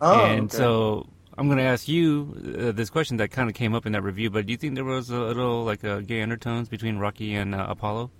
Oh, 0.00 0.24
and 0.24 0.44
okay. 0.44 0.56
so 0.56 1.08
I'm 1.36 1.46
going 1.46 1.58
to 1.58 1.64
ask 1.64 1.88
you 1.88 2.56
uh, 2.58 2.72
this 2.72 2.90
question 2.90 3.16
that 3.18 3.30
kind 3.30 3.48
of 3.48 3.54
came 3.54 3.74
up 3.74 3.86
in 3.86 3.92
that 3.92 4.02
review. 4.02 4.30
But 4.30 4.46
do 4.46 4.52
you 4.52 4.56
think 4.56 4.74
there 4.74 4.84
was 4.84 5.10
a 5.10 5.18
little 5.18 5.64
like 5.64 5.84
uh, 5.84 6.00
gay 6.00 6.22
undertones 6.22 6.68
between 6.68 6.98
Rocky 6.98 7.34
and 7.34 7.54
uh, 7.54 7.66
Apollo? 7.68 8.10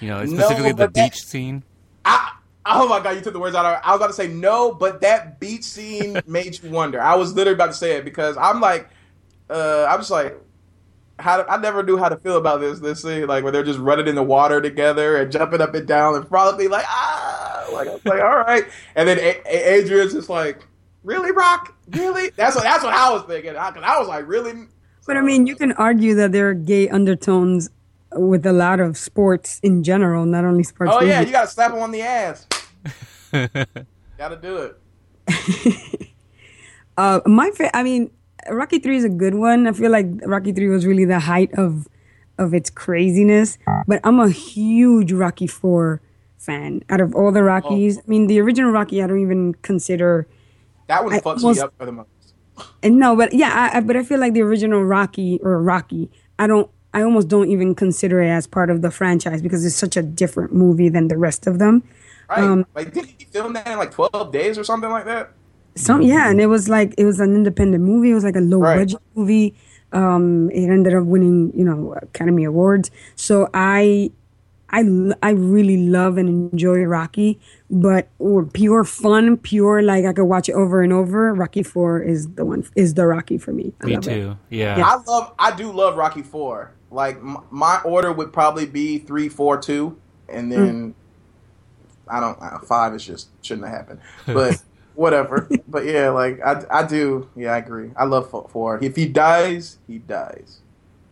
You 0.00 0.08
know, 0.08 0.22
No, 0.24 0.26
specifically 0.26 0.70
the 0.72 0.76
but 0.76 0.94
that- 0.94 1.12
beach 1.12 1.24
scene. 1.24 1.62
Oh 2.66 2.88
my 2.88 2.98
god, 2.98 3.10
you 3.10 3.20
took 3.20 3.34
the 3.34 3.38
words 3.38 3.54
out 3.54 3.66
of 3.66 3.78
I 3.84 3.90
was 3.90 3.98
about 3.98 4.06
to 4.06 4.12
say 4.14 4.26
no, 4.26 4.72
but 4.72 5.02
that 5.02 5.38
beach 5.38 5.64
scene 5.64 6.18
made 6.26 6.62
you 6.62 6.70
wonder. 6.70 6.98
I 7.00 7.14
was 7.14 7.34
literally 7.34 7.54
about 7.56 7.66
to 7.66 7.72
say 7.74 7.96
it 7.98 8.06
because 8.06 8.38
I'm 8.38 8.58
like, 8.58 8.88
uh, 9.50 9.84
I'm 9.86 10.00
just 10.00 10.10
like, 10.10 10.34
how 11.18 11.42
to, 11.42 11.50
I 11.50 11.58
never 11.58 11.82
knew 11.82 11.98
how 11.98 12.08
to 12.08 12.16
feel 12.16 12.38
about 12.38 12.60
this 12.60 12.80
this 12.80 13.02
scene, 13.02 13.26
like 13.26 13.42
where 13.42 13.52
they're 13.52 13.64
just 13.64 13.78
running 13.78 14.08
in 14.08 14.14
the 14.14 14.22
water 14.22 14.62
together 14.62 15.18
and 15.18 15.30
jumping 15.30 15.60
up 15.60 15.74
and 15.74 15.86
down 15.86 16.14
and 16.14 16.26
probably 16.26 16.66
like 16.66 16.86
ah, 16.88 17.68
like 17.70 17.86
I 17.86 17.92
was 17.92 18.04
like 18.06 18.22
all 18.22 18.38
right, 18.38 18.64
and 18.96 19.06
then 19.06 19.18
a- 19.18 19.42
A- 19.44 19.74
Adrian's 19.80 20.14
just 20.14 20.30
like, 20.30 20.66
really, 21.02 21.32
Rock, 21.32 21.76
really? 21.90 22.30
That's 22.34 22.54
what 22.56 22.64
that's 22.64 22.82
what 22.82 22.94
I 22.94 23.12
was 23.12 23.24
thinking 23.24 23.52
because 23.52 23.82
I 23.84 23.98
was 23.98 24.08
like, 24.08 24.26
really? 24.26 24.54
But 25.06 25.18
I 25.18 25.20
mean, 25.20 25.46
you 25.46 25.54
can 25.54 25.72
argue 25.72 26.14
that 26.14 26.32
there 26.32 26.48
are 26.48 26.54
gay 26.54 26.88
undertones 26.88 27.68
with 28.16 28.46
a 28.46 28.52
lot 28.52 28.80
of 28.80 28.96
sports 28.96 29.60
in 29.62 29.82
general, 29.82 30.24
not 30.26 30.44
only 30.44 30.62
sports. 30.62 30.92
Oh 30.94 31.02
yeah, 31.02 31.18
movies. 31.20 31.26
you 31.28 31.32
gotta 31.32 31.48
slap 31.48 31.72
him 31.72 31.78
on 31.78 31.90
the 31.90 32.02
ass. 32.02 32.46
gotta 33.32 34.36
do 34.40 34.56
it. 34.58 34.80
Uh, 36.96 37.20
my 37.26 37.50
fa- 37.50 37.76
I 37.76 37.82
mean, 37.82 38.10
Rocky 38.48 38.78
Three 38.78 38.96
is 38.96 39.04
a 39.04 39.08
good 39.08 39.34
one. 39.34 39.66
I 39.66 39.72
feel 39.72 39.90
like 39.90 40.06
Rocky 40.24 40.52
Three 40.52 40.68
was 40.68 40.86
really 40.86 41.04
the 41.04 41.18
height 41.18 41.52
of 41.54 41.88
of 42.38 42.54
its 42.54 42.70
craziness. 42.70 43.58
But 43.86 44.00
I'm 44.04 44.20
a 44.20 44.28
huge 44.28 45.10
Rocky 45.12 45.46
Four 45.48 46.00
fan. 46.38 46.84
Out 46.88 47.00
of 47.00 47.14
all 47.14 47.32
the 47.32 47.42
Rockies, 47.42 47.98
I 47.98 48.02
mean, 48.06 48.28
the 48.28 48.40
original 48.40 48.70
Rocky, 48.70 49.02
I 49.02 49.06
don't 49.06 49.20
even 49.20 49.54
consider. 49.54 50.28
That 50.86 51.02
one 51.02 51.14
I 51.14 51.18
fucks 51.18 51.42
almost- 51.42 51.58
me 51.58 51.62
up 51.64 51.74
for 51.76 51.86
the 51.86 51.92
most. 51.92 52.08
And 52.84 53.00
no, 53.00 53.16
but 53.16 53.32
yeah, 53.32 53.70
I, 53.72 53.78
I, 53.78 53.80
but 53.80 53.96
I 53.96 54.04
feel 54.04 54.20
like 54.20 54.32
the 54.34 54.42
original 54.42 54.84
Rocky 54.84 55.40
or 55.42 55.60
Rocky, 55.60 56.08
I 56.38 56.46
don't. 56.46 56.70
I 56.94 57.02
almost 57.02 57.28
don't 57.28 57.50
even 57.50 57.74
consider 57.74 58.22
it 58.22 58.28
as 58.30 58.46
part 58.46 58.70
of 58.70 58.80
the 58.80 58.90
franchise 58.90 59.42
because 59.42 59.66
it's 59.66 59.74
such 59.76 59.96
a 59.96 60.02
different 60.02 60.54
movie 60.54 60.88
than 60.88 61.08
the 61.08 61.18
rest 61.18 61.46
of 61.46 61.58
them. 61.58 61.82
Right? 62.30 62.38
Um, 62.38 62.64
like, 62.74 62.94
did 62.94 63.04
he 63.06 63.24
film 63.26 63.52
that 63.52 63.66
in 63.66 63.76
like 63.76 63.90
12 63.90 64.32
days 64.32 64.56
or 64.56 64.64
something 64.64 64.88
like 64.90 65.04
that? 65.04 65.32
Some 65.74 66.02
yeah, 66.02 66.30
and 66.30 66.40
it 66.40 66.46
was 66.46 66.68
like 66.68 66.94
it 66.96 67.04
was 67.04 67.18
an 67.18 67.34
independent 67.34 67.82
movie. 67.84 68.12
It 68.12 68.14
was 68.14 68.22
like 68.24 68.36
a 68.36 68.40
low 68.40 68.60
Right. 68.60 68.78
budget 68.78 69.00
movie. 69.16 69.54
Um, 69.92 70.50
it 70.50 70.70
ended 70.70 70.94
up 70.94 71.04
winning, 71.04 71.52
you 71.54 71.64
know, 71.64 71.94
Academy 72.00 72.44
Awards. 72.44 72.90
So 73.16 73.48
I, 73.54 74.10
I, 74.70 74.82
I 75.22 75.30
really 75.30 75.76
love 75.86 76.16
and 76.16 76.28
enjoy 76.52 76.82
Rocky, 76.82 77.38
but 77.70 78.08
or 78.18 78.44
pure 78.44 78.82
fun, 78.84 79.36
pure 79.36 79.82
like 79.82 80.04
I 80.04 80.12
could 80.12 80.24
watch 80.24 80.48
it 80.48 80.52
over 80.54 80.82
and 80.82 80.92
over. 80.92 81.32
Rocky 81.34 81.62
Four 81.62 82.00
is 82.02 82.28
the 82.34 82.44
one 82.44 82.64
is 82.76 82.94
the 82.94 83.06
Rocky 83.06 83.38
for 83.38 83.52
me. 83.52 83.72
I 83.82 83.86
Me 83.86 83.94
love 83.96 84.08
it. 84.08 84.14
too. 84.14 84.38
Yeah. 84.50 84.80
I 84.84 84.96
love, 85.10 85.32
I 85.38 85.54
do 85.56 85.70
love 85.72 85.96
Rocky 85.96 86.22
Four. 86.22 86.72
Like 86.94 87.16
m- 87.16 87.38
my 87.50 87.80
order 87.84 88.12
would 88.12 88.32
probably 88.32 88.66
be 88.66 88.98
three, 88.98 89.28
four, 89.28 89.60
two, 89.60 89.98
and 90.28 90.50
then 90.50 90.94
I 92.08 92.20
don't 92.20 92.40
uh, 92.40 92.58
five 92.60 92.94
is 92.94 93.04
just 93.04 93.28
shouldn't 93.42 93.66
have 93.66 93.76
happened, 93.76 94.00
but 94.26 94.62
whatever. 94.94 95.48
but 95.68 95.84
yeah, 95.84 96.10
like 96.10 96.40
I, 96.44 96.62
I 96.70 96.86
do. 96.86 97.28
Yeah, 97.36 97.52
I 97.52 97.58
agree. 97.58 97.90
I 97.96 98.04
love 98.04 98.30
fo- 98.30 98.48
four. 98.48 98.78
If 98.82 98.96
he 98.96 99.06
dies, 99.06 99.78
he 99.86 99.98
dies. 99.98 100.60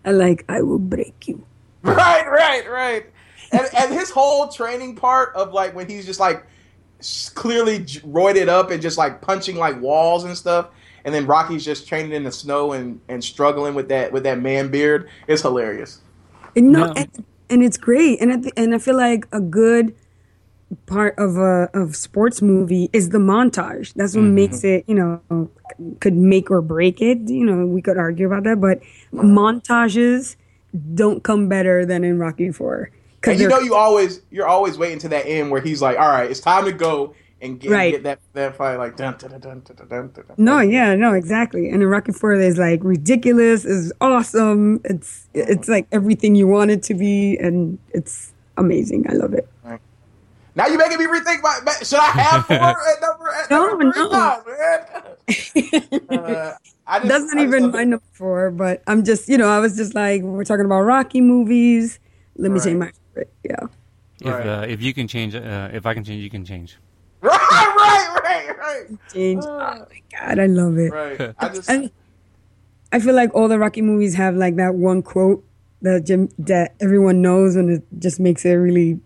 I 0.05 0.12
like 0.12 0.45
I 0.49 0.62
will 0.62 0.78
break 0.78 1.28
you. 1.28 1.45
Right, 1.83 2.30
right, 2.30 2.70
right. 2.70 3.07
And 3.51 3.68
and 3.76 3.93
his 3.93 4.09
whole 4.09 4.47
training 4.49 4.95
part 4.95 5.35
of 5.35 5.53
like 5.53 5.74
when 5.74 5.89
he's 5.89 6.07
just 6.07 6.20
like 6.20 6.47
clearly 7.35 7.80
roided 7.80 8.47
up 8.47 8.70
and 8.70 8.80
just 8.80 8.97
like 8.97 9.20
punching 9.20 9.57
like 9.57 9.80
walls 9.80 10.22
and 10.22 10.39
stuff, 10.39 10.68
and 11.05 11.14
then 11.14 11.26
Rocky's 11.26 11.64
just 11.64 11.88
training 11.88 12.12
in 12.12 12.24
the 12.24 12.32
snow 12.32 12.72
and 12.72 13.00
and 13.09 13.22
struggling 13.22 13.74
with 13.74 13.88
that 13.88 14.12
with 14.12 14.22
that 14.24 14.40
man 14.40 14.68
beard 14.68 15.09
is 15.26 15.42
hilarious. 15.42 16.00
And 16.55 16.70
no, 16.72 16.92
and, 16.92 17.24
and 17.50 17.62
it's 17.62 17.76
great. 17.76 18.20
And 18.20 18.32
I 18.32 18.36
th- 18.36 18.55
and 18.57 18.74
I 18.74 18.78
feel 18.78 18.96
like 18.96 19.26
a 19.32 19.40
good 19.40 19.94
part 20.86 21.14
of 21.18 21.36
a 21.36 21.68
of 21.74 21.96
sports 21.96 22.42
movie 22.42 22.88
is 22.92 23.11
the 23.11 23.18
montage. 23.18 23.92
That's 23.94 24.14
what 24.14 24.22
mm-hmm. 24.24 24.34
makes 24.34 24.64
it, 24.64 24.84
you 24.86 24.94
know, 24.94 25.50
could 26.00 26.14
make 26.14 26.50
or 26.50 26.61
break 26.61 27.00
it. 27.00 27.18
You 27.28 27.44
know, 27.44 27.66
we 27.66 27.82
could 27.82 27.98
argue 27.98 28.26
about 28.26 28.44
that, 28.44 28.61
but 28.61 28.80
montages 29.12 30.36
don't 30.94 31.22
come 31.22 31.48
better 31.48 31.84
than 31.84 32.05
in 32.05 32.18
Rocky 32.18 32.50
Four. 32.50 32.90
And 33.24 33.38
you 33.38 33.48
know 33.48 33.61
you 33.61 33.74
always 33.74 34.20
you're 34.30 34.48
always 34.48 34.78
waiting 34.78 34.98
to 35.00 35.09
that 35.11 35.26
end 35.26 35.50
where 35.50 35.61
he's 35.61 35.80
like, 35.80 35.98
all 35.98 36.09
right, 36.09 36.30
it's 36.30 36.40
time 36.40 36.64
to 36.64 36.72
go 36.72 37.14
and 37.43 37.61
get, 37.61 37.70
Right. 37.70 37.93
get 37.93 38.03
that 38.05 38.20
that 38.32 38.57
fight 38.57 38.76
like 38.76 38.97
dun 38.97 39.16
dun 39.18 39.30
dun 39.32 39.40
dun 39.40 39.61
dun 39.66 39.76
dun 39.76 39.86
dun. 39.88 40.24
dun. 40.28 40.36
No, 40.38 40.61
yeah, 40.61 40.95
no, 40.95 41.12
exactly. 41.12 41.68
And 41.68 41.82
in 41.82 41.88
Rocky 41.88 42.12
Four, 42.12 42.38
there's 42.38 42.57
like 42.57 42.80
ridiculous, 42.82 43.64
is 43.66 43.93
awesome. 44.01 44.80
It's 44.84 45.26
it's 45.34 45.68
like 45.68 45.86
everything 45.93 46.34
you 46.36 46.47
want 46.47 46.70
it 46.70 46.82
to 46.84 46.95
be, 46.95 47.36
and 47.38 47.78
it's 47.90 48.32
amazing. 48.57 49.05
I 49.11 49.14
love 49.14 49.34
it. 49.34 49.47
Now 50.55 50.66
you're 50.66 50.76
making 50.78 50.99
me 50.99 51.07
rethink 51.07 51.43
my. 51.43 51.59
Should 51.82 51.99
I 51.99 52.11
have 52.12 52.47
four 52.47 52.57
at 52.57 53.01
number? 53.01 53.28
At 53.28 53.51
No, 53.51 53.66
number 53.68 53.93
three? 53.93 54.09
no. 54.09 54.43
man. 54.47 56.09
Uh, 56.11 56.53
I 56.86 56.99
just, 56.99 57.09
That's 57.09 57.24
not 57.32 57.38
I 57.40 57.45
even 57.45 57.62
love 57.64 57.72
my 57.72 57.84
number 57.84 58.05
four, 58.12 58.51
but 58.51 58.82
I'm 58.86 59.03
just, 59.05 59.28
you 59.28 59.38
know, 59.38 59.49
I 59.49 59.61
was 59.61 59.76
just 59.76 59.95
like, 59.95 60.20
we're 60.22 60.45
talking 60.45 60.64
about 60.66 60.82
Rocky 60.82 61.20
movies. 61.22 61.99
Let 62.36 62.51
me 62.51 62.59
say 62.61 62.74
my 62.74 62.90
favorite. 63.14 63.32
Yeah. 63.45 63.66
If 64.20 64.47
uh, 64.47 64.66
if 64.68 64.82
you 64.82 64.93
can 64.93 65.09
change, 65.09 65.34
uh, 65.34 65.68
if 65.72 65.86
I 65.86 65.95
can 65.95 66.05
change, 66.05 66.22
you 66.22 66.28
can 66.30 66.45
change. 66.45 66.76
Right, 67.33 67.75
right, 67.77 68.20
right, 68.25 68.59
right. 68.59 68.99
Change. 69.12 69.45
Oh, 69.47 69.61
oh 69.61 69.87
my 69.89 70.03
God, 70.18 70.39
I 70.41 70.47
love 70.47 70.77
it. 70.79 70.93
Right. 70.93 71.35
I 71.39 71.49
just. 71.49 71.70
I, 71.70 71.91
I 72.91 72.99
feel 72.99 73.14
like 73.14 73.33
all 73.35 73.49
the 73.49 73.59
Rocky 73.59 73.81
movies 73.81 74.14
have 74.16 74.35
like 74.35 74.57
that 74.57 74.75
one 74.75 75.03
quote 75.03 75.45
that 75.83 76.05
Jim, 76.05 76.29
that 76.39 76.75
everyone 76.81 77.23
knows 77.23 77.57
and 77.57 77.70
it 77.70 77.83
just 77.99 78.18
makes 78.20 78.45
it 78.45 78.55
really 78.55 79.01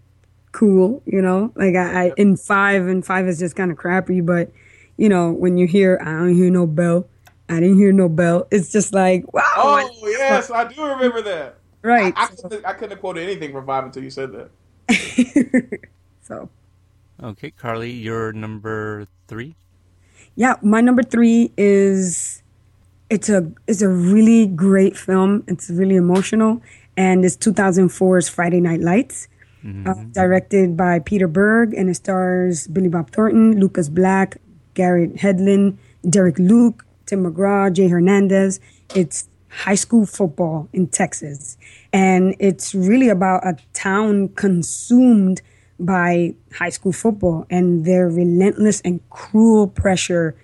cool, 0.52 1.02
you 1.06 1.20
know? 1.20 1.52
Like 1.56 1.74
I, 1.74 2.06
I 2.06 2.12
in 2.16 2.36
five 2.36 2.86
and 2.86 3.04
five 3.04 3.28
is 3.28 3.38
just 3.38 3.54
kind 3.54 3.70
of 3.70 3.76
crappy, 3.76 4.20
but 4.20 4.50
you 4.96 5.08
know, 5.08 5.30
when 5.30 5.58
you 5.58 5.66
hear, 5.66 5.98
I 6.00 6.12
don't 6.12 6.34
hear 6.34 6.50
no 6.50 6.66
bell, 6.66 7.06
I 7.48 7.60
didn't 7.60 7.76
hear 7.76 7.92
no 7.92 8.08
bell, 8.08 8.46
it's 8.50 8.72
just 8.72 8.92
like, 8.94 9.30
wow. 9.32 9.42
Oh 9.56 10.08
yes, 10.08 10.50
I 10.50 10.72
do 10.72 10.84
remember 10.84 11.22
that. 11.22 11.56
Right. 11.82 12.12
I, 12.16 12.24
I, 12.24 12.26
couldn't, 12.26 12.64
I 12.64 12.72
couldn't 12.72 12.90
have 12.90 13.00
quoted 13.00 13.22
anything 13.22 13.52
from 13.52 13.66
five 13.66 13.84
until 13.84 14.02
you 14.02 14.10
said 14.10 14.32
that. 14.32 15.80
So. 16.22 16.48
Okay, 17.22 17.50
Carly, 17.50 17.90
you're 17.90 18.32
number 18.32 19.06
three. 19.26 19.56
Yeah, 20.34 20.56
my 20.62 20.82
number 20.82 21.02
three 21.02 21.50
is 21.56 22.42
it's 23.08 23.30
a 23.30 23.50
it's 23.66 23.80
a 23.80 23.88
really 23.88 24.46
great 24.46 24.96
film. 24.96 25.42
It's 25.46 25.70
really 25.70 25.96
emotional, 25.96 26.60
and 26.96 27.24
it's 27.24 27.36
2004's 27.36 28.28
Friday 28.28 28.60
Night 28.60 28.80
Lights, 28.80 29.28
uh, 29.86 29.94
directed 30.12 30.76
by 30.76 30.98
Peter 30.98 31.26
Berg, 31.26 31.72
and 31.72 31.88
it 31.88 31.94
stars 31.94 32.66
Billy 32.66 32.88
Bob 32.88 33.10
Thornton, 33.10 33.58
Lucas 33.58 33.88
Black, 33.88 34.36
Garrett 34.74 35.16
Hedlund, 35.16 35.78
Derek 36.08 36.38
Luke, 36.38 36.84
Tim 37.06 37.24
McGraw, 37.24 37.72
Jay 37.72 37.88
Hernandez. 37.88 38.60
It's 38.94 39.26
high 39.48 39.74
school 39.74 40.04
football 40.04 40.68
in 40.74 40.88
Texas, 40.88 41.56
and 41.94 42.36
it's 42.38 42.74
really 42.74 43.08
about 43.08 43.46
a 43.46 43.56
town 43.72 44.28
consumed 44.28 45.40
by 45.78 46.34
high 46.54 46.70
school 46.70 46.92
football 46.92 47.46
and 47.50 47.84
their 47.84 48.08
relentless 48.08 48.80
and 48.82 49.00
cruel 49.10 49.66
pressure 49.66 50.34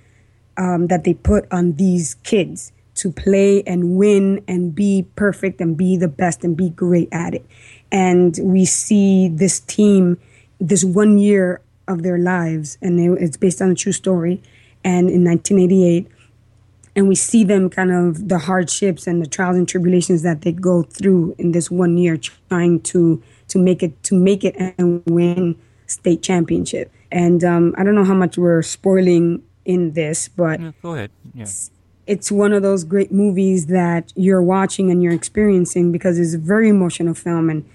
um, 0.57 0.89
that 0.89 1.05
they 1.05 1.14
put 1.14 1.51
on 1.51 1.74
these 1.74 2.16
kids 2.16 2.72
to 2.95 3.11
play 3.11 3.62
and 3.62 3.97
win 3.97 4.45
and 4.47 4.74
be 4.74 5.07
perfect 5.16 5.61
and 5.61 5.76
be 5.76 5.97
the 5.97 6.09
best 6.09 6.45
and 6.45 6.57
be 6.57 6.68
great 6.70 7.09
at 7.11 7.35
it. 7.35 7.47
And 7.91 8.39
we 8.43 8.64
see 8.64 9.28
this 9.28 9.61
team, 9.61 10.18
this 10.61 10.85
one 10.85 11.18
year 11.18 11.62
of 11.89 12.03
their 12.03 12.18
lives, 12.18 12.78
and 12.83 13.01
it, 13.01 13.22
it's 13.22 13.37
based 13.37 13.62
on 13.62 13.70
a 13.70 13.74
true 13.74 13.93
story. 13.93 14.43
And 14.85 15.09
in 15.09 15.24
1988, 15.24 16.09
and 16.95 17.09
we 17.09 17.14
see 17.14 17.45
them 17.45 17.70
kind 17.70 17.91
of 17.91 18.28
the 18.28 18.39
hardships 18.39 19.07
and 19.07 19.22
the 19.22 19.26
trials 19.26 19.57
and 19.57 19.66
tribulations 19.66 20.22
that 20.22 20.43
they 20.43 20.53
go 20.53 20.83
through 20.83 21.35
in 21.39 21.53
this 21.53 21.70
one 21.70 21.97
year 21.97 22.18
trying 22.49 22.80
to 22.80 23.22
to 23.53 23.59
make 23.59 23.82
it 23.82 24.03
to 24.05 24.14
make 24.14 24.44
it 24.44 24.55
and 24.78 25.03
win 25.07 25.57
state 25.86 26.22
championship. 26.22 26.90
And 27.11 27.44
um, 27.44 27.74
I 27.76 27.84
don't 27.84 27.94
know 27.94 28.05
how 28.05 28.14
much 28.14 28.38
we're 28.38 28.62
spoiling 28.62 29.42
in 29.64 29.92
this, 29.92 30.28
but 30.28 30.59
go 30.82 30.94
ahead. 30.94 31.11
Yeah. 31.34 31.46
it's 32.07 32.32
one 32.32 32.53
of 32.53 32.62
those 32.62 32.82
great 32.84 33.12
movies 33.12 33.66
that 33.66 34.12
you're 34.16 34.42
watching 34.42 34.90
and 34.90 35.03
you're 35.03 35.12
experiencing 35.12 35.92
because 35.92 36.18
it's 36.18 36.34
a 36.34 36.38
very 36.38 36.68
emotional 36.68 37.14
film 37.14 37.50
and 37.50 37.68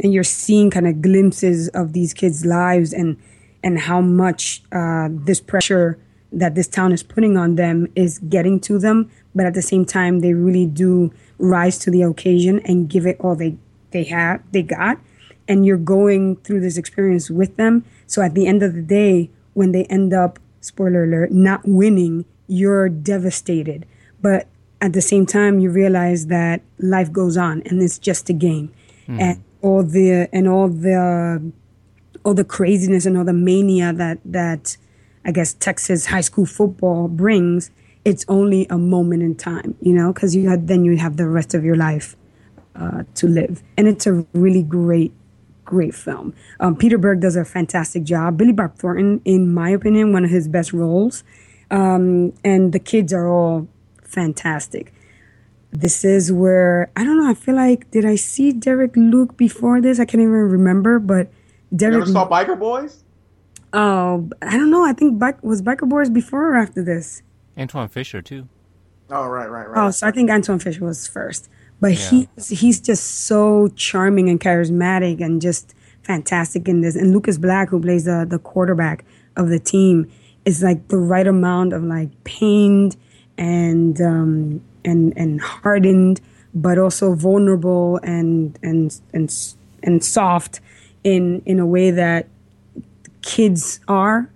and 0.00 0.12
you're 0.12 0.24
seeing 0.24 0.70
kind 0.70 0.88
of 0.88 1.00
glimpses 1.00 1.68
of 1.68 1.92
these 1.92 2.12
kids' 2.14 2.44
lives 2.44 2.92
and 2.92 3.18
and 3.62 3.78
how 3.78 4.00
much 4.00 4.62
uh, 4.72 5.08
this 5.10 5.40
pressure 5.40 5.98
that 6.32 6.54
this 6.54 6.66
town 6.66 6.92
is 6.92 7.02
putting 7.02 7.36
on 7.36 7.56
them 7.56 7.86
is 7.94 8.18
getting 8.18 8.58
to 8.58 8.78
them, 8.78 9.10
but 9.34 9.44
at 9.44 9.52
the 9.52 9.62
same 9.62 9.84
time 9.84 10.20
they 10.20 10.32
really 10.32 10.66
do 10.66 11.12
rise 11.38 11.78
to 11.78 11.90
the 11.90 12.02
occasion 12.02 12.60
and 12.60 12.88
give 12.88 13.06
it 13.06 13.20
all 13.20 13.36
they 13.36 13.56
they 13.92 14.04
have 14.04 14.42
they 14.52 14.62
got, 14.62 14.98
and 15.48 15.64
you're 15.66 15.76
going 15.76 16.36
through 16.36 16.60
this 16.60 16.76
experience 16.76 17.30
with 17.30 17.56
them. 17.56 17.84
So 18.06 18.22
at 18.22 18.34
the 18.34 18.46
end 18.46 18.62
of 18.62 18.74
the 18.74 18.82
day, 18.82 19.30
when 19.54 19.72
they 19.72 19.84
end 19.84 20.12
up 20.12 20.38
spoiler 20.60 21.04
alert 21.04 21.32
not 21.32 21.60
winning, 21.64 22.24
you're 22.46 22.88
devastated, 22.88 23.86
but 24.20 24.46
at 24.80 24.92
the 24.92 25.00
same 25.00 25.26
time 25.26 25.58
you 25.58 25.70
realize 25.70 26.26
that 26.26 26.60
life 26.78 27.12
goes 27.12 27.36
on 27.36 27.62
and 27.66 27.82
it's 27.82 27.98
just 27.98 28.28
a 28.28 28.32
game, 28.32 28.72
hmm. 29.06 29.20
and 29.20 29.44
all 29.60 29.82
the 29.82 30.28
and 30.32 30.48
all 30.48 30.68
the 30.68 31.52
all 32.24 32.34
the 32.34 32.44
craziness 32.44 33.06
and 33.06 33.16
all 33.16 33.24
the 33.24 33.32
mania 33.32 33.92
that 33.92 34.18
that 34.24 34.76
I 35.24 35.32
guess 35.32 35.54
Texas 35.54 36.06
high 36.06 36.20
school 36.20 36.46
football 36.46 37.08
brings, 37.08 37.70
it's 38.04 38.24
only 38.28 38.66
a 38.68 38.78
moment 38.78 39.22
in 39.22 39.36
time, 39.36 39.76
you 39.80 39.92
know, 39.92 40.12
because 40.12 40.34
you 40.34 40.48
had, 40.48 40.66
then 40.66 40.84
you 40.84 40.96
have 40.96 41.16
the 41.16 41.28
rest 41.28 41.54
of 41.54 41.64
your 41.64 41.76
life 41.76 42.16
uh, 42.74 43.02
to 43.14 43.26
live, 43.26 43.62
and 43.76 43.88
it's 43.88 44.06
a 44.06 44.24
really 44.32 44.62
great, 44.62 45.12
great 45.64 45.94
film. 45.94 46.34
Um, 46.60 46.76
Peter 46.76 46.98
Berg 46.98 47.20
does 47.20 47.36
a 47.36 47.44
fantastic 47.44 48.04
job. 48.04 48.36
Billy 48.36 48.52
Bob 48.52 48.76
Thornton, 48.76 49.20
in 49.24 49.52
my 49.52 49.70
opinion, 49.70 50.12
one 50.12 50.24
of 50.24 50.30
his 50.30 50.48
best 50.48 50.72
roles, 50.72 51.24
um, 51.70 52.32
and 52.44 52.72
the 52.72 52.78
kids 52.78 53.12
are 53.12 53.28
all 53.28 53.68
fantastic. 54.04 54.92
This 55.70 56.04
is 56.04 56.30
where 56.30 56.90
I 56.96 57.04
don't 57.04 57.16
know. 57.18 57.30
I 57.30 57.34
feel 57.34 57.54
like 57.56 57.90
did 57.90 58.04
I 58.04 58.16
see 58.16 58.52
Derek 58.52 58.94
Luke 58.96 59.36
before 59.36 59.80
this? 59.80 59.98
I 59.98 60.04
can't 60.04 60.20
even 60.20 60.32
remember, 60.32 60.98
but 60.98 61.30
Derek. 61.74 61.94
You 61.94 62.00
Derek. 62.00 62.02
ever 62.02 62.12
saw 62.12 62.28
Biker 62.28 62.58
Boys? 62.58 63.04
Oh, 63.72 64.28
I 64.42 64.58
don't 64.58 64.70
know. 64.70 64.84
I 64.84 64.92
think 64.92 65.18
Bike, 65.18 65.42
was 65.42 65.62
Biker 65.62 65.88
Boys 65.88 66.10
before 66.10 66.52
or 66.52 66.56
after 66.56 66.82
this. 66.84 67.22
Antwone 67.56 67.88
Fisher 67.88 68.20
too. 68.20 68.48
Oh, 69.10 69.26
right, 69.26 69.50
right, 69.50 69.68
right. 69.68 69.86
Oh, 69.86 69.90
so 69.90 70.06
I 70.06 70.10
think 70.10 70.30
Antwone 70.30 70.58
Fisher 70.58 70.84
was 70.84 71.06
first. 71.06 71.48
But 71.82 71.92
Yeah. 71.98 72.24
he's 72.36 72.60
he's 72.60 72.80
just 72.80 73.26
so 73.26 73.68
charming 73.74 74.30
and 74.30 74.40
charismatic 74.40 75.20
and 75.20 75.42
just 75.42 75.74
fantastic 76.04 76.68
in 76.68 76.80
this. 76.80 76.94
And 76.94 77.12
Lucas 77.12 77.38
Black, 77.38 77.68
who 77.70 77.80
plays 77.80 78.04
the 78.04 78.24
the 78.28 78.38
quarterback 78.38 79.04
of 79.36 79.48
the 79.48 79.58
team, 79.58 80.08
is 80.44 80.62
like 80.62 80.86
the 80.88 80.96
right 80.96 81.26
amount 81.26 81.72
of 81.72 81.82
like 81.82 82.10
pained 82.22 82.96
and 83.36 84.00
um, 84.00 84.62
and 84.84 85.12
and 85.16 85.40
hardened, 85.40 86.20
but 86.54 86.78
also 86.78 87.14
vulnerable 87.16 87.98
and 88.04 88.56
and 88.62 89.00
and 89.12 89.26
and 89.82 90.04
soft 90.04 90.60
in 91.02 91.42
in 91.46 91.58
a 91.58 91.66
way 91.66 91.90
that 91.90 92.28
kids 93.22 93.80
are 93.88 94.28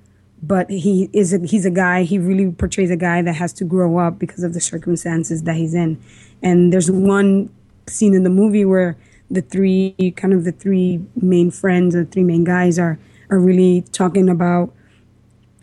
but 0.42 0.70
he 0.70 1.08
is 1.12 1.32
a, 1.32 1.38
he's 1.44 1.64
a 1.66 1.70
guy 1.70 2.02
he 2.02 2.18
really 2.18 2.50
portrays 2.52 2.90
a 2.90 2.96
guy 2.96 3.20
that 3.22 3.32
has 3.34 3.52
to 3.52 3.64
grow 3.64 3.98
up 3.98 4.18
because 4.18 4.44
of 4.44 4.52
the 4.52 4.60
circumstances 4.60 5.42
that 5.42 5.56
he's 5.56 5.74
in 5.74 5.98
and 6.42 6.72
there's 6.72 6.90
one 6.90 7.50
scene 7.86 8.14
in 8.14 8.22
the 8.22 8.30
movie 8.30 8.64
where 8.64 8.96
the 9.30 9.42
three 9.42 9.94
kind 10.16 10.32
of 10.32 10.44
the 10.44 10.52
three 10.52 11.04
main 11.20 11.50
friends 11.50 11.94
the 11.94 12.04
three 12.04 12.22
main 12.22 12.44
guys 12.44 12.78
are 12.78 12.98
are 13.30 13.38
really 13.38 13.82
talking 13.92 14.28
about 14.28 14.72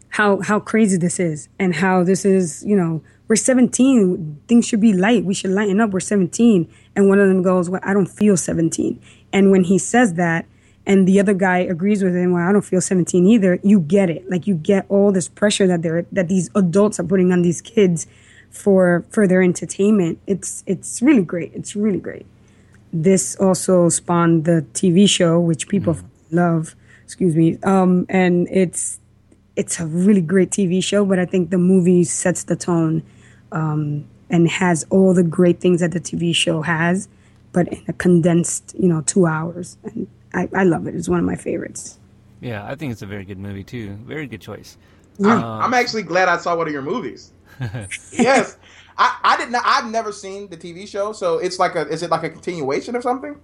how 0.09 0.41
how 0.41 0.59
crazy 0.59 0.97
this 0.97 1.19
is 1.19 1.49
and 1.57 1.76
how 1.76 2.03
this 2.03 2.26
is 2.26 2.63
you 2.65 2.76
know 2.76 3.01
we're 3.28 3.38
17 3.38 4.41
things 4.47 4.67
should 4.67 4.82
be 4.82 4.93
light. 4.93 5.24
We 5.24 5.34
should 5.34 5.51
lighten 5.51 5.80
up. 5.80 5.91
We're 5.91 6.01
17 6.01 6.69
and 6.95 7.09
one 7.09 7.19
of 7.19 7.28
them 7.28 7.41
goes 7.41 7.69
well 7.69 7.82
i 7.84 7.93
don't 7.93 8.05
feel 8.05 8.38
17 8.38 8.99
and 9.32 9.49
when 9.49 9.63
he 9.63 9.78
says 9.78 10.13
that 10.15 10.45
and 10.86 11.07
the 11.07 11.19
other 11.19 11.34
guy 11.34 11.59
agrees 11.59 12.03
with 12.03 12.15
him 12.15 12.34
well 12.34 12.47
i 12.47 12.51
don't 12.51 12.65
feel 12.65 12.82
17 12.82 13.26
either 13.26 13.59
you 13.63 13.80
get 13.80 14.09
it. 14.09 14.30
Like 14.30 14.45
you 14.47 14.55
get 14.55 14.86
all 14.89 15.11
this 15.11 15.30
pressure 15.30 15.67
that 15.67 15.82
they're 15.82 16.05
that 16.11 16.28
these 16.28 16.49
adults 16.55 16.99
are 16.99 17.03
putting 17.03 17.32
on 17.32 17.41
these 17.41 17.61
kids 17.61 18.07
for 18.54 19.04
for 19.10 19.28
their 19.28 19.41
entertainment 19.41 20.18
it's 20.28 20.64
it's 20.68 21.01
really 21.01 21.24
great 21.24 21.51
it's 21.54 21.76
really 21.76 21.99
great 21.99 22.26
this 22.93 23.36
also 23.38 23.89
spawned 23.89 24.45
the 24.45 24.66
tv 24.74 25.10
show 25.10 25.39
which 25.39 25.68
people 25.68 25.97
love 26.32 26.76
excuse 27.04 27.36
me 27.36 27.58
um 27.64 28.06
and 28.10 28.47
it's 28.49 28.99
it's 29.56 29.80
a 29.80 29.86
really 29.86 30.22
great 30.22 30.49
TV 30.49 30.84
show, 30.84 31.06
but 31.06 31.20
I 31.20 31.26
think 31.26 31.49
the 31.49 31.58
movie 31.58 32.04
sets 32.04 32.43
the 32.43 32.56
tone 32.56 33.04
um, 33.51 34.06
and 34.30 34.49
has 34.49 34.86
all 34.89 35.14
the 35.14 35.24
great 35.24 35.60
things 35.60 35.80
that 35.82 35.91
the 35.91 35.99
TV 35.99 36.36
show 36.36 36.62
has, 36.62 37.08
but 37.51 37.68
in 37.68 37.84
a 37.88 37.93
condensed, 37.93 38.76
you 38.80 38.89
know, 38.89 39.01
two 39.01 39.26
hours. 39.26 39.78
And 39.84 40.08
I, 40.34 40.49
I 40.56 40.64
love 40.64 40.88
it. 40.88 40.95
It's 40.95 41.08
one 41.08 41.20
of 41.20 41.26
my 41.26 41.36
favorites. 41.36 41.99
Yeah, 42.41 42.66
I 42.66 42.76
think 42.76 42.91
it's 42.91 43.04
a 43.04 43.06
very 43.06 43.26
good 43.26 43.38
movie 43.38 43.64
too. 43.64 43.93
Very 44.06 44.28
good 44.28 44.41
choice. 44.41 44.78
I'm, 45.20 45.43
Um, 45.43 45.62
I'm 45.62 45.74
actually 45.74 46.04
glad 46.04 46.28
I 46.30 46.38
saw 46.38 46.56
one 46.58 46.68
of 46.68 46.74
your 46.74 46.82
movies. 46.82 47.32
Yes, 48.12 48.58
I, 48.97 49.20
I 49.24 49.38
did 49.38 49.51
not. 49.51 49.64
I've 49.66 49.89
never 49.91 50.12
seen 50.12 50.49
the 50.49 50.58
TV 50.58 50.88
show, 50.88 51.14
so 51.14 51.38
it's 51.38 51.60
like 51.60 51.76
a. 51.76 51.88
Is 51.88 52.04
it 52.04 52.10
like 52.10 52.24
a 52.24 52.30
continuation 52.30 52.95
of 52.95 53.04
something? 53.04 53.36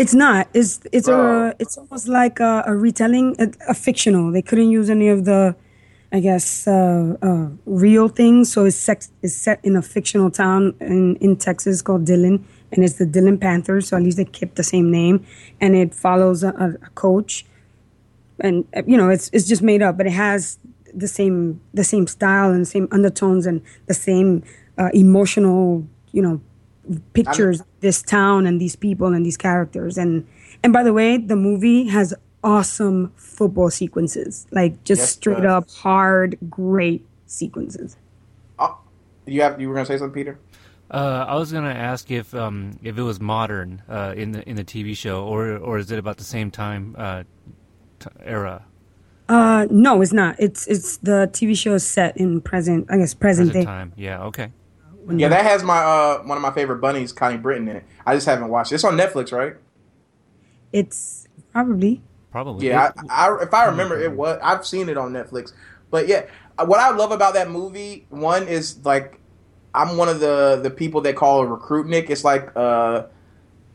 It's 0.00 0.14
not. 0.14 0.48
It's 0.54 0.80
it's 0.92 1.08
a 1.08 1.54
it's 1.58 1.76
almost 1.76 2.08
like 2.08 2.40
a, 2.40 2.64
a 2.66 2.74
retelling, 2.74 3.36
a, 3.38 3.52
a 3.68 3.74
fictional. 3.74 4.32
They 4.32 4.40
couldn't 4.40 4.70
use 4.70 4.88
any 4.88 5.08
of 5.08 5.26
the, 5.26 5.54
I 6.10 6.20
guess, 6.20 6.66
uh, 6.66 7.16
uh, 7.20 7.48
real 7.66 8.08
things. 8.08 8.50
So 8.50 8.64
it's 8.64 8.76
sex, 8.76 9.12
it's 9.20 9.34
set 9.34 9.60
in 9.62 9.76
a 9.76 9.82
fictional 9.82 10.30
town 10.30 10.74
in 10.80 11.16
in 11.16 11.36
Texas 11.36 11.82
called 11.82 12.06
Dillon, 12.06 12.46
and 12.72 12.82
it's 12.82 12.94
the 12.94 13.04
Dillon 13.04 13.36
Panthers. 13.36 13.88
So 13.88 13.96
at 13.98 14.02
least 14.02 14.16
they 14.16 14.24
kept 14.24 14.56
the 14.56 14.62
same 14.62 14.90
name, 14.90 15.26
and 15.60 15.76
it 15.76 15.94
follows 15.94 16.42
a, 16.44 16.48
a, 16.48 16.90
coach, 16.94 17.44
and 18.38 18.64
you 18.86 18.96
know 18.96 19.10
it's 19.10 19.28
it's 19.34 19.46
just 19.46 19.60
made 19.60 19.82
up, 19.82 19.98
but 19.98 20.06
it 20.06 20.12
has 20.12 20.58
the 20.94 21.08
same 21.08 21.60
the 21.74 21.84
same 21.84 22.06
style 22.06 22.50
and 22.50 22.62
the 22.62 22.66
same 22.66 22.88
undertones 22.90 23.46
and 23.46 23.62
the 23.86 23.94
same 23.94 24.42
uh, 24.78 24.90
emotional, 24.94 25.86
you 26.12 26.22
know, 26.22 26.40
pictures 27.12 27.60
of 27.60 27.66
this 27.80 28.02
town 28.02 28.46
and 28.46 28.60
these 28.60 28.76
people 28.76 29.08
and 29.14 29.24
these 29.24 29.36
characters 29.36 29.96
and 29.98 30.26
and 30.62 30.72
by 30.72 30.82
the 30.82 30.92
way 30.92 31.16
the 31.16 31.36
movie 31.36 31.86
has 31.88 32.14
awesome 32.42 33.12
football 33.16 33.70
sequences 33.70 34.46
like 34.50 34.82
just 34.84 35.00
Yes, 35.00 35.10
straight 35.12 35.42
does. 35.42 35.64
up 35.64 35.70
hard 35.70 36.36
great 36.50 37.04
sequences 37.26 37.96
You 39.26 39.42
have. 39.42 39.60
You 39.60 39.68
were 39.68 39.74
gonna 39.74 39.86
say 39.86 39.98
something, 39.98 40.14
Peter? 40.14 40.38
Uh, 40.90 41.24
I 41.28 41.36
was 41.36 41.52
gonna 41.52 41.68
ask 41.68 42.10
if 42.10 42.34
um, 42.34 42.78
if 42.82 42.98
it 42.98 43.02
was 43.02 43.20
modern 43.20 43.82
uh, 43.88 44.14
in 44.16 44.32
the 44.32 44.48
in 44.48 44.56
the 44.56 44.64
TV 44.64 44.96
show, 44.96 45.24
or 45.24 45.56
or 45.56 45.78
is 45.78 45.90
it 45.90 45.98
about 45.98 46.16
the 46.16 46.24
same 46.24 46.50
time 46.50 46.96
uh, 46.98 47.22
t- 48.00 48.08
era? 48.24 48.64
Uh 49.30 49.66
no 49.70 50.02
it's 50.02 50.12
not 50.12 50.36
it's 50.38 50.66
it's 50.66 50.98
the 50.98 51.30
tv 51.32 51.56
show 51.56 51.74
is 51.74 51.86
set 51.86 52.16
in 52.16 52.40
present 52.40 52.86
i 52.90 52.96
guess 52.96 53.14
present, 53.14 53.50
Present 53.50 53.64
day 53.64 53.64
time. 53.64 53.92
Yeah. 53.96 54.24
Okay. 54.24 54.52
Yeah, 55.08 55.28
that 55.28 55.44
has 55.44 55.62
my 55.64 55.78
uh 55.78 56.18
one 56.22 56.36
of 56.36 56.42
my 56.42 56.52
favorite 56.52 56.80
bunnies, 56.80 57.12
Connie 57.12 57.38
Britton, 57.38 57.68
in 57.68 57.76
it. 57.76 57.84
I 58.06 58.14
just 58.14 58.26
haven't 58.26 58.48
watched 58.48 58.70
it. 58.70 58.76
It's 58.76 58.84
on 58.84 58.96
Netflix, 58.96 59.32
right? 59.32 59.56
it's 60.72 61.26
probably 61.52 62.02
Probably. 62.30 62.68
Yeah, 62.68 62.92
I, 63.08 63.28
I, 63.28 63.42
if 63.42 63.52
I 63.52 63.66
remember, 63.66 63.98
it 64.00 64.12
was. 64.12 64.38
I've 64.42 64.64
seen 64.64 64.88
it 64.88 64.96
on 64.96 65.12
Netflix. 65.12 65.52
But 65.90 66.06
yeah, 66.06 66.26
uh, 66.58 66.64
what 66.64 66.78
I 66.78 66.90
love 66.90 67.10
about 67.10 67.34
that 67.34 67.50
movie, 67.50 68.06
one 68.08 68.46
is 68.46 68.84
like, 68.84 69.18
I'm 69.74 69.96
one 69.96 70.08
of 70.08 70.20
the 70.20 70.60
the 70.62 70.70
people 70.70 71.00
that 71.02 71.16
call 71.16 71.42
a 71.42 71.46
recruit 71.46 71.88
Nick. 71.88 72.08
It's 72.08 72.22
like 72.22 72.52
uh, 72.54 73.06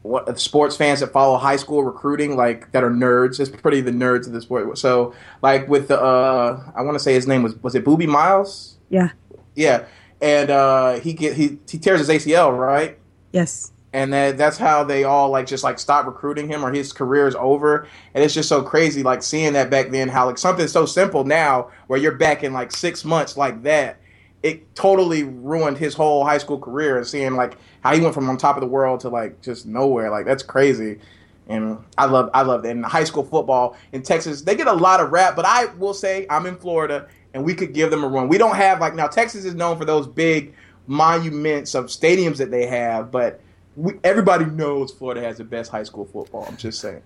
what 0.06 0.40
sports 0.40 0.78
fans 0.78 1.00
that 1.00 1.12
follow 1.12 1.38
high 1.38 1.56
school 1.56 1.84
recruiting, 1.84 2.38
like 2.38 2.72
that 2.72 2.84
are 2.84 2.92
nerds. 2.92 3.40
It's 3.40 3.50
pretty 3.50 3.82
the 3.82 3.92
nerds 3.92 4.28
of 4.28 4.34
the 4.34 4.42
sport. 4.42 4.78
So 4.78 5.14
like 5.42 5.68
with 5.68 5.88
the 5.88 6.00
uh, 6.00 6.72
I 6.76 6.82
want 6.84 6.96
to 6.96 7.04
say 7.04 7.14
his 7.14 7.28
name 7.28 7.44
was 7.44 7.56
was 7.64 7.76
it 7.76 7.84
Boobie 7.84 8.08
Miles? 8.08 8.78
yeah 8.90 9.10
Yeah, 9.56 9.86
and 10.22 10.50
uh, 10.50 11.00
he 11.00 11.14
get 11.14 11.36
he 11.36 11.60
he 11.70 11.78
tears 11.78 12.00
his 12.00 12.10
ACL, 12.10 12.58
right? 12.58 12.98
yes 13.32 13.74
and 13.96 14.12
that 14.12 14.38
that's 14.38 14.58
how 14.58 14.84
they 14.84 15.06
all 15.06 15.30
like 15.30 15.48
just 15.48 15.64
like 15.64 15.80
stop 15.80 16.06
recruiting 16.06 16.50
him 16.50 16.66
or 16.66 16.72
his 16.74 16.92
career 16.92 17.28
is 17.28 17.36
over. 17.36 17.88
And 18.14 18.22
it's 18.26 18.34
just 18.34 18.50
so 18.50 18.62
crazy, 18.62 19.04
like 19.04 19.24
seeing 19.24 19.54
that 19.54 19.70
back 19.70 19.90
then, 19.90 20.10
how 20.10 20.26
like 20.26 20.38
something 20.38 20.68
so 20.68 20.86
simple 20.86 21.24
now, 21.24 21.70
where 21.88 21.98
you're 21.98 22.16
back 22.18 22.44
in 22.44 22.52
like 22.52 22.72
six 22.74 23.06
months 23.06 23.38
like 23.38 23.64
that, 23.64 24.02
it 24.46 24.76
totally 24.76 25.24
ruined 25.24 25.76
his 25.76 25.96
whole 25.96 26.24
high 26.24 26.38
school 26.38 26.60
career. 26.60 26.98
And 26.98 27.08
seeing 27.08 27.36
like 27.36 27.58
how 27.82 27.96
he 27.96 28.00
went 28.00 28.14
from 28.14 28.30
on 28.30 28.38
top 28.38 28.56
of 28.56 28.62
the 28.62 28.68
world 28.68 29.00
to 29.00 29.10
like 29.10 29.42
just 29.42 29.66
nowhere, 29.66 30.12
like 30.12 30.28
that's 30.28 30.44
crazy. 30.44 31.00
And 31.48 31.80
I 31.98 32.06
love 32.06 32.30
I 32.32 32.44
love 32.44 32.62
that. 32.62 32.70
And 32.70 32.86
high 32.86 33.06
school 33.06 33.24
football 33.24 33.76
in 33.92 34.04
Texas, 34.04 34.44
they 34.44 34.56
get 34.56 34.68
a 34.68 34.74
lot 34.74 35.00
of 35.00 35.12
rap, 35.12 35.36
but 35.36 35.46
I 35.46 35.66
will 35.74 35.96
say 35.96 36.28
I'm 36.30 36.46
in 36.46 36.58
Florida 36.58 37.08
and 37.34 37.44
we 37.44 37.56
could 37.56 37.74
give 37.74 37.90
them 37.90 38.04
a 38.04 38.08
run. 38.08 38.28
We 38.28 38.38
don't 38.38 38.56
have 38.56 38.80
like 38.80 38.94
now 38.94 39.08
Texas 39.08 39.46
is 39.46 39.56
known 39.56 39.80
for 39.80 39.86
those 39.86 40.06
big 40.06 40.54
monuments 40.86 41.74
of 41.74 41.86
stadiums 41.86 42.38
that 42.38 42.52
they 42.52 42.68
have, 42.68 43.10
but 43.10 43.42
we, 43.76 43.94
everybody 44.04 44.46
knows 44.46 44.92
Florida 44.92 45.22
has 45.22 45.40
the 45.40 45.44
best 45.44 45.72
high 45.72 45.84
school 45.84 46.06
football. 46.06 46.46
I'm 46.48 46.58
just 46.58 46.80
saying. 46.80 47.02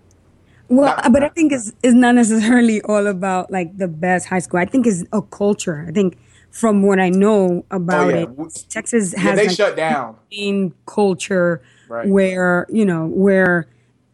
Well, 0.67 0.93
but 1.09 1.23
I 1.23 1.29
think 1.29 1.53
it's, 1.53 1.71
it's 1.81 1.95
not 1.95 2.15
necessarily 2.15 2.81
all 2.81 3.07
about 3.07 3.49
like 3.49 3.77
the 3.77 3.87
best 3.87 4.27
high 4.27 4.39
school. 4.39 4.59
I 4.59 4.65
think 4.65 4.85
it's 4.85 5.05
a 5.13 5.21
culture. 5.21 5.85
I 5.87 5.91
think 5.91 6.17
from 6.51 6.83
what 6.83 6.99
I 6.99 7.09
know 7.09 7.65
oh, 7.71 7.75
about 7.77 8.07
Oh, 8.07 8.09
yeah. 8.09 8.23
it, 8.23 8.65
Texas 8.69 9.13
Yeah, 9.13 9.19
has 9.21 9.37
they 9.37 9.47
like, 9.47 9.57
shut 9.57 9.75
down. 9.77 10.17
main 10.31 10.73
culture 10.85 11.61
Right. 11.89 12.07
where 12.07 12.67
you 12.69 12.85
know 12.85 13.07
where 13.07 13.67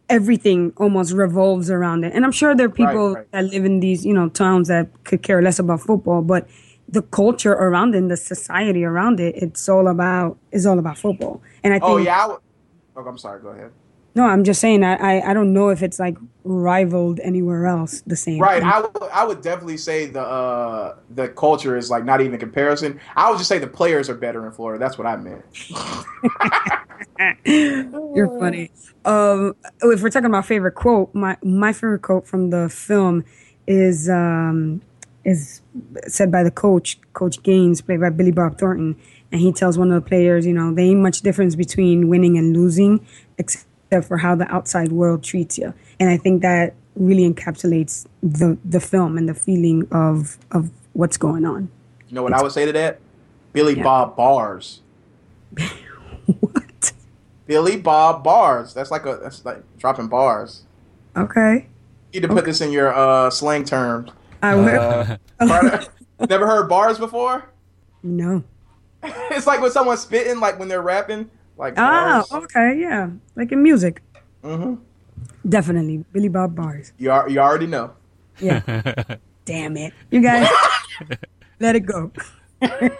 everything 0.08 0.72
almost 0.78 1.12
revolves 1.12 1.70
around 1.70 2.04
it. 2.04 2.12
And 2.14 2.24
I'm 2.24 2.32
sure 2.32 2.54
there 2.54 2.66
are 2.66 2.70
people 2.70 3.14
right. 3.14 3.32
that 3.32 3.44
live 3.46 3.64
in 3.64 3.80
these 3.80 4.06
you 4.06 4.14
know 4.14 4.28
towns 4.30 4.68
that 4.68 4.88
could 5.04 5.22
care 5.22 5.42
less 5.42 5.58
about 5.58 5.80
football, 5.82 6.22
but 6.22 6.48
the 6.88 7.02
culture 7.02 7.52
around 7.52 7.94
it, 7.94 7.98
and 7.98 8.10
the 8.10 8.16
society 8.16 8.84
around 8.84 9.20
it, 9.20 9.34
it's 9.36 9.68
all 9.68 9.88
about 9.88 10.38
is 10.52 10.66
all 10.66 10.78
about 10.78 10.98
football. 10.98 11.42
And 11.64 11.74
I 11.74 11.80
oh, 11.80 11.80
think 11.80 11.90
Oh 11.90 11.96
yeah. 11.98 12.16
I 12.18 12.22
w- 12.22 12.40
oh, 12.96 13.04
I'm 13.06 13.18
sorry. 13.18 13.42
Go 13.42 13.48
ahead. 13.48 13.72
No, 14.16 14.24
I'm 14.24 14.44
just 14.44 14.62
saying 14.62 14.82
I, 14.82 14.94
I 14.94 15.30
I 15.30 15.34
don't 15.34 15.52
know 15.52 15.68
if 15.68 15.82
it's 15.82 15.98
like 15.98 16.16
rivaled 16.42 17.20
anywhere 17.20 17.66
else 17.66 18.00
the 18.06 18.16
same. 18.16 18.40
Right. 18.40 18.62
I 18.62 18.80
would 18.80 18.96
I 19.12 19.26
would 19.26 19.42
definitely 19.42 19.76
say 19.76 20.06
the 20.06 20.22
uh, 20.22 20.96
the 21.10 21.28
culture 21.28 21.76
is 21.76 21.90
like 21.90 22.06
not 22.06 22.22
even 22.22 22.32
a 22.32 22.38
comparison. 22.38 22.98
I 23.14 23.28
would 23.28 23.36
just 23.36 23.50
say 23.50 23.58
the 23.58 23.66
players 23.66 24.08
are 24.08 24.14
better 24.14 24.46
in 24.46 24.52
Florida. 24.52 24.78
That's 24.78 24.96
what 24.96 25.06
I 25.06 25.16
meant. 25.16 25.44
You're 28.16 28.38
funny. 28.38 28.70
Um, 29.04 29.54
if 29.82 30.02
we're 30.02 30.08
talking 30.08 30.30
about 30.30 30.46
favorite 30.46 30.76
quote, 30.76 31.14
my 31.14 31.36
my 31.42 31.74
favorite 31.74 32.00
quote 32.00 32.26
from 32.26 32.48
the 32.48 32.70
film 32.70 33.22
is 33.66 34.08
um, 34.08 34.80
is 35.26 35.60
said 36.06 36.32
by 36.32 36.42
the 36.42 36.50
coach, 36.50 36.98
Coach 37.12 37.42
Gaines, 37.42 37.82
played 37.82 38.00
by 38.00 38.08
Billy 38.08 38.32
Bob 38.32 38.58
Thornton, 38.58 38.96
and 39.30 39.42
he 39.42 39.52
tells 39.52 39.76
one 39.76 39.92
of 39.92 40.02
the 40.02 40.08
players, 40.08 40.46
you 40.46 40.54
know, 40.54 40.72
there 40.72 40.86
ain't 40.86 41.00
much 41.00 41.20
difference 41.20 41.54
between 41.54 42.08
winning 42.08 42.38
and 42.38 42.56
losing, 42.56 43.06
except 43.36 43.66
for 44.02 44.18
how 44.18 44.34
the 44.34 44.50
outside 44.52 44.92
world 44.92 45.22
treats 45.22 45.58
you. 45.58 45.72
And 46.00 46.10
I 46.10 46.16
think 46.16 46.42
that 46.42 46.74
really 46.96 47.30
encapsulates 47.30 48.06
the 48.22 48.56
the 48.64 48.80
film 48.80 49.18
and 49.18 49.28
the 49.28 49.34
feeling 49.34 49.86
of 49.90 50.38
of 50.50 50.70
what's 50.92 51.16
going 51.16 51.44
on. 51.44 51.70
You 52.08 52.14
know 52.14 52.22
what 52.22 52.32
I 52.32 52.42
would 52.42 52.52
say 52.52 52.66
to 52.66 52.72
that? 52.72 53.00
Billy 53.52 53.74
Bob 53.74 54.16
bars. 54.16 54.82
what? 56.40 56.92
Billy 57.46 57.76
Bob 57.76 58.22
bars. 58.22 58.74
That's 58.74 58.90
like 58.90 59.06
a 59.06 59.18
that's 59.22 59.44
like 59.44 59.62
dropping 59.78 60.08
bars. 60.08 60.64
Okay. 61.16 61.68
You 62.12 62.20
need 62.20 62.28
to 62.28 62.34
put 62.34 62.44
this 62.44 62.60
in 62.60 62.72
your 62.72 62.94
uh, 62.94 63.30
slang 63.30 63.64
terms. 63.64 64.10
I 64.42 64.54
will. 64.54 65.18
Uh, 65.40 65.84
never 66.28 66.46
heard 66.46 66.68
bars 66.68 66.98
before? 66.98 67.50
No. 68.02 68.44
it's 69.02 69.46
like 69.46 69.60
when 69.60 69.70
someone's 69.70 70.00
spitting, 70.00 70.40
like 70.40 70.58
when 70.58 70.68
they're 70.68 70.82
rapping, 70.82 71.30
like 71.56 71.74
Ah, 71.76 72.24
bars. 72.30 72.44
okay, 72.44 72.78
yeah, 72.80 73.10
like 73.34 73.52
in 73.52 73.62
music. 73.62 74.02
Mm-hmm. 74.42 74.74
Definitely, 75.48 76.04
Billy 76.12 76.28
Bob 76.28 76.54
Bars. 76.54 76.92
You 76.98 77.10
are, 77.12 77.28
you 77.28 77.38
already 77.40 77.66
know. 77.66 77.92
Yeah. 78.40 78.60
Damn 79.44 79.76
it, 79.76 79.92
you 80.10 80.20
guys, 80.20 80.48
let 81.60 81.76
it 81.76 81.86
go. 81.86 82.10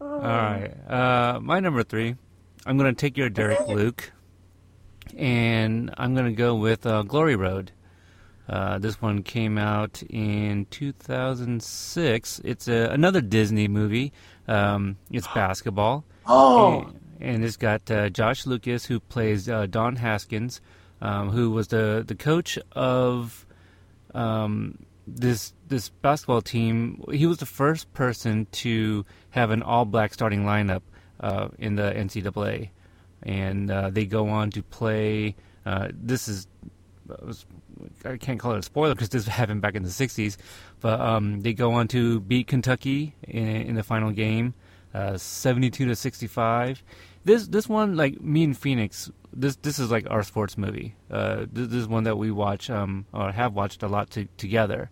All 0.00 0.20
right. 0.20 0.70
Uh, 0.88 1.40
my 1.40 1.60
number 1.60 1.82
three, 1.82 2.16
I'm 2.66 2.76
going 2.78 2.94
to 2.94 2.98
take 2.98 3.16
your 3.16 3.28
Derek 3.28 3.66
Luke, 3.68 4.12
and 5.16 5.92
I'm 5.98 6.14
going 6.14 6.26
to 6.26 6.32
go 6.32 6.54
with 6.54 6.86
uh, 6.86 7.02
Glory 7.02 7.36
Road. 7.36 7.72
Uh, 8.48 8.78
this 8.78 9.00
one 9.00 9.22
came 9.22 9.56
out 9.56 10.02
in 10.10 10.66
2006. 10.70 12.40
It's 12.44 12.68
a, 12.68 12.88
another 12.90 13.20
Disney 13.22 13.68
movie. 13.68 14.12
Um, 14.48 14.96
it's 15.10 15.26
basketball. 15.34 16.04
Oh. 16.26 16.82
And, 16.82 17.00
and 17.20 17.44
it's 17.44 17.56
got 17.56 17.90
uh, 17.90 18.08
Josh 18.08 18.46
Lucas, 18.46 18.84
who 18.84 19.00
plays 19.00 19.48
uh, 19.48 19.66
Don 19.66 19.96
Haskins, 19.96 20.60
um, 21.00 21.30
who 21.30 21.50
was 21.50 21.68
the, 21.68 22.04
the 22.06 22.14
coach 22.14 22.58
of 22.72 23.46
um, 24.14 24.78
this 25.06 25.52
this 25.68 25.88
basketball 25.88 26.42
team. 26.42 27.04
He 27.12 27.26
was 27.26 27.38
the 27.38 27.46
first 27.46 27.92
person 27.92 28.46
to 28.52 29.04
have 29.30 29.50
an 29.50 29.62
all 29.62 29.84
black 29.84 30.14
starting 30.14 30.44
lineup 30.44 30.82
uh, 31.20 31.48
in 31.58 31.76
the 31.76 31.92
NCAA, 31.92 32.70
and 33.22 33.70
uh, 33.70 33.90
they 33.90 34.06
go 34.06 34.28
on 34.28 34.50
to 34.50 34.62
play. 34.62 35.36
Uh, 35.66 35.88
this 35.92 36.28
is 36.28 36.46
was, 37.22 37.44
I 38.04 38.16
can't 38.16 38.40
call 38.40 38.52
it 38.52 38.58
a 38.58 38.62
spoiler 38.62 38.94
because 38.94 39.10
this 39.10 39.26
happened 39.40 39.60
back 39.60 39.74
in 39.74 39.82
the 39.82 39.88
'60s, 39.88 40.36
but 40.80 41.00
um, 41.00 41.40
they 41.40 41.52
go 41.52 41.72
on 41.72 41.88
to 41.88 42.20
beat 42.20 42.46
Kentucky 42.46 43.14
in, 43.26 43.46
in 43.46 43.74
the 43.74 43.82
final 43.82 44.10
game, 44.10 44.54
uh, 44.94 45.18
72 45.18 45.86
to 45.86 45.96
65. 45.96 46.82
This 47.24 47.48
this 47.48 47.68
one, 47.68 47.96
like 47.96 48.20
me 48.20 48.44
and 48.44 48.56
Phoenix, 48.56 49.10
this 49.32 49.56
this 49.56 49.78
is 49.78 49.90
like 49.90 50.06
our 50.10 50.22
sports 50.22 50.56
movie. 50.56 50.94
Uh, 51.10 51.46
this, 51.50 51.68
this 51.68 51.80
is 51.80 51.88
one 51.88 52.04
that 52.04 52.16
we 52.16 52.30
watch 52.30 52.70
um, 52.70 53.06
or 53.12 53.32
have 53.32 53.54
watched 53.54 53.82
a 53.82 53.88
lot 53.88 54.10
to, 54.10 54.26
together. 54.36 54.90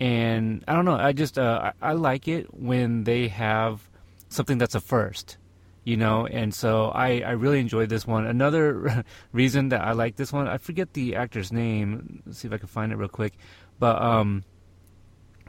And 0.00 0.64
I 0.66 0.74
don't 0.74 0.84
know, 0.84 0.96
I 0.96 1.12
just 1.12 1.38
uh, 1.38 1.72
I, 1.80 1.90
I 1.90 1.92
like 1.92 2.26
it 2.26 2.52
when 2.54 3.04
they 3.04 3.28
have 3.28 3.88
something 4.28 4.58
that's 4.58 4.74
a 4.74 4.80
first, 4.80 5.36
you 5.84 5.96
know. 5.96 6.26
And 6.26 6.54
so 6.54 6.86
I 6.86 7.20
I 7.20 7.32
really 7.32 7.60
enjoyed 7.60 7.88
this 7.88 8.06
one. 8.06 8.26
Another 8.26 9.04
reason 9.32 9.68
that 9.70 9.82
I 9.82 9.92
like 9.92 10.16
this 10.16 10.32
one, 10.32 10.48
I 10.48 10.58
forget 10.58 10.94
the 10.94 11.16
actor's 11.16 11.52
name. 11.52 12.22
Let's 12.24 12.38
see 12.38 12.48
if 12.48 12.54
I 12.54 12.58
can 12.58 12.68
find 12.68 12.92
it 12.92 12.96
real 12.96 13.08
quick. 13.08 13.34
But 13.78 14.00
um, 14.00 14.44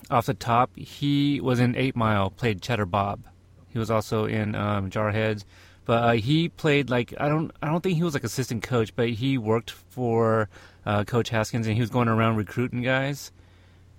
off 0.09 0.26
the 0.26 0.34
top, 0.34 0.76
he 0.76 1.39
was 1.39 1.59
in 1.59 1.76
Eight 1.76 1.95
Mile, 1.95 2.30
played 2.30 2.61
Cheddar 2.61 2.88
Bob. 2.88 3.24
He 3.74 3.80
was 3.80 3.89
also 3.89 4.26
in 4.26 4.53
um, 4.53 4.91
Jarheads, 4.91 5.43
but 5.86 6.03
uh, 6.03 6.11
he 6.11 6.47
played 6.47 6.89
like 6.91 7.13
I 7.19 7.28
don't 7.28 7.51
I 7.61 7.67
don't 7.67 7.82
think 7.82 7.97
he 7.97 8.03
was 8.03 8.13
like 8.13 8.24
assistant 8.24 8.61
coach, 8.61 8.95
but 8.95 9.09
he 9.09 9.38
worked 9.38 9.71
for 9.71 10.47
uh, 10.86 11.03
Coach 11.03 11.30
Haskins 11.30 11.65
and 11.65 11.76
he 11.76 11.82
was 11.82 11.89
going 11.89 12.07
around 12.07 12.38
recruiting 12.38 12.84
guys. 12.84 13.32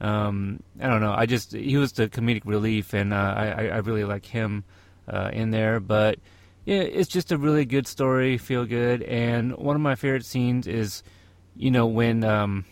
Um, 0.00 0.62
I 0.80 0.88
don't 0.88 1.00
know. 1.00 1.12
I 1.12 1.26
just 1.26 1.52
he 1.52 1.76
was 1.76 1.92
the 1.92 2.08
comedic 2.08 2.42
relief, 2.44 2.94
and 2.94 3.12
uh, 3.12 3.34
I 3.36 3.66
I 3.66 3.76
really 3.78 4.04
like 4.04 4.26
him 4.26 4.64
uh, 5.08 5.30
in 5.32 5.50
there. 5.50 5.80
But 5.80 6.18
yeah, 6.64 6.80
it's 6.80 7.08
just 7.08 7.32
a 7.32 7.36
really 7.36 7.64
good 7.64 7.86
story, 7.86 8.38
feel 8.38 8.64
good, 8.64 9.02
and 9.02 9.56
one 9.56 9.76
of 9.76 9.82
my 9.82 9.96
favorite 9.96 10.24
scenes 10.24 10.66
is, 10.66 11.02
you 11.56 11.70
know, 11.70 11.86
when 11.86 12.22
um, 12.22 12.64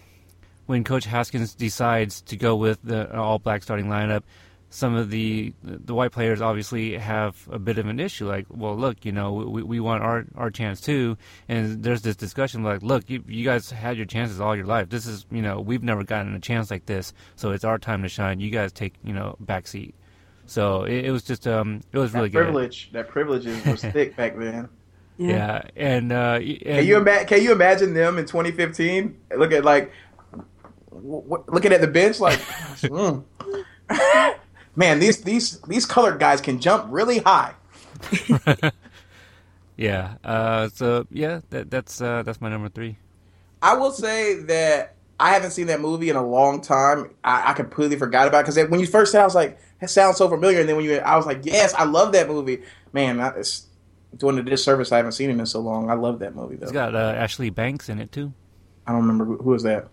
when 0.67 0.85
Coach 0.85 1.05
Haskins 1.05 1.55
decides 1.55 2.23
to 2.23 2.37
go 2.37 2.57
with 2.57 2.79
the 2.83 3.15
all 3.17 3.39
black 3.39 3.63
starting 3.63 3.87
lineup, 3.87 4.23
some 4.75 4.95
of 4.95 5.11
the 5.11 5.53
the 5.63 5.95
white 5.95 6.13
players 6.13 6.41
obviously 6.41 6.97
have 6.97 7.37
a 7.53 7.59
bit 7.59 7.77
of 7.77 7.87
an 7.87 8.01
issue. 8.01 8.27
Like, 8.27 8.47
well, 8.49 8.75
look, 8.75 9.05
you 9.05 9.13
know, 9.13 9.33
we, 9.35 9.63
we 9.63 9.81
want 9.81 10.03
our 10.03 10.25
our 10.35 10.51
chance 10.51 10.81
too. 10.81 11.19
And 11.47 11.83
there's 11.83 12.01
this 12.01 12.17
discussion 12.17 12.63
like, 12.65 12.83
look, 12.83 13.09
you, 13.11 13.23
you 13.29 13.45
guys 13.45 13.71
had 13.71 13.99
your 13.99 14.07
chances 14.07 14.41
all 14.41 14.57
your 14.57 14.65
life. 14.65 14.89
This 14.89 15.07
is, 15.07 15.27
you 15.31 15.43
know, 15.43 15.61
we've 15.61 15.83
never 15.83 16.05
gotten 16.05 16.35
a 16.35 16.41
chance 16.41 16.71
like 16.71 16.87
this, 16.87 17.13
so 17.37 17.51
it's 17.51 17.65
our 17.65 17.79
time 17.79 18.03
to 18.03 18.09
shine. 18.09 18.41
You 18.41 18.49
guys 18.51 18.73
take, 18.73 18.95
you 19.05 19.13
know, 19.13 19.37
back 19.41 19.67
seat. 19.67 19.95
So 20.47 20.85
it, 20.85 21.05
it 21.05 21.11
was 21.11 21.23
just, 21.23 21.47
um, 21.47 21.83
it 21.93 21.99
was 21.99 22.15
really 22.15 22.29
that 22.29 22.33
good. 22.33 22.45
privilege, 22.45 22.91
that 22.93 23.09
privilege 23.09 23.45
is, 23.47 23.65
was 23.67 23.83
thick 23.83 24.17
back 24.17 24.39
then. 24.39 24.71
Yeah, 25.19 25.63
and, 25.77 26.11
uh, 26.13 26.41
and 26.41 26.61
Can 26.63 26.87
you 26.87 26.97
ima- 26.97 27.25
Can 27.27 27.43
you 27.43 27.53
imagine 27.53 27.93
them 27.93 28.17
in 28.19 28.25
2015? 28.25 29.19
Look 29.37 29.53
at 29.53 29.65
like, 29.65 29.93
w- 30.91 31.23
w- 31.23 31.45
looking 31.49 31.73
at 31.73 31.83
the 31.83 31.87
bench, 31.87 32.19
like, 32.21 32.39
gosh, 32.39 32.83
mm. 32.85 33.23
man, 34.77 34.99
these 34.99 35.23
these 35.23 35.61
these 35.63 35.87
colored 35.87 36.19
guys 36.19 36.41
can 36.41 36.61
jump 36.61 36.87
really 36.89 37.19
high. 37.19 37.55
yeah. 39.77 40.15
Uh, 40.25 40.69
so 40.69 41.07
yeah, 41.11 41.41
that, 41.51 41.71
that's 41.71 42.01
uh, 42.01 42.23
that's 42.23 42.41
my 42.41 42.49
number 42.49 42.69
three. 42.69 42.99
I 43.61 43.75
will 43.75 43.93
say 43.93 44.41
that 44.43 44.97
I 45.21 45.31
haven't 45.35 45.53
seen 45.53 45.69
that 45.69 45.81
movie 45.81 46.11
in 46.11 46.17
a 46.17 46.27
long 46.27 46.61
time. 46.61 47.15
I, 47.23 47.51
I 47.51 47.53
completely 47.53 47.97
forgot 47.97 48.27
about 48.27 48.45
because 48.45 48.57
when 48.69 48.81
you 48.81 48.87
first 48.87 49.13
said, 49.13 49.21
I 49.21 49.25
was 49.25 49.37
like, 49.37 49.59
that 49.81 49.89
sounds 49.89 50.17
so 50.17 50.29
familiar. 50.29 50.61
And 50.61 50.69
then 50.69 50.77
when 50.77 50.85
you, 50.85 50.97
I 50.97 51.17
was 51.17 51.27
like, 51.27 51.45
yes, 51.45 51.73
I 51.75 51.85
love 51.85 52.13
that 52.13 52.29
movie. 52.29 52.63
Man, 52.93 53.21
is 53.37 53.67
doing 54.17 54.37
a 54.39 54.43
disservice. 54.43 54.91
I 54.91 54.97
haven't 54.97 55.13
seen 55.13 55.31
it 55.31 55.39
in 55.39 55.47
so 55.47 55.61
long. 55.61 55.91
I 55.91 55.95
love 55.95 56.19
that 56.19 56.35
movie 56.35 56.57
though. 56.57 56.65
It's 56.65 56.73
got 56.73 56.97
uh, 56.97 57.15
Ashley 57.17 57.51
Banks 57.51 57.89
in 57.89 58.01
it 58.01 58.11
too. 58.11 58.33
I 58.87 58.93
don't 58.93 59.03
remember 59.03 59.25
who, 59.25 59.51
was 59.51 59.63
that. 59.63 59.89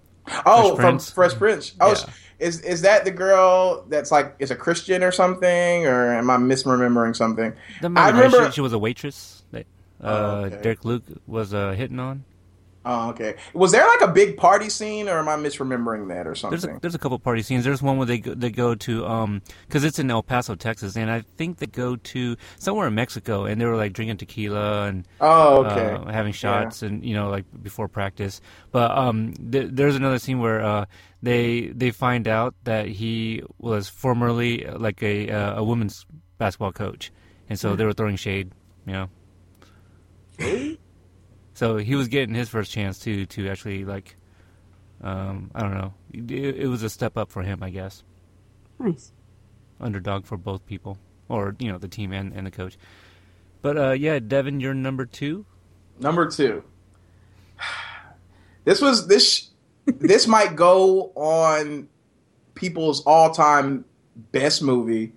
Oh, 0.46 0.76
from 0.76 0.84
Prince. 0.86 1.12
Fresh 1.12 1.34
Prince. 1.36 1.74
Oh, 1.80 1.90
Yeah. 1.92 2.14
is 2.40 2.62
is 2.62 2.82
that 2.82 3.04
the 3.06 3.12
girl 3.12 3.84
that's 3.90 4.12
like 4.12 4.36
is 4.40 4.52
a 4.52 4.56
Christian 4.56 5.04
or 5.04 5.12
something, 5.12 5.86
or 5.86 6.14
am 6.14 6.30
I 6.30 6.38
misremembering 6.38 7.16
something? 7.16 7.54
That 7.82 7.86
I 7.86 7.90
might 7.90 8.10
remember. 8.12 8.46
she, 8.48 8.52
she 8.56 8.62
was 8.62 8.74
a 8.74 8.80
waitress. 8.80 9.44
That- 9.52 9.66
uh, 10.02 10.08
Oh, 10.08 10.46
okay. 10.46 10.62
Derek 10.62 10.86
Luke 10.86 11.04
was 11.28 11.54
uh, 11.54 11.72
hitting 11.74 12.00
on. 12.00 12.24
Oh, 12.86 13.10
okay. 13.10 13.36
Was 13.54 13.74
there 13.74 13.86
like 13.86 14.00
a 14.02 14.08
big 14.08 14.38
party 14.38 14.70
scene, 14.70 15.10
or 15.10 15.20
am 15.20 15.28
I 15.28 15.36
misremembering 15.36 16.08
that, 16.08 16.26
or 16.26 16.34
something? 16.34 16.60
There's 16.62 16.78
a, 16.78 16.80
there's 16.80 16.96
a 16.96 16.98
couple 17.00 17.20
party 17.20 17.42
scenes. 17.42 17.66
There's 17.66 17.82
one 17.82 17.98
where 17.98 18.06
they 18.06 18.20
go, 18.20 18.34
they 18.34 18.50
go 18.50 18.74
to 18.74 19.06
um 19.06 19.42
because 19.68 19.84
it's 19.84 20.00
in 20.00 20.10
El 20.10 20.24
Paso, 20.24 20.56
Texas, 20.56 20.96
and 20.96 21.12
I 21.12 21.22
think 21.38 21.58
they 21.58 21.66
go 21.68 21.98
to 21.98 22.38
somewhere 22.58 22.88
in 22.88 22.96
Mexico, 22.96 23.44
and 23.44 23.60
they 23.60 23.66
were 23.66 23.76
like 23.76 23.92
drinking 23.92 24.16
tequila 24.18 24.88
and 24.88 25.06
Oh, 25.20 25.66
okay. 25.66 25.92
uh, 25.92 26.10
having 26.12 26.32
shots, 26.32 26.82
and 26.82 27.04
you 27.04 27.14
know 27.14 27.30
like 27.30 27.44
before 27.62 27.90
practice. 27.90 28.40
But 28.72 28.92
um 28.92 29.34
th- 29.34 29.70
there's 29.74 29.98
another 29.98 30.18
scene 30.18 30.40
where 30.40 30.62
uh 30.64 30.86
they 31.22 31.68
they 31.76 31.92
find 31.92 32.30
out 32.30 32.56
that 32.64 32.88
he 32.88 33.44
was 33.58 33.90
formerly 33.90 34.66
uh, 34.66 34.80
like 34.80 35.04
a 35.04 35.30
uh, 35.30 35.60
a 35.60 35.64
women's 35.66 36.06
basketball 36.38 36.72
coach, 36.72 37.12
and 37.50 37.60
so 37.60 37.72
Yeah. 37.72 37.76
they 37.76 37.86
were 37.86 37.94
throwing 37.94 38.16
shade, 38.16 38.52
you 38.88 38.94
know. 38.94 39.10
So 41.60 41.76
he 41.76 41.96
was 41.96 42.08
getting 42.08 42.34
his 42.34 42.48
first 42.48 42.72
chance 42.72 43.00
to 43.00 43.26
to 43.26 43.50
actually 43.50 43.84
like, 43.84 44.16
um, 45.04 45.52
I 45.54 45.62
don't 45.62 45.74
know. 45.74 45.94
It, 46.14 46.56
it 46.56 46.68
was 46.68 46.84
a 46.84 46.90
step 46.90 47.18
up 47.18 47.34
for 47.34 47.44
him, 47.44 47.62
I 47.62 47.70
guess. 47.70 48.02
Nice. 48.80 49.12
Underdog 49.78 50.26
for 50.26 50.38
both 50.38 50.66
people, 50.66 50.98
or 51.28 51.58
you 51.60 51.70
know, 51.70 51.78
the 51.78 51.90
team 51.90 52.14
and, 52.14 52.32
and 52.32 52.48
the 52.48 52.52
coach. 52.52 52.78
But 53.62 53.78
uh, 53.78 53.92
yeah, 53.92 54.20
Devin, 54.20 54.62
you're 54.62 54.74
number 54.74 55.06
two. 55.06 55.46
Number 56.00 56.30
two. 56.30 56.64
This 58.64 58.82
was 58.82 59.08
this 59.08 59.50
this 59.86 60.28
might 60.28 60.56
go 60.56 61.12
on 61.16 61.90
people's 62.56 63.04
all 63.04 63.32
time 63.32 63.84
best 64.32 64.62
movie, 64.62 65.14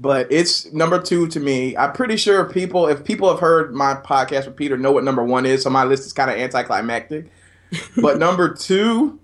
but 0.00 0.30
it's 0.30 0.72
number 0.72 1.00
two 1.00 1.26
to 1.28 1.40
me. 1.40 1.76
I'm 1.76 1.92
pretty 1.92 2.16
sure 2.16 2.44
people, 2.44 2.86
if 2.86 3.04
people 3.04 3.28
have 3.30 3.40
heard 3.40 3.74
my 3.74 3.94
podcast 3.94 4.46
with 4.46 4.56
Peter, 4.56 4.76
know 4.76 4.92
what 4.92 5.04
number 5.04 5.24
one 5.24 5.44
is. 5.44 5.62
So 5.62 5.70
my 5.70 5.84
list 5.84 6.06
is 6.06 6.12
kind 6.12 6.30
of 6.30 6.36
anticlimactic. 6.36 7.26
but 8.00 8.18
number 8.18 8.54
two 8.54 9.18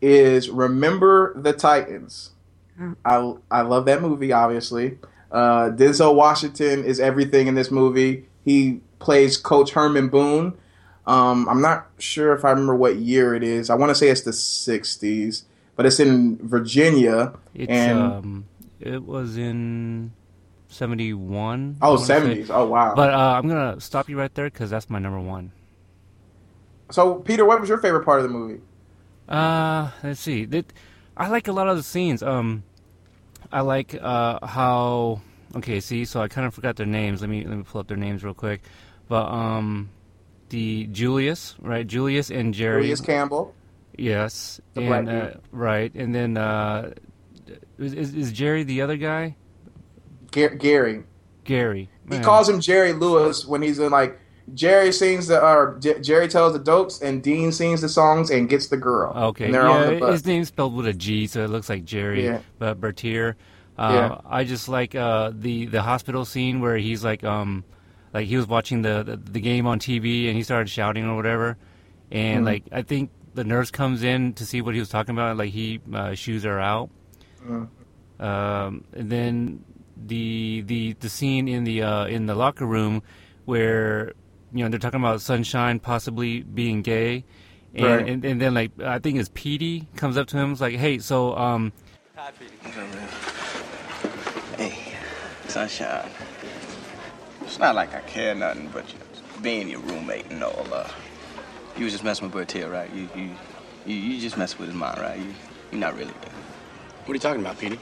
is 0.00 0.50
Remember 0.50 1.32
the 1.40 1.52
Titans. 1.52 2.30
I 3.04 3.34
I 3.50 3.60
love 3.60 3.86
that 3.86 4.02
movie. 4.02 4.32
Obviously, 4.32 4.98
uh, 5.30 5.70
Denzel 5.70 6.14
Washington 6.14 6.84
is 6.84 6.98
everything 6.98 7.46
in 7.46 7.54
this 7.54 7.70
movie. 7.70 8.26
He 8.44 8.80
plays 8.98 9.36
Coach 9.36 9.72
Herman 9.72 10.08
Boone. 10.08 10.54
Um, 11.06 11.48
I'm 11.48 11.60
not 11.60 11.86
sure 11.98 12.34
if 12.34 12.44
I 12.44 12.50
remember 12.50 12.74
what 12.74 12.96
year 12.96 13.34
it 13.34 13.44
is. 13.44 13.70
I 13.70 13.74
want 13.76 13.90
to 13.90 13.94
say 13.94 14.08
it's 14.08 14.22
the 14.22 14.32
'60s, 14.32 15.44
but 15.76 15.86
it's 15.86 16.00
in 16.00 16.36
Virginia. 16.38 17.34
It's 17.54 17.70
and 17.70 17.98
um, 17.98 18.44
it 18.84 19.04
was 19.04 19.36
in 19.38 20.12
seventy 20.68 21.12
one. 21.14 21.76
Oh, 21.82 21.96
70s. 21.96 22.50
Oh, 22.50 22.66
wow. 22.66 22.94
But 22.94 23.12
uh, 23.14 23.34
I'm 23.36 23.48
gonna 23.48 23.80
stop 23.80 24.08
you 24.08 24.18
right 24.18 24.34
there 24.34 24.46
because 24.46 24.70
that's 24.70 24.88
my 24.90 24.98
number 24.98 25.20
one. 25.20 25.52
so, 26.90 27.16
Peter, 27.16 27.44
what 27.44 27.60
was 27.60 27.68
your 27.68 27.78
favorite 27.78 28.04
part 28.04 28.20
of 28.20 28.24
the 28.24 28.28
movie? 28.32 28.60
Uh, 29.28 29.90
let's 30.02 30.20
see. 30.20 30.44
That 30.44 30.72
I 31.16 31.28
like 31.28 31.48
a 31.48 31.52
lot 31.52 31.68
of 31.68 31.76
the 31.76 31.82
scenes. 31.82 32.22
Um, 32.22 32.62
I 33.50 33.60
like 33.62 33.94
uh 34.00 34.44
how. 34.46 35.20
Okay, 35.56 35.78
see, 35.80 36.04
so 36.04 36.20
I 36.20 36.26
kind 36.28 36.46
of 36.46 36.52
forgot 36.54 36.76
their 36.76 36.86
names. 36.86 37.20
Let 37.20 37.30
me 37.30 37.44
let 37.44 37.56
me 37.56 37.62
pull 37.64 37.80
up 37.80 37.86
their 37.88 37.96
names 37.96 38.24
real 38.24 38.34
quick. 38.34 38.60
But 39.08 39.26
um, 39.26 39.90
the 40.48 40.86
Julius, 40.86 41.54
right? 41.60 41.86
Julius 41.86 42.30
and 42.30 42.52
Jerry. 42.52 42.82
Julius 42.82 43.00
Campbell. 43.00 43.54
Yes, 43.96 44.60
The 44.74 44.82
and 44.82 45.08
uh, 45.08 45.30
right, 45.52 45.94
and 45.94 46.12
then 46.12 46.36
uh, 46.36 46.94
is, 47.78 47.92
is 47.92 48.14
is 48.14 48.32
Jerry 48.32 48.62
the 48.62 48.82
other 48.82 48.96
guy? 48.96 49.36
Ga- 50.32 50.56
Gary. 50.56 51.04
Gary. 51.44 51.88
He 52.10 52.18
calls 52.20 52.48
him 52.48 52.60
Jerry 52.60 52.92
Lewis 52.92 53.44
when 53.46 53.62
he's 53.62 53.78
in 53.78 53.90
like 53.92 54.18
Jerry 54.54 54.92
sings 54.92 55.26
the 55.28 55.40
or 55.42 55.78
J- 55.80 56.00
Jerry 56.00 56.28
tells 56.28 56.52
the 56.52 56.58
dopes 56.58 57.00
and 57.00 57.22
Dean 57.22 57.50
sings 57.52 57.80
the 57.80 57.88
songs 57.88 58.30
and 58.30 58.48
gets 58.48 58.66
the 58.68 58.76
girl. 58.76 59.12
Okay, 59.14 59.46
and 59.46 59.54
they're 59.54 59.66
on 59.66 59.86
the 59.86 59.98
yeah, 59.98 60.10
his 60.12 60.24
name's 60.26 60.48
spelled 60.48 60.74
with 60.74 60.86
a 60.86 60.92
G, 60.92 61.26
so 61.26 61.42
it 61.44 61.48
looks 61.50 61.68
like 61.68 61.84
Jerry, 61.84 62.24
Yeah. 62.24 62.40
but 62.58 62.80
Bertier. 62.80 63.36
Uh, 63.78 63.90
Yeah. 63.92 64.20
I 64.28 64.44
just 64.44 64.68
like 64.68 64.94
uh, 64.94 65.32
the 65.34 65.66
the 65.66 65.82
hospital 65.82 66.24
scene 66.24 66.60
where 66.60 66.76
he's 66.76 67.02
like 67.04 67.24
um 67.24 67.64
like 68.12 68.26
he 68.26 68.36
was 68.36 68.46
watching 68.46 68.82
the, 68.82 69.02
the 69.02 69.16
the 69.16 69.40
game 69.40 69.66
on 69.66 69.78
TV 69.78 70.28
and 70.28 70.36
he 70.36 70.42
started 70.42 70.68
shouting 70.68 71.06
or 71.06 71.16
whatever, 71.16 71.56
and 72.10 72.42
Mhm. 72.42 72.46
like 72.46 72.64
I 72.70 72.82
think 72.82 73.10
the 73.34 73.44
nurse 73.44 73.70
comes 73.70 74.02
in 74.02 74.34
to 74.34 74.46
see 74.46 74.60
what 74.60 74.74
he 74.74 74.80
was 74.80 74.88
talking 74.90 75.14
about, 75.14 75.36
like 75.36 75.50
he 75.50 75.80
uh, 75.92 76.14
shoes 76.14 76.44
her 76.44 76.60
out, 76.60 76.90
Mhm. 77.46 77.68
um, 78.20 78.84
and 78.92 79.10
then 79.10 79.64
the 80.06 80.62
the 80.66 80.94
the 81.00 81.08
scene 81.08 81.46
in 81.48 81.64
the 81.64 81.82
uh, 81.82 82.06
in 82.06 82.26
the 82.26 82.34
locker 82.34 82.66
room 82.66 83.02
where 83.44 84.12
you 84.52 84.62
know 84.64 84.68
they're 84.70 84.78
talking 84.78 85.00
about 85.00 85.20
sunshine 85.20 85.78
possibly 85.80 86.42
being 86.42 86.82
gay 86.82 87.24
and, 87.74 87.84
Right. 87.84 88.08
and 88.08 88.24
and 88.24 88.40
then 88.40 88.54
like 88.54 88.70
i 88.80 88.98
think 88.98 89.18
it's 89.18 89.30
Petey 89.34 89.86
comes 89.96 90.16
up 90.16 90.26
to 90.28 90.36
him 90.36 90.52
it's 90.52 90.60
like 90.60 90.76
hey 90.76 90.98
so 90.98 91.36
um 91.36 91.72
Hey, 94.56 94.94
sunshine. 95.48 96.08
It's 97.42 97.58
not 97.58 97.74
like 97.74 97.92
I 97.94 98.00
care 98.02 98.34
nothing, 98.34 98.68
but 98.72 98.90
you 98.92 98.98
know, 98.98 99.04
being 99.42 99.68
your 99.68 99.80
roommate 99.80 100.30
and 100.30 100.42
all. 100.42 100.66
Uh, 100.72 100.88
you 101.76 101.84
was 101.84 101.92
just 101.92 102.04
messing 102.04 102.26
with 102.26 102.32
Bertier, 102.32 102.70
right? 102.70 102.88
You, 102.94 103.08
you, 103.16 103.30
you, 103.84 103.94
you 103.96 104.20
just 104.20 104.36
messing 104.38 104.60
with 104.60 104.68
his 104.68 104.76
mind, 104.78 105.00
right? 105.00 105.18
You, 105.18 105.34
you're 105.72 105.80
not 105.80 105.96
really. 105.96 106.14
What 107.04 107.10
are 107.10 107.14
you 107.14 107.20
talking 107.20 107.40
about, 107.42 107.58
Petey? 107.58 107.78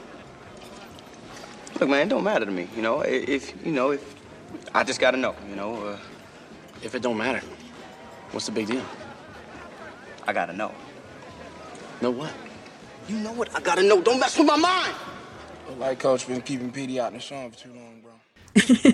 Look, 1.79 1.89
man, 1.89 2.07
it 2.07 2.09
don't 2.09 2.23
matter 2.23 2.45
to 2.45 2.51
me. 2.51 2.67
You 2.75 2.81
know, 2.81 3.01
if 3.01 3.53
you 3.65 3.71
know, 3.71 3.91
if 3.91 4.15
I 4.73 4.83
just 4.83 4.99
gotta 4.99 5.17
know. 5.17 5.35
You 5.49 5.55
know, 5.55 5.75
uh, 5.85 5.97
if 6.81 6.93
it 6.93 7.01
don't 7.01 7.17
matter, 7.17 7.41
what's 8.31 8.45
the 8.45 8.51
big 8.51 8.67
deal? 8.67 8.83
I 10.27 10.33
gotta 10.33 10.53
know. 10.53 10.71
Know 12.01 12.11
what? 12.11 12.31
You 13.07 13.17
know 13.17 13.31
what? 13.33 13.55
I 13.55 13.61
gotta 13.61 13.83
know. 13.83 14.01
Don't 14.01 14.19
mess 14.19 14.37
with 14.37 14.47
my 14.47 14.57
mind. 14.57 14.93
Like 15.79 15.99
coach 15.99 16.27
been 16.27 16.41
keeping 16.41 16.71
Petey 16.71 16.99
out 16.99 17.07
in 17.13 17.17
the 17.17 17.23
sun 17.23 17.49
for 17.51 17.57
too 17.59 17.73
long, 17.73 18.01
bro. 18.01 18.11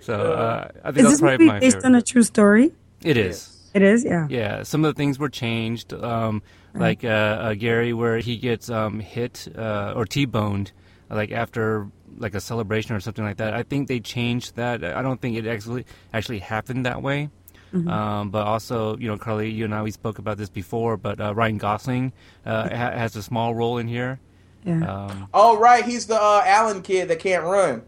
so 0.00 0.32
uh, 0.32 0.68
i 0.84 0.92
think 0.92 0.98
Is 0.98 1.02
that's 1.04 1.10
this 1.14 1.20
probably 1.20 1.38
movie 1.38 1.46
my 1.46 1.58
based 1.60 1.76
favorite 1.76 1.86
on 1.88 1.94
a 1.94 2.02
true 2.02 2.22
story? 2.22 2.72
it 3.02 3.16
is 3.16 3.55
It 3.76 3.82
is, 3.82 4.04
yeah. 4.04 4.26
yeah 4.30 4.62
some 4.70 4.84
of 4.84 4.88
the 4.94 4.98
things 5.00 5.18
were 5.18 5.28
changed 5.44 5.92
um 5.92 6.42
like 6.74 7.04
uh, 7.04 7.08
uh 7.46 7.54
gary 7.54 7.92
where 8.00 8.18
he 8.18 8.34
gets 8.48 8.66
um 8.70 9.00
hit 9.00 9.34
uh 9.56 9.92
or 9.96 10.04
t-boned 10.06 10.72
like 11.20 11.30
after 11.32 11.88
like 12.24 12.34
a 12.34 12.40
celebration 12.40 12.96
or 12.96 13.00
something 13.00 13.24
like 13.28 13.36
that 13.42 13.52
i 13.60 13.62
think 13.70 13.88
they 13.88 14.00
changed 14.00 14.56
that 14.56 14.82
i 14.98 15.02
don't 15.06 15.20
think 15.22 15.36
it 15.36 15.46
actually 15.46 15.84
actually 16.12 16.40
happened 16.54 16.86
that 16.86 17.00
way 17.02 17.28
Mhm. 17.74 17.90
Um, 17.90 18.30
but 18.30 18.46
also, 18.46 18.96
you 18.96 19.08
know, 19.10 19.18
Carly, 19.18 19.50
you 19.50 19.64
and 19.64 19.74
I, 19.74 19.82
we 19.82 19.90
spoke 19.90 20.18
about 20.20 20.38
this 20.38 20.48
before, 20.48 20.96
but 20.96 21.20
uh, 21.20 21.34
Ryan 21.34 21.58
Gosling 21.58 22.12
uh, 22.46 22.68
ha- 22.70 22.96
has 23.02 23.16
a 23.16 23.22
small 23.30 23.56
role 23.56 23.76
in 23.82 23.88
here. 23.88 24.20
Yeah. 24.64 24.84
Um, 24.86 25.26
Oh 25.34 25.58
right, 25.58 25.84
he's 25.84 26.06
the 26.06 26.14
uh, 26.14 26.42
Alan 26.46 26.80
kid 26.80 27.08
that 27.08 27.18
can't 27.18 27.42
run. 27.44 27.82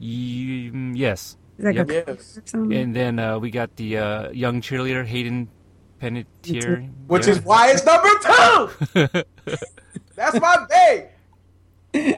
y- 0.00 0.70
mm, 0.72 0.96
yes. 0.96 1.36
Is 1.58 1.64
that 1.64 1.74
Yep. 1.74 1.90
Yes. 1.90 2.38
or 2.38 2.42
something? 2.44 2.76
And 2.78 2.94
then 2.96 3.18
uh, 3.18 3.38
we 3.38 3.50
got 3.50 3.76
the 3.76 3.98
uh, 3.98 4.30
young 4.30 4.60
cheerleader, 4.60 5.04
Hayden 5.04 5.48
Panettiere. 6.00 6.90
Which 7.06 7.26
Yeah. 7.26 7.32
is 7.32 7.40
why 7.42 7.70
it's 7.70 7.84
number 7.84 8.08
two. 8.22 9.22
That's 10.16 10.40
my 10.40 10.66
babe. 10.68 11.04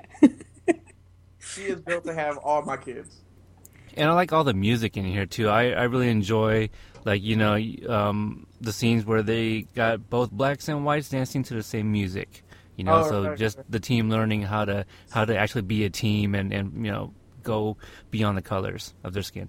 she 1.40 1.62
is 1.62 1.80
built 1.80 2.04
to 2.04 2.14
have 2.14 2.38
all 2.38 2.62
my 2.62 2.76
kids. 2.76 3.20
And 3.96 4.10
I 4.10 4.14
like 4.14 4.32
all 4.32 4.44
the 4.44 4.54
music 4.54 4.96
in 4.96 5.04
here 5.04 5.26
too. 5.26 5.48
I, 5.48 5.70
I 5.70 5.82
really 5.84 6.08
enjoy 6.08 6.70
like 7.04 7.22
you 7.22 7.36
know 7.36 7.56
um, 7.88 8.46
the 8.60 8.72
scenes 8.72 9.04
where 9.04 9.22
they 9.22 9.62
got 9.74 10.08
both 10.10 10.30
blacks 10.32 10.68
and 10.68 10.84
whites 10.84 11.08
dancing 11.10 11.42
to 11.44 11.54
the 11.54 11.62
same 11.62 11.92
music. 11.92 12.42
You 12.76 12.84
know, 12.84 12.94
Oh, 13.04 13.08
so 13.08 13.24
right, 13.28 13.38
just 13.38 13.58
the 13.68 13.78
team 13.78 14.10
learning 14.10 14.42
how 14.42 14.64
to 14.64 14.84
how 15.10 15.24
to 15.24 15.36
actually 15.38 15.62
be 15.62 15.84
a 15.84 15.90
team 15.90 16.34
and, 16.34 16.52
and 16.52 16.84
you 16.84 16.90
know 16.90 17.12
go 17.44 17.76
beyond 18.10 18.36
the 18.36 18.42
colors 18.42 18.92
of 19.04 19.12
their 19.12 19.22
skin. 19.22 19.48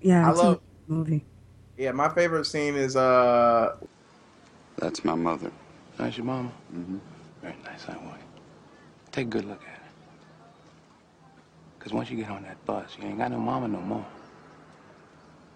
Yeah, 0.00 0.26
I 0.26 0.30
it's 0.30 0.40
a 0.40 0.42
love- 0.42 0.60
movie. 0.88 1.24
Yeah, 1.76 1.92
my 1.92 2.08
favorite 2.08 2.44
scene 2.46 2.74
is 2.74 2.96
uh 2.96 3.76
That's 4.78 5.04
my 5.04 5.14
mother. 5.14 5.50
That's 5.98 6.16
your 6.16 6.26
mama. 6.26 6.50
Mm-hmm. 6.74 6.98
Very 7.42 7.56
nice, 7.64 7.86
I 7.88 7.96
want. 7.98 8.20
Take 9.10 9.26
a 9.26 9.30
good 9.30 9.44
look 9.44 9.60
at 9.62 9.68
her. 9.68 9.78
Because 11.78 11.92
once 11.92 12.10
you 12.10 12.16
get 12.16 12.30
on 12.30 12.42
that 12.44 12.64
bus, 12.64 12.96
you 13.00 13.06
ain't 13.08 13.18
got 13.18 13.30
no 13.30 13.38
mama 13.38 13.68
no 13.68 13.80
more. 13.80 14.06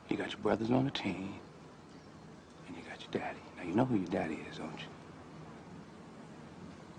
You 0.09 0.17
got 0.17 0.31
your 0.31 0.41
brothers 0.41 0.71
on 0.71 0.85
the 0.85 0.91
team, 0.91 1.35
and 2.67 2.77
you 2.77 2.83
got 2.89 3.01
your 3.01 3.11
daddy. 3.13 3.39
Now, 3.57 3.63
you 3.65 3.75
know 3.75 3.85
who 3.85 3.97
your 3.97 4.09
daddy 4.09 4.39
is, 4.51 4.59
don't 4.59 4.71
you? 4.79 4.87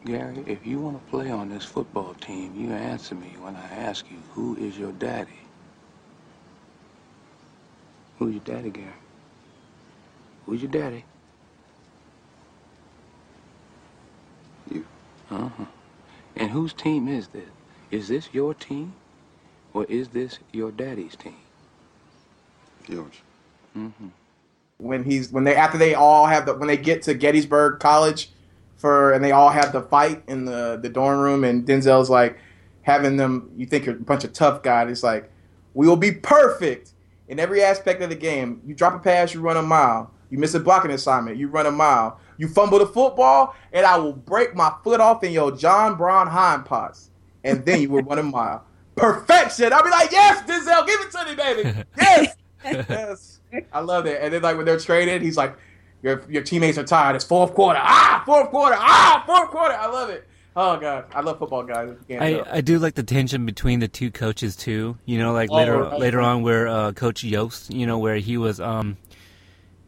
Gary, 0.07 0.43
if 0.47 0.67
you 0.67 0.79
want 0.81 1.03
to 1.05 1.11
play 1.11 1.31
on 1.31 1.49
this 1.49 1.65
football 1.65 2.15
team, 2.15 2.55
you 2.57 2.71
answer 2.71 3.15
me 3.15 3.35
when 3.41 3.55
I 3.57 3.65
ask 3.75 4.05
you, 4.11 4.19
who 4.33 4.57
is 4.57 4.79
your 4.79 4.93
daddy? 4.93 5.39
Who's 8.19 8.35
your 8.35 8.43
daddy, 8.45 8.71
Gary? 8.71 8.87
Who's 10.45 10.61
your 10.63 10.71
daddy? 10.71 11.05
You. 14.71 14.85
Uh-huh. 15.31 15.65
And 16.37 16.51
whose 16.51 16.73
team 16.73 17.07
is 17.09 17.29
this? 17.29 17.49
Is 17.91 18.09
this 18.09 18.29
your 18.33 18.53
team? 18.55 18.95
Or 19.73 19.85
is 19.85 20.09
this 20.09 20.39
your 20.53 20.71
daddy's 20.71 21.15
team? 21.17 21.37
Yours. 22.87 23.13
Mm-hmm. 23.77 24.07
when 24.79 25.03
he's 25.05 25.31
when 25.31 25.45
they 25.45 25.55
after 25.55 25.77
they 25.77 25.95
all 25.95 26.27
have 26.27 26.45
the 26.45 26.55
when 26.55 26.67
they 26.67 26.77
get 26.77 27.03
to 27.03 27.13
Gettysburg 27.15 27.79
College 27.79 28.31
for 28.78 29.11
and 29.11 29.23
they 29.23 29.32
all 29.32 29.49
have 29.49 29.71
the 29.71 29.82
fight 29.82 30.23
in 30.28 30.45
the 30.45 30.80
the 30.82 30.89
dorm 30.89 31.19
room 31.19 31.43
and 31.43 31.65
Denzel's 31.65 32.09
like 32.09 32.38
having 32.84 33.17
them 33.17 33.51
you 33.57 33.65
think 33.65 33.86
you're 33.86 33.95
a 33.95 33.99
bunch 33.99 34.23
of 34.23 34.34
tough 34.34 34.63
guys 34.63 34.89
it's 34.89 35.03
like 35.03 35.30
we 35.73 35.88
will 35.88 35.97
be 35.97 36.11
perfect 36.11 36.91
in 37.28 37.39
every 37.39 37.61
aspect 37.61 38.01
of 38.01 38.09
the 38.09 38.15
game. 38.15 38.61
You 38.65 38.73
drop 38.73 38.95
a 38.95 38.99
pass 38.99 39.34
you 39.34 39.41
run 39.41 39.57
a 39.57 39.61
mile. 39.61 40.11
You 40.30 40.38
miss 40.38 40.53
a 40.53 40.59
blocking 40.59 40.91
assignment 40.91 41.38
you 41.38 41.47
run 41.47 41.65
a 41.65 41.71
mile. 41.71 42.19
You 42.38 42.47
fumble 42.47 42.80
the 42.80 42.88
football 42.88 43.55
and 43.73 43.86
I 43.86 43.97
will 43.97 44.13
break 44.13 44.55
my 44.55 44.71
foot 44.84 45.01
off 45.01 45.23
in 45.23 45.32
your 45.32 45.51
John 45.51 45.95
Brown 45.95 46.28
hind 46.28 46.65
parts 46.65 47.09
and 47.43 47.65
then 47.65 47.82
you 47.82 47.89
will 47.89 48.03
run 48.03 48.19
a 48.19 48.23
mile. 48.23 48.63
Perfection! 48.95 49.73
I'll 49.73 49.84
be 49.84 49.89
like 49.89 50.11
yes 50.11 50.41
Denzel 50.49 50.86
give 50.88 50.99
it 51.01 51.11
to 51.11 51.25
me 51.25 51.36
baby. 51.36 51.84
Yes! 51.99 52.36
Yes. 52.63 53.38
I 53.71 53.80
love 53.80 54.05
that. 54.05 54.23
And 54.23 54.34
then 54.34 54.41
like 54.41 54.57
when 54.57 54.65
they're 54.65 54.80
traded, 54.80 55.21
he's 55.21 55.38
like, 55.38 55.57
"Your 56.07 56.23
your 56.29 56.43
teammates 56.43 56.77
are 56.77 56.83
tired. 56.83 57.15
It's 57.15 57.25
fourth 57.25 57.53
quarter. 57.53 57.79
Ah, 57.81 58.23
fourth 58.25 58.49
quarter. 58.49 58.75
Ah, 58.79 59.23
fourth 59.25 59.49
quarter. 59.51 59.73
I 59.75 59.87
love 59.87 60.09
it. 60.09 60.27
Oh 60.55 60.75
god, 60.79 61.05
I 61.13 61.21
love 61.21 61.37
football 61.37 61.63
guys. 61.63 61.95
I. 62.09 62.41
I 62.57 62.61
do 62.61 62.79
like 62.79 62.95
the 62.95 63.03
tension 63.03 63.45
between 63.45 63.79
the 63.79 63.87
two 63.87 64.09
coaches 64.09 64.55
too. 64.55 64.97
You 65.05 65.19
know, 65.19 65.31
like 65.33 65.51
Oh, 65.51 65.55
later 65.55 65.77
right. 65.83 65.99
later 65.99 66.19
on 66.19 66.41
where 66.41 66.67
uh, 66.67 66.91
Coach 66.93 67.23
Yost, 67.23 67.71
you 67.71 67.85
know, 67.85 67.99
where 67.99 68.15
he 68.15 68.37
was 68.37 68.59
um 68.59 68.97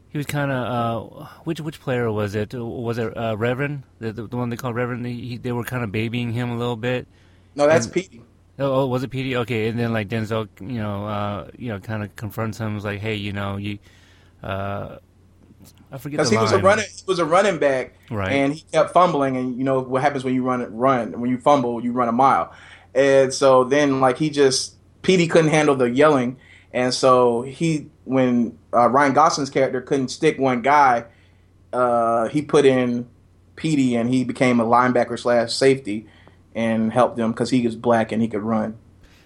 he 0.10 0.18
was 0.20 0.28
kind 0.28 0.52
of 0.52 0.62
uh 1.22 1.26
which 1.44 1.60
which 1.60 1.80
player 1.82 2.12
was 2.12 2.36
it? 2.36 2.54
Was 2.54 2.98
it 3.00 3.18
uh, 3.18 3.36
Reverend 3.36 3.82
the, 4.00 4.12
the 4.12 4.28
the 4.28 4.38
one 4.38 4.50
they 4.50 4.58
called 4.58 4.76
Reverend? 4.76 5.06
He, 5.08 5.38
they 5.38 5.52
were 5.52 5.64
kind 5.64 5.84
of 5.84 5.92
babying 5.92 6.34
him 6.34 6.52
a 6.52 6.58
little 6.58 6.76
bit. 6.78 7.08
no, 7.56 7.66
that's 7.66 7.86
And- 7.88 7.94
Petey. 7.96 8.22
Oh, 8.62 8.82
oh, 8.82 8.88
was 8.88 9.04
it 9.04 9.10
Petey? 9.10 9.38
Okay, 9.38 9.70
and 9.70 9.80
then 9.80 9.94
like 9.94 10.10
Denzel, 10.10 10.50
you 10.60 10.80
know, 10.80 11.08
uh, 11.08 11.48
you 11.58 11.70
know, 11.70 11.80
kind 11.80 12.04
of 12.04 12.14
confronts 12.18 12.58
him. 12.58 12.76
Was 12.76 12.84
like, 12.84 13.00
hey, 13.00 13.16
you 13.16 13.32
know, 13.32 13.56
you, 13.56 13.80
uh, 14.44 14.98
I 15.92 15.98
forget 15.98 16.18
Because 16.18 16.30
he 16.30 16.38
was 16.38 16.52
a 16.52 16.60
running, 16.60 16.86
he 16.86 17.04
was 17.08 17.20
a 17.20 17.26
running 17.26 17.58
back, 17.58 17.96
Right. 18.12 18.32
And 18.32 18.54
he 18.54 18.62
kept 18.72 18.92
fumbling, 18.92 19.38
and 19.38 19.58
you 19.58 19.64
know 19.64 19.80
what 19.80 20.02
happens 20.02 20.24
when 20.24 20.36
you 20.36 20.44
run 20.44 20.76
run 20.76 21.20
when 21.20 21.30
you 21.30 21.38
fumble, 21.38 21.84
you 21.84 21.92
run 21.92 22.08
a 22.08 22.12
mile, 22.12 22.54
and 22.94 23.34
so 23.34 23.64
then 23.64 24.00
like 24.00 24.18
he 24.18 24.30
just 24.30 24.76
Petey 25.02 25.28
couldn't 25.28 25.52
handle 25.52 25.76
the 25.76 25.90
yelling, 25.90 26.38
and 26.74 26.94
so 26.94 27.42
he 27.42 27.90
when 28.06 28.58
uh, 28.74 28.90
Ryan 28.90 29.14
Gosling's 29.14 29.50
character 29.50 29.82
couldn't 29.82 30.10
stick 30.10 30.38
one 30.40 30.62
guy, 30.62 31.06
uh, 31.74 32.28
he 32.28 32.42
put 32.42 32.66
in 32.66 33.08
Petey, 33.56 33.96
and 33.96 34.10
he 34.10 34.24
became 34.24 34.60
a 34.60 34.66
linebacker 34.66 35.18
slash 35.18 35.54
safety, 35.54 36.08
and 36.56 36.92
helped 36.92 37.18
them 37.18 37.32
because 37.32 37.50
he 37.50 37.66
was 37.66 37.76
black 37.76 38.12
and 38.12 38.22
he 38.22 38.28
could 38.28 38.42
run, 38.42 38.78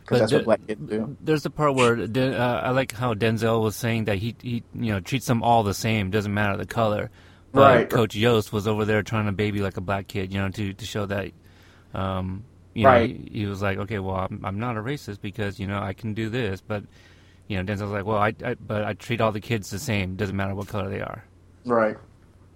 because 0.03 0.19
that's 0.19 0.31
what 0.33 0.43
black 0.45 0.67
kids 0.67 0.81
do. 0.89 1.17
There's 1.21 1.43
the 1.43 1.49
part 1.49 1.75
where 1.75 1.95
Den- 2.07 2.33
uh, 2.33 2.61
I 2.63 2.71
like 2.71 2.91
how 2.91 3.13
Denzel 3.13 3.61
was 3.61 3.75
saying 3.75 4.05
that 4.05 4.17
he 4.17 4.35
he 4.41 4.63
you 4.73 4.91
know 4.93 4.99
treats 4.99 5.25
them 5.25 5.41
all 5.43 5.63
the 5.63 5.73
same, 5.73 6.11
doesn't 6.11 6.33
matter 6.33 6.57
the 6.57 6.65
color. 6.65 7.09
But 7.51 7.61
Right. 7.61 7.89
Coach 7.89 8.15
Yost 8.15 8.51
was 8.51 8.67
over 8.67 8.83
there 8.85 9.03
trying 9.03 9.27
to 9.27 9.31
baby 9.31 9.61
like 9.61 9.77
a 9.77 9.81
black 9.81 10.07
kid, 10.07 10.33
you 10.33 10.39
know, 10.39 10.49
to 10.49 10.73
to 10.73 10.85
show 10.85 11.05
that, 11.05 11.31
um, 11.93 12.43
you 12.73 12.85
Right. 12.85 13.09
know, 13.09 13.15
he, 13.31 13.39
he 13.41 13.45
was 13.45 13.61
like, 13.61 13.77
okay, 13.77 13.99
well, 13.99 14.15
I'm 14.15 14.41
I'm 14.43 14.59
not 14.59 14.77
a 14.77 14.81
racist 14.81 15.21
because 15.21 15.59
you 15.59 15.67
know 15.67 15.79
I 15.79 15.93
can 15.93 16.13
do 16.13 16.29
this, 16.29 16.61
but 16.61 16.83
you 17.47 17.61
know, 17.61 17.63
Denzel's 17.73 17.91
like, 17.91 18.05
well, 18.05 18.17
I, 18.17 18.33
I 18.43 18.55
but 18.55 18.83
I 18.85 18.93
treat 18.93 19.21
all 19.21 19.31
the 19.31 19.41
kids 19.41 19.69
the 19.69 19.79
same, 19.79 20.15
doesn't 20.15 20.35
matter 20.35 20.55
what 20.55 20.67
color 20.67 20.89
they 20.89 21.01
are. 21.01 21.23
Right. 21.65 21.97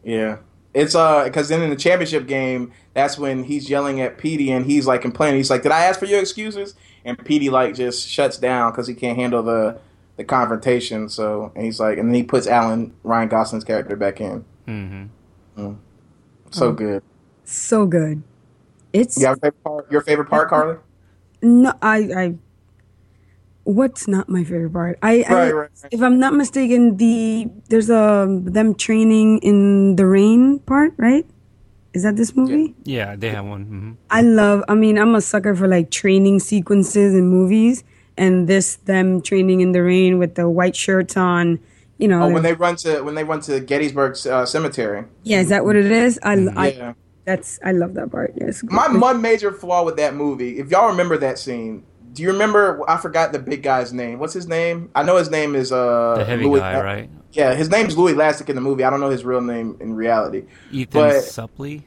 Yeah. 0.04 0.38
It's 0.78 0.94
uh 0.96 1.24
because 1.24 1.50
then 1.50 1.62
in 1.64 1.70
the 1.72 1.76
championship 1.76 2.28
game, 2.28 2.72
that's 2.94 3.18
when 3.18 3.44
he's 3.46 3.68
yelling 3.70 4.00
at 4.00 4.18
Petey 4.18 4.52
and 4.52 4.66
he's 4.66 4.86
like 4.86 5.02
complaining. 5.02 5.38
He's 5.38 5.50
like, 5.50 5.64
"Did 5.64 5.72
I 5.72 5.86
ask 5.86 6.00
for 6.00 6.06
your 6.06 6.20
excuses?" 6.20 6.76
And 7.04 7.18
Petey 7.26 7.50
like 7.50 7.74
just 7.74 8.08
shuts 8.08 8.38
down 8.38 8.72
because 8.72 8.86
he 8.88 8.94
can't 8.94 9.18
handle 9.18 9.42
the 9.42 9.80
the 10.18 10.24
confrontation. 10.24 11.10
So 11.10 11.52
and 11.56 11.66
he's 11.66 11.80
like, 11.80 11.98
and 11.98 12.08
then 12.10 12.14
he 12.14 12.22
puts 12.24 12.46
Alan 12.46 12.94
Ryan 13.04 13.28
Gosling's 13.30 13.64
character 13.64 13.96
back 13.96 14.22
in. 14.22 14.46
Mm-hmm. 14.68 15.06
Mm. 15.62 15.78
So 16.52 16.68
Oh. 16.68 16.72
good. 16.74 17.04
So 17.44 17.86
good. 17.88 18.22
It's 18.94 19.18
You 19.20 19.28
have 19.28 19.38
a 19.38 19.40
favorite 19.42 19.64
part? 19.64 19.92
Your 19.92 20.02
favorite 20.02 20.30
part, 20.30 20.50
Carly? 20.50 20.78
no, 21.42 21.74
I, 21.82 21.98
I. 21.98 22.36
What's 23.68 24.08
not 24.08 24.30
my 24.30 24.46
favorite 24.46 24.72
part? 24.72 24.98
I, 25.04 25.26
I 25.28 25.34
Right, 25.34 25.52
right, 25.52 25.70
if 25.92 26.02
I'm 26.02 26.20
not 26.20 26.34
mistaken, 26.34 26.96
the 26.96 27.48
there's 27.68 27.90
a 27.90 28.26
them 28.32 28.74
training 28.76 29.40
in 29.40 29.98
the 29.98 30.06
rain 30.08 30.60
part, 30.60 30.94
right? 30.96 31.26
Is 31.94 32.04
that 32.04 32.16
this 32.16 32.34
movie? 32.36 32.76
Yeah, 32.86 33.18
they 33.18 33.30
have 33.30 33.44
one. 33.46 33.64
hmm 33.66 33.92
I 34.10 34.22
love. 34.22 34.64
I 34.70 34.76
mean, 34.76 34.98
I'm 34.98 35.16
a 35.16 35.22
sucker 35.22 35.54
for 35.54 35.68
like 35.68 35.92
training 35.92 36.40
sequences 36.40 37.14
in 37.14 37.28
movies, 37.28 37.84
and 38.16 38.48
this 38.48 38.78
them 38.88 39.20
training 39.22 39.60
in 39.60 39.74
the 39.74 39.84
rain 39.84 40.18
with 40.18 40.36
the 40.36 40.48
white 40.48 40.76
shirts 40.76 41.18
on. 41.18 41.60
You 41.98 42.08
know, 42.08 42.24
Oh, 42.24 42.30
when 42.30 42.44
they 42.44 42.54
run 42.54 42.78
to 42.88 43.02
when 43.02 43.16
they 43.16 43.26
run 43.26 43.42
to 43.52 43.60
Gettysburg 43.60 44.16
uh, 44.28 44.46
Cemetery. 44.46 45.06
yeah, 45.24 45.42
is 45.42 45.50
that 45.50 45.66
what 45.66 45.76
it 45.76 45.92
is? 45.92 46.20
I, 46.24 46.34
I 46.56 46.68
Yeah. 46.72 46.94
that's 47.26 47.60
I 47.66 47.72
love 47.74 47.96
that 47.96 48.12
part. 48.12 48.32
Yes, 48.40 48.64
My 48.64 48.88
one 48.88 49.20
major 49.22 49.52
flaw 49.52 49.84
with 49.84 49.98
that 49.98 50.16
movie, 50.16 50.60
if 50.60 50.72
y'all 50.72 50.88
remember 50.88 51.18
that 51.18 51.38
scene, 51.38 51.84
do 52.18 52.24
you 52.24 52.32
remember? 52.32 52.82
I 52.90 52.98
forgot 52.98 53.32
the 53.32 53.40
big 53.40 53.62
guy's 53.64 53.94
name. 53.94 54.18
What's 54.18 54.34
his 54.34 54.48
name? 54.48 54.90
I 54.96 55.04
know 55.04 55.18
his 55.18 55.30
name 55.30 55.56
is 55.56 55.72
uh 55.72 56.16
The 56.18 56.26
heavy 56.26 56.46
Louis- 56.46 56.60
guy, 56.60 56.82
right? 56.84 57.10
Yeah, 57.32 57.54
his 57.54 57.70
name's 57.70 57.96
Louie 57.96 58.14
Lastik 58.14 58.50
in 58.50 58.56
the 58.56 58.62
movie. 58.62 58.84
I 58.84 58.90
don't 58.90 59.00
know 59.00 59.10
his 59.12 59.24
real 59.24 59.42
name 59.42 59.78
in 59.80 59.94
reality. 59.94 60.46
Ethan 60.72 60.90
But 61.02 61.14
Suplee. 61.24 61.84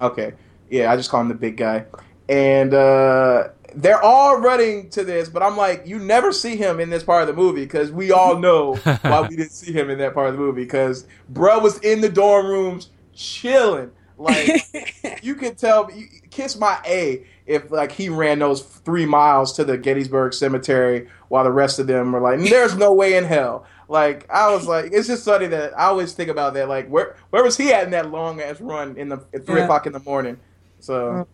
okay, 0.00 0.34
yeah, 0.68 0.92
I 0.92 0.96
just 0.96 1.08
call 1.10 1.22
him 1.22 1.28
the 1.28 1.34
big 1.34 1.56
guy. 1.56 1.86
And 2.28 2.74
uh 2.74 3.48
they're 3.74 4.02
all 4.02 4.38
running 4.40 4.90
to 4.90 5.04
this, 5.04 5.28
but 5.28 5.42
I'm 5.44 5.56
like, 5.56 5.86
you 5.86 5.98
never 6.00 6.32
see 6.32 6.56
him 6.56 6.80
in 6.80 6.90
this 6.90 7.02
part 7.04 7.22
of 7.22 7.28
the 7.28 7.40
movie 7.40 7.62
because 7.64 7.90
we 7.92 8.10
all 8.12 8.36
know 8.38 8.74
why 8.74 9.20
we 9.22 9.36
didn't 9.36 9.52
see 9.52 9.72
him 9.72 9.88
in 9.90 9.98
that 9.98 10.12
part 10.12 10.28
of 10.28 10.34
the 10.34 10.40
movie 10.40 10.64
because 10.64 11.06
bruh 11.32 11.62
was 11.62 11.78
in 11.78 12.00
the 12.00 12.08
dorm 12.08 12.46
rooms 12.46 12.90
chilling. 13.14 13.92
Like 14.18 14.60
you 15.22 15.34
could 15.36 15.56
tell, 15.56 15.90
you, 15.92 16.06
kiss 16.30 16.58
my 16.58 16.78
A 16.84 17.24
if 17.50 17.70
like 17.70 17.92
he 17.92 18.08
ran 18.08 18.38
those 18.38 18.62
three 18.62 19.06
miles 19.06 19.52
to 19.54 19.64
the 19.64 19.76
Gettysburg 19.76 20.32
Cemetery 20.32 21.08
while 21.28 21.44
the 21.44 21.50
rest 21.52 21.78
of 21.78 21.86
them 21.86 22.12
were 22.12 22.20
like, 22.20 22.40
"There's 22.40 22.76
no 22.76 22.92
way 22.94 23.16
in 23.16 23.24
hell." 23.24 23.66
Like 23.88 24.28
I 24.30 24.54
was 24.54 24.66
like, 24.66 24.92
it's 24.92 25.08
just 25.08 25.24
funny 25.24 25.48
that 25.48 25.78
I 25.78 25.84
always 25.86 26.12
think 26.12 26.30
about 26.30 26.54
that. 26.54 26.68
Like 26.68 26.88
where 26.88 27.16
where 27.30 27.42
was 27.42 27.56
he 27.56 27.72
at 27.72 27.84
in 27.84 27.90
that 27.90 28.10
long 28.10 28.40
ass 28.40 28.60
run 28.60 28.96
in 28.96 29.08
the 29.08 29.18
at 29.34 29.44
three 29.46 29.58
Yeah. 29.58 29.64
o'clock 29.64 29.86
in 29.86 29.92
the 29.92 30.00
morning? 30.00 30.38
So 30.78 31.26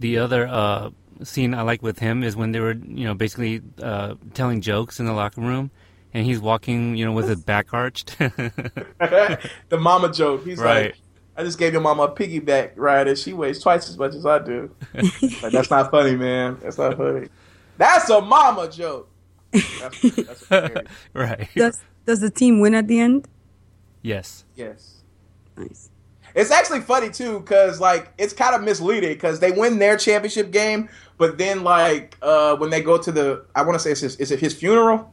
The 0.00 0.16
other 0.18 0.48
uh, 0.48 0.90
scene 1.22 1.54
I 1.54 1.62
like 1.62 1.82
with 1.82 1.98
him 1.98 2.22
is 2.24 2.34
when 2.36 2.52
they 2.52 2.60
were, 2.60 2.72
you 2.72 3.04
know, 3.04 3.14
basically 3.14 3.60
uh, 3.82 4.14
telling 4.34 4.62
jokes 4.62 4.98
in 4.98 5.04
the 5.06 5.12
locker 5.12 5.42
room, 5.42 5.70
and 6.14 6.24
he's 6.24 6.40
walking, 6.40 6.96
you 6.96 7.04
know, 7.04 7.12
with 7.12 7.28
his 7.28 7.40
back 7.44 7.74
arched. 7.74 8.16
the 8.18 9.38
mama 9.78 10.10
joke. 10.12 10.44
He's 10.44 10.58
Right. 10.58 10.86
like, 10.86 10.96
I 11.40 11.44
just 11.44 11.58
gave 11.58 11.72
your 11.72 11.80
mama 11.80 12.02
a 12.02 12.14
piggyback 12.14 12.72
ride 12.76 13.08
and 13.08 13.16
she 13.16 13.32
weighs 13.32 13.62
twice 13.62 13.88
as 13.88 13.96
much 13.96 14.14
as 14.14 14.26
I 14.26 14.40
do. 14.40 14.70
like, 14.94 15.52
that's 15.52 15.70
not 15.70 15.90
funny, 15.90 16.14
man. 16.14 16.58
That's 16.62 16.76
not 16.76 16.98
funny. 16.98 17.28
That's 17.78 18.10
a 18.10 18.20
mama 18.20 18.68
joke. 18.70 19.08
That's, 19.50 20.00
that's 20.02 20.46
hilarious. 20.48 20.86
right. 21.14 21.48
Does 21.56 21.80
does 22.04 22.20
the 22.20 22.30
team 22.30 22.60
win 22.60 22.74
at 22.74 22.88
the 22.88 23.00
end? 23.00 23.26
Yes. 24.02 24.44
Yes. 24.54 25.02
Nice. 25.56 25.88
It's 26.34 26.50
actually 26.50 26.80
funny 26.80 27.08
too, 27.08 27.40
cause 27.40 27.80
like 27.80 28.12
it's 28.18 28.34
kind 28.34 28.54
of 28.54 28.62
misleading, 28.62 29.18
cause 29.18 29.40
they 29.40 29.50
win 29.50 29.78
their 29.78 29.96
championship 29.96 30.50
game, 30.50 30.90
but 31.16 31.38
then 31.38 31.64
like 31.64 32.18
uh, 32.20 32.54
when 32.56 32.68
they 32.68 32.82
go 32.82 32.98
to 32.98 33.10
the, 33.10 33.46
I 33.54 33.62
want 33.62 33.76
to 33.76 33.78
say 33.78 33.92
it's 33.92 34.00
his, 34.00 34.16
is 34.16 34.30
it 34.30 34.40
his 34.40 34.54
funeral 34.54 35.10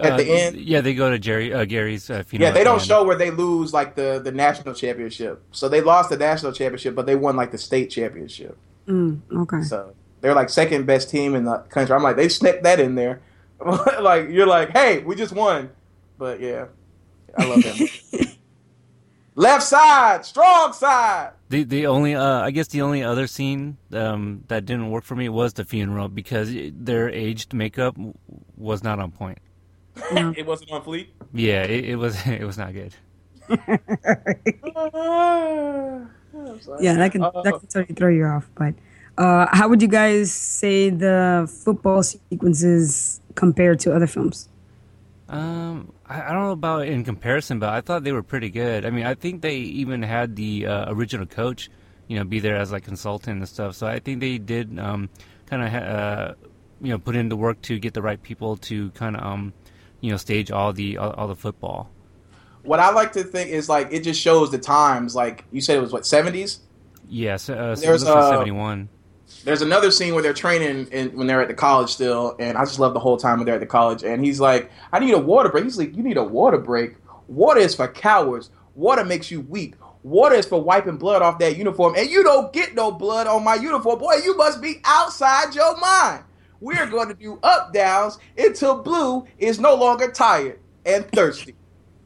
at 0.00 0.12
Uh, 0.12 0.16
the 0.16 0.24
end? 0.30 0.56
Yeah, 0.56 0.80
they 0.80 0.94
go 0.94 1.10
to 1.10 1.18
Jerry 1.18 1.52
uh, 1.52 1.64
Gary's 1.64 2.08
uh, 2.10 2.22
funeral. 2.22 2.48
Yeah, 2.50 2.54
they 2.54 2.64
don't 2.64 2.78
end. 2.78 2.86
show 2.88 3.04
where 3.04 3.16
they 3.16 3.30
lose 3.30 3.72
like 3.72 3.94
the 3.94 4.20
the 4.22 4.32
national 4.32 4.74
championship. 4.74 5.42
So 5.52 5.68
they 5.68 5.80
lost 5.80 6.10
the 6.10 6.16
national 6.16 6.52
championship, 6.52 6.94
but 6.94 7.06
they 7.06 7.16
won 7.16 7.36
like 7.36 7.50
the 7.50 7.58
state 7.58 7.90
championship. 7.90 8.56
Mm, 8.88 9.20
okay. 9.32 9.62
So 9.62 9.94
they're 10.20 10.34
like 10.34 10.50
second 10.50 10.86
best 10.86 11.10
team 11.10 11.34
in 11.34 11.44
the 11.44 11.58
country. 11.68 11.94
I'm 11.94 12.02
like, 12.02 12.16
they 12.16 12.28
snipped 12.28 12.62
that 12.64 12.80
in 12.80 12.94
there. 12.94 13.20
like 14.00 14.28
you're 14.30 14.46
like, 14.46 14.70
hey, 14.70 14.98
we 15.00 15.14
just 15.14 15.32
won. 15.32 15.70
But 16.18 16.40
yeah, 16.40 16.66
I 17.36 17.44
love 17.46 17.62
that. 17.62 18.28
Left 19.34 19.62
side, 19.62 20.26
strong 20.26 20.74
side. 20.74 21.30
The 21.48 21.64
the 21.64 21.86
only 21.86 22.14
uh, 22.14 22.40
I 22.40 22.50
guess 22.50 22.68
the 22.68 22.82
only 22.82 23.02
other 23.02 23.26
scene 23.26 23.78
um, 23.92 24.44
that 24.48 24.66
didn't 24.66 24.90
work 24.90 25.04
for 25.04 25.16
me 25.16 25.30
was 25.30 25.54
the 25.54 25.64
funeral 25.64 26.08
because 26.08 26.54
their 26.74 27.08
aged 27.08 27.54
makeup 27.54 27.96
was 28.58 28.82
not 28.84 28.98
on 28.98 29.10
point. 29.10 29.38
it 30.36 30.46
wasn't 30.46 30.70
on 30.72 30.82
fleet. 30.82 31.12
Yeah, 31.32 31.62
it, 31.64 31.84
it 31.84 31.96
was 31.96 32.16
it 32.26 32.44
was 32.44 32.58
not 32.58 32.72
good. 32.72 32.94
Yeah, 36.80 36.94
that 36.94 37.12
can 37.12 37.22
Uh, 37.22 37.30
that 37.42 37.54
can 37.60 37.68
totally 37.68 37.94
throw 37.94 38.08
you 38.08 38.24
off. 38.24 38.48
But 38.54 38.74
uh, 39.18 39.46
how 39.52 39.68
would 39.68 39.82
you 39.82 39.88
guys 39.88 40.32
say 40.32 40.90
the 40.90 41.50
football 41.64 42.02
sequences 42.02 43.20
compared 43.34 43.80
to 43.80 43.94
other 43.94 44.06
films? 44.06 44.48
Um, 45.28 45.92
I, 46.06 46.22
I 46.22 46.32
don't 46.32 46.42
know 46.42 46.52
about 46.52 46.86
in 46.88 47.04
comparison, 47.04 47.58
but 47.58 47.70
I 47.70 47.80
thought 47.80 48.04
they 48.04 48.12
were 48.12 48.22
pretty 48.22 48.50
good. 48.50 48.84
I 48.84 48.90
mean, 48.90 49.06
I 49.06 49.14
think 49.14 49.42
they 49.42 49.56
even 49.56 50.02
had 50.02 50.36
the 50.36 50.66
uh, 50.66 50.92
original 50.92 51.26
coach, 51.26 51.70
you 52.08 52.18
know, 52.18 52.24
be 52.24 52.40
there 52.40 52.56
as 52.56 52.72
like 52.72 52.84
consultant 52.84 53.38
and 53.38 53.48
stuff. 53.48 53.74
So 53.74 53.86
I 53.86 53.98
think 53.98 54.20
they 54.20 54.38
did 54.38 54.78
um, 54.78 55.08
kind 55.46 55.62
of 55.62 55.68
ha- 55.70 55.78
uh, 55.78 56.34
you 56.80 56.88
know 56.90 56.98
put 56.98 57.16
in 57.16 57.28
the 57.28 57.36
work 57.36 57.60
to 57.62 57.78
get 57.78 57.94
the 57.94 58.02
right 58.02 58.22
people 58.22 58.56
to 58.68 58.90
kind 58.90 59.16
of 59.16 59.24
um, 59.24 59.52
you 60.02 60.10
know 60.10 60.18
stage 60.18 60.50
all 60.50 60.74
the 60.74 60.98
all, 60.98 61.12
all 61.12 61.28
the 61.28 61.36
football. 61.36 61.88
What 62.64 62.78
I 62.78 62.90
like 62.90 63.12
to 63.12 63.24
think 63.24 63.48
is 63.48 63.68
like 63.68 63.88
it 63.90 64.04
just 64.04 64.20
shows 64.20 64.50
the 64.50 64.58
times. 64.58 65.16
Like 65.16 65.44
you 65.50 65.62
said, 65.62 65.78
it 65.78 65.80
was 65.80 65.92
what 65.92 66.04
seventies. 66.04 66.60
Yes, 67.08 67.48
uh, 67.48 67.74
so 67.76 67.86
There's, 67.86 68.02
it 68.02 68.08
uh, 68.08 68.30
71. 68.30 68.88
There's 69.44 69.60
another 69.60 69.90
scene 69.90 70.14
where 70.14 70.22
they're 70.22 70.32
training 70.32 70.86
in, 70.88 71.16
when 71.16 71.26
they're 71.26 71.42
at 71.42 71.48
the 71.48 71.54
college 71.54 71.90
still, 71.90 72.36
and 72.38 72.56
I 72.56 72.64
just 72.64 72.78
love 72.78 72.94
the 72.94 73.00
whole 73.00 73.16
time 73.16 73.38
when 73.38 73.46
they're 73.46 73.56
at 73.56 73.60
the 73.60 73.66
college. 73.66 74.02
And 74.02 74.24
he's 74.24 74.40
like, 74.40 74.70
"I 74.92 74.98
need 74.98 75.14
a 75.14 75.18
water 75.18 75.48
break." 75.48 75.64
He's 75.64 75.78
like, 75.78 75.96
"You 75.96 76.02
need 76.02 76.16
a 76.16 76.24
water 76.24 76.58
break. 76.58 76.96
Water 77.28 77.60
is 77.60 77.74
for 77.74 77.88
cowards. 77.88 78.50
Water 78.74 79.04
makes 79.04 79.30
you 79.30 79.40
weak. 79.40 79.74
Water 80.02 80.34
is 80.34 80.46
for 80.46 80.60
wiping 80.60 80.96
blood 80.96 81.22
off 81.22 81.38
that 81.38 81.56
uniform, 81.56 81.94
and 81.96 82.10
you 82.10 82.24
don't 82.24 82.52
get 82.52 82.74
no 82.74 82.90
blood 82.90 83.26
on 83.26 83.44
my 83.44 83.54
uniform, 83.54 83.98
boy. 83.98 84.14
You 84.24 84.36
must 84.36 84.60
be 84.60 84.80
outside 84.84 85.54
your 85.54 85.78
mind. 85.78 86.24
We're 86.62 86.86
going 86.86 87.08
to 87.08 87.14
do 87.14 87.38
up 87.42 87.72
downs 87.72 88.18
until 88.38 88.82
Blue 88.82 89.26
is 89.38 89.58
no 89.58 89.74
longer 89.74 90.10
tired 90.10 90.60
and 90.86 91.06
thirsty." 91.10 91.54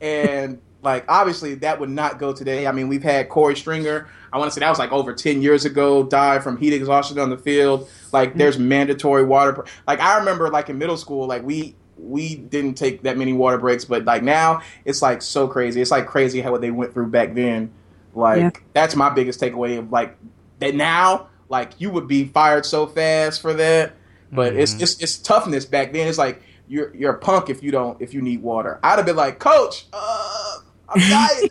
And 0.00 0.60
like 0.82 1.04
obviously 1.08 1.56
that 1.56 1.80
would 1.80 1.90
not 1.90 2.18
go 2.18 2.32
today. 2.32 2.66
I 2.66 2.72
mean, 2.72 2.88
we've 2.88 3.02
had 3.02 3.28
Corey 3.28 3.56
Stringer. 3.56 4.08
I 4.32 4.38
want 4.38 4.50
to 4.50 4.54
say 4.54 4.60
that 4.60 4.70
was 4.70 4.78
like 4.78 4.92
over 4.92 5.12
ten 5.12 5.42
years 5.42 5.64
ago. 5.64 6.04
Died 6.04 6.42
from 6.42 6.56
heat 6.56 6.72
exhaustion 6.72 7.18
on 7.18 7.30
the 7.30 7.38
field. 7.38 7.88
Like 8.12 8.30
mm-hmm. 8.30 8.38
there's 8.38 8.58
mandatory 8.58 9.24
water. 9.24 9.52
br- 9.52 9.62
Like 9.86 10.00
I 10.00 10.18
remember 10.18 10.48
like 10.48 10.68
in 10.68 10.78
middle 10.78 10.96
school, 10.96 11.26
like 11.26 11.42
we 11.42 11.74
we 11.98 12.36
didn't 12.36 12.74
take 12.74 13.02
that 13.02 13.16
many 13.16 13.32
water 13.32 13.58
breaks, 13.58 13.84
but 13.84 14.04
like 14.04 14.22
now 14.22 14.62
it's 14.84 15.02
like 15.02 15.22
so 15.22 15.48
crazy. 15.48 15.80
It's 15.80 15.90
like 15.90 16.06
crazy 16.06 16.40
how 16.40 16.52
what 16.52 16.60
they 16.60 16.70
went 16.70 16.92
through 16.92 17.08
back 17.08 17.34
then. 17.34 17.72
Like 18.14 18.38
Yeah. 18.38 18.50
that's 18.72 18.94
my 18.94 19.10
biggest 19.10 19.40
takeaway 19.40 19.78
of 19.78 19.90
like 19.90 20.16
that 20.60 20.74
now. 20.74 21.28
Like 21.48 21.72
you 21.78 21.90
would 21.90 22.06
be 22.08 22.26
fired 22.26 22.66
so 22.66 22.86
fast 22.86 23.40
for 23.40 23.54
that, 23.54 23.94
but 24.36 24.54
it's 24.54 24.80
it's 24.80 25.02
it's 25.02 25.18
toughness 25.18 25.64
back 25.64 25.92
then. 25.92 26.06
It's 26.06 26.18
like 26.18 26.40
you're 26.68 26.94
you're 26.94 27.14
a 27.14 27.18
punk 27.18 27.50
if 27.50 27.62
you 27.62 27.72
don't 27.72 28.00
if 28.00 28.14
you 28.14 28.22
need 28.22 28.42
water. 28.42 28.78
I'd 28.82 28.98
have 28.98 29.06
been 29.06 29.16
like, 29.16 29.38
Coach, 29.38 29.86
uh, 29.92 30.58
I'm 30.88 31.00
dying. 31.10 31.48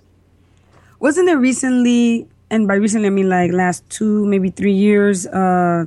Wasn't 0.99 1.25
there 1.25 1.38
recently, 1.38 2.27
and 2.49 2.67
by 2.67 2.75
recently 2.75 3.07
I 3.07 3.09
mean 3.09 3.27
like 3.27 3.51
last 3.51 3.89
two, 3.89 4.25
maybe 4.27 4.49
three 4.49 4.73
years, 4.73 5.27
uh, 5.27 5.86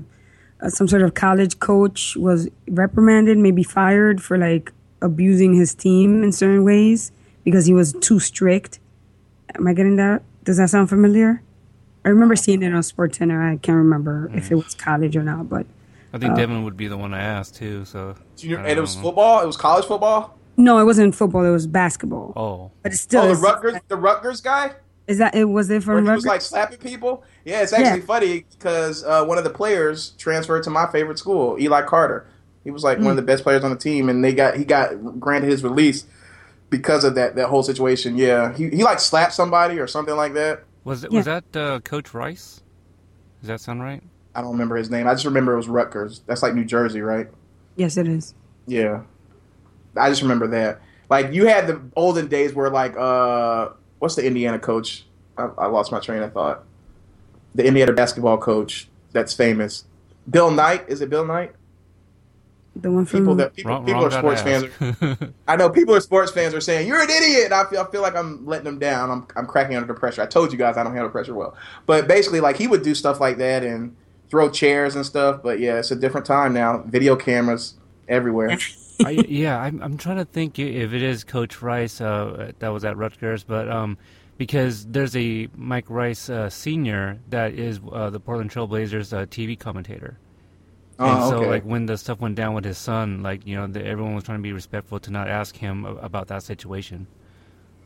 uh, 0.61 0.69
some 0.69 0.89
sort 0.89 1.03
of 1.03 1.15
college 1.15 1.59
coach 1.61 2.17
was 2.17 2.49
reprimanded, 2.69 3.39
maybe 3.39 3.63
fired 3.63 4.23
for 4.23 4.37
like 4.37 4.73
abusing 5.01 5.55
his 5.55 5.75
team 5.75 6.25
in 6.25 6.33
certain 6.33 6.65
ways 6.65 7.13
because 7.45 7.67
he 7.67 7.73
was 7.73 7.93
too 7.95 8.19
strict. 8.19 8.81
Am 9.55 9.67
I 9.67 9.73
getting 9.73 9.97
that? 9.97 10.23
Does 10.45 10.59
that 10.59 10.69
sound 10.71 10.89
familiar? 10.89 11.43
I 12.05 12.11
remember 12.11 12.37
seeing 12.37 12.63
it 12.63 12.75
on 12.75 12.83
Sports 12.83 13.19
Center. 13.19 13.43
I 13.43 13.57
can't 13.57 13.77
remember 13.77 14.31
if 14.35 14.51
it 14.51 14.55
was 14.55 14.75
college 14.75 15.17
or 15.17 15.23
not, 15.23 15.49
but 15.49 15.67
I 16.13 16.19
think 16.19 16.33
uh, 16.33 16.37
Devin 16.37 16.65
would 16.65 16.77
be 16.77 16.89
the 16.89 16.97
one 16.97 17.13
I 17.15 17.21
asked 17.21 17.57
too. 17.57 17.85
So 17.85 18.15
Junior, 18.37 18.59
and 18.59 18.79
it 18.79 18.81
was 18.81 18.97
know. 18.97 19.03
football. 19.03 19.43
It 19.43 19.47
was 19.47 19.57
college 19.57 19.85
football. 19.85 20.39
no, 20.57 20.79
it 20.79 20.85
wasn't 20.85 21.15
football. 21.15 21.45
It 21.45 21.51
was 21.51 21.67
basketball. 21.67 22.33
Oh, 22.37 22.71
But 22.83 22.93
it's 22.93 23.01
still 23.01 23.23
oh, 23.23 23.27
the 23.27 23.33
it's- 23.33 23.43
Rutgers, 23.45 23.81
the 23.89 23.97
Rutgers 23.97 24.41
guy. 24.41 24.73
Is 25.07 25.17
that 25.19 25.35
it? 25.35 25.45
Was 25.45 25.71
it 25.71 25.75
Where 25.75 25.81
from 25.97 25.97
he 25.97 26.01
was 26.03 26.09
Rutgers? 26.11 26.27
like 26.27 26.41
slapping 26.43 26.79
people. 26.79 27.25
Yeah, 27.45 27.63
it's 27.63 27.73
actually 27.73 28.01
Yeah. 28.01 28.05
funny 28.07 28.45
because 28.59 29.05
uh, 29.05 29.25
one 29.25 29.39
of 29.39 29.45
the 29.45 29.51
players 29.51 30.11
transferred 30.19 30.63
to 30.65 30.71
my 30.71 30.87
favorite 30.91 31.19
school, 31.19 31.57
Eli 31.59 31.83
Carter. 31.83 32.27
He 32.65 32.71
was 32.71 32.85
like 32.85 32.99
one 32.99 33.07
of 33.07 33.13
Hmm. 33.13 33.17
the 33.17 33.23
best 33.23 33.43
players 33.43 33.65
on 33.65 33.71
the 33.71 33.77
team, 33.79 34.09
and 34.11 34.23
they 34.23 34.35
got 34.35 34.57
he 34.57 34.65
got 34.67 35.19
granted 35.19 35.51
his 35.51 35.63
release 35.65 36.05
because 36.69 37.05
of 37.05 37.15
that 37.15 37.37
that 37.37 37.49
whole 37.49 37.63
situation. 37.63 38.19
Yeah, 38.19 38.53
he 38.55 38.69
he 38.69 38.83
like 38.83 39.01
slapped 39.01 39.33
somebody 39.33 39.79
or 39.79 39.87
something 39.87 40.15
like 40.17 40.35
that. 40.35 40.65
was 40.85 41.05
it 41.05 41.13
Yeah. 41.13 41.19
was 41.19 41.25
that 41.27 41.57
uh, 41.57 41.81
Coach 41.81 42.13
Rice? 42.13 42.61
Does 43.41 43.49
that 43.49 43.61
sound 43.61 43.81
right? 43.81 44.03
I 44.39 44.41
don't 44.41 44.53
remember 44.53 44.77
his 44.77 44.89
name. 44.89 45.09
I 45.09 45.15
just 45.15 45.25
remember 45.25 45.53
it 45.55 45.57
was 45.57 45.67
Rutgers. 45.69 46.21
That's 46.27 46.45
like 46.45 46.55
New 46.55 46.65
Jersey, 46.65 47.01
right? 47.01 47.27
yes, 47.75 47.97
it 47.97 48.07
is. 48.07 48.35
Yeah, 48.69 49.03
I 49.97 50.09
just 50.11 50.23
remember 50.23 50.47
that. 50.49 50.81
Like 51.11 51.33
you 51.33 51.47
had 51.47 51.67
the 51.67 51.81
olden 51.97 52.29
days 52.29 52.55
where 52.55 52.71
like 52.71 52.97
uh, 52.97 53.71
what's 53.99 54.15
the 54.15 54.25
Indiana 54.25 54.61
coach? 54.61 55.05
I, 55.37 55.49
I 55.59 55.67
lost 55.67 55.91
my 55.91 55.99
train 55.99 56.23
of 56.23 56.33
thought. 56.33 56.63
The 57.57 57.67
Indiana 57.67 57.93
basketball 57.93 58.39
coach 58.39 58.89
that's 59.11 59.35
famous, 59.35 59.87
Bill 60.31 60.53
Knight. 60.53 60.85
Is 60.87 61.01
it 61.01 61.11
Bill 61.11 61.25
Knight? 61.27 61.53
The 62.77 62.93
one 62.93 63.07
from 63.07 63.21
People 63.21 63.35
that 63.37 63.55
people, 63.57 63.73
Wrong- 63.73 63.85
people 63.85 64.03
wrong 64.03 64.13
are 64.13 64.19
sports 64.19 64.43
fans. 64.43 64.67
Are, 64.81 65.19
I 65.49 65.57
know 65.57 65.69
people 65.69 65.97
are 65.97 66.01
sports 66.01 66.31
fans 66.31 66.55
are 66.55 66.61
saying 66.61 66.87
you're 66.87 67.03
an 67.03 67.11
idiot. 67.11 67.47
And 67.47 67.55
I 67.55 67.65
feel 67.65 67.81
I 67.81 67.91
feel 67.91 68.03
like 68.03 68.15
I'm 68.15 68.47
letting 68.47 68.67
them 68.67 68.79
down. 68.79 69.11
I'm 69.11 69.27
I'm 69.35 69.47
cracking 69.47 69.75
under 69.77 69.93
the 69.93 69.99
pressure. 69.99 70.23
I 70.23 70.27
told 70.27 70.53
you 70.53 70.59
guys 70.59 70.77
I 70.77 70.85
don't 70.85 70.93
handle 70.93 71.11
pressure 71.11 71.35
well. 71.35 71.57
But 71.87 72.07
basically, 72.07 72.39
like 72.39 72.57
he 72.57 72.69
would 72.69 72.83
do 72.83 72.95
stuff 72.95 73.19
like 73.19 73.39
that 73.39 73.65
and 73.65 73.97
throw 74.31 74.51
chairs 74.51 74.95
and 74.97 75.05
stuff. 75.07 75.41
But 75.43 75.61
yeah, 75.61 75.79
it's 75.79 75.91
a 75.91 75.97
different 75.97 76.27
time 76.27 76.53
now. 76.53 76.83
Video 76.87 77.17
cameras 77.17 77.75
everywhere. 78.09 78.59
I, 79.05 79.11
yeah, 79.29 79.61
I'm, 79.61 79.81
I'm 79.83 79.97
trying 79.97 80.17
to 80.17 80.25
think 80.25 80.59
if 80.59 80.93
it 80.93 81.03
is 81.03 81.23
Coach 81.25 81.63
Rice 81.63 82.01
uh, 82.01 82.53
that 82.59 82.69
was 82.69 82.85
at 82.85 82.97
Rutgers, 82.97 83.45
but 83.45 83.71
um, 83.71 83.97
because 84.39 84.87
there's 84.87 85.15
a 85.17 85.49
Mike 85.55 85.89
Rice 85.89 86.29
uh, 86.29 86.51
Senior 86.51 87.19
that 87.31 87.55
is 87.55 87.79
uh, 87.93 88.11
the 88.11 88.19
Portland 88.19 88.51
Trailblazers 88.51 89.13
uh, 89.17 89.27
TV 89.27 89.59
commentator. 89.59 90.19
And 90.99 91.11
Oh, 91.11 91.31
so, 91.31 91.37
okay. 91.39 91.49
like 91.51 91.63
when 91.63 91.87
the 91.87 91.97
stuff 91.97 92.19
went 92.19 92.35
down 92.35 92.55
with 92.55 92.65
his 92.65 92.77
son, 92.77 93.23
like 93.23 93.47
you 93.47 93.55
know, 93.55 93.69
the, 93.69 93.85
everyone 93.87 94.17
was 94.17 94.25
trying 94.25 94.39
to 94.39 94.43
be 94.43 94.53
respectful 94.53 94.99
to 94.99 95.13
not 95.13 95.29
ask 95.29 95.57
him 95.57 95.85
a- 95.85 95.95
about 95.97 96.27
that 96.27 96.43
situation. 96.43 97.07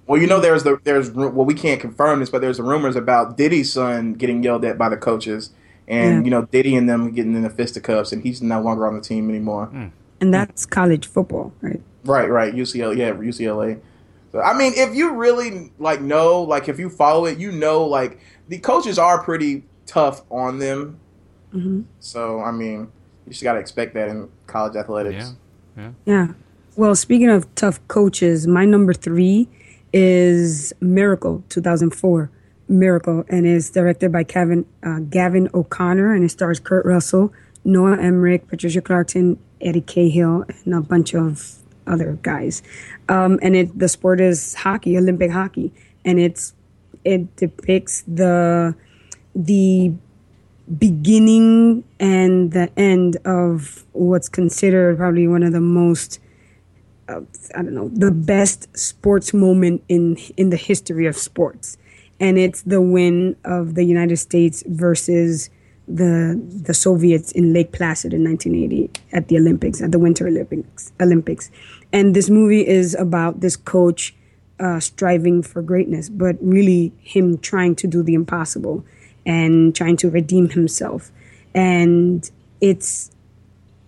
Well, 0.06 0.18
you 0.18 0.26
know, 0.26 0.40
there's 0.40 0.62
the 0.64 0.78
there's 0.82 1.10
well, 1.10 1.30
we 1.44 1.52
can't 1.52 1.78
confirm 1.80 2.20
this, 2.20 2.30
but 2.30 2.40
there's 2.40 2.56
the 2.56 2.62
rumors 2.62 2.96
about 2.96 3.36
Diddy's 3.36 3.70
son 3.70 4.14
getting 4.14 4.42
yelled 4.42 4.64
at 4.64 4.78
by 4.78 4.88
the 4.88 4.96
coaches, 4.96 5.50
and 5.88 6.18
Yeah. 6.18 6.24
you 6.24 6.30
know, 6.30 6.42
Diddy 6.50 6.74
and 6.76 6.88
them 6.88 7.10
getting 7.12 7.34
in 7.34 7.42
the 7.42 7.50
fisticuffs, 7.50 8.12
and 8.12 8.22
he's 8.22 8.40
no 8.42 8.60
longer 8.60 8.86
on 8.86 8.94
the 8.94 9.00
team 9.00 9.28
anymore. 9.28 9.70
And 10.20 10.32
that's 10.32 10.64
college 10.66 11.06
football, 11.08 11.52
right? 11.60 11.80
Right, 12.04 12.30
right. 12.30 12.54
UCLA, 12.54 12.96
yeah, 12.96 13.10
UCLA. 13.12 13.78
So, 14.30 14.40
I 14.40 14.56
mean, 14.56 14.72
if 14.76 14.94
you 14.94 15.12
really 15.14 15.72
like 15.78 16.00
know, 16.00 16.42
like 16.42 16.68
if 16.68 16.78
you 16.78 16.88
follow 16.88 17.26
it, 17.26 17.38
you 17.38 17.52
know, 17.52 17.84
like 17.84 18.18
the 18.48 18.58
coaches 18.58 18.98
are 18.98 19.22
pretty 19.22 19.64
tough 19.86 20.22
on 20.30 20.58
them. 20.58 20.98
hmm 21.52 21.82
So, 22.00 22.40
I 22.40 22.50
mean, 22.50 22.88
you 23.26 23.30
just 23.32 23.42
got 23.42 23.54
to 23.54 23.58
expect 23.58 23.94
that 23.94 24.08
in 24.08 24.28
college 24.46 24.74
athletics. 24.76 25.34
Yeah, 25.76 25.82
yeah. 25.82 25.90
Yeah. 26.06 26.28
Well, 26.76 26.94
speaking 26.94 27.28
of 27.28 27.52
tough 27.54 27.86
coaches, 27.88 28.46
my 28.46 28.64
number 28.64 28.94
three 28.94 29.48
is 29.92 30.72
Miracle 30.80 31.44
2004. 31.50 32.30
Miracle, 32.72 33.24
and 33.28 33.46
is 33.46 33.70
directed 33.70 34.12
by 34.12 34.24
Kevin 34.24 34.66
uh, 34.82 35.00
Gavin 35.00 35.48
O'Connor, 35.54 36.14
and 36.14 36.24
it 36.24 36.30
stars 36.30 36.60
Kurt 36.60 36.84
Russell, 36.84 37.32
Noah 37.64 37.98
Emmerich, 37.98 38.48
Patricia 38.48 38.80
Clarkson, 38.80 39.38
Eddie 39.60 39.80
Cahill, 39.80 40.44
and 40.64 40.74
a 40.74 40.80
bunch 40.80 41.14
of 41.14 41.56
other 41.86 42.18
guys. 42.22 42.62
Um, 43.08 43.38
and 43.42 43.56
it 43.56 43.78
the 43.78 43.88
sport 43.88 44.20
is 44.20 44.54
hockey, 44.54 44.96
Olympic 44.96 45.30
hockey, 45.30 45.72
and 46.04 46.18
it's 46.18 46.54
it 47.04 47.34
depicts 47.36 48.04
the 48.06 48.74
the 49.34 49.92
beginning 50.78 51.84
and 51.98 52.52
the 52.52 52.70
end 52.76 53.16
of 53.24 53.84
what's 53.92 54.28
considered 54.28 54.96
probably 54.96 55.26
one 55.26 55.42
of 55.42 55.52
the 55.52 55.60
most 55.60 56.20
uh, 57.08 57.20
I 57.54 57.62
don't 57.62 57.74
know 57.74 57.88
the 57.88 58.10
best 58.10 58.76
sports 58.76 59.34
moment 59.34 59.82
in 59.88 60.16
in 60.36 60.50
the 60.50 60.56
history 60.56 61.06
of 61.06 61.16
sports, 61.16 61.76
and 62.22 62.38
it's 62.38 62.62
the 62.62 62.80
win 62.80 63.36
of 63.44 63.74
the 63.74 63.84
United 63.84 64.16
States 64.16 64.62
versus 64.68 65.50
the 65.88 66.40
the 66.68 66.72
Soviets 66.72 67.32
in 67.32 67.52
Lake 67.52 67.72
Placid 67.72 68.14
in 68.14 68.22
1980 68.24 68.90
at 69.12 69.26
the 69.26 69.36
Olympics 69.36 69.82
at 69.82 69.90
the 69.90 69.98
Winter 69.98 70.28
Olympics 70.28 70.92
Olympics, 71.00 71.50
and 71.92 72.14
this 72.14 72.30
movie 72.30 72.66
is 72.66 72.94
about 72.94 73.40
this 73.40 73.56
coach 73.56 74.14
uh, 74.60 74.78
striving 74.78 75.42
for 75.42 75.60
greatness, 75.60 76.08
but 76.08 76.36
really 76.40 76.92
him 77.00 77.36
trying 77.38 77.74
to 77.74 77.88
do 77.88 78.02
the 78.04 78.14
impossible 78.14 78.84
and 79.26 79.74
trying 79.74 79.96
to 79.96 80.08
redeem 80.08 80.48
himself, 80.50 81.10
and 81.54 82.30
it's 82.60 83.10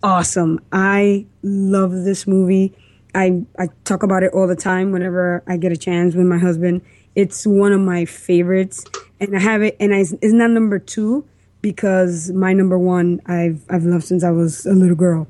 awesome. 0.03 0.61
I 0.73 1.27
love 1.45 1.93
this 2.05 2.27
movie. 2.27 2.75
I, 3.15 3.45
I 3.57 3.69
talk 3.85 4.03
about 4.03 4.25
it 4.25 4.33
all 4.33 4.49
the 4.49 4.57
time 4.57 4.91
whenever 4.91 5.45
I 5.47 5.57
get 5.57 5.71
a 5.71 5.77
chance 5.77 6.17
with 6.17 6.27
my 6.27 6.39
husband. 6.39 6.83
It's 7.15 7.47
one 7.47 7.73
of 7.73 7.81
my 7.81 8.05
favorites, 8.05 8.85
and 9.21 9.37
I 9.37 9.41
have 9.41 9.63
it. 9.63 9.77
And 9.79 9.95
I, 9.95 10.01
it's 10.01 10.33
not 10.33 10.51
number 10.51 10.79
two 10.79 11.27
because 11.63 12.31
my 12.33 12.53
number 12.53 12.79
one 12.79 13.21
I've 13.27 13.65
I've 13.69 13.85
loved 13.85 14.05
since 14.05 14.25
I 14.25 14.31
was 14.31 14.67
a 14.67 14.75
little 14.75 14.97
girl, 14.97 15.27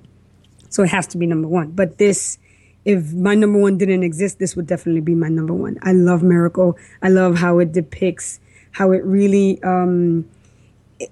so 0.68 0.82
it 0.82 0.90
has 0.90 1.06
to 1.08 1.18
be 1.18 1.26
number 1.26 1.48
one. 1.48 1.72
But 1.72 1.98
this, 1.98 2.38
if 2.84 3.12
my 3.12 3.34
number 3.34 3.58
one 3.58 3.78
didn't 3.78 4.02
exist, 4.02 4.38
this 4.38 4.56
would 4.56 4.66
definitely 4.66 5.02
be 5.02 5.14
my 5.14 5.28
number 5.28 5.54
one. 5.54 5.78
I 5.82 5.92
love 5.92 6.22
Miracle. 6.22 6.76
I 7.02 7.08
love 7.08 7.38
how 7.38 7.58
it 7.58 7.72
depicts 7.72 8.40
how 8.74 8.90
it 8.92 9.04
really. 9.04 9.62
Um, 9.62 10.28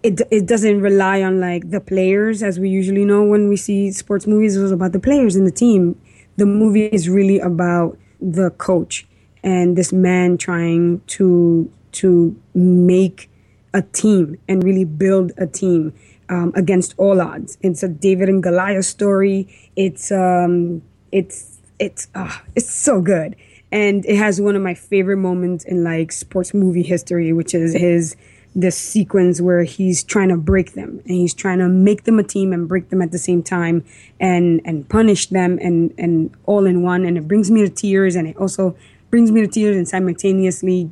it 0.03 0.21
it 0.31 0.47
doesn't 0.47 0.81
rely 0.81 1.23
on 1.23 1.41
like 1.41 1.71
the 1.71 1.81
players 1.81 2.43
as 2.43 2.61
we 2.61 2.69
usually 2.69 3.05
know 3.05 3.25
when 3.25 3.49
we 3.49 3.57
see 3.57 3.91
sports 3.91 4.27
movies. 4.27 4.57
It 4.57 4.63
was 4.63 4.73
about 4.73 4.93
the 4.93 5.01
players 5.01 5.35
and 5.35 5.47
the 5.47 5.53
team. 5.53 6.01
The 6.37 6.47
movie 6.47 6.87
is 6.87 7.09
really 7.09 7.39
about 7.39 7.99
the 8.21 8.51
coach 8.51 9.07
and 9.43 9.77
this 9.77 9.93
man 9.93 10.39
trying 10.39 11.01
to 11.09 11.71
to 11.93 12.41
make 12.55 13.31
a 13.75 13.83
team 13.83 14.39
and 14.49 14.63
really 14.63 14.85
build 14.85 15.33
a 15.39 15.47
team 15.47 15.93
um, 16.29 16.53
against 16.55 16.95
all 16.97 17.21
odds. 17.21 17.59
It's 17.63 17.83
a 17.83 17.89
David 17.89 18.29
and 18.29 18.43
Goliath 18.43 18.85
story. 18.87 19.49
It's 19.77 20.11
um, 20.11 20.83
it's 21.11 21.59
it's 21.79 22.09
uh, 22.15 22.39
it's 22.55 22.73
so 22.73 23.01
good, 23.01 23.37
and 23.71 24.05
it 24.07 24.17
has 24.17 24.41
one 24.41 24.57
of 24.57 24.63
my 24.63 24.75
favorite 24.75 25.19
moments 25.19 25.65
in 25.65 25.85
like 25.85 26.13
sports 26.13 26.55
movie 26.55 26.83
history, 26.83 27.33
which 27.33 27.55
is 27.55 27.75
his 27.75 28.17
this 28.55 28.77
sequence 28.77 29.41
where 29.41 29.63
he's 29.63 30.05
trying 30.05 30.29
to 30.29 30.37
break 30.37 30.75
them 30.75 31.01
and 31.07 31.17
he's 31.17 31.33
trying 31.33 31.59
to 31.59 31.69
make 31.69 32.05
them 32.05 32.19
a 32.19 32.23
team 32.23 32.53
and 32.53 32.69
break 32.69 32.91
them 32.91 33.01
at 33.01 33.11
the 33.11 33.19
same 33.19 33.43
time 33.43 33.83
and 34.21 34.61
and 34.67 34.89
punish 34.91 35.29
them 35.29 35.59
and 35.63 35.95
and 35.97 36.31
all 36.45 36.67
in 36.67 36.83
one 36.83 37.07
and 37.07 37.17
it 37.17 37.27
brings 37.27 37.51
me 37.51 37.63
to 37.63 37.71
tears 37.71 38.15
and 38.15 38.29
it 38.29 38.37
also 38.37 38.77
brings 39.13 39.31
me 39.31 39.43
to 39.43 39.47
tears 39.47 39.77
and 39.77 39.87
simultaneously 39.87 40.91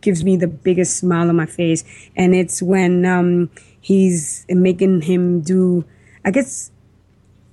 gives 0.00 0.24
me 0.24 0.36
the 0.36 0.46
biggest 0.46 0.96
smile 0.96 1.28
on 1.28 1.36
my 1.36 1.44
face. 1.44 1.84
And 2.14 2.32
it's 2.34 2.62
when 2.62 3.04
um, 3.04 3.50
he's 3.80 4.46
making 4.48 5.02
him 5.02 5.42
do 5.42 5.84
i 6.24 6.30
guess 6.30 6.72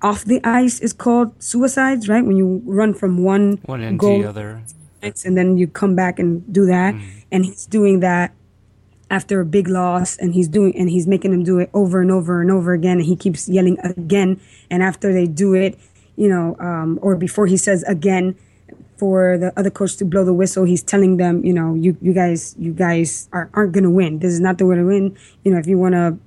off 0.01 0.25
the 0.25 0.39
ice 0.43 0.79
is 0.79 0.93
called 0.93 1.31
suicides 1.41 2.07
right? 2.07 2.23
When 2.25 2.37
you 2.37 2.61
run 2.65 2.93
from 2.93 3.23
one 3.23 3.59
One 3.65 3.81
end 3.81 3.99
to 4.01 4.21
the 4.21 4.25
other. 4.25 4.63
and 5.01 5.37
then 5.37 5.57
you 5.57 5.67
come 5.67 5.95
back 5.95 6.19
and 6.19 6.41
do 6.51 6.65
that. 6.67 6.93
And 7.31 7.45
he's 7.45 7.65
doing 7.65 7.99
that 8.01 8.33
after 9.09 9.39
a 9.39 9.45
big 9.45 9.67
loss 9.67 10.17
and 10.17 10.33
he's 10.33 10.47
doing 10.47 10.75
and 10.77 10.89
he's 10.89 11.07
making 11.07 11.31
them 11.31 11.43
do 11.43 11.59
it 11.59 11.69
over 11.73 12.01
and 12.01 12.11
over 12.11 12.41
and 12.41 12.51
over 12.51 12.73
again 12.73 12.97
and 12.97 13.05
he 13.05 13.15
keeps 13.15 13.49
yelling 13.49 13.79
again. 13.79 14.39
And 14.69 14.83
after 14.83 15.11
they 15.11 15.25
do 15.25 15.55
it 15.55 15.79
you 16.15 16.29
know 16.29 16.55
um, 16.59 16.99
or 17.01 17.15
before 17.15 17.47
he 17.47 17.57
says 17.57 17.81
again 17.83 18.35
for 18.97 19.37
the 19.37 19.53
other 19.57 19.69
coach 19.69 19.97
to 19.97 20.05
blow 20.05 20.23
the 20.23 20.33
whistle. 20.33 20.63
He's 20.63 20.83
telling 20.83 21.17
them 21.17 21.43
you 21.43 21.53
know 21.53 21.73
you, 21.73 21.97
you 22.01 22.13
guys 22.13 22.55
you 22.57 22.73
guys 22.73 23.29
are, 23.31 23.49
aren't 23.53 23.73
gonna 23.73 23.91
win. 23.91 24.19
This 24.19 24.33
is 24.33 24.39
not 24.39 24.57
the 24.57 24.65
way 24.65 24.75
to 24.75 24.83
win. 24.83 25.17
You 25.43 25.51
know 25.51 25.57
if 25.57 25.67
you 25.67 25.77
want 25.77 25.93
to 25.93 26.17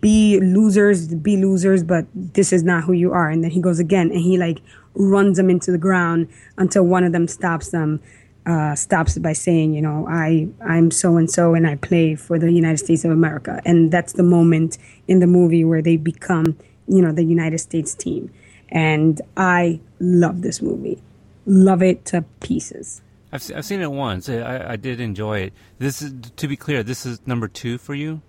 be 0.00 0.40
losers 0.40 1.14
be 1.14 1.36
losers 1.36 1.84
but 1.84 2.06
this 2.14 2.52
is 2.52 2.62
not 2.62 2.84
who 2.84 2.92
you 2.92 3.12
are. 3.12 3.28
And 3.30 3.42
then 3.44 3.50
he 3.50 3.60
goes 3.60 3.78
again 3.78 4.10
and 4.10 4.20
he 4.20 4.36
like 4.38 4.60
runs 4.94 5.36
them 5.36 5.50
into 5.50 5.70
the 5.70 5.78
ground 5.78 6.28
until 6.56 6.84
one 6.84 7.04
of 7.04 7.12
them 7.12 7.28
stops 7.28 7.70
them 7.70 8.00
uh, 8.46 8.74
stops 8.76 9.18
by 9.18 9.32
saying 9.32 9.74
you 9.74 9.82
know 9.82 10.06
i 10.08 10.46
i'm 10.64 10.90
so 10.92 11.16
and 11.16 11.28
so 11.28 11.54
and 11.54 11.66
i 11.66 11.74
play 11.74 12.14
for 12.14 12.38
the 12.38 12.50
united 12.52 12.78
states 12.78 13.04
of 13.04 13.10
america. 13.10 13.60
And 13.64 13.90
that's 13.90 14.12
the 14.12 14.22
moment 14.22 14.78
in 15.08 15.18
the 15.18 15.26
movie 15.26 15.64
where 15.64 15.82
they 15.82 15.96
become 15.96 16.56
you 16.86 17.02
know 17.02 17.12
the 17.12 17.24
united 17.24 17.58
states 17.58 17.94
team. 17.94 18.32
And 18.68 19.20
i 19.36 19.80
love 19.98 20.42
this 20.42 20.62
movie 20.62 21.02
love 21.46 21.82
it 21.82 22.04
to 22.04 22.22
pieces 22.40 23.00
I've, 23.32 23.42
I've 23.56 23.64
seen 23.64 23.80
it 23.80 23.90
once. 23.90 24.28
I, 24.28 24.72
I 24.72 24.76
did 24.76 25.00
enjoy 25.00 25.40
it. 25.40 25.52
This 25.78 26.00
is 26.00 26.12
to 26.36 26.48
be 26.48 26.56
clear. 26.56 26.82
This 26.84 27.04
is 27.04 27.20
number 27.26 27.48
two 27.48 27.76
for 27.76 27.94
you. 27.94 28.22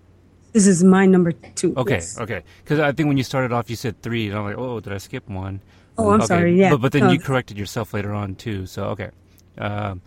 this 0.52 0.66
is 0.66 0.82
my 0.82 1.06
number 1.06 1.32
two 1.32 1.72
Okay, 1.76 1.94
yes. 1.94 2.18
okay. 2.18 2.42
Because 2.64 2.80
I 2.80 2.90
think 2.92 3.06
when 3.06 3.16
you 3.16 3.22
started 3.22 3.52
off, 3.52 3.70
you 3.70 3.76
said 3.76 4.02
three, 4.02 4.28
and 4.28 4.36
I'm 4.36 4.44
like, 4.44 4.58
oh, 4.58 4.80
did 4.80 4.92
I 4.92 4.98
skip 4.98 5.28
one? 5.28 5.60
Oh, 5.96 6.10
I'm 6.10 6.20
Okay, 6.20 6.26
sorry, 6.26 6.58
yeah. 6.58 6.70
But, 6.70 6.80
but 6.80 6.92
then 6.92 7.04
No. 7.04 7.10
you 7.12 7.20
corrected 7.20 7.56
yourself 7.56 7.94
later 7.94 8.12
on 8.12 8.34
too. 8.34 8.66
So 8.66 8.84
okay. 8.86 9.10
Um, 9.56 10.02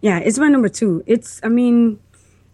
Yeah, 0.00 0.18
it's 0.20 0.38
my 0.38 0.48
number 0.48 0.68
two. 0.68 1.02
It's, 1.06 1.40
I 1.42 1.48
mean, 1.48 1.98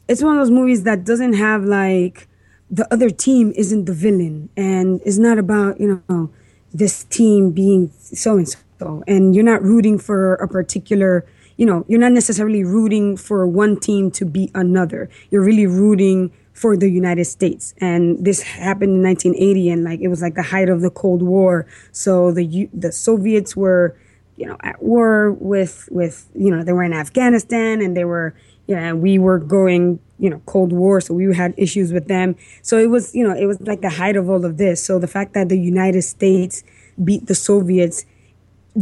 it's 0.09 0.23
one 0.23 0.37
of 0.37 0.41
those 0.41 0.51
movies 0.51 0.83
that 0.85 1.05
doesn't 1.05 1.35
have 1.35 1.65
like 1.65 2.29
the 2.71 2.91
other 2.93 3.11
team 3.11 3.53
isn't 3.57 3.85
the 3.85 3.93
villain, 3.93 4.49
and 4.57 5.01
it's 5.05 5.19
not 5.19 5.39
about 5.39 5.79
you 5.81 6.03
know 6.09 6.31
this 6.73 7.05
team 7.05 7.51
being 7.53 7.93
so 7.99 8.39
and 8.39 8.49
so, 8.49 8.59
and 9.07 9.35
you're 9.35 9.45
not 9.45 9.63
rooting 9.63 9.99
for 9.99 10.35
a 10.35 10.49
particular. 10.49 11.25
You 11.57 11.67
know, 11.67 11.85
you're 11.89 12.01
not 12.01 12.13
necessarily 12.13 12.65
rooting 12.65 13.17
for 13.17 13.47
one 13.47 13.79
team 13.79 14.11
to 14.13 14.25
beat 14.25 14.51
another. 14.55 15.09
You're 15.31 15.45
really 15.45 15.67
rooting 15.67 16.33
for 16.53 16.77
the 16.77 16.89
United 16.89 17.25
States. 17.27 17.75
And 17.79 18.25
this 18.25 18.43
happened 18.43 18.97
in 18.97 19.03
1980, 19.03 19.71
and 19.71 19.85
like 19.85 20.01
it 20.01 20.09
was 20.09 20.23
like 20.23 20.35
the 20.35 20.43
height 20.43 20.69
of 20.69 20.81
the 20.81 20.91
Cold 20.91 21.23
War. 21.23 21.67
So 21.93 22.33
the 22.33 22.69
the 22.73 22.93
Soviets 22.93 23.57
were 23.57 23.97
you 24.37 24.47
know 24.47 24.57
at 24.63 24.83
war 24.83 25.33
with 25.33 25.89
with 25.91 26.29
you 26.35 26.51
know 26.51 26.65
they 26.65 26.73
were 26.73 26.83
in 26.83 26.93
Afghanistan 26.93 27.81
and 27.81 27.97
they 27.97 28.05
were 28.05 28.35
you 28.67 28.77
know 28.77 28.97
we 28.97 29.19
were 29.19 29.39
going 29.39 30.01
you 30.19 30.31
know 30.31 30.41
Cold 30.47 30.73
War 30.73 31.01
so 31.01 31.15
we 31.15 31.35
had 31.35 31.55
issues 31.57 31.93
with 31.93 32.09
them 32.09 32.37
so 32.63 32.79
it 32.79 32.91
was 32.91 33.15
you 33.15 33.27
know 33.27 33.35
it 33.35 33.47
was 33.47 33.61
like 33.61 33.81
the 33.81 33.91
height 33.91 34.17
of 34.17 34.29
all 34.29 34.45
of 34.45 34.57
this 34.57 34.83
so 34.83 34.99
the 34.99 35.07
fact 35.07 35.35
that 35.35 35.49
the 35.49 35.59
United 35.59 36.03
States 36.03 36.65
beat 37.03 37.27
the 37.27 37.35
Soviets 37.35 38.07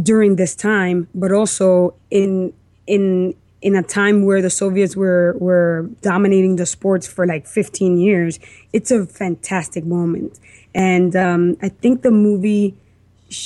during 0.01 0.35
this 0.35 0.55
time 0.55 1.07
but 1.13 1.31
also 1.31 1.93
in 2.09 2.53
in 2.87 3.33
in 3.61 3.75
a 3.75 3.83
time 3.83 4.25
where 4.25 4.41
the 4.41 4.49
Soviets 4.49 4.95
were 4.95 5.35
were 5.39 5.89
dominating 6.01 6.57
the 6.57 6.65
sports 6.65 7.07
for 7.07 7.25
like 7.25 7.47
15 7.47 7.97
years 7.97 8.39
it's 8.73 8.91
a 8.91 9.05
fantastic 9.05 9.85
moment 9.85 10.39
and 10.75 11.15
um, 11.15 11.57
I 11.61 11.69
think 11.69 12.01
the 12.01 12.11
movie 12.11 12.75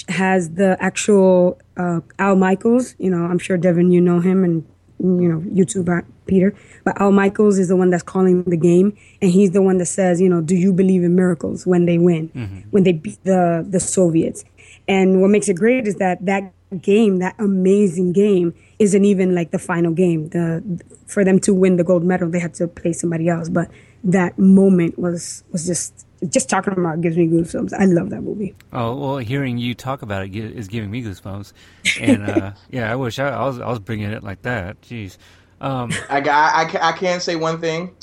has 0.09 0.51
the 0.51 0.77
actual 0.79 1.59
uh, 1.77 2.01
Al 2.19 2.35
Michaels. 2.35 2.95
You 2.97 3.09
know, 3.09 3.25
I'm 3.25 3.39
sure 3.39 3.57
Devin, 3.57 3.91
you 3.91 4.01
know 4.01 4.19
him, 4.19 4.43
and 4.43 4.65
you 4.99 5.29
know 5.29 5.39
YouTube 5.39 6.05
Peter. 6.25 6.53
But 6.83 6.99
Al 6.99 7.11
Michaels 7.11 7.57
is 7.57 7.67
the 7.67 7.75
one 7.75 7.89
that's 7.89 8.03
calling 8.03 8.43
the 8.43 8.57
game, 8.57 8.97
and 9.21 9.31
he's 9.31 9.51
the 9.51 9.61
one 9.61 9.77
that 9.77 9.85
says, 9.85 10.21
you 10.21 10.29
know, 10.29 10.41
do 10.41 10.55
you 10.55 10.73
believe 10.73 11.03
in 11.03 11.15
miracles 11.15 11.65
when 11.65 11.85
they 11.85 11.97
win, 11.97 12.29
when 12.71 12.83
they 12.83 12.93
beat 12.93 13.23
the 13.23 13.65
the 13.67 13.79
Soviets? 13.79 14.43
And 14.87 15.21
what 15.21 15.29
makes 15.29 15.49
it 15.49 15.55
great 15.55 15.87
is 15.87 15.95
that 15.95 16.25
that 16.25 16.53
game, 16.81 17.19
that 17.19 17.35
amazing 17.39 18.13
game, 18.13 18.53
isn't 18.79 19.05
even 19.05 19.33
like 19.35 19.51
the 19.51 19.59
final 19.59 19.91
game. 19.91 20.29
The 20.29 20.81
for 21.07 21.23
them 21.23 21.39
to 21.41 21.53
win 21.53 21.77
the 21.77 21.83
gold 21.83 22.03
medal, 22.03 22.29
they 22.29 22.39
had 22.39 22.53
to 22.55 22.67
play 22.67 22.93
somebody 22.93 23.27
else. 23.29 23.49
But 23.49 23.69
that 24.03 24.37
moment 24.39 24.97
was 24.99 25.43
was 25.51 25.65
just 25.65 26.05
just 26.29 26.49
talking 26.49 26.73
about 26.73 26.95
it 26.95 27.01
gives 27.01 27.17
me 27.17 27.27
goosebumps. 27.27 27.73
I 27.73 27.85
love 27.85 28.09
that 28.09 28.21
movie. 28.21 28.55
oh 28.73 28.95
well, 28.95 29.17
hearing 29.17 29.57
you 29.57 29.73
talk 29.75 30.01
about 30.01 30.25
it 30.25 30.35
is 30.35 30.67
giving 30.67 30.89
me 30.89 31.03
goosebumps. 31.03 31.53
And 32.01 32.29
uh, 32.29 32.51
yeah, 32.71 32.91
I 32.91 32.95
wish 32.95 33.19
I, 33.19 33.29
I 33.29 33.45
was 33.45 33.59
I 33.59 33.67
was 33.67 33.79
bringing 33.79 34.11
it 34.11 34.23
like 34.23 34.41
that. 34.43 34.81
Jeez. 34.81 35.17
Um, 35.59 35.91
I, 36.09 36.21
got- 36.21 36.75
I, 36.75 36.89
I 36.89 36.91
can 36.93 37.19
say 37.19 37.35
one 37.35 37.59
thing. 37.59 37.95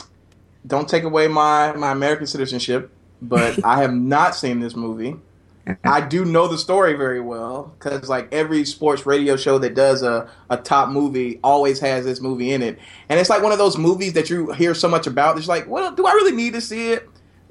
Don't 0.67 0.89
take 0.89 1.05
away 1.05 1.29
my, 1.29 1.73
my 1.75 1.93
American 1.93 2.27
citizenship, 2.27 2.91
but 3.23 3.65
I 3.65 3.83
have 3.83 3.93
not 3.95 4.35
seen 4.35 4.61
this 4.61 4.75
movie. 4.75 5.17
I 5.85 6.01
do 6.03 6.25
know 6.25 6.47
the 6.47 6.59
story 6.59 6.95
very 6.95 7.21
well 7.21 7.75
because, 7.79 8.09
like, 8.09 8.33
every 8.33 8.65
sports 8.65 9.07
radio 9.07 9.37
show 9.37 9.59
that 9.59 9.75
does 9.75 10.03
a, 10.03 10.29
a 10.51 10.57
top 10.59 10.91
movie 10.91 11.41
always 11.43 11.81
has 11.81 12.05
this 12.05 12.21
movie 12.21 12.53
in 12.53 12.63
it. 12.63 12.79
And 13.09 13.19
it's 13.19 13.31
like 13.31 13.43
one 13.43 13.53
of 13.53 13.59
those 13.59 13.79
movies 13.79 14.13
that 14.13 14.29
you 14.29 14.53
hear 14.53 14.75
so 14.75 14.89
much 14.89 15.07
about. 15.07 15.39
It's 15.39 15.49
like, 15.49 15.67
well, 15.67 15.93
do 15.93 16.07
I 16.07 16.13
really 16.13 16.37
need 16.37 16.53
to 16.55 16.61
see 16.61 16.93
it? 16.93 17.09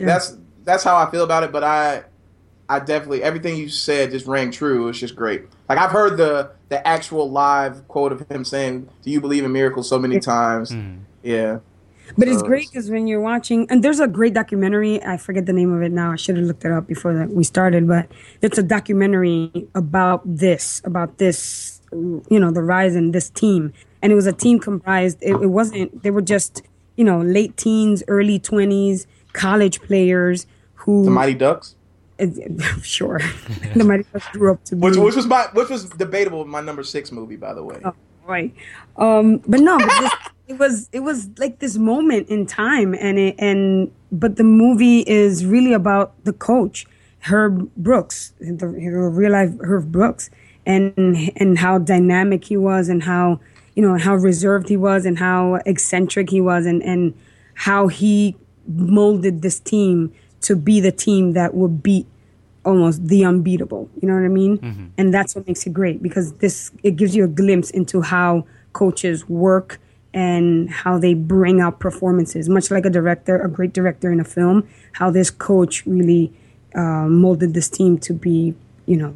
That's 0.07 0.37
that's 0.63 0.83
how 0.83 0.95
I 0.95 1.09
feel 1.09 1.23
about 1.23 1.43
it. 1.43 1.51
But 1.51 1.63
I 1.63 2.03
I 2.69 2.79
definitely 2.79 3.23
everything 3.23 3.57
you 3.57 3.69
said 3.69 4.11
just 4.11 4.25
rang 4.25 4.51
true. 4.51 4.87
It's 4.89 4.99
just 4.99 5.15
great. 5.15 5.43
Like 5.69 5.77
I've 5.77 5.91
heard 5.91 6.17
the 6.17 6.51
the 6.69 6.85
actual 6.87 7.29
live 7.29 7.87
quote 7.87 8.11
of 8.11 8.27
him 8.29 8.45
saying, 8.45 8.89
"Do 9.03 9.11
you 9.11 9.21
believe 9.21 9.43
in 9.43 9.51
miracles?" 9.51 9.89
so 9.89 9.99
many 9.99 10.19
times. 10.19 10.71
Mm. 10.71 11.01
Yeah. 11.21 11.59
But 12.17 12.27
it's 12.27 12.41
great 12.41 12.69
because 12.69 12.89
when 12.89 13.07
you're 13.07 13.21
watching, 13.21 13.67
and 13.69 13.83
there's 13.83 13.99
a 13.99 14.07
great 14.07 14.33
documentary. 14.33 15.03
I 15.03 15.17
forget 15.17 15.45
the 15.45 15.53
name 15.53 15.73
of 15.73 15.81
it 15.81 15.91
now. 15.91 16.11
I 16.11 16.15
should 16.15 16.37
have 16.37 16.45
looked 16.45 16.65
it 16.65 16.71
up 16.71 16.87
before 16.87 17.13
that 17.13 17.29
we 17.29 17.43
started. 17.43 17.87
But 17.87 18.11
it's 18.41 18.57
a 18.57 18.63
documentary 18.63 19.51
about 19.75 20.21
this, 20.25 20.81
about 20.85 21.17
this, 21.17 21.81
you 21.91 22.39
know, 22.39 22.51
the 22.51 22.63
rise 22.63 22.95
in 22.95 23.11
this 23.11 23.29
team. 23.29 23.73
And 24.01 24.11
it 24.11 24.15
was 24.15 24.27
a 24.27 24.33
team 24.33 24.59
comprised. 24.59 25.17
It, 25.21 25.33
it 25.41 25.47
wasn't. 25.47 26.03
They 26.03 26.11
were 26.11 26.21
just, 26.21 26.61
you 26.95 27.03
know, 27.03 27.21
late 27.21 27.57
teens, 27.57 28.03
early 28.07 28.39
twenties, 28.39 29.07
college 29.33 29.81
players 29.81 30.45
who 30.75 31.05
The 31.05 31.11
Mighty 31.11 31.33
Ducks. 31.33 31.75
sure, 32.83 33.19
the 33.75 33.83
Mighty 33.83 34.05
Ducks 34.13 34.27
grew 34.33 34.51
up 34.51 34.63
to 34.65 34.75
be. 34.75 34.81
Which, 34.81 34.97
which 34.97 35.15
was 35.15 35.25
my 35.25 35.47
which 35.53 35.69
was 35.69 35.89
debatable 35.89 36.45
my 36.45 36.61
number 36.61 36.83
six 36.83 37.11
movie 37.11 37.35
by 37.35 37.53
the 37.53 37.63
way. 37.63 37.81
Oh, 37.83 37.95
right. 38.25 38.53
Um, 38.97 39.37
but 39.39 39.59
no, 39.59 39.77
but 39.77 39.99
this, 39.99 40.11
it 40.47 40.59
was 40.59 40.89
it 40.91 40.99
was 41.01 41.29
like 41.37 41.59
this 41.59 41.77
moment 41.77 42.29
in 42.29 42.45
time, 42.45 42.93
and 42.93 43.17
it, 43.17 43.35
and 43.39 43.91
but 44.11 44.35
the 44.35 44.43
movie 44.43 44.99
is 44.99 45.45
really 45.45 45.73
about 45.73 46.13
the 46.25 46.33
coach, 46.33 46.85
Herb 47.21 47.73
Brooks, 47.75 48.33
the, 48.39 48.53
the 48.53 48.67
real 48.67 49.31
life 49.31 49.51
Herb 49.61 49.91
Brooks, 49.91 50.29
and 50.65 51.31
and 51.37 51.57
how 51.57 51.77
dynamic 51.77 52.45
he 52.45 52.57
was, 52.57 52.89
and 52.89 53.03
how 53.03 53.39
you 53.75 53.81
know 53.81 53.97
how 53.97 54.15
reserved 54.15 54.69
he 54.69 54.77
was, 54.77 55.05
and 55.05 55.19
how 55.19 55.55
eccentric 55.65 56.29
he 56.29 56.41
was, 56.41 56.65
and 56.65 56.83
and 56.83 57.13
how 57.55 57.87
he 57.87 58.35
molded 58.67 59.41
this 59.41 59.59
team 59.59 60.13
to 60.41 60.55
be 60.55 60.79
the 60.79 60.91
team 60.91 61.33
that 61.33 61.53
would 61.53 61.81
beat 61.81 62.05
almost 62.65 63.07
the 63.07 63.23
unbeatable. 63.23 63.89
You 64.01 64.07
know 64.07 64.15
what 64.15 64.23
I 64.23 64.29
mean? 64.29 64.57
Mm-hmm. 64.57 64.85
And 64.97 65.13
that's 65.13 65.35
what 65.35 65.47
makes 65.47 65.65
it 65.65 65.73
great 65.73 66.03
because 66.03 66.33
this 66.33 66.71
it 66.83 66.97
gives 66.97 67.15
you 67.15 67.23
a 67.23 67.27
glimpse 67.27 67.69
into 67.69 68.01
how 68.01 68.45
coaches 68.73 69.29
work 69.29 69.79
and 70.13 70.69
how 70.69 70.97
they 70.99 71.13
bring 71.13 71.59
out 71.61 71.79
performances. 71.79 72.47
Much 72.49 72.69
like 72.71 72.85
a 72.85 72.89
director, 72.89 73.37
a 73.39 73.49
great 73.49 73.73
director 73.73 74.11
in 74.11 74.19
a 74.19 74.23
film, 74.23 74.67
how 74.93 75.09
this 75.11 75.29
coach 75.31 75.85
really 75.85 76.31
uh, 76.75 77.07
molded 77.07 77.53
this 77.53 77.69
team 77.69 77.97
to 77.99 78.13
be, 78.13 78.53
you 78.85 78.97
know, 78.97 79.15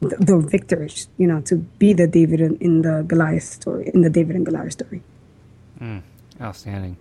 the, 0.00 0.16
the 0.20 0.38
victors. 0.38 1.08
You 1.18 1.26
know, 1.26 1.40
to 1.42 1.56
be 1.56 1.92
the 1.92 2.06
David 2.06 2.40
in, 2.40 2.56
in 2.58 2.82
the 2.82 3.04
Goliath 3.06 3.42
story, 3.44 3.90
in 3.94 4.02
the 4.02 4.10
David 4.10 4.36
and 4.36 4.44
Goliath 4.46 4.72
story. 4.72 5.02
mm, 5.80 6.02
outstanding. 6.40 6.96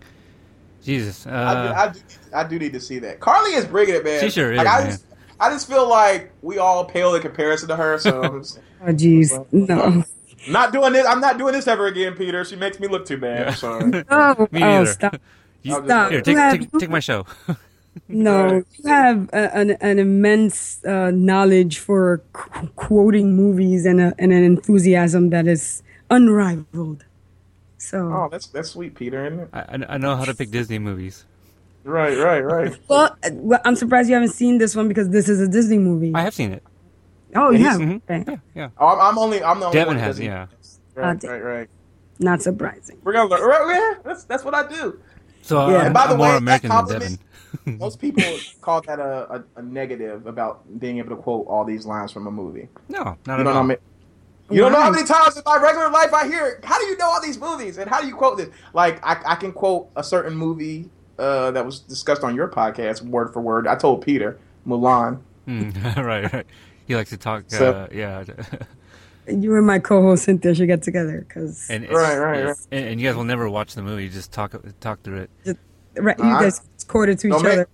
Jesus. 0.84 1.26
Uh, 1.26 1.30
I, 1.30 1.54
do, 1.54 1.74
I, 1.74 1.94
do, 1.94 2.00
I 2.36 2.44
do 2.48 2.60
need 2.60 2.74
to 2.74 2.80
see 2.80 3.00
that. 3.00 3.20
Carly 3.22 3.52
is 3.54 3.66
bringing 3.66 3.96
it, 3.96 4.04
man. 4.04 4.20
She 4.22 4.30
sure 4.30 4.54
Like, 4.56 4.68
is, 4.68 4.74
I 4.74 4.80
man. 4.80 4.90
just, 4.92 5.06
I 5.40 5.50
just 5.50 5.68
feel 5.70 5.88
like 5.90 6.32
we 6.42 6.58
all 6.58 6.84
pale 6.86 7.16
in 7.16 7.22
comparison 7.22 7.70
to 7.70 7.76
her. 7.78 7.98
So 8.00 8.22
I'm 8.22 8.44
Oh, 8.86 8.92
jeez. 8.94 9.32
No. 9.54 10.04
Not 10.50 10.72
doing 10.74 10.94
this. 10.94 11.06
I'm 11.08 11.20
not 11.22 11.38
doing 11.38 11.54
this 11.54 11.68
ever 11.68 11.88
again, 11.88 12.14
Peter. 12.16 12.44
She 12.46 12.56
makes 12.56 12.80
me 12.80 12.88
look 12.88 13.06
too 13.06 13.18
bad. 13.18 13.48
I'm 13.50 13.56
sorry. 13.56 14.04
Oh, 14.10 14.48
Me 14.52 14.64
oh, 14.64 14.68
neither. 14.84 14.86
stop. 14.88 15.22
You- 15.64 15.82
Stop. 15.86 16.12
Here, 16.12 16.22
take, 16.22 16.36
have- 16.38 16.60
take, 16.60 16.72
take 16.80 16.90
my 16.90 17.00
show. 17.00 17.26
No, 18.08 18.64
you 18.74 18.90
have 18.90 19.30
a, 19.34 19.56
an, 19.56 19.72
an 19.80 20.00
immense 20.00 20.84
uh, 20.84 21.12
knowledge 21.12 21.78
for 21.78 22.24
qu- 22.34 22.68
quoting 22.76 23.36
movies 23.36 23.86
and, 23.86 24.02
a, 24.02 24.16
and 24.18 24.34
an 24.34 24.44
enthusiasm 24.44 25.30
that 25.30 25.46
is 25.48 25.84
unrivaled. 26.10 27.06
So, 27.78 28.00
Oh, 28.12 28.30
that's 28.32 28.48
that's 28.48 28.70
sweet, 28.72 28.96
Peter, 28.96 29.28
isn't 29.28 29.40
it? 29.42 29.50
I, 29.54 29.60
I- 29.60 29.94
I 29.94 29.98
know 30.00 30.16
how 30.16 30.26
to 30.26 30.34
pick 30.34 30.50
Disney 30.50 30.80
movies. 30.80 31.24
Right, 31.84 32.18
right, 32.18 32.40
right. 32.42 32.76
uh, 32.90 33.12
well, 33.34 33.60
I'm 33.64 33.76
surprised 33.76 34.10
you 34.10 34.16
haven't 34.16 34.30
seen 34.34 34.58
this 34.58 34.76
one 34.76 34.88
because 34.88 35.10
this 35.10 35.30
is 35.30 35.40
a 35.40 35.48
Disney 35.48 35.78
movie. 35.78 36.14
I 36.16 36.22
have 36.22 36.34
seen 36.34 36.52
it. 36.52 36.64
Oh, 37.36 37.52
you 37.52 37.58
He's- 37.60 37.72
have? 37.72 37.82
Mhm. 37.82 38.02
Okay. 38.10 38.38
Yeah. 38.56 38.70
Oh, 38.78 38.88
I'm, 38.88 39.00
I'm 39.02 39.18
only 39.18 39.44
I'm 39.44 39.60
the 39.60 39.66
only 39.68 39.74
Devin 39.78 39.88
one 39.88 39.98
that 39.98 40.04
has, 40.04 40.16
doesn't- 40.18 40.26
yeah. 40.26 40.48
Right, 40.96 41.24
Uh, 41.26 41.28
right, 41.30 41.44
right. 41.44 41.70
Not 42.20 42.42
surprising. 42.42 42.98
We're 43.04 43.14
gonna 43.14 43.30
learn. 43.30 43.42
Right, 43.42 43.76
yeah, 43.76 44.00
that's 44.04 44.24
that's 44.26 44.44
what 44.46 44.54
I 44.54 44.68
do. 44.68 45.00
So 45.42 45.70
Yeah. 45.70 45.78
I'm, 45.80 45.86
And 45.88 45.94
by 45.94 46.06
the 46.08 46.12
I'm 46.14 46.18
more 46.18 46.28
way, 46.30 46.38
American 46.38 46.70
that 46.70 46.88
than 46.88 47.00
Devin. 47.00 47.18
compliment, 47.52 47.80
most 47.80 48.00
people 48.00 48.24
call 48.62 48.82
that 48.82 49.00
a, 49.00 49.44
a, 49.56 49.60
a 49.60 49.62
negative 49.62 50.26
about 50.28 50.80
being 50.80 51.00
able 51.00 51.10
to 51.16 51.22
quote 51.22 51.46
all 51.48 51.66
these 51.66 51.86
lines 51.86 52.12
from 52.12 52.28
a 52.28 52.32
movie. 52.32 52.68
No, 52.90 53.04
not 53.04 53.18
you 53.28 53.34
at 53.34 53.38
don't 53.38 53.44
know 53.46 53.50
all. 53.50 53.56
how 53.58 53.64
many, 53.64 53.80
you 54.50 54.62
don't 54.62 54.72
know 54.72 54.82
how 54.82 54.92
many 54.92 55.06
times 55.06 55.36
in 55.38 55.44
my 55.46 55.58
regular 55.58 55.90
life 55.90 56.14
I 56.14 56.28
hear, 56.28 56.60
"How 56.64 56.78
do 56.80 56.86
you 56.86 56.98
know 56.98 57.08
all 57.08 57.22
these 57.22 57.40
movies?" 57.40 57.78
and 57.80 57.90
"How 57.90 58.00
do 58.02 58.08
you 58.08 58.16
quote 58.16 58.38
this?" 58.38 58.50
Like 58.74 59.04
I, 59.04 59.20
I 59.26 59.36
can 59.36 59.52
quote 59.52 59.90
a 59.96 60.04
certain 60.04 60.36
movie 60.36 60.90
uh, 61.18 61.50
that 61.52 61.66
was 61.66 61.80
discussed 61.80 62.24
on 62.24 62.36
your 62.36 62.48
podcast 62.48 63.02
word 63.02 63.34
for 63.34 63.42
word. 63.42 63.68
I 63.68 63.76
told 63.76 64.02
Peter 64.04 64.38
Mulan. 64.68 65.20
Hmm, 65.46 65.70
right, 65.98 66.32
right. 66.32 66.46
He 66.88 66.96
likes 66.96 67.10
to 67.12 67.18
talk. 67.18 67.46
So- 67.48 67.72
uh, 67.72 67.88
yeah. 67.92 68.24
You 69.26 69.56
and 69.56 69.66
my 69.66 69.80
co-host 69.80 70.26
Cynthia 70.26 70.54
should 70.54 70.68
get 70.68 70.84
together 70.84 71.24
because 71.26 71.70
And 71.70 71.88
Right, 71.90 72.18
right, 72.18 72.44
right. 72.44 72.56
And, 72.74 72.86
and 72.88 73.00
you 73.00 73.08
guys 73.08 73.16
will 73.16 73.24
never 73.24 73.50
watch 73.50 73.74
the 73.74 73.82
movie. 73.82 74.04
You 74.04 74.10
just 74.10 74.34
talk 74.34 74.54
talk 74.82 75.02
through 75.02 75.28
it. 75.46 75.58
right, 75.96 76.20
you 76.20 76.26
I- 76.26 76.42
guys 76.44 76.60
quoted 76.90 77.20
to 77.20 77.28
each 77.28 77.42
make, 77.42 77.54
other. 77.54 77.68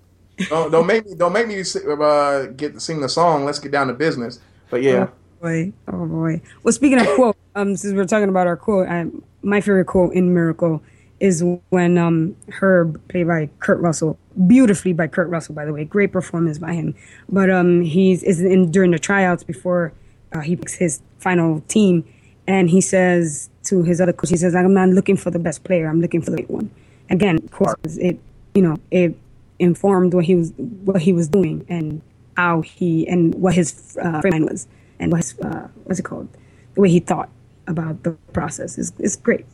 don't, 0.48 0.72
don't 0.72 0.86
make 0.86 1.08
me 1.08 1.16
don't 1.16 1.34
make 1.34 1.48
me 1.48 1.64
uh, 1.88 2.46
get 2.56 2.80
sing 2.80 3.02
the 3.02 3.10
song. 3.10 3.46
Let's 3.46 3.58
get 3.58 3.72
down 3.72 3.88
to 3.88 3.94
business. 3.94 4.40
But 4.70 4.84
yeah, 4.84 5.08
Oh 5.08 5.42
boy, 5.42 5.74
oh 5.92 6.06
boy. 6.06 6.42
Well, 6.62 6.72
speaking 6.72 7.00
of 7.00 7.08
quote, 7.16 7.36
um, 7.56 7.76
since 7.76 7.96
we're 7.96 8.06
talking 8.06 8.30
about 8.30 8.46
our 8.46 8.56
quote, 8.56 8.88
I, 8.88 9.08
my 9.42 9.60
favorite 9.60 9.86
quote 9.86 10.14
in 10.14 10.32
Miracle 10.36 10.84
is 11.20 11.44
when 11.70 11.98
um 11.98 12.36
Herb, 12.50 13.02
played 13.10 13.28
by 13.28 13.50
Kurt 13.60 13.80
Russell, 13.80 14.18
beautifully 14.48 14.94
by 14.94 15.08
Kurt 15.08 15.30
Russell, 15.30 15.56
by 15.56 15.66
the 15.66 15.74
way, 15.74 15.84
great 15.86 16.12
performance 16.12 16.58
by 16.58 16.74
him. 16.74 16.96
But 17.28 17.50
um, 17.50 17.82
he's 17.82 18.24
is 18.24 18.42
in 18.42 18.72
during 18.72 18.92
the 18.92 19.00
tryouts 19.00 19.44
before 19.44 19.94
uh, 20.34 20.42
he 20.42 20.56
picks 20.56 20.76
his 20.76 21.02
final 21.20 21.62
team, 21.68 22.06
and 22.48 22.70
he 22.70 22.82
says 22.82 23.50
to 23.64 23.84
his 23.84 24.00
other 24.00 24.14
coach, 24.14 24.30
he 24.30 24.38
says, 24.38 24.56
"I'm 24.56 24.74
not 24.74 24.90
looking 24.90 25.18
for 25.18 25.32
the 25.32 25.40
best 25.40 25.64
player. 25.64 25.88
I'm 25.88 26.02
looking 26.02 26.22
for 26.22 26.32
the 26.32 26.38
right 26.38 26.50
one." 26.50 26.72
Again, 27.10 27.38
of 27.38 27.52
course, 27.52 27.98
it 27.98 28.20
you 28.54 28.62
know 28.62 28.78
it 28.92 29.16
informed 29.60 30.14
what 30.14 30.26
he 30.26 30.36
was 30.36 30.54
what 30.58 31.02
he 31.02 31.14
was 31.14 31.28
doing 31.28 31.66
and 31.70 32.02
how 32.38 32.62
he 32.62 33.08
and 33.08 33.36
what 33.36 33.54
his 33.54 33.98
uh, 34.02 34.22
frame 34.22 34.46
was 34.46 34.68
and 35.00 35.12
what 35.12 35.22
his 35.22 35.38
uh, 35.40 35.68
what's 35.84 36.00
it 36.00 36.04
called 36.04 36.30
the 36.76 36.82
way 36.82 36.90
he 36.90 37.00
thought 37.00 37.30
about 37.68 38.04
the 38.04 38.12
process 38.34 38.78
is 38.78 39.16
great. 39.18 39.46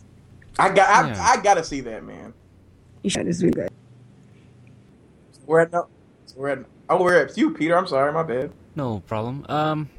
I 0.57 0.69
got 0.69 0.89
I, 0.89 1.07
Yeah. 1.07 1.21
I 1.21 1.41
gotta 1.41 1.63
see 1.63 1.81
that 1.81 2.03
man. 2.03 2.33
You 3.03 3.09
should. 3.09 3.27
It's 3.27 3.41
really 3.41 3.53
good. 3.53 3.69
We're 5.45 5.59
at 5.59 5.71
no, 5.71 5.87
we're 6.35 6.49
at 6.49 6.59
oh 6.89 7.01
we're 7.01 7.25
at 7.25 7.37
you, 7.37 7.53
Peter. 7.53 7.77
I'm 7.77 7.87
sorry, 7.87 8.11
my 8.11 8.23
bad. 8.23 8.51
No 8.75 8.99
problem. 9.01 9.45
Um, 9.49 9.89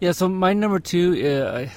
yeah. 0.00 0.12
So 0.12 0.28
my 0.28 0.52
number 0.52 0.78
two 0.78 1.26
uh, 1.26 1.68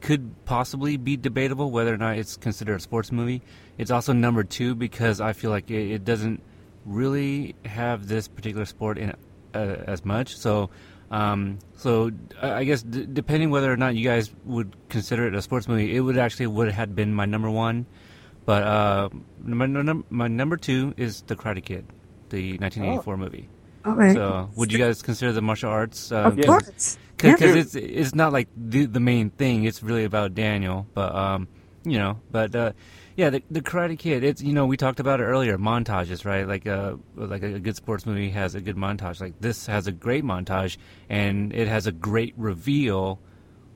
could 0.00 0.44
possibly 0.44 0.96
be 0.96 1.16
debatable 1.16 1.70
whether 1.70 1.92
or 1.92 1.98
not 1.98 2.16
it's 2.18 2.36
considered 2.36 2.76
a 2.76 2.80
sports 2.80 3.10
movie. 3.10 3.42
It's 3.78 3.90
also 3.90 4.12
number 4.12 4.44
two 4.44 4.74
because 4.74 5.20
I 5.20 5.32
feel 5.32 5.50
like 5.50 5.70
it, 5.70 5.90
it 5.90 6.04
doesn't 6.04 6.42
really 6.84 7.56
have 7.64 8.06
this 8.06 8.28
particular 8.28 8.66
sport 8.66 8.98
in 8.98 9.10
it 9.10 9.18
uh, 9.54 9.76
as 9.86 10.04
much. 10.04 10.36
So. 10.36 10.70
Um, 11.10 11.58
so 11.76 12.10
I 12.42 12.52
I 12.52 12.64
guess 12.64 12.82
d- 12.82 13.06
depending 13.12 13.50
whether 13.50 13.72
or 13.72 13.76
not 13.76 13.94
you 13.94 14.04
guys 14.04 14.30
would 14.44 14.74
consider 14.88 15.26
it 15.28 15.34
a 15.34 15.42
sports 15.42 15.68
movie, 15.68 15.94
it 15.94 16.00
would 16.00 16.18
actually 16.18 16.48
would 16.48 16.70
have 16.72 16.94
been 16.94 17.14
my 17.14 17.26
number 17.26 17.50
one. 17.50 17.86
But 18.44 18.62
uh, 18.62 19.08
my, 19.42 19.66
num- 19.66 20.04
my 20.10 20.28
number 20.28 20.56
two 20.56 20.94
is 20.96 21.22
The 21.22 21.34
Karate 21.34 21.64
Kid, 21.64 21.84
the 22.30 22.58
1984 22.58 23.16
movie. 23.16 23.48
Okay. 23.84 24.14
So, 24.14 24.50
would 24.56 24.72
you 24.72 24.78
guys 24.78 25.02
consider 25.02 25.32
the 25.32 25.42
martial 25.42 25.70
arts? 25.70 26.10
Uh, 26.12 26.16
Of 26.30 26.40
course. 26.44 26.98
Because 27.16 27.40
Yeah. 27.40 27.60
it's 27.62 27.74
it's 27.74 28.14
not 28.14 28.32
like 28.32 28.48
the 28.56 28.86
the 28.86 29.00
main 29.00 29.30
thing. 29.30 29.64
It's 29.64 29.82
really 29.82 30.04
about 30.04 30.34
Daniel. 30.34 30.86
But 30.92 31.14
um, 31.14 31.48
you 31.84 31.98
know, 31.98 32.20
but 32.30 32.54
uh, 32.54 32.72
yeah, 33.16 33.30
the 33.30 33.42
the 33.50 33.62
Karate 33.62 33.98
Kid. 33.98 34.22
It's 34.22 34.42
you 34.42 34.52
know 34.52 34.66
we 34.66 34.76
talked 34.76 35.00
about 35.00 35.20
it 35.20 35.24
earlier. 35.24 35.56
Montages, 35.56 36.26
right? 36.26 36.46
Like 36.46 36.66
uh 36.66 36.96
like 37.16 37.42
a, 37.42 37.58
good 37.58 37.74
sports 37.74 38.04
movie 38.04 38.30
has 38.30 38.54
a 38.54 38.60
good 38.60 38.76
montage. 38.76 39.20
Like 39.20 39.40
this 39.40 39.66
has 39.66 39.86
a 39.86 39.92
great 39.92 40.22
montage, 40.22 40.76
and 41.08 41.52
it 41.54 41.66
has 41.66 41.86
a 41.86 41.92
great 41.92 42.34
reveal. 42.36 43.18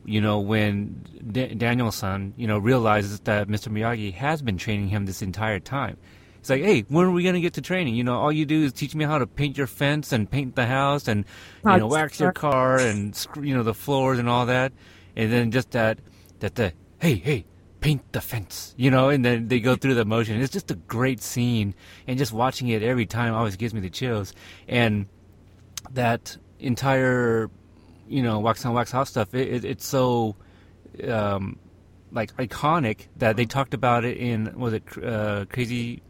You 0.04 0.20
know 0.20 0.40
when 0.40 1.04
D- 1.30 1.54
Daniel-san, 1.54 2.34
you 2.36 2.46
know, 2.46 2.58
realizes 2.58 3.20
that 3.20 3.48
Mr. 3.48 3.68
Miyagi 3.68 4.12
has 4.14 4.42
been 4.42 4.58
training 4.58 4.88
him 4.88 5.06
this 5.06 5.22
entire 5.22 5.60
time. 5.60 5.96
It's 6.38 6.48
like, 6.48 6.62
hey, 6.62 6.84
when 6.88 7.06
are 7.06 7.10
we 7.10 7.22
gonna 7.22 7.40
get 7.40 7.54
to 7.54 7.62
training? 7.62 7.94
You 7.94 8.04
know, 8.04 8.18
all 8.18 8.32
you 8.32 8.44
do 8.44 8.64
is 8.64 8.74
teach 8.74 8.94
me 8.94 9.04
how 9.04 9.18
to 9.18 9.26
paint 9.26 9.56
your 9.56 9.66
fence 9.66 10.12
and 10.12 10.30
paint 10.30 10.54
the 10.54 10.66
house 10.66 11.08
and 11.08 11.24
you 11.64 11.78
know 11.78 11.86
wax 11.86 12.20
your 12.20 12.32
car 12.32 12.78
and 12.78 13.26
you 13.40 13.54
know 13.54 13.62
the 13.62 13.74
floors 13.74 14.18
and 14.18 14.28
all 14.28 14.44
that, 14.46 14.72
and 15.16 15.32
then 15.32 15.50
just 15.50 15.70
that 15.70 15.98
that 16.40 16.56
the 16.56 16.74
hey 16.98 17.14
hey 17.14 17.44
paint 17.80 18.12
the 18.12 18.20
fence, 18.20 18.74
you 18.76 18.90
know, 18.90 19.08
and 19.08 19.24
then 19.24 19.48
they 19.48 19.58
go 19.60 19.74
through 19.76 19.94
the 19.94 20.04
motion. 20.04 20.40
It's 20.40 20.52
just 20.52 20.70
a 20.70 20.74
great 20.74 21.20
scene, 21.22 21.74
and 22.06 22.18
just 22.18 22.32
watching 22.32 22.68
it 22.68 22.82
every 22.82 23.06
time 23.06 23.34
always 23.34 23.56
gives 23.56 23.72
me 23.74 23.80
the 23.80 23.90
chills. 23.90 24.34
And 24.68 25.06
that 25.92 26.36
entire 26.58 27.50
you 28.08 28.22
know 28.22 28.38
wax 28.40 28.64
on 28.66 28.74
wax 28.74 28.92
off 28.94 29.08
stuff, 29.08 29.34
it, 29.34 29.48
it, 29.48 29.64
it's 29.64 29.86
so 29.86 30.36
um, 31.08 31.58
like 32.12 32.34
iconic 32.36 33.06
that 33.16 33.36
they 33.36 33.46
talked 33.46 33.72
about 33.74 34.04
it 34.04 34.16
in 34.18 34.58
was 34.58 34.74
it 34.74 34.82
uh, 35.02 35.44
crazy 35.46 36.02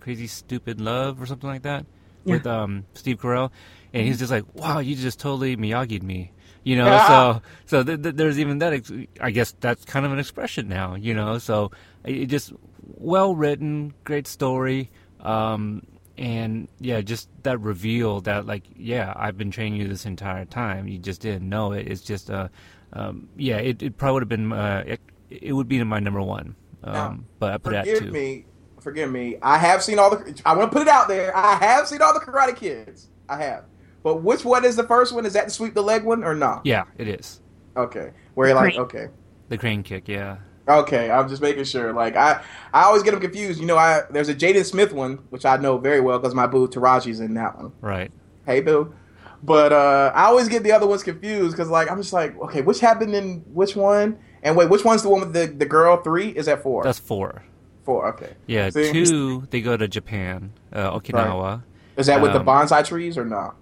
crazy 0.00 0.26
stupid 0.26 0.80
love 0.80 1.20
or 1.20 1.26
something 1.26 1.48
like 1.48 1.62
that 1.62 1.84
Yeah. 2.24 2.34
with 2.34 2.46
um, 2.46 2.84
Steve 2.94 3.18
Carell, 3.20 3.50
and 3.92 4.06
he's 4.06 4.18
just 4.18 4.30
like, 4.30 4.44
"Wow, 4.54 4.78
you 4.78 4.94
just 4.94 5.18
totally 5.18 5.56
Miyagi'd 5.56 6.02
me," 6.02 6.32
you 6.64 6.76
know. 6.76 6.86
Yeah. 6.86 7.08
So, 7.08 7.42
so 7.66 7.82
th- 7.84 8.02
th- 8.02 8.14
there's 8.14 8.38
even 8.38 8.58
that. 8.58 8.72
Ex- 8.72 8.92
I 9.20 9.30
guess 9.30 9.54
that's 9.60 9.84
kind 9.84 10.06
of 10.06 10.12
an 10.12 10.18
expression 10.18 10.68
now, 10.68 10.94
you 10.94 11.14
know. 11.14 11.38
So 11.38 11.70
it 12.04 12.26
just 12.26 12.52
well 12.82 13.34
written, 13.34 13.94
great 14.04 14.26
story, 14.26 14.90
um, 15.20 15.82
and 16.18 16.68
yeah, 16.80 17.00
just 17.00 17.28
that 17.42 17.60
reveal 17.60 18.20
that 18.22 18.46
like, 18.46 18.64
yeah, 18.76 19.12
I've 19.16 19.38
been 19.38 19.50
training 19.50 19.80
you 19.80 19.88
this 19.88 20.04
entire 20.06 20.44
time. 20.44 20.86
You 20.88 20.98
just 20.98 21.20
didn't 21.22 21.48
know 21.48 21.72
it. 21.72 21.86
It's 21.88 22.02
just 22.02 22.30
uh, 22.30 22.48
um, 22.92 23.28
yeah, 23.36 23.56
it, 23.56 23.82
it 23.82 23.96
probably 23.96 24.14
would 24.14 24.22
have 24.22 24.28
been 24.28 24.52
uh, 24.52 24.84
it, 24.86 25.00
it 25.30 25.52
would 25.52 25.68
be 25.68 25.78
in 25.78 25.88
my 25.88 26.00
number 26.00 26.20
one, 26.20 26.56
um, 26.84 26.92
Now, 26.94 27.18
but 27.38 27.52
I 27.54 27.58
put 27.58 27.72
it 27.72 27.76
at 27.76 27.86
Forgive 27.86 28.02
two. 28.04 28.10
me, 28.12 28.44
forgive 28.80 29.10
me. 29.10 29.36
I 29.42 29.58
have 29.58 29.82
seen 29.82 29.98
all 29.98 30.10
the. 30.10 30.40
I 30.44 30.54
want 30.56 30.70
to 30.70 30.76
put 30.78 30.86
it 30.86 30.90
out 30.92 31.08
there. 31.08 31.34
I 31.36 31.54
have 31.56 31.86
seen 31.88 32.02
all 32.02 32.12
the 32.12 32.20
Karate 32.20 32.56
Kids. 32.56 33.08
I 33.28 33.36
have. 33.42 33.64
But 34.02 34.22
which 34.22 34.44
one 34.44 34.64
is 34.64 34.76
the 34.76 34.84
first 34.84 35.12
one? 35.14 35.26
Is 35.26 35.34
that 35.34 35.46
the 35.46 35.50
sweep 35.50 35.74
the 35.74 35.82
leg 35.82 36.04
one 36.04 36.24
or 36.24 36.34
not? 36.34 36.64
Yeah, 36.64 36.84
it 36.96 37.06
is 37.08 37.40
Okay. 37.76 38.10
Where 38.34 38.48
you're 38.48 38.56
like, 38.56 38.76
okay. 38.76 39.08
the 39.48 39.58
crane 39.58 39.82
kick. 39.82 40.08
Yeah. 40.08 40.38
Okay, 40.68 41.10
I'm 41.10 41.28
just 41.28 41.42
making 41.42 41.64
sure. 41.64 41.92
Like 41.92 42.16
I, 42.16 42.42
I 42.72 42.84
always 42.84 43.02
get 43.02 43.10
them 43.12 43.20
confused. 43.20 43.60
You 43.60 43.66
know, 43.66 43.76
I 43.76 44.02
there's 44.10 44.28
a 44.28 44.34
Jaden 44.34 44.64
Smith 44.64 44.92
one 44.92 45.16
which 45.30 45.44
I 45.44 45.56
know 45.56 45.78
very 45.78 46.00
well 46.00 46.18
because 46.18 46.34
my 46.34 46.46
boo 46.46 46.68
Taraji's 46.68 47.20
in 47.20 47.34
that 47.34 47.56
one. 47.56 47.72
Right. 47.80 48.12
Hey 48.46 48.60
boo, 48.60 48.94
but 49.42 49.72
uh, 49.72 50.12
I 50.14 50.24
always 50.24 50.48
get 50.48 50.62
the 50.62 50.72
other 50.72 50.86
ones 50.86 51.02
confused 51.02 51.56
because 51.56 51.68
like 51.70 51.90
I'm 51.90 51.98
just 52.00 52.12
like, 52.12 52.38
okay, 52.40 52.62
which 52.62 52.80
happened 52.80 53.14
in 53.14 53.40
which 53.52 53.74
one? 53.74 54.18
And 54.42 54.56
wait, 54.56 54.70
which 54.70 54.84
one's 54.84 55.02
the 55.02 55.08
one 55.08 55.20
with 55.20 55.32
the 55.32 55.46
the 55.46 55.66
girl? 55.66 55.96
Three 56.02 56.28
is 56.28 56.46
that 56.46 56.62
four? 56.62 56.84
That's 56.84 56.98
four. 57.00 57.42
four. 57.84 58.08
Okay. 58.10 58.34
Yeah, 58.46 58.70
See? 58.70 58.92
two. 58.92 59.46
They 59.50 59.60
go 59.62 59.76
to 59.76 59.88
Japan, 59.88 60.52
uh, 60.72 60.98
Okinawa. 60.98 61.62
Is 61.96 62.06
that 62.06 62.22
with 62.22 62.32
the 62.32 62.40
Um, 62.40 62.46
bonsai 62.46 62.86
trees 62.86 63.18
or 63.18 63.24
not? 63.24 63.56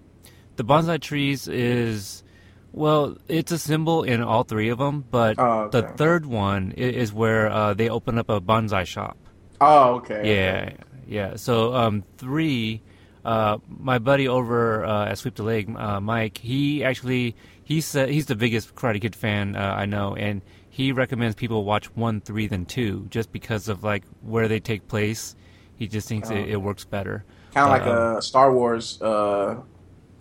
The 0.59 0.65
bonsai 0.65 1.01
trees 1.01 1.47
is, 1.47 2.25
well, 2.73 3.17
it's 3.29 3.53
a 3.53 3.59
symbol 3.59 4.03
in 4.03 4.21
all 4.21 4.43
three 4.43 4.71
of 4.71 4.79
them, 4.79 5.05
but 5.09 5.39
Oh, 5.39 5.69
the 5.69 5.83
third 5.83 6.27
one 6.27 6.73
is 6.73 7.13
where 7.13 7.49
uh, 7.49 7.75
they 7.75 7.89
open 7.89 8.19
up 8.19 8.29
a 8.29 8.41
bonsai 8.41 8.85
shop. 8.85 9.17
Oh, 9.61 9.95
okay. 9.99 10.35
Yeah, 10.35 10.71
yeah. 11.07 11.37
So 11.37 11.75
um, 11.75 12.03
three, 12.17 12.83
uh, 13.25 13.59
my 13.69 13.99
buddy 14.01 14.27
over 14.27 14.85
uh, 14.85 15.07
at 15.07 15.19
Sweep 15.19 15.37
the 15.37 15.45
Leg, 15.45 15.73
uh, 15.77 16.01
Mike, 16.01 16.39
he 16.39 16.83
actually 16.83 17.37
he 17.63 17.81
said 17.81 18.09
he's 18.09 18.27
the 18.27 18.35
biggest 18.35 18.75
Karate 18.75 19.01
Kid 19.01 19.15
fan 19.15 19.55
uh, 19.55 19.75
I 19.79 19.87
know, 19.87 20.17
and 20.17 20.43
he 20.71 20.91
recommends 20.91 21.37
people 21.37 21.65
watch 21.65 21.87
one, 21.95 22.21
three, 22.21 22.49
then 22.49 22.67
two, 22.67 23.07
just 23.11 23.31
because 23.31 23.69
of 23.69 23.85
like 23.85 24.03
where 24.23 24.49
they 24.49 24.59
take 24.59 24.89
place. 24.89 25.37
He 25.77 25.87
just 25.87 26.09
thinks 26.09 26.31
it, 26.31 26.35
Oh. 26.35 26.53
it 26.55 26.57
works 26.61 26.85
better. 26.85 27.25
Kind 27.55 27.67
of 27.67 27.71
like 27.71 27.83
um, 27.87 28.17
a 28.17 28.23
Star 28.23 28.53
Wars 28.53 29.01
uh, 29.01 29.61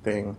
thing. 0.07 0.37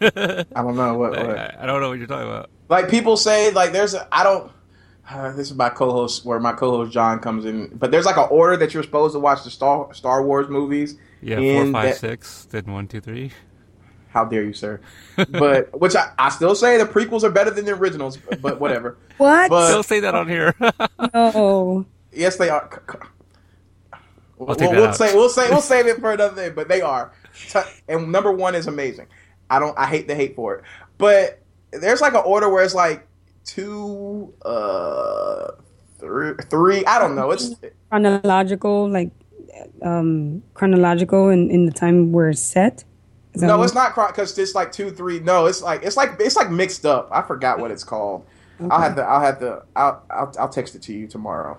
I 0.00 0.62
don't 0.62 0.76
know 0.76 0.94
what. 0.94 1.10
what. 1.10 1.18
I, 1.38 1.56
I 1.60 1.66
don't 1.66 1.80
know 1.80 1.90
what 1.90 1.98
you're 1.98 2.06
talking 2.06 2.28
about. 2.28 2.50
Like 2.68 2.88
people 2.88 3.16
say, 3.16 3.50
like 3.52 3.72
there's 3.72 3.94
a 3.94 4.08
I 4.12 4.24
don't. 4.24 4.50
Uh, 5.08 5.32
this 5.32 5.50
is 5.50 5.56
my 5.56 5.68
co-host 5.68 6.24
where 6.24 6.38
my 6.38 6.52
co-host 6.52 6.92
John 6.92 7.18
comes 7.18 7.44
in, 7.44 7.76
but 7.76 7.90
there's 7.90 8.06
like 8.06 8.16
an 8.16 8.28
order 8.30 8.56
that 8.58 8.72
you're 8.72 8.84
supposed 8.84 9.14
to 9.14 9.18
watch 9.18 9.44
the 9.44 9.50
Star 9.50 9.92
Star 9.92 10.24
Wars 10.24 10.48
movies. 10.48 10.96
Yeah, 11.20 11.38
in 11.38 11.72
four, 11.72 11.80
five, 11.80 11.88
that- 11.90 11.96
six, 11.98 12.46
then 12.50 12.64
one, 12.66 12.88
two, 12.88 13.00
three. 13.00 13.32
How 14.08 14.24
dare 14.24 14.42
you, 14.42 14.52
sir? 14.54 14.80
But 15.28 15.78
which 15.78 15.94
I, 15.94 16.12
I 16.18 16.30
still 16.30 16.54
say 16.56 16.78
the 16.78 16.84
prequels 16.86 17.22
are 17.22 17.30
better 17.30 17.50
than 17.50 17.64
the 17.64 17.72
originals, 17.72 18.18
but 18.40 18.58
whatever. 18.60 18.96
What? 19.18 19.50
But 19.50 19.70
Don't 19.70 19.84
say 19.84 20.00
that 20.00 20.14
on 20.14 20.28
here. 20.28 20.54
No. 21.14 21.84
yes, 22.12 22.36
they 22.36 22.48
are. 22.48 22.82
C- 24.40 24.46
c- 24.46 24.46
I'll 24.48 24.56
take 24.56 24.70
We'll, 24.70 24.70
that 24.70 24.76
we'll 24.80 24.88
out. 24.88 24.96
say 24.96 25.14
we'll 25.14 25.28
say 25.28 25.48
we'll 25.50 25.60
save 25.60 25.86
it 25.86 25.98
for 26.00 26.12
another 26.12 26.36
day, 26.36 26.50
but 26.50 26.68
they 26.68 26.80
are. 26.80 27.12
And 27.88 28.12
number 28.12 28.32
one 28.32 28.54
is 28.54 28.66
amazing. 28.66 29.06
I 29.50 29.58
don't. 29.58 29.78
I 29.78 29.86
hate 29.86 30.08
the 30.08 30.14
hate 30.14 30.34
for 30.36 30.56
it, 30.56 30.64
but 30.98 31.40
there's 31.72 32.00
like 32.00 32.14
an 32.14 32.22
order 32.24 32.48
where 32.48 32.64
it's 32.64 32.74
like 32.74 33.06
two, 33.44 34.32
uh, 34.44 35.52
three, 35.98 36.34
three. 36.50 36.84
I 36.84 36.98
don't 36.98 37.16
know. 37.16 37.30
It's 37.30 37.54
chronological, 37.90 38.88
like 38.88 39.10
um 39.82 40.42
chronological 40.54 41.28
in, 41.30 41.50
in 41.50 41.66
the 41.66 41.72
time 41.72 42.12
where 42.12 42.30
it's 42.30 42.40
set. 42.40 42.84
Is 43.34 43.42
no, 43.42 43.62
it's 43.62 43.74
not 43.74 43.94
because 43.94 44.36
it's 44.38 44.54
like 44.54 44.72
two, 44.72 44.90
three. 44.90 45.20
No, 45.20 45.46
it's 45.46 45.62
like 45.62 45.82
it's 45.84 45.96
like 45.96 46.16
it's 46.18 46.36
like 46.36 46.50
mixed 46.50 46.84
up. 46.86 47.08
I 47.12 47.22
forgot 47.22 47.58
what 47.58 47.70
it's 47.70 47.84
called. 47.84 48.26
I'll 48.68 48.80
have 48.80 48.96
to. 48.96 49.02
I'll 49.02 49.20
have 49.20 49.38
to. 49.40 49.62
I'll, 49.76 50.02
I'll 50.10 50.34
I'll 50.38 50.48
text 50.48 50.74
it 50.74 50.82
to 50.82 50.92
you 50.92 51.06
tomorrow. 51.06 51.58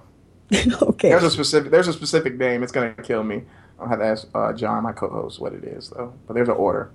okay. 0.82 1.10
There's 1.10 1.24
a 1.24 1.32
specific. 1.32 1.72
There's 1.72 1.88
a 1.88 1.94
specific 1.94 2.38
name. 2.38 2.64
It's 2.64 2.72
gonna 2.72 2.94
kill 2.94 3.24
me. 3.24 3.44
I'll 3.80 3.88
have 3.88 4.00
to 4.00 4.06
ask 4.06 4.28
uh, 4.36 4.54
John, 4.54 4.84
my 4.84 4.92
co-host, 4.92 5.40
what 5.40 5.54
it 5.54 5.64
is 5.64 5.90
though. 5.90 6.14
But 6.28 6.34
there's 6.36 6.50
an 6.50 6.56
order. 6.56 6.92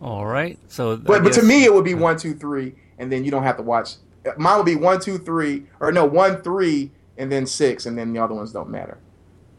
All 0.00 0.26
right. 0.26 0.58
So, 0.68 0.92
I 0.92 0.96
But, 0.96 1.24
but 1.24 1.32
to 1.34 1.42
me, 1.42 1.64
it 1.64 1.74
would 1.74 1.84
be 1.84 1.94
one, 1.94 2.16
two, 2.16 2.34
three, 2.34 2.74
and 2.98 3.10
then 3.12 3.24
you 3.24 3.30
don't 3.30 3.42
have 3.42 3.56
to 3.56 3.62
watch. 3.62 3.94
Mine 4.36 4.56
would 4.56 4.66
be 4.66 4.76
one, 4.76 5.00
two, 5.00 5.18
three, 5.18 5.66
or 5.80 5.92
no, 5.92 6.04
one, 6.04 6.42
three, 6.42 6.90
and 7.16 7.30
then 7.30 7.46
six, 7.46 7.86
and 7.86 7.98
then 7.98 8.12
the 8.12 8.22
other 8.22 8.34
ones 8.34 8.52
don't 8.52 8.70
matter. 8.70 8.98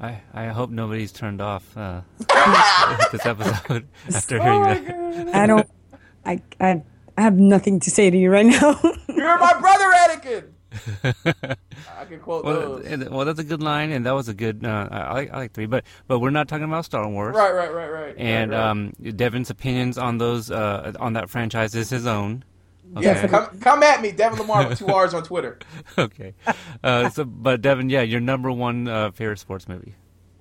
I, 0.01 0.21
I 0.33 0.47
hope 0.47 0.69
nobody's 0.69 1.11
turned 1.11 1.41
off 1.41 1.75
uh, 1.77 2.01
this 3.11 3.25
episode 3.25 3.87
after 4.13 4.39
Oh 4.39 4.43
hearing 4.43 4.61
my 4.61 4.73
that. 5.23 5.35
I 5.35 5.45
don't. 5.47 5.69
I, 6.25 6.41
I 6.61 6.83
I 7.17 7.21
have 7.21 7.37
nothing 7.37 7.81
to 7.81 7.91
say 7.91 8.09
to 8.09 8.17
you 8.17 8.31
right 8.31 8.45
now. 8.45 8.79
You're 9.09 9.37
my 9.39 9.59
brother, 9.59 9.85
Anakin. 9.85 10.43
I 11.03 12.05
can 12.07 12.19
quote 12.19 12.45
Well, 12.45 12.77
those. 12.79 13.09
well, 13.09 13.25
that's 13.25 13.39
a 13.39 13.43
good 13.43 13.61
line, 13.63 13.91
and 13.91 14.05
that 14.05 14.13
was 14.13 14.29
a 14.29 14.33
good. 14.33 14.65
Uh, 14.65 14.87
I, 14.91 15.13
like 15.13 15.31
I 15.33 15.37
like 15.37 15.53
three, 15.53 15.65
but 15.65 15.83
but 16.07 16.19
we're 16.19 16.29
not 16.29 16.47
talking 16.47 16.65
about 16.65 16.85
Star 16.85 17.07
Wars, 17.07 17.35
Right, 17.35 17.53
right, 17.53 17.73
right, 17.73 17.89
right. 17.89 18.15
And 18.17 18.51
right, 18.51 18.57
right. 18.57 18.69
um, 18.69 18.93
Devin's 19.01 19.49
opinions 19.49 19.97
on 19.97 20.17
those 20.17 20.51
uh, 20.51 20.93
on 20.99 21.13
that 21.13 21.29
franchise 21.29 21.73
is 21.75 21.89
his 21.89 22.05
own. 22.05 22.43
yeah, 22.99 23.27
come, 23.27 23.59
come 23.59 23.83
at 23.83 24.01
me, 24.01 24.11
Devin 24.11 24.39
Lamar 24.39 24.67
with 24.67 24.79
two 24.79 24.87
R's 24.93 25.13
on 25.13 25.23
Twitter. 25.23 25.59
okay. 25.97 26.33
Uh, 26.83 27.09
so, 27.09 27.23
but 27.23 27.61
Devin, 27.61 27.89
yeah, 27.89 28.01
your 28.01 28.19
number 28.19 28.51
one 28.51 28.87
uh, 28.87 29.11
favorite 29.11 29.39
sports 29.39 29.67
movie. 29.67 29.93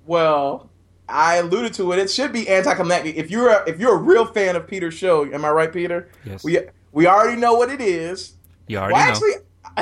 Well, 0.05 0.69
I 1.07 1.35
alluded 1.37 1.73
to 1.75 1.91
it. 1.91 1.99
It 1.99 2.09
should 2.09 2.31
be 2.33 2.49
anticlimactic. 2.49 3.15
If 3.17 3.29
you're 3.31 3.49
a, 3.49 3.69
if 3.69 3.79
you're 3.79 3.93
a 3.95 3.99
real 4.01 4.25
fan 4.25 4.55
of 4.55 4.67
Peter's 4.67 4.93
show, 4.95 5.25
am 5.31 5.45
I 5.45 5.49
right, 5.49 5.71
Peter? 5.71 6.09
Yes. 6.25 6.43
We 6.43 6.59
we 6.91 7.05
already 7.07 7.39
know 7.39 7.53
what 7.53 7.69
it 7.69 7.81
is. 7.81 8.33
You 8.67 8.77
already 8.77 8.93
well, 8.93 9.05
know. 9.05 9.11
actually, 9.11 9.31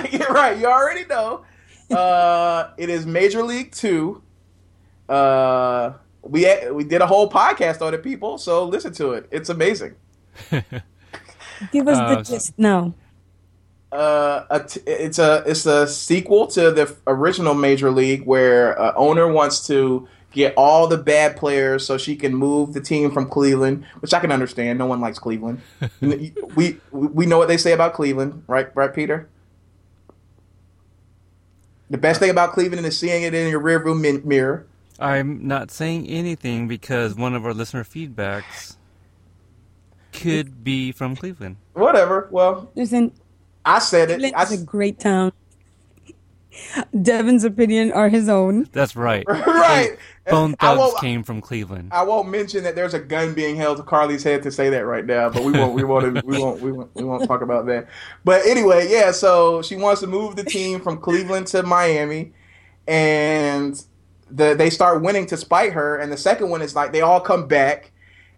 right. 0.30 0.58
You 0.58 0.68
already 0.68 1.06
know. 1.06 1.44
Uh, 1.90 2.72
it 2.78 2.90
is 2.90 3.06
Major 3.06 3.44
League 3.44 3.72
Two. 3.72 4.22
Uh, 5.08 5.94
we 6.22 6.46
we 6.72 6.84
did 6.84 7.02
a 7.02 7.08
whole 7.08 7.30
podcast 7.30 7.82
on 7.82 7.94
it, 7.94 8.04
people. 8.04 8.38
So 8.38 8.66
listen 8.66 8.94
to 8.94 9.14
it. 9.14 9.28
It's 9.32 9.50
amazing. 9.50 9.96
Give 11.72 11.88
us 11.88 11.98
Uh, 11.98 12.16
the 12.16 12.22
gist 12.24 12.54
now. 12.58 12.94
Uh, 13.92 14.44
a 14.50 14.60
t- 14.60 14.82
it's 14.86 15.18
a 15.18 15.44
it's 15.48 15.66
a 15.66 15.88
sequel 15.88 16.46
to 16.48 16.72
the 16.72 16.94
original 17.08 17.54
Major 17.54 17.90
League, 17.90 18.24
where 18.26 18.74
a 18.74 18.94
owner 18.96 19.32
wants 19.32 19.66
to 19.68 20.08
get 20.34 20.54
all 20.58 20.88
the 20.88 20.98
bad 20.98 21.38
players 21.38 21.86
so 21.86 21.98
she 21.98 22.16
can 22.18 22.36
move 22.36 22.74
the 22.74 22.82
team 22.82 23.10
from 23.12 23.28
Cleveland, 23.30 23.86
which 24.02 24.14
I 24.14 24.20
can 24.20 24.32
understand. 24.32 24.78
No 24.78 24.86
one 24.86 25.00
likes 25.00 25.20
Cleveland. 25.20 25.62
we 26.02 26.78
we 26.92 27.26
know 27.26 27.38
what 27.38 27.48
they 27.48 27.56
say 27.58 27.72
about 27.72 27.94
Cleveland, 27.94 28.44
right? 28.48 28.68
Right, 28.76 28.94
Peter. 28.94 29.30
The 31.90 31.98
best 31.98 32.20
thing 32.20 32.30
about 32.30 32.52
Cleveland 32.54 32.86
is 32.86 32.98
seeing 32.98 33.24
it 33.24 33.34
in 33.34 33.50
your 33.50 33.62
rearview 33.62 34.00
mi- 34.00 34.22
mirror. 34.24 34.66
I'm 35.00 35.48
not 35.48 35.72
saying 35.72 36.08
anything 36.08 36.68
because 36.68 37.16
one 37.16 37.34
of 37.36 37.46
our 37.46 37.54
listener 37.54 37.84
feedbacks 37.84 38.76
could 40.12 40.64
be 40.64 40.92
from 40.92 41.16
Cleveland. 41.16 41.58
Whatever. 41.74 42.28
Well, 42.32 42.72
listen. 42.76 43.12
I 43.64 43.80
said 43.80 44.10
it. 44.10 44.20
Cleveland 44.20 44.52
is 44.52 44.62
a 44.62 44.66
great 44.66 45.00
town. 45.00 45.32
Devin's 47.00 47.44
opinion 47.44 47.92
are 47.92 48.10
his 48.10 48.28
own. 48.28 48.68
That's 48.72 48.96
right. 48.96 49.26
Right. 49.68 49.98
Bone 50.30 50.56
Thugs 50.56 51.00
came 51.00 51.24
from 51.24 51.42
Cleveland. 51.42 51.90
I 51.92 52.04
won't 52.04 52.30
mention 52.30 52.64
that 52.64 52.76
there's 52.76 52.94
a 52.94 53.00
gun 53.00 53.34
being 53.34 53.56
held 53.56 53.78
to 53.78 53.84
Carly's 53.84 54.24
head 54.24 54.44
to 54.44 54.52
say 54.52 54.70
that 54.70 54.86
right 54.86 55.06
now, 55.06 55.30
but 55.30 55.44
we 55.44 55.52
won't. 55.52 55.74
We 55.74 55.84
won't. 55.84 56.24
We 56.26 56.40
won't. 56.40 56.62
We 56.62 56.72
won't. 56.72 56.96
We 56.96 57.04
won't 57.04 57.28
talk 57.28 57.42
about 57.42 57.66
that. 57.68 57.88
But 58.24 58.46
anyway, 58.46 58.88
yeah. 58.90 59.12
So 59.12 59.62
she 59.62 59.76
wants 59.76 60.02
to 60.02 60.08
move 60.08 60.36
the 60.36 60.44
team 60.44 60.82
from 60.82 61.00
Cleveland 61.00 61.48
to 61.48 61.64
Miami, 61.64 62.34
and 62.88 63.84
the 64.30 64.54
they 64.54 64.70
start 64.70 65.02
winning 65.02 65.26
to 65.28 65.38
spite 65.38 65.74
her. 65.74 65.98
And 65.98 66.12
the 66.12 66.18
second 66.18 66.50
one 66.50 66.62
is 66.62 66.76
like 66.76 66.92
they 66.92 67.02
all 67.02 67.22
come 67.22 67.48
back, 67.48 67.92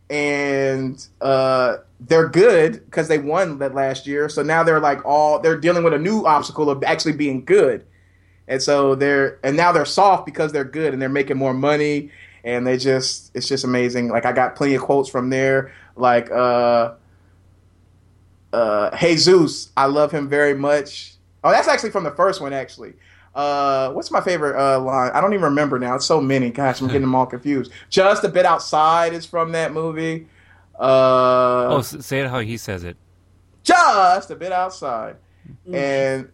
and 0.10 1.06
uh, 1.22 1.78
they're 2.00 2.30
good 2.30 2.86
because 2.86 3.08
they 3.08 3.18
won 3.18 3.60
that 3.60 3.74
last 3.74 4.08
year. 4.08 4.30
So 4.30 4.44
now 4.44 4.64
they're 4.64 4.80
like 4.80 5.06
all 5.06 5.40
they're 5.40 5.60
dealing 5.60 5.84
with 5.84 5.94
a 5.94 6.00
new 6.00 6.26
obstacle 6.26 6.70
of 6.70 6.84
actually 6.84 7.14
being 7.14 7.46
good. 7.46 7.86
And 8.50 8.62
so 8.62 8.96
they're 8.96 9.40
and 9.44 9.56
now 9.56 9.72
they're 9.72 9.86
soft 9.86 10.26
because 10.26 10.52
they're 10.52 10.66
good 10.66 10.92
and 10.92 11.02
they're 11.02 11.08
making 11.08 11.38
more 11.38 11.54
money 11.54 12.10
and 12.44 12.66
they 12.68 12.76
just 12.78 13.32
it's 13.36 13.48
just 13.48 13.64
amazing. 13.64 14.10
Like 14.10 14.26
I 14.26 14.32
got 14.34 14.56
plenty 14.58 14.76
of 14.76 14.82
quotes 14.82 15.08
from 15.08 15.30
there, 15.30 15.72
like 15.96 16.30
uh 16.32 16.94
uh 18.52 18.98
Jesus, 18.98 19.70
I 19.78 19.86
love 19.86 20.12
him 20.12 20.28
very 20.28 20.56
much. 20.56 21.14
Oh, 21.44 21.52
that's 21.52 21.68
actually 21.68 21.92
from 21.92 22.04
the 22.04 22.12
first 22.12 22.42
one 22.42 22.52
actually. 22.54 22.94
Uh 23.36 23.92
what's 23.92 24.10
my 24.10 24.22
favorite 24.22 24.60
uh 24.60 24.80
line? 24.80 25.12
I 25.14 25.22
don't 25.22 25.34
even 25.34 25.44
remember 25.46 25.78
now. 25.78 25.96
It's 25.96 26.06
so 26.06 26.20
many. 26.20 26.50
Gosh, 26.50 26.82
I'm 26.82 26.88
getting 26.88 27.02
them 27.04 27.16
all 27.16 27.26
confused. 27.28 27.72
Just 27.90 28.24
a 28.24 28.30
bit 28.30 28.46
outside 28.46 29.14
is 29.14 29.26
from 29.26 29.52
that 29.52 29.72
movie. 29.74 30.28
Uh 30.80 31.68
oh, 31.70 31.78
s- 31.80 32.04
say 32.06 32.22
it 32.22 32.30
how 32.30 32.40
he 32.40 32.58
says 32.58 32.84
it. 32.84 32.98
just 33.64 34.32
a 34.32 34.36
bit 34.36 34.52
outside. 34.52 35.18
And 35.72 36.32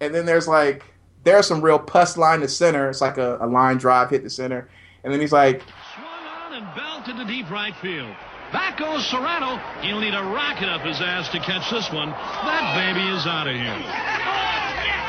and 0.00 0.14
then 0.14 0.26
there's 0.26 0.46
like 0.46 0.84
there's 1.26 1.46
some 1.46 1.60
real 1.60 1.78
pus 1.78 2.16
line 2.16 2.40
to 2.40 2.48
center. 2.48 2.88
It's 2.88 3.00
like 3.00 3.18
a, 3.18 3.36
a 3.40 3.46
line 3.46 3.78
drive 3.78 4.10
hit 4.10 4.22
the 4.22 4.30
center. 4.30 4.68
And 5.02 5.12
then 5.12 5.20
he's 5.20 5.32
like, 5.32 5.60
swung 5.94 6.06
on 6.06 6.54
and 6.54 6.74
belted 6.76 7.16
to 7.16 7.24
deep 7.26 7.50
right 7.50 7.74
field. 7.82 8.14
Back 8.52 8.78
goes 8.78 9.02
Cerrano. 9.10 9.60
He'll 9.82 10.00
need 10.00 10.14
a 10.14 10.22
rocket 10.22 10.68
up 10.68 10.82
his 10.82 11.00
ass 11.00 11.28
to 11.30 11.40
catch 11.40 11.68
this 11.68 11.90
one. 11.92 12.10
That 12.10 12.78
baby 12.78 13.04
is 13.10 13.26
out 13.26 13.48
of 13.48 13.54
here. 13.54 13.74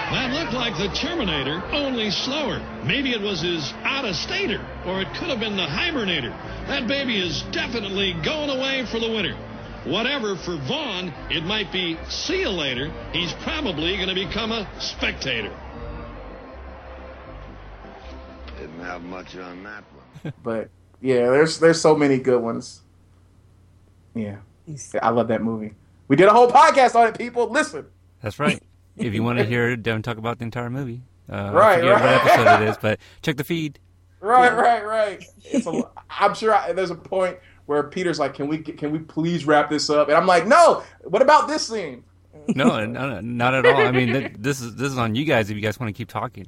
That 0.10 0.34
looked 0.34 0.54
like 0.54 0.74
the 0.78 0.90
Terminator, 0.96 1.62
only 1.72 2.10
slower. 2.10 2.60
Maybe 2.84 3.12
it 3.12 3.22
was 3.22 3.42
his 3.42 3.74
out-of-stater, 3.84 4.66
or 4.88 5.02
it 5.02 5.08
could 5.20 5.28
have 5.28 5.40
been 5.40 5.58
the 5.58 5.68
hibernator. 5.68 6.32
That 6.68 6.88
baby 6.88 7.22
is 7.22 7.44
definitely 7.52 8.14
going 8.24 8.50
away 8.50 8.86
for 8.90 9.00
the 9.00 9.12
winter. 9.12 9.36
Whatever 9.86 10.36
for 10.36 10.58
Vaughn, 10.66 11.14
it 11.30 11.44
might 11.44 11.72
be 11.72 11.98
see 12.10 12.40
you 12.40 12.50
later. 12.50 12.92
He's 13.12 13.34
probably 13.44 13.98
going 13.98 14.10
to 14.10 14.16
become 14.16 14.52
a 14.52 14.68
spectator. 14.80 15.54
Didn't 18.68 18.86
have 18.86 19.04
much 19.04 19.36
on 19.38 19.64
that 19.64 19.84
one. 20.24 20.34
but 20.44 20.70
yeah, 21.02 21.30
there's 21.30 21.60
there's 21.60 21.80
so 21.82 21.96
many 21.96 22.18
good 22.18 22.42
ones. 22.42 22.82
Yeah. 24.14 24.38
I 25.02 25.10
love 25.10 25.28
that 25.30 25.42
movie. 25.42 25.74
We 26.08 26.16
did 26.16 26.28
a 26.28 26.34
whole 26.34 26.50
podcast 26.50 26.96
on 26.96 27.08
it, 27.08 27.18
people. 27.18 27.50
Listen. 27.50 27.86
That's 28.22 28.40
right. 28.40 28.62
if 28.98 29.14
you 29.14 29.24
want 29.24 29.40
to 29.40 29.46
hear 29.46 29.76
Devin 29.76 30.02
talk 30.02 30.18
about 30.18 30.40
the 30.40 30.46
entire 30.46 30.70
movie, 30.70 31.02
uh, 31.32 31.52
Right, 31.54 31.74
I 31.74 31.82
forget 31.82 31.92
right. 31.94 32.02
what 32.02 32.32
episode 32.32 32.64
it 32.64 32.70
is, 32.70 32.78
but 32.82 33.00
check 33.22 33.38
the 33.38 33.44
feed. 33.44 33.80
Right, 34.20 34.54
right, 34.54 34.84
right. 34.86 35.24
It's 35.44 35.68
a, 35.68 35.84
I'm 36.10 36.34
sure 36.34 36.54
I, 36.56 36.74
there's 36.74 36.90
a 36.90 36.96
point 36.96 37.38
where 37.68 37.84
Peter's 37.84 38.18
like, 38.20 38.34
"Can 38.34 38.48
we 38.48 38.58
can 38.58 38.92
we 38.92 39.00
please 39.00 39.46
wrap 39.46 39.70
this 39.70 39.90
up?" 39.90 40.08
And 40.08 40.18
I'm 40.18 40.26
like, 40.26 40.48
"No. 40.48 40.84
What 41.04 41.22
about 41.22 41.48
this 41.48 41.68
scene?" 41.68 42.04
No, 42.56 42.84
no, 42.86 43.20
not 43.22 43.54
at 43.54 43.66
all. 43.66 43.76
I 43.82 43.92
mean, 43.92 44.14
th- 44.14 44.32
this 44.40 44.62
is 44.62 44.76
this 44.76 44.92
is 44.92 44.98
on 44.98 45.16
you 45.16 45.26
guys 45.26 45.50
if 45.50 45.56
you 45.56 45.62
guys 45.62 45.80
want 45.80 45.94
to 45.94 45.98
keep 45.98 46.10
talking. 46.10 46.48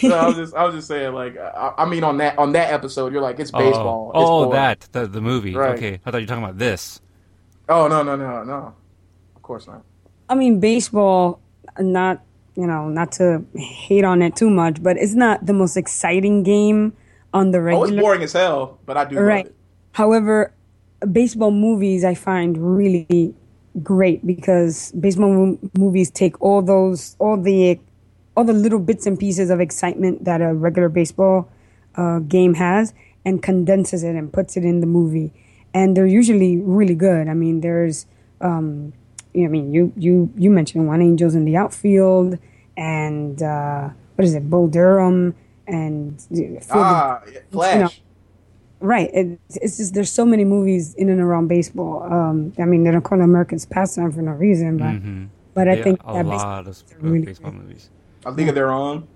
So 0.00 0.16
I 0.16 0.26
was 0.26 0.36
just 0.36 0.54
I 0.54 0.64
was 0.64 0.74
just 0.74 0.88
saying 0.88 1.12
like 1.12 1.36
I, 1.36 1.74
I 1.78 1.84
mean 1.86 2.04
on 2.04 2.18
that 2.18 2.38
on 2.38 2.52
that 2.52 2.72
episode 2.72 3.12
you're 3.12 3.22
like 3.22 3.40
it's 3.40 3.50
oh. 3.54 3.58
baseball. 3.58 4.12
Oh, 4.14 4.20
it's 4.20 4.30
oh 4.30 4.44
boring." 4.44 4.52
that 4.52 4.80
the 4.92 5.06
the 5.06 5.20
movie. 5.20 5.54
Right. 5.54 5.76
Okay, 5.76 6.00
I 6.04 6.10
thought 6.10 6.18
you 6.18 6.24
were 6.24 6.28
talking 6.28 6.44
about 6.44 6.58
this. 6.58 7.00
Oh 7.68 7.88
no 7.88 8.02
no 8.02 8.16
no 8.16 8.44
no. 8.44 8.74
Of 9.36 9.42
course 9.42 9.66
not. 9.66 9.82
I 10.28 10.34
mean, 10.34 10.60
baseball, 10.60 11.40
not, 11.78 12.22
you 12.54 12.66
know, 12.66 12.88
not 12.88 13.12
to 13.12 13.44
hate 13.54 14.02
on 14.04 14.22
it 14.22 14.34
too 14.34 14.48
much, 14.48 14.82
but 14.82 14.96
it's 14.96 15.14
not 15.14 15.44
the 15.44 15.52
most 15.52 15.76
exciting 15.76 16.42
game 16.42 16.96
on 17.34 17.50
the 17.50 17.60
regular. 17.60 17.86
Oh, 17.86 17.90
it's 17.90 18.00
boring 18.00 18.22
as 18.22 18.32
hell, 18.32 18.78
but 18.86 18.96
I 18.96 19.04
do 19.04 19.16
love 19.16 19.24
right. 19.24 19.46
it. 19.46 19.54
However, 19.92 20.54
baseball 21.10 21.50
movies 21.50 22.04
I 22.04 22.14
find 22.14 22.56
really 22.56 23.34
great 23.82 24.26
because 24.26 24.92
baseball 24.92 25.32
mo- 25.32 25.58
movies 25.76 26.10
take 26.10 26.40
all 26.40 26.62
those 26.62 27.16
all 27.18 27.36
the 27.36 27.78
all 28.36 28.44
the 28.44 28.52
little 28.52 28.78
bits 28.78 29.06
and 29.06 29.18
pieces 29.18 29.50
of 29.50 29.60
excitement 29.60 30.24
that 30.24 30.40
a 30.40 30.54
regular 30.54 30.88
baseball 30.88 31.48
uh, 31.96 32.18
game 32.20 32.54
has 32.54 32.94
and 33.24 33.42
condenses 33.42 34.02
it 34.02 34.14
and 34.16 34.32
puts 34.32 34.56
it 34.56 34.64
in 34.64 34.80
the 34.80 34.86
movie, 34.86 35.32
and 35.74 35.96
they're 35.96 36.06
usually 36.06 36.56
really 36.58 36.94
good. 36.94 37.28
I 37.28 37.34
mean, 37.34 37.60
there's 37.60 38.06
um, 38.40 38.92
you 39.34 39.42
know, 39.42 39.46
I 39.46 39.50
mean, 39.50 39.72
you 39.72 39.92
you 39.96 40.32
you 40.36 40.50
mentioned 40.50 40.86
One 40.88 41.00
Angels 41.02 41.34
in 41.34 41.44
the 41.44 41.56
outfield, 41.56 42.38
and 42.76 43.42
uh, 43.42 43.90
what 44.16 44.24
is 44.24 44.34
it, 44.34 44.48
Bull 44.50 44.66
Durham, 44.68 45.34
and 45.66 46.20
Field 46.22 46.56
of- 46.58 46.66
Ah, 46.70 47.22
you 47.26 47.32
know, 47.34 47.40
Flash. 47.50 48.02
Right. 48.80 49.10
It, 49.14 49.38
it's 49.50 49.76
just 49.76 49.94
there's 49.94 50.10
so 50.10 50.24
many 50.26 50.44
movies 50.44 50.92
in 50.94 51.08
and 51.08 51.20
around 51.20 51.46
baseball. 51.46 52.02
Um, 52.02 52.52
I 52.58 52.64
mean, 52.64 52.82
they 52.82 52.90
don't 52.90 53.02
call 53.02 53.20
it 53.20 53.24
Americans 53.24 53.64
pastime 53.64 54.10
for 54.10 54.22
no 54.22 54.32
reason, 54.32 54.76
but 54.78 54.94
Mhm. 54.94 55.28
but 55.54 55.68
I 55.68 55.74
Yeah, 55.76 55.84
think 55.84 56.00
a 56.02 56.12
that 56.14 56.26
lot 56.26 56.60
of 56.60 56.66
baseball- 56.66 56.98
uh, 56.98 57.08
really 57.10 57.24
baseball 57.26 57.52
movies. 57.52 57.90
A 58.24 58.30
League 58.30 58.48
of 58.48 58.54
Their 58.54 58.70
Own. 58.70 59.06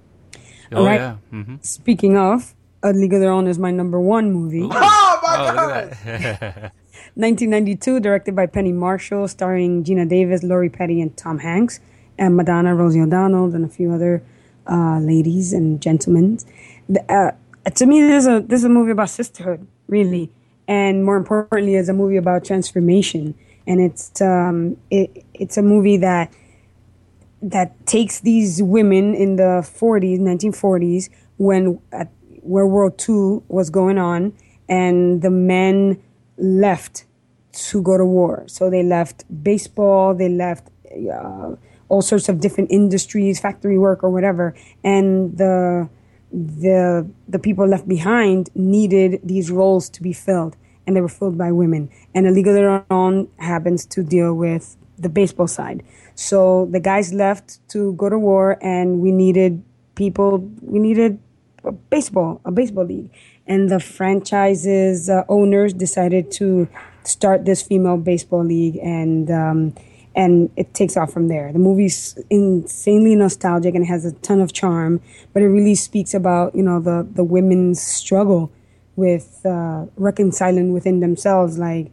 Oh 0.72 0.84
Right. 0.84 1.00
yeah. 1.00 1.16
hmm 1.30 1.56
Speaking 1.62 2.16
of, 2.16 2.54
A 2.82 2.92
League 2.92 3.12
of 3.12 3.20
Their 3.20 3.30
Own 3.30 3.46
is 3.46 3.58
my 3.58 3.70
number 3.70 4.00
one 4.00 4.32
movie. 4.32 4.62
Oh 4.70 5.20
my 5.22 5.36
Oh, 5.38 5.54
god! 5.54 5.84
look 5.88 6.20
at 6.22 6.40
that. 6.40 6.72
1992, 7.14 8.00
directed 8.06 8.36
by 8.36 8.46
Penny 8.46 8.72
Marshall, 8.72 9.28
starring 9.28 9.82
Geena 9.84 10.08
Davis, 10.08 10.42
Lori 10.42 10.68
Petty, 10.68 11.00
and 11.00 11.16
Tom 11.16 11.38
Hanks, 11.38 11.80
and 12.18 12.36
Madonna, 12.36 12.74
Rosie 12.74 13.00
O'Donnell, 13.00 13.54
and 13.54 13.64
a 13.64 13.68
few 13.68 13.92
other 13.92 14.22
uh, 14.70 14.98
ladies 15.00 15.52
and 15.52 15.80
gentlemen. 15.80 16.38
The, 16.88 17.00
uh, 17.12 17.70
to 17.70 17.86
me, 17.86 18.00
this 18.02 18.24
is 18.24 18.28
a 18.28 18.40
this 18.40 18.60
is 18.60 18.64
a 18.64 18.68
movie 18.68 18.92
about 18.92 19.10
sisterhood, 19.10 19.66
really, 19.88 20.30
and 20.68 21.04
more 21.04 21.16
importantly, 21.16 21.74
it's 21.74 21.88
a 21.88 21.94
movie 21.94 22.16
about 22.16 22.44
transformation. 22.44 23.34
And 23.66 23.80
it's 23.80 24.20
um, 24.20 24.76
it, 24.90 25.24
it's 25.34 25.56
a 25.56 25.62
movie 25.62 25.96
that 25.98 26.30
that 27.50 27.86
takes 27.86 28.20
these 28.20 28.62
women 28.62 29.14
in 29.14 29.36
the 29.36 29.62
40s, 29.62 30.18
1940s, 30.18 31.08
when 31.36 31.80
at, 31.92 32.10
where 32.42 32.66
World 32.66 33.02
II 33.08 33.42
was 33.48 33.70
going 33.70 33.98
on, 33.98 34.32
and 34.68 35.22
the 35.22 35.30
men 35.30 36.02
left 36.36 37.04
to 37.52 37.82
go 37.82 37.96
to 37.96 38.04
war. 38.04 38.44
So 38.48 38.68
they 38.68 38.82
left 38.82 39.24
baseball, 39.42 40.14
they 40.14 40.28
left 40.28 40.68
uh, 41.12 41.54
all 41.88 42.02
sorts 42.02 42.28
of 42.28 42.40
different 42.40 42.70
industries, 42.70 43.38
factory 43.38 43.78
work 43.78 44.02
or 44.02 44.10
whatever, 44.10 44.54
and 44.82 45.38
the 45.38 45.88
the 46.32 47.08
the 47.28 47.38
people 47.38 47.66
left 47.66 47.86
behind 47.86 48.50
needed 48.54 49.20
these 49.22 49.50
roles 49.50 49.88
to 49.90 50.02
be 50.02 50.12
filled, 50.12 50.56
and 50.84 50.96
they 50.96 51.00
were 51.00 51.08
filled 51.08 51.38
by 51.38 51.52
women. 51.52 51.90
And 52.12 52.26
A 52.26 52.30
League 52.32 52.48
of 52.48 52.54
Their 52.54 52.84
Own 52.90 53.28
happens 53.38 53.86
to 53.86 54.02
deal 54.02 54.34
with 54.34 54.76
the 54.98 55.08
baseball 55.08 55.46
side. 55.46 55.84
So 56.16 56.66
the 56.72 56.80
guys 56.80 57.12
left 57.12 57.60
to 57.68 57.92
go 57.94 58.08
to 58.08 58.18
war, 58.18 58.58
and 58.60 59.00
we 59.00 59.12
needed 59.12 59.62
people. 59.94 60.38
We 60.62 60.78
needed 60.78 61.20
a 61.62 61.72
baseball, 61.72 62.40
a 62.44 62.50
baseball 62.50 62.86
league, 62.86 63.10
and 63.46 63.68
the 63.68 63.78
franchise's 63.78 65.08
uh, 65.08 65.24
owners 65.28 65.72
decided 65.74 66.30
to 66.32 66.68
start 67.04 67.44
this 67.44 67.62
female 67.62 67.98
baseball 67.98 68.44
league, 68.44 68.78
and 68.82 69.30
um, 69.30 69.74
and 70.14 70.50
it 70.56 70.72
takes 70.72 70.96
off 70.96 71.12
from 71.12 71.28
there. 71.28 71.52
The 71.52 71.58
movie's 71.58 72.18
insanely 72.30 73.14
nostalgic 73.14 73.74
and 73.74 73.86
has 73.86 74.06
a 74.06 74.12
ton 74.12 74.40
of 74.40 74.54
charm, 74.54 75.02
but 75.34 75.42
it 75.42 75.48
really 75.48 75.74
speaks 75.74 76.14
about 76.14 76.54
you 76.54 76.62
know 76.62 76.80
the 76.80 77.06
the 77.12 77.24
women's 77.24 77.80
struggle 77.80 78.50
with 78.96 79.44
uh, 79.44 79.84
reconciling 79.96 80.72
within 80.72 81.00
themselves, 81.00 81.58
like 81.58 81.92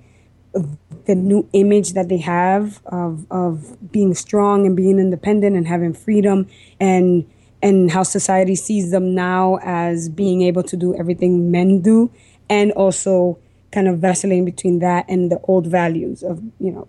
the 1.05 1.15
new 1.15 1.47
image 1.53 1.93
that 1.93 2.09
they 2.09 2.17
have 2.17 2.81
of 2.85 3.25
of 3.31 3.91
being 3.91 4.13
strong 4.13 4.65
and 4.65 4.75
being 4.75 4.99
independent 4.99 5.55
and 5.55 5.67
having 5.67 5.93
freedom 5.93 6.47
and 6.79 7.27
and 7.61 7.91
how 7.91 8.03
society 8.03 8.55
sees 8.55 8.91
them 8.91 9.15
now 9.15 9.57
as 9.63 10.09
being 10.09 10.41
able 10.41 10.63
to 10.63 10.77
do 10.77 10.95
everything 10.95 11.51
men 11.51 11.81
do 11.81 12.11
and 12.49 12.71
also 12.73 13.39
kind 13.71 13.87
of 13.87 13.99
vacillating 13.99 14.45
between 14.45 14.79
that 14.79 15.05
and 15.09 15.31
the 15.31 15.39
old 15.47 15.67
values 15.67 16.23
of 16.23 16.41
you 16.59 16.71
know 16.71 16.87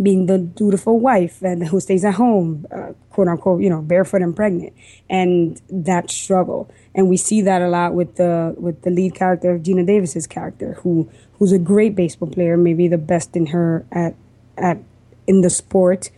being 0.00 0.26
the 0.26 0.38
dutiful 0.38 0.98
wife 1.00 1.42
and 1.42 1.68
who 1.68 1.80
stays 1.80 2.04
at 2.04 2.14
home, 2.14 2.66
uh, 2.70 2.92
quote 3.10 3.28
unquote, 3.28 3.62
you 3.62 3.70
know, 3.70 3.82
barefoot 3.82 4.22
and 4.22 4.34
pregnant, 4.34 4.72
and 5.10 5.60
that 5.68 6.10
struggle. 6.10 6.70
And 6.94 7.08
we 7.08 7.16
see 7.16 7.40
that 7.42 7.62
a 7.62 7.68
lot 7.68 7.94
with 7.94 8.16
the 8.16 8.54
with 8.56 8.82
the 8.82 8.90
lead 8.90 9.14
character 9.14 9.52
of 9.52 9.62
Geena 9.62 9.86
Davis's 9.86 10.26
character, 10.26 10.74
who 10.82 11.08
who's 11.38 11.52
a 11.52 11.58
great 11.58 11.94
baseball 11.94 12.28
player, 12.28 12.56
maybe 12.56 12.88
the 12.88 12.98
best 12.98 13.36
in 13.36 13.46
her 13.46 13.86
at 13.92 14.14
at 14.56 14.78
in 15.26 15.40
the 15.40 15.50
sport 15.50 16.10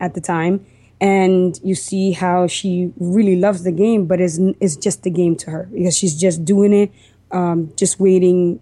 at 0.00 0.14
the 0.14 0.20
time. 0.20 0.64
And 1.02 1.58
you 1.64 1.74
see 1.74 2.12
how 2.12 2.46
she 2.46 2.92
really 2.98 3.36
loves 3.36 3.64
the 3.64 3.72
game, 3.72 4.06
but 4.06 4.20
is 4.20 4.38
is 4.60 4.76
just 4.76 5.02
the 5.02 5.10
game 5.10 5.36
to 5.36 5.50
her 5.50 5.68
because 5.72 5.96
she's 5.96 6.18
just 6.18 6.44
doing 6.44 6.72
it, 6.72 6.92
um, 7.30 7.72
just 7.76 7.98
waiting 7.98 8.60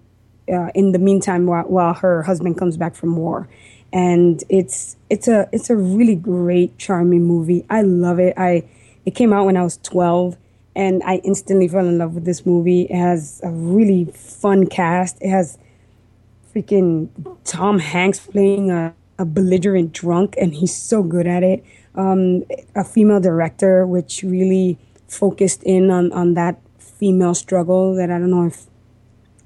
uh, 0.52 0.70
in 0.74 0.92
the 0.92 0.98
meantime 0.98 1.46
while, 1.46 1.64
while 1.64 1.94
her 1.94 2.22
husband 2.22 2.58
comes 2.58 2.76
back 2.76 2.94
from 2.94 3.16
war 3.16 3.48
and 3.93 4.44
it's 4.48 4.97
it's 5.09 5.28
a 5.28 5.48
it's 5.52 5.70
a 5.70 5.77
really 5.77 6.15
great 6.15 6.77
charming 6.78 7.24
movie. 7.24 7.65
I 7.70 7.82
love 7.82 8.19
it. 8.19 8.35
I 8.36 8.65
it 9.06 9.15
came 9.15 9.32
out 9.32 9.47
when 9.47 9.56
i 9.56 9.62
was 9.62 9.78
12 9.78 10.36
and 10.77 11.02
i 11.05 11.16
instantly 11.24 11.66
fell 11.66 11.86
in 11.86 11.98
love 11.98 12.15
with 12.15 12.24
this 12.24 12.44
movie. 12.44 12.82
It 12.82 12.97
has 12.97 13.40
a 13.43 13.51
really 13.51 14.05
fun 14.06 14.66
cast. 14.66 15.16
It 15.20 15.31
has 15.31 15.59
freaking 16.55 17.09
tom 17.44 17.78
hanks 17.78 18.20
playing 18.20 18.70
a, 18.70 18.94
a 19.19 19.24
belligerent 19.24 19.93
drunk 19.93 20.35
and 20.39 20.55
he's 20.55 20.74
so 20.74 21.02
good 21.02 21.27
at 21.27 21.43
it. 21.43 21.65
Um, 21.94 22.44
a 22.74 22.85
female 22.85 23.20
director 23.20 23.86
which 23.86 24.23
really 24.23 24.78
focused 25.09 25.62
in 25.62 25.90
on 25.90 26.12
on 26.12 26.35
that 26.35 26.60
female 26.78 27.35
struggle 27.35 27.94
that 27.94 28.10
i 28.10 28.19
don't 28.19 28.31
know 28.31 28.44
if 28.47 28.66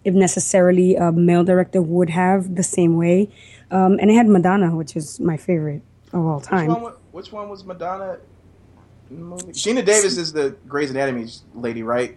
if 0.04 0.14
necessarily 0.14 0.96
a 0.96 1.12
male 1.12 1.44
director 1.44 1.80
would 1.80 2.10
have 2.10 2.56
the 2.56 2.62
same 2.62 2.96
way. 2.96 3.28
Um, 3.72 3.98
and 4.00 4.10
it 4.10 4.14
had 4.14 4.28
Madonna, 4.28 4.76
which 4.76 4.96
is 4.96 5.18
my 5.18 5.36
favorite 5.36 5.82
of 6.12 6.24
all 6.24 6.38
Which 6.38 6.46
time. 6.48 6.68
one, 6.82 6.92
which 7.12 7.32
one 7.32 7.48
was 7.48 7.64
Madonna 7.64 8.18
in 9.10 9.16
the 9.16 9.22
movie? 9.24 9.46
Geena 9.52 9.84
Davis 9.84 10.16
is 10.18 10.32
the 10.32 10.54
Grey's 10.68 10.90
Anatomy 10.90 11.26
lady, 11.54 11.82
right? 11.82 12.16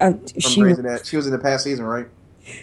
Uh, 0.00 0.12
she 0.38 0.60
Grey's 0.60 0.76
was, 0.76 0.78
Anatomy. 0.78 1.04
She 1.04 1.16
was 1.16 1.26
in 1.26 1.32
the 1.32 1.38
past 1.38 1.64
season, 1.64 1.84
right? 1.84 2.06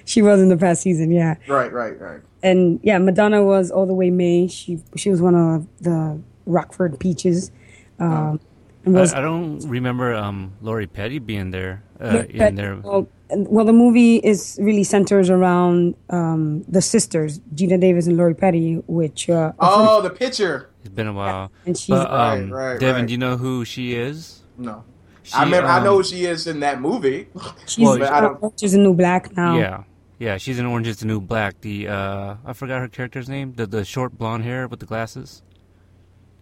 she 0.06 0.22
was 0.22 0.42
in 0.42 0.48
the 0.50 0.58
past 0.58 0.82
season, 0.82 1.12
yeah. 1.12 1.36
Right, 1.48 1.72
right, 1.74 2.00
right. 2.00 2.22
And 2.44 2.80
yeah, 2.84 2.98
Madonna 3.00 3.44
was 3.44 3.70
all 3.70 3.86
the 3.86 3.94
way 3.94 4.10
Mae. 4.10 4.48
She 4.48 4.80
she 4.96 5.10
was 5.10 5.22
one 5.22 5.36
of 5.36 5.68
the 5.82 6.20
Rockford 6.46 7.00
Peaches. 7.00 7.52
Um, 8.00 8.40
and 8.86 8.94
was 8.96 9.14
I, 9.14 9.20
I 9.20 9.22
don't 9.22 9.60
remember 9.68 10.14
um, 10.16 10.54
Lori 10.62 10.88
Petty 10.88 11.20
being 11.20 11.52
there 11.52 11.84
uh, 12.00 12.24
Yeah, 12.30 12.48
in 12.48 12.56
there. 12.56 12.76
Well, 12.78 12.98
and- 13.00 13.08
well, 13.36 13.66
the 13.66 13.74
movie 13.74 14.18
is 14.18 14.58
really 14.62 14.84
centers 14.84 15.30
around 15.30 15.96
um, 16.10 16.64
the 16.68 16.82
sisters, 16.82 17.40
Geena 17.56 17.80
Davis 17.80 18.08
and 18.08 18.18
Lori 18.18 18.36
Petty, 18.36 18.76
which 18.88 19.30
uh, 19.30 19.34
are 19.34 19.54
Oh, 19.60 20.02
the 20.02 20.10
picture. 20.10 20.70
It's 20.82 20.90
been 20.94 21.08
a 21.08 21.14
while. 21.14 21.52
And 21.66 21.78
she's- 21.78 21.98
but, 21.98 22.12
um, 22.12 22.50
Right, 22.52 22.72
right, 22.74 22.80
Devin, 22.80 23.02
right. 23.04 23.08
do 23.08 23.12
you 23.14 23.18
know 23.18 23.38
who 23.38 23.64
she 23.66 23.96
is? 23.96 24.42
No. 24.58 24.84
She, 25.24 25.34
I 25.34 25.44
remember. 25.44 25.70
I 25.70 25.84
know 25.84 25.92
um, 25.92 25.98
who 25.98 26.04
she 26.04 26.26
is 26.26 26.48
in 26.48 26.60
that 26.62 26.82
movie. 26.82 27.28
she's 27.68 27.86
Well, 27.86 28.00
but 28.00 28.12
I 28.12 28.22
don't. 28.22 28.60
she's 28.60 28.74
a 28.74 28.80
new 28.80 28.94
black 28.96 29.36
now. 29.38 29.58
Yeah, 29.58 29.84
yeah, 30.18 30.38
she's 30.38 30.58
in 30.58 30.66
Orange 30.66 30.88
Is 30.88 30.98
the 30.98 31.06
New 31.06 31.22
Black. 31.22 31.62
The 31.62 31.88
uh, 31.88 32.36
I 32.44 32.54
forgot 32.54 32.80
her 32.82 32.88
character's 32.88 33.30
name. 33.30 33.54
The 33.54 33.68
the 33.68 33.86
short 33.86 34.18
blonde 34.18 34.44
hair 34.44 34.68
with 34.68 34.80
the 34.80 34.88
glasses. 34.88 35.44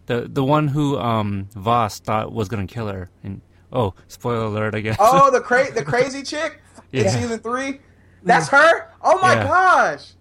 The 0.05 0.29
the 0.31 0.43
one 0.45 0.69
who 0.69 0.97
um 0.97 1.49
Vause 1.53 1.99
thought 1.99 2.31
was 2.31 2.47
gonna 2.47 2.67
kill 2.67 2.87
her. 2.87 3.09
And 3.21 3.41
oh, 3.71 3.93
spoiler 4.07 4.45
alert, 4.45 4.73
I 4.75 4.79
guess. 4.79 4.95
Oh, 4.97 5.29
the 5.29 5.41
cra- 5.49 5.71
the 5.73 5.83
crazy 5.83 6.23
chick 6.23 6.61
in 6.91 7.09
season 7.09 7.39
three. 7.39 7.79
That's 8.23 8.47
her. 8.49 8.89
Oh 9.01 9.19
my 9.21 9.33
Yeah. 9.35 9.43
gosh, 9.47 10.13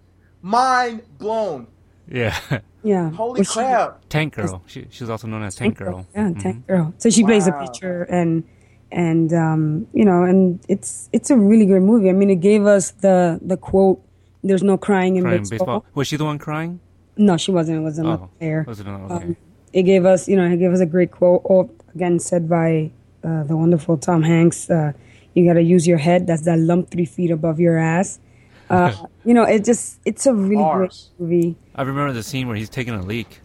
mind 0.42 1.02
blown. 1.18 1.66
yeah, 2.10 2.36
Yeah. 2.82 3.10
Holy 3.10 3.40
Well, 3.40 3.44
she- 3.44 3.52
crap. 3.60 4.00
Tank 4.08 4.34
Girl. 4.34 4.62
She 4.66 4.86
she's 4.90 5.10
also 5.10 5.26
known 5.26 5.42
as 5.42 5.54
Tank 5.56 5.76
Girl. 5.76 6.06
Yeah, 6.14 6.32
Tank 6.38 6.66
Girl. 6.66 6.94
So 6.98 7.10
she 7.10 7.24
plays 7.24 7.46
a 7.46 7.50
Wow. 7.50 7.66
pitcher, 7.66 8.02
and 8.04 8.44
and 8.92 9.32
um, 9.34 9.86
you 9.92 10.04
know, 10.04 10.22
and 10.22 10.60
it's 10.68 11.08
it's 11.12 11.30
a 11.30 11.36
really 11.36 11.66
great 11.66 11.82
movie. 11.82 12.08
I 12.08 12.12
mean, 12.12 12.30
it 12.30 12.40
gave 12.40 12.64
us 12.66 12.92
the 12.92 13.38
the 13.42 13.56
quote, 13.56 14.00
"There's 14.44 14.62
no 14.62 14.78
crying 14.78 15.16
in 15.16 15.24
Crying 15.24 15.38
baseball." 15.40 15.58
baseball. 15.58 15.84
Was 15.94 16.06
she 16.08 16.16
the 16.16 16.24
one 16.24 16.38
crying? 16.38 16.80
No, 17.16 17.36
she 17.36 17.50
wasn't. 17.50 17.78
It 17.78 17.82
was 17.82 17.98
another 17.98 18.24
Oh, 18.24 18.30
player. 18.38 18.64
was 18.66 18.78
it 18.80 18.86
another- 18.86 19.12
Um, 19.14 19.36
it 19.72 19.82
gave 19.82 20.06
us, 20.06 20.28
you 20.28 20.36
know, 20.36 20.44
it 20.44 20.56
gave 20.58 20.72
us 20.72 20.78
a 20.80 20.86
great 20.86 21.10
quote. 21.10 21.40
All, 21.44 21.68
again, 21.94 22.20
said 22.20 22.48
by 22.48 22.90
uh, 23.24 23.42
the 23.42 23.56
wonderful 23.56 23.98
Tom 23.98 24.22
Hanks. 24.22 24.70
Uh, 24.70 24.92
you 25.38 25.46
got 25.46 25.54
to 25.54 25.62
use 25.62 25.86
your 25.86 25.98
head. 25.98 26.26
That's 26.26 26.42
that 26.42 26.58
lump 26.58 26.90
three 26.90 27.04
feet 27.04 27.30
above 27.30 27.60
your 27.60 27.78
ass. 27.78 28.20
Uh, 28.70 28.92
you 29.24 29.32
know, 29.32 29.44
it 29.44 29.64
just 29.64 29.98
it's 30.04 30.26
a 30.26 30.34
really 30.34 30.56
Bars. 30.56 31.10
great 31.16 31.30
movie. 31.30 31.56
I 31.74 31.80
remember 31.80 32.12
the 32.12 32.22
scene 32.22 32.48
where 32.48 32.54
he's 32.54 32.68
taking 32.68 32.92
a 32.92 33.00
leak. 33.00 33.40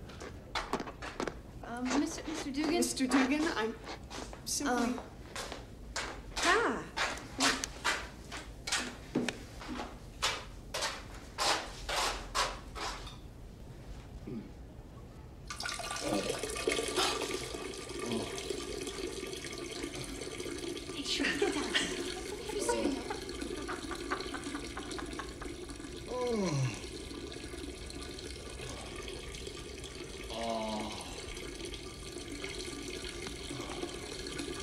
Um, 1.65 1.87
Mr. 1.87 2.19
Mr. 2.23 2.53
Dugan? 2.53 2.73
Mr. 2.73 3.09
Dugan, 3.09 3.47
I'm 3.55 3.73
simply. 4.43 4.95
Ah. 6.39 6.83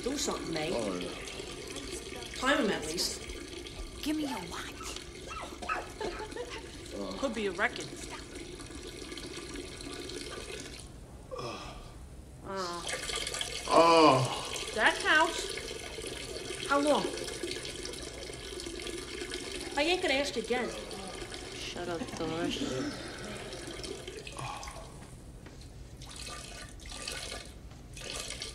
do 0.03 0.17
something, 0.17 0.53
Mae. 0.53 0.71
Time 2.37 2.57
him 2.57 2.71
at 2.71 2.85
least. 2.87 3.21
Give 4.01 4.17
me 4.17 4.23
your 4.23 4.39
watch. 4.49 4.97
Could 7.19 7.29
be 7.41 7.47
a 7.47 7.51
record. 7.53 7.85
Uh, 12.47 12.81
Oh. 13.67 14.45
that 14.75 14.95
counts. 14.99 16.67
How 16.69 16.79
long? 16.79 17.03
I 19.75 19.81
ain't 19.83 20.01
gonna 20.03 20.13
ask 20.15 20.37
again. 20.37 20.69
Shut 21.57 21.89
up, 21.89 22.01
Doris. 22.17 22.57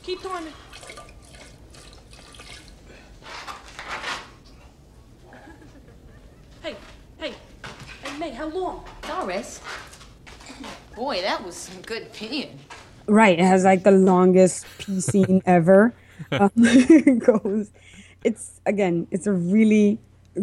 Keep 0.05 0.23
timing. 0.23 0.53
Hey, 0.53 0.66
Mae, 8.19 8.31
how 8.31 8.49
long? 8.49 8.83
Doris. 9.03 9.61
Boy, 10.95 11.21
that 11.21 11.45
was 11.45 11.55
some 11.55 11.83
good 11.83 12.13
peeing. 12.15 12.57
Right. 13.07 13.39
It 13.39 13.45
has 13.45 13.65
like 13.65 13.83
the 13.83 13.91
longest 13.91 14.67
pee 14.79 15.01
scene 15.01 15.43
ever. 15.47 15.95
Um, 16.33 16.51
it 16.57 17.19
goes. 17.19 17.71
It's 18.25 18.59
again. 18.65 19.07
It's 19.11 19.27
a 19.27 19.35
really 19.35 20.01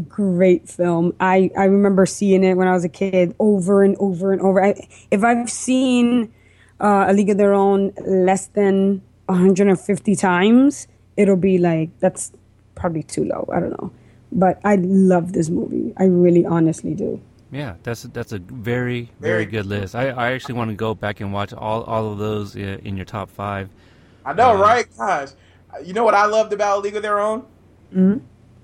great 0.08 0.70
film. 0.70 1.16
I 1.20 1.50
I 1.58 1.66
remember 1.66 2.06
seeing 2.06 2.44
it 2.44 2.54
when 2.54 2.68
I 2.68 2.74
was 2.74 2.86
a 2.86 2.90
kid 2.90 3.36
over 3.40 3.82
and 3.82 3.98
over 3.98 4.32
and 4.32 4.40
over. 4.40 4.64
I, 4.64 4.76
if 5.10 5.24
I've 5.24 5.50
seen 5.50 6.32
uh, 6.80 7.06
A 7.08 7.14
League 7.14 7.32
of 7.32 7.40
Their 7.40 7.56
Own 7.56 7.92
less 8.06 8.46
than 8.54 9.02
150 9.26 10.16
times, 10.16 10.88
it'll 11.18 11.36
be 11.36 11.58
like 11.58 11.90
that's 12.00 12.32
probably 12.76 13.02
too 13.02 13.26
low. 13.26 13.50
I 13.52 13.60
don't 13.60 13.72
know. 13.72 13.92
But 14.32 14.60
I 14.64 14.76
love 14.76 15.34
this 15.34 15.50
movie. 15.50 15.92
I 15.98 16.04
really, 16.06 16.46
honestly 16.46 16.94
do. 16.94 17.20
Yeah, 17.54 17.76
that's 17.84 18.04
that's 18.04 18.32
a 18.32 18.40
very 18.40 19.12
very 19.20 19.46
good 19.46 19.66
list. 19.68 19.96
I, 19.96 20.10
I 20.10 20.32
actually 20.32 20.56
want 20.56 20.72
to 20.72 20.76
go 20.76 20.96
back 20.96 21.20
and 21.22 21.32
watch 21.32 21.54
all 21.54 21.84
all 21.84 22.12
of 22.12 22.18
those 22.18 22.56
in, 22.56 22.80
in 22.80 22.98
your 22.98 23.06
top 23.06 23.30
five. 23.30 23.70
I 24.26 24.34
know, 24.34 24.52
Uh, 24.58 24.62
right? 24.62 24.88
Gosh, 24.98 25.30
you 25.84 25.94
know 25.94 26.04
what 26.04 26.16
I 26.16 26.26
loved 26.26 26.52
about 26.52 26.82
League 26.82 26.96
of 26.96 27.04
Their 27.04 27.20
Own? 27.20 27.42
Mm-hmm. 27.94 28.18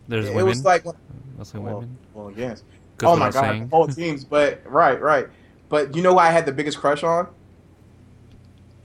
There's 0.07 0.26
it 0.28 0.34
women. 0.34 0.45
was 0.48 0.66
like 0.66 0.86
when- 0.86 0.95
Mostly 1.38 1.60
well, 1.60 1.76
women. 1.76 1.98
Well, 2.14 2.34
yes. 2.36 2.64
Oh 3.03 3.16
my 3.16 3.30
god, 3.32 3.41
saying. 3.41 3.68
the 3.70 3.76
whole 3.76 3.88
teams. 3.88 4.26
But 4.26 4.61
right, 4.66 4.99
right. 4.99 5.28
But 5.70 5.95
you 5.95 6.02
know 6.02 6.14
who 6.14 6.20
I 6.20 6.32
had 6.32 6.45
the 6.45 6.52
biggest 6.52 6.80
crush 6.80 7.03
on? 7.03 7.28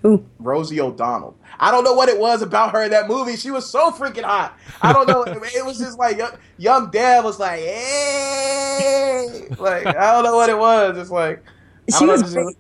Who? 0.05 0.25
Rosie 0.39 0.81
O'Donnell. 0.81 1.35
I 1.59 1.71
don't 1.71 1.83
know 1.83 1.95
what 1.95 2.09
it 2.11 2.19
was 2.21 2.43
about 2.43 2.73
her 2.73 2.83
in 2.83 2.91
that 2.91 3.09
movie. 3.09 3.37
She 3.37 3.51
was 3.51 3.69
so 3.69 3.91
freaking 3.91 4.23
hot. 4.25 4.57
I 4.83 4.93
don't 4.93 5.09
know. 5.09 5.23
it, 5.27 5.65
was 5.65 5.79
just 5.79 5.99
like 5.99 6.21
young, 6.59 6.91
Dad 6.91 7.25
was 7.25 7.41
like, 7.41 7.61
hey, 7.61 9.47
like 9.59 9.87
I 9.87 10.13
don't 10.13 10.25
know 10.25 10.37
what 10.37 10.51
it 10.51 10.59
was. 10.59 10.99
It's 10.99 11.11
like 11.11 11.43
I 11.93 11.99
She 11.99 12.05
know, 12.05 12.13
was 12.13 12.21
just- 12.23 12.35
great. 12.35 12.57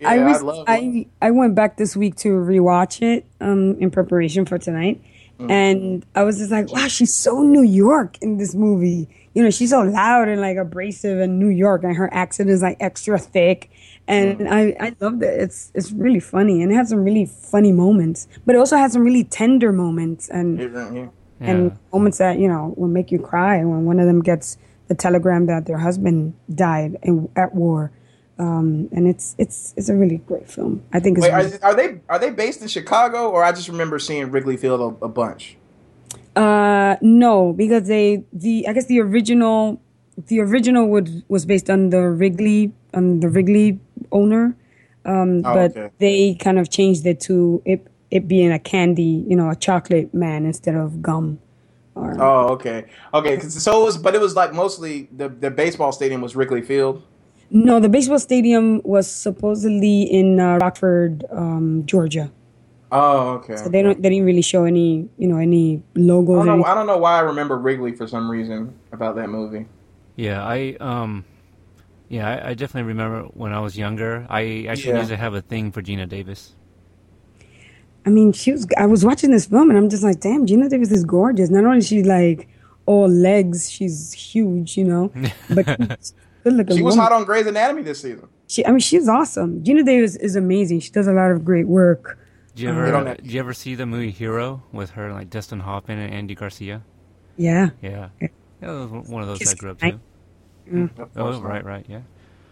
Yeah, 0.00 0.08
I, 0.08 0.14
I, 0.14 0.18
rec- 0.24 0.64
I 0.66 1.06
I 1.20 1.30
went 1.30 1.54
back 1.54 1.76
this 1.76 1.94
week 1.94 2.16
to 2.16 2.28
rewatch 2.30 3.02
it 3.02 3.26
um, 3.42 3.76
in 3.78 3.90
preparation 3.90 4.46
for 4.46 4.56
tonight, 4.56 5.02
Mm. 5.38 5.50
and 5.50 6.06
I 6.14 6.22
was 6.22 6.38
just 6.38 6.50
like, 6.50 6.72
wow, 6.72 6.86
she's 6.88 7.14
so 7.14 7.42
New 7.42 7.62
York 7.62 8.16
in 8.22 8.38
this 8.38 8.54
movie. 8.54 9.08
You 9.34 9.42
know, 9.42 9.50
she's 9.50 9.70
so 9.70 9.82
loud 9.82 10.28
and 10.28 10.40
like 10.40 10.56
abrasive 10.56 11.18
in 11.20 11.38
New 11.38 11.48
York, 11.48 11.84
and 11.84 11.94
her 11.96 12.12
accent 12.14 12.48
is 12.48 12.62
like 12.62 12.78
extra 12.80 13.18
thick. 13.18 13.70
And 14.10 14.38
Mm. 14.40 14.50
I, 14.50 14.60
I 14.86 14.96
loved 15.00 15.22
it. 15.22 15.34
It's 15.44 15.70
it's 15.74 15.92
really 15.92 16.18
funny, 16.20 16.62
and 16.62 16.72
it 16.72 16.74
had 16.74 16.88
some 16.88 17.02
really 17.08 17.26
funny 17.26 17.72
moments, 17.72 18.26
but 18.44 18.54
it 18.56 18.58
also 18.58 18.76
had 18.76 18.90
some 18.92 19.02
really 19.08 19.22
tender 19.24 19.70
moments 19.72 20.28
and 20.28 20.58
Yeah. 20.58 21.08
and 21.40 21.58
moments 21.92 22.18
that 22.18 22.34
you 22.42 22.48
know 22.52 22.74
will 22.76 22.88
make 22.98 23.08
you 23.14 23.20
cry 23.20 23.56
when 23.64 23.84
one 23.90 23.98
of 24.02 24.06
them 24.10 24.20
gets 24.30 24.58
the 24.88 24.94
telegram 24.96 25.46
that 25.46 25.66
their 25.66 25.78
husband 25.78 26.34
died 26.52 26.98
in, 27.02 27.28
at 27.36 27.54
war. 27.54 27.92
Um, 28.38 28.88
and 28.96 29.06
it's 29.06 29.36
it's 29.38 29.74
it's 29.76 29.88
a 29.88 29.94
really 29.94 30.18
great 30.26 30.48
film. 30.50 30.82
I 30.92 30.98
think 30.98 31.18
it's 31.18 31.26
Wait, 31.28 31.34
really- 31.36 31.58
are, 31.62 31.70
are 31.70 31.74
they 31.80 31.88
are 32.08 32.18
they 32.18 32.30
based 32.30 32.62
in 32.62 32.68
Chicago 32.68 33.30
or 33.30 33.44
I 33.44 33.52
just 33.52 33.68
remember 33.68 33.98
seeing 34.00 34.30
Wrigley 34.32 34.56
Field 34.56 34.80
a, 34.80 35.04
a 35.04 35.08
bunch? 35.08 35.56
Uh, 36.34 36.96
no, 37.02 37.52
because 37.52 37.86
they 37.86 38.24
the 38.32 38.66
I 38.68 38.72
guess 38.72 38.86
the 38.86 39.00
original 39.00 39.80
the 40.26 40.40
original 40.40 40.88
would 40.88 41.22
was 41.28 41.46
based 41.46 41.68
on 41.70 41.90
the 41.90 42.02
Wrigley 42.10 42.72
on 42.94 43.20
the 43.20 43.28
Wrigley 43.28 43.78
owner, 44.12 44.56
um, 45.04 45.42
Oh, 45.44 45.54
but 45.54 45.70
okay. 45.76 45.90
they 45.98 46.34
kind 46.34 46.58
of 46.58 46.70
changed 46.70 47.06
it 47.06 47.20
to 47.20 47.62
it 47.64 47.86
it 48.10 48.26
being 48.26 48.50
a 48.50 48.58
candy, 48.58 49.24
you 49.28 49.36
know, 49.36 49.50
a 49.50 49.54
chocolate 49.56 50.12
man 50.12 50.44
instead 50.44 50.74
of 50.74 51.00
gum. 51.00 51.38
Or 51.94 52.16
Oh, 52.20 52.48
okay, 52.54 52.84
okay. 53.14 53.36
'cause- 53.36 53.62
so 53.62 53.82
it 53.82 53.84
was, 53.84 53.98
but 53.98 54.14
it 54.14 54.20
was 54.20 54.34
like 54.34 54.52
mostly 54.54 55.08
the 55.16 55.28
the 55.28 55.50
baseball 55.50 55.92
stadium 55.92 56.20
was 56.20 56.34
Wrigley 56.34 56.62
Field. 56.62 57.02
no, 57.52 57.80
the 57.80 57.88
baseball 57.88 58.18
stadium 58.18 58.80
was 58.84 59.06
supposedly 59.10 60.02
in 60.02 60.38
uh, 60.38 60.58
Rockford, 60.58 61.24
um, 61.32 61.82
Georgia. 61.86 62.30
Oh, 62.92 63.38
okay. 63.38 63.54
So 63.56 63.68
they 63.68 63.82
don't 63.82 64.00
they 64.02 64.08
didn't 64.10 64.24
really 64.26 64.42
show 64.42 64.64
any 64.64 65.08
you 65.18 65.28
know 65.28 65.36
any 65.38 65.82
I 65.96 66.00
logos. 66.00 66.44
don't 66.46 66.58
know. 66.58 66.64
I 66.64 66.74
don't 66.74 66.86
know 66.86 66.98
why 66.98 67.18
I 67.18 67.20
remember 67.20 67.56
Wrigley 67.58 67.92
for 67.92 68.06
some 68.08 68.28
reason 68.30 68.72
about 68.92 69.14
that 69.16 69.30
movie. 69.30 69.66
Yeah, 70.20 70.44
I 70.44 70.76
um, 70.80 71.24
yeah, 72.08 72.28
I, 72.28 72.50
I 72.50 72.54
definitely 72.54 72.88
remember 72.94 73.22
when 73.42 73.52
I 73.52 73.60
was 73.60 73.76
younger. 73.84 74.26
I 74.28 74.66
actually 74.68 74.92
Yeah. 74.92 74.98
used 74.98 75.10
to 75.10 75.16
have 75.16 75.34
a 75.34 75.40
thing 75.40 75.72
for 75.72 75.80
Geena 75.82 76.06
Davis. 76.08 76.54
I 78.06 78.10
mean, 78.10 78.32
she 78.32 78.52
was. 78.52 78.66
I 78.76 78.86
was 78.86 79.04
watching 79.04 79.30
this 79.30 79.46
film 79.46 79.70
and 79.70 79.78
I'm 79.78 79.88
just 79.88 80.02
like, 80.02 80.20
damn, 80.20 80.46
Geena 80.46 80.68
Davis 80.68 80.90
is 80.90 81.04
gorgeous. 81.04 81.50
Not 81.50 81.64
only 81.64 81.78
is 81.78 81.86
she 81.88 82.02
like 82.02 82.48
all 82.86 83.08
legs, 83.08 83.70
she's 83.70 84.12
huge, 84.12 84.76
you 84.76 84.84
know, 84.84 85.12
but 85.54 85.66
she's 86.00 86.12
good. 86.44 86.72
She 86.72 86.82
was 86.82 86.94
woman. 86.96 86.98
hot 86.98 87.12
on 87.12 87.24
Grey's 87.24 87.46
Anatomy 87.46 87.82
this 87.82 88.00
season. 88.00 88.28
She, 88.48 88.66
I 88.66 88.70
mean, 88.70 88.80
she's 88.80 89.08
awesome. 89.08 89.62
Geena 89.62 89.84
Davis 89.84 90.16
is 90.16 90.34
amazing. 90.36 90.80
She 90.80 90.90
does 90.90 91.06
a 91.06 91.12
lot 91.12 91.30
of 91.30 91.44
great 91.44 91.68
work. 91.68 92.18
Did 92.54 92.62
you 92.64 92.70
Um, 92.70 92.78
ever 92.78 93.14
did 93.14 93.32
you 93.32 93.38
ever 93.40 93.54
see 93.54 93.74
the 93.74 93.86
movie 93.86 94.10
Hero 94.10 94.62
with 94.72 94.90
her 94.90 95.12
like 95.12 95.30
Dustin 95.30 95.60
Hoffman 95.60 95.98
and 95.98 96.12
Andy 96.12 96.34
Garcia? 96.34 96.82
Yeah. 97.36 97.70
Yeah, 97.80 98.08
yeah, 98.20 98.28
that 98.60 98.68
was 98.90 99.08
one 99.08 99.22
of 99.22 99.28
those 99.28 99.38
Kiss 99.38 99.52
I 99.52 99.54
grew 99.56 99.70
up 99.70 99.78
Goodnight. 99.78 100.00
to. 100.02 100.09
Mm. 100.70 101.08
Oh, 101.16 101.40
right, 101.40 101.64
right, 101.64 101.84
yeah. 101.88 102.00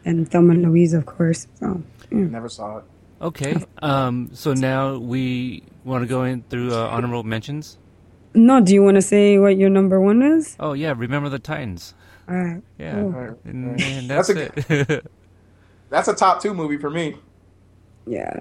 And 0.04 0.30
Thelma 0.30 0.54
and 0.54 0.62
Louise, 0.62 0.92
of 0.94 1.06
course. 1.06 1.46
So, 1.60 1.82
yeah. 2.10 2.18
Never 2.18 2.48
saw 2.48 2.78
it. 2.78 2.84
Okay, 3.20 3.56
um, 3.82 4.30
so 4.32 4.54
now 4.54 4.96
we 4.96 5.62
want 5.84 6.02
to 6.02 6.08
go 6.08 6.24
in 6.24 6.42
through 6.50 6.72
uh, 6.72 6.88
honorable 6.88 7.24
mentions. 7.24 7.78
No, 8.34 8.60
do 8.60 8.72
you 8.74 8.82
want 8.82 8.96
to 8.96 9.02
say 9.02 9.38
what 9.38 9.56
your 9.56 9.70
number 9.70 10.00
one 10.00 10.22
is? 10.22 10.56
Oh 10.60 10.72
yeah, 10.72 10.94
remember 10.96 11.28
the 11.28 11.38
Titans. 11.38 11.94
All 12.28 12.36
right. 12.36 12.62
Yeah, 12.78 12.92
cool. 12.92 13.38
and, 13.44 13.80
and 13.80 14.10
that's, 14.10 14.28
That's 14.32 14.70
it. 14.70 15.06
That's 15.90 16.08
a 16.08 16.14
top 16.14 16.42
two 16.42 16.52
movie 16.52 16.76
for 16.76 16.90
me. 16.90 17.16
Yeah. 18.06 18.40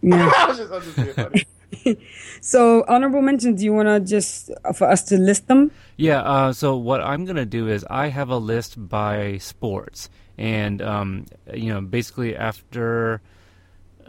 Yeah. 0.00 0.32
I 0.34 0.46
was 0.46 0.56
just, 0.56 0.72
I 0.72 0.76
was 0.76 0.84
just 0.86 0.96
being 0.96 1.12
funny. 1.12 1.44
so, 2.40 2.84
honorable 2.88 3.22
mentions, 3.22 3.60
do 3.60 3.64
you 3.64 3.72
want 3.72 3.88
to 3.88 4.00
just, 4.00 4.50
uh, 4.64 4.72
for 4.72 4.88
us 4.88 5.02
to 5.04 5.18
list 5.18 5.48
them? 5.48 5.70
Yeah, 5.96 6.20
uh, 6.22 6.52
so 6.52 6.76
what 6.76 7.00
I'm 7.00 7.26
to 7.26 7.46
do 7.46 7.68
is 7.68 7.84
I 7.88 8.08
have 8.08 8.28
a 8.28 8.38
list 8.38 8.88
by 8.88 9.38
sports. 9.38 10.10
And, 10.38 10.82
um, 10.82 11.26
you 11.52 11.72
know, 11.72 11.80
basically 11.80 12.36
after 12.36 13.22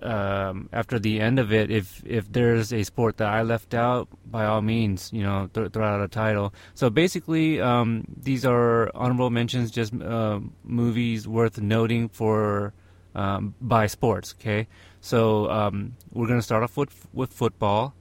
um, 0.04 0.70
after 0.72 1.00
the 1.00 1.20
end 1.20 1.40
of 1.40 1.52
it, 1.52 1.72
if, 1.72 2.04
if 2.06 2.32
there's 2.32 2.72
a 2.72 2.84
sport 2.84 3.18
that 3.18 3.30
I 3.30 3.42
left 3.42 3.74
out, 3.74 4.08
by 4.26 4.46
all 4.46 4.62
means, 4.62 5.12
you 5.12 5.24
know, 5.24 5.50
th- 5.54 5.72
throw 5.72 5.86
out 5.86 6.02
a 6.02 6.08
title. 6.08 6.54
So 6.76 6.90
basically, 6.90 7.60
um, 7.60 8.06
these 8.16 8.46
are 8.46 8.92
honorable 8.94 9.30
mentions, 9.30 9.72
just 9.72 9.94
uh, 10.00 10.40
movies 10.64 11.28
worth 11.28 11.60
noting 11.60 12.10
for 12.10 12.74
um, 13.16 13.56
by 13.60 13.88
sports, 13.88 14.36
okay? 14.40 14.68
So 15.08 15.50
um, 15.50 15.96
we're 16.12 16.28
going 16.28 16.40
to 16.40 16.44
start 16.44 16.64
off 16.64 16.76
with, 16.76 17.08
with 17.14 17.32
football. 17.32 17.94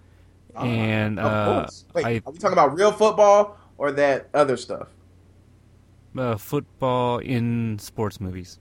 And 0.57 1.19
of 1.19 1.27
uh, 1.27 1.61
course. 1.61 1.85
Wait, 1.95 2.05
I, 2.07 2.23
are 2.27 2.33
we 2.33 2.39
talking 2.39 2.55
about 2.55 2.74
real 2.74 2.91
football 2.91 3.59
or 3.78 3.93
that 3.93 4.28
other 4.35 4.57
stuff? 4.57 4.89
uh, 6.19 6.37
football 6.37 7.19
in 7.19 7.78
sports 7.78 8.20
movies. 8.20 8.59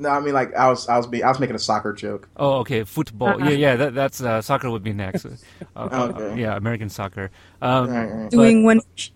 No, 0.00 0.10
I 0.10 0.20
mean 0.20 0.32
like 0.32 0.54
I 0.54 0.68
was 0.68 0.88
I 0.88 0.96
was 0.96 1.08
being 1.08 1.24
I 1.24 1.28
was 1.28 1.40
making 1.40 1.56
a 1.56 1.58
soccer 1.58 1.92
joke. 1.92 2.28
Oh, 2.36 2.58
okay, 2.58 2.84
football. 2.84 3.40
Yeah, 3.40 3.50
yeah, 3.50 3.76
that, 3.76 3.94
that's 3.94 4.20
uh, 4.20 4.40
soccer 4.40 4.70
would 4.70 4.84
be 4.84 4.92
next. 4.92 5.26
Uh, 5.76 6.12
uh, 6.16 6.34
yeah, 6.36 6.56
American 6.56 6.88
soccer. 6.88 7.30
Um, 7.62 7.90
Right, 7.90 8.06
right. 8.06 8.30
Doing 8.30 8.64
one. 8.64 8.78
but, 8.78 9.10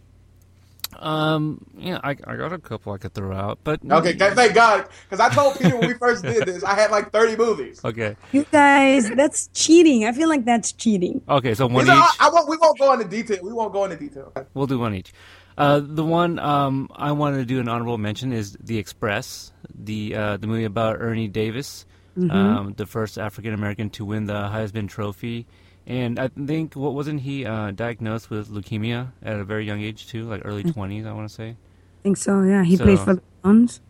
um, 1.03 1.65
yeah, 1.77 1.99
I, 2.03 2.11
I 2.11 2.37
got 2.37 2.53
a 2.53 2.59
couple 2.59 2.93
I 2.93 2.99
could 2.99 3.13
throw 3.13 3.35
out, 3.37 3.59
but 3.65 3.81
Okay, 3.89 4.15
th- 4.15 4.35
thank 4.35 4.55
God, 4.55 4.89
because 5.09 5.21
I 5.21 5.29
told 5.35 5.59
Peter 5.59 5.77
when 5.77 5.89
we 5.89 5.95
first 5.95 6.23
did 6.23 6.47
this, 6.47 6.63
I 6.65 6.75
had 6.75 6.91
like 6.91 7.11
thirty 7.11 7.37
movies. 7.37 7.81
Okay, 7.85 8.17
You 8.33 8.45
guys, 8.51 9.11
that's 9.11 9.49
cheating. 9.53 10.05
I 10.07 10.13
feel 10.13 10.29
like 10.29 10.45
that's 10.45 10.73
cheating. 10.73 11.21
okay, 11.29 11.55
so 11.55 11.67
one 11.67 11.85
These 11.85 11.95
are- 11.95 11.99
each. 11.99 12.21
I 12.21 12.31
won't. 12.31 12.49
We 12.49 12.57
won't 12.57 12.79
go 12.79 12.93
into 12.93 13.05
detail. 13.07 13.39
We 13.43 13.53
won't 13.53 13.73
go 13.73 13.85
into 13.85 13.97
detail. 13.97 14.33
We'll 14.55 14.67
do 14.67 14.79
one 14.79 14.95
each. 14.95 15.13
Uh, 15.59 15.81
the 15.85 16.05
one 16.05 16.39
um, 16.39 16.89
I 16.97 17.13
wanted 17.13 17.37
to 17.39 17.45
do 17.45 17.61
an 17.61 17.69
honorable 17.69 17.99
mention 17.99 18.33
is 18.33 18.57
The 18.59 18.79
Express, 18.79 19.53
the 19.75 20.15
uh, 20.15 20.37
the 20.39 20.47
movie 20.47 20.65
about 20.65 20.97
Ernie 21.01 21.29
Davis, 21.29 21.85
Mhm. 22.17 22.31
um, 22.31 22.75
the 22.77 22.87
first 22.87 23.19
African 23.19 23.53
American 23.55 23.91
to 23.91 24.05
win 24.05 24.27
the 24.27 24.35
Heisman 24.35 24.89
Trophy, 24.89 25.47
And 25.87 26.19
I 26.19 26.29
think 26.29 26.75
what 26.75 26.95
wasn't 26.95 27.21
he 27.23 27.45
uh, 27.45 27.73
diagnosed 27.73 28.31
with 28.31 28.49
leukemia 28.51 29.13
at 29.23 29.39
a 29.41 29.45
very 29.45 29.67
young 29.67 29.81
age 29.81 30.07
too, 30.07 30.25
like 30.29 30.43
early 30.45 30.63
Mm. 30.65 30.73
twenties, 30.75 31.07
I 31.07 31.13
want 31.13 31.29
to 31.29 31.35
say. 31.35 31.51
I 31.51 32.03
think 32.03 32.17
so. 32.17 32.43
Yeah, 32.43 32.63
he 32.65 32.77
played 32.77 32.99
So- 32.99 33.05
for 33.05 33.15
the 33.15 33.23
Suns. 33.45 33.81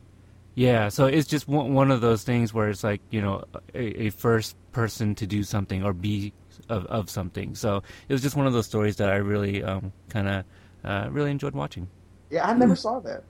Yeah, 0.55 0.90
so 0.90 1.06
it's 1.06 1.27
just 1.28 1.48
one, 1.48 1.73
one 1.73 1.90
of 1.90 2.02
those 2.02 2.24
things 2.24 2.52
where 2.52 2.69
it's 2.69 2.85
like 2.85 3.01
you 3.10 3.23
know 3.23 3.44
a, 3.74 4.05
a 4.06 4.10
first 4.10 4.55
person 4.73 5.14
to 5.16 5.27
do 5.27 5.43
something 5.44 5.82
or 5.82 5.94
be 5.94 6.32
of, 6.69 6.85
of 6.86 7.09
something. 7.09 7.55
So 7.55 7.82
it 8.09 8.12
was 8.12 8.20
just 8.20 8.36
one 8.36 8.47
of 8.47 8.52
those 8.52 8.66
stories 8.66 8.97
that 8.97 9.09
I 9.09 9.16
really 9.16 9.62
um, 9.62 9.93
kind 10.10 10.28
of 10.28 10.44
uh, 10.85 11.09
really 11.10 11.31
enjoyed 11.31 11.55
watching. 11.55 11.89
Yeah, 12.31 12.47
I 12.47 12.52
never 12.55 12.77
saw 12.77 13.01
that. 13.01 13.24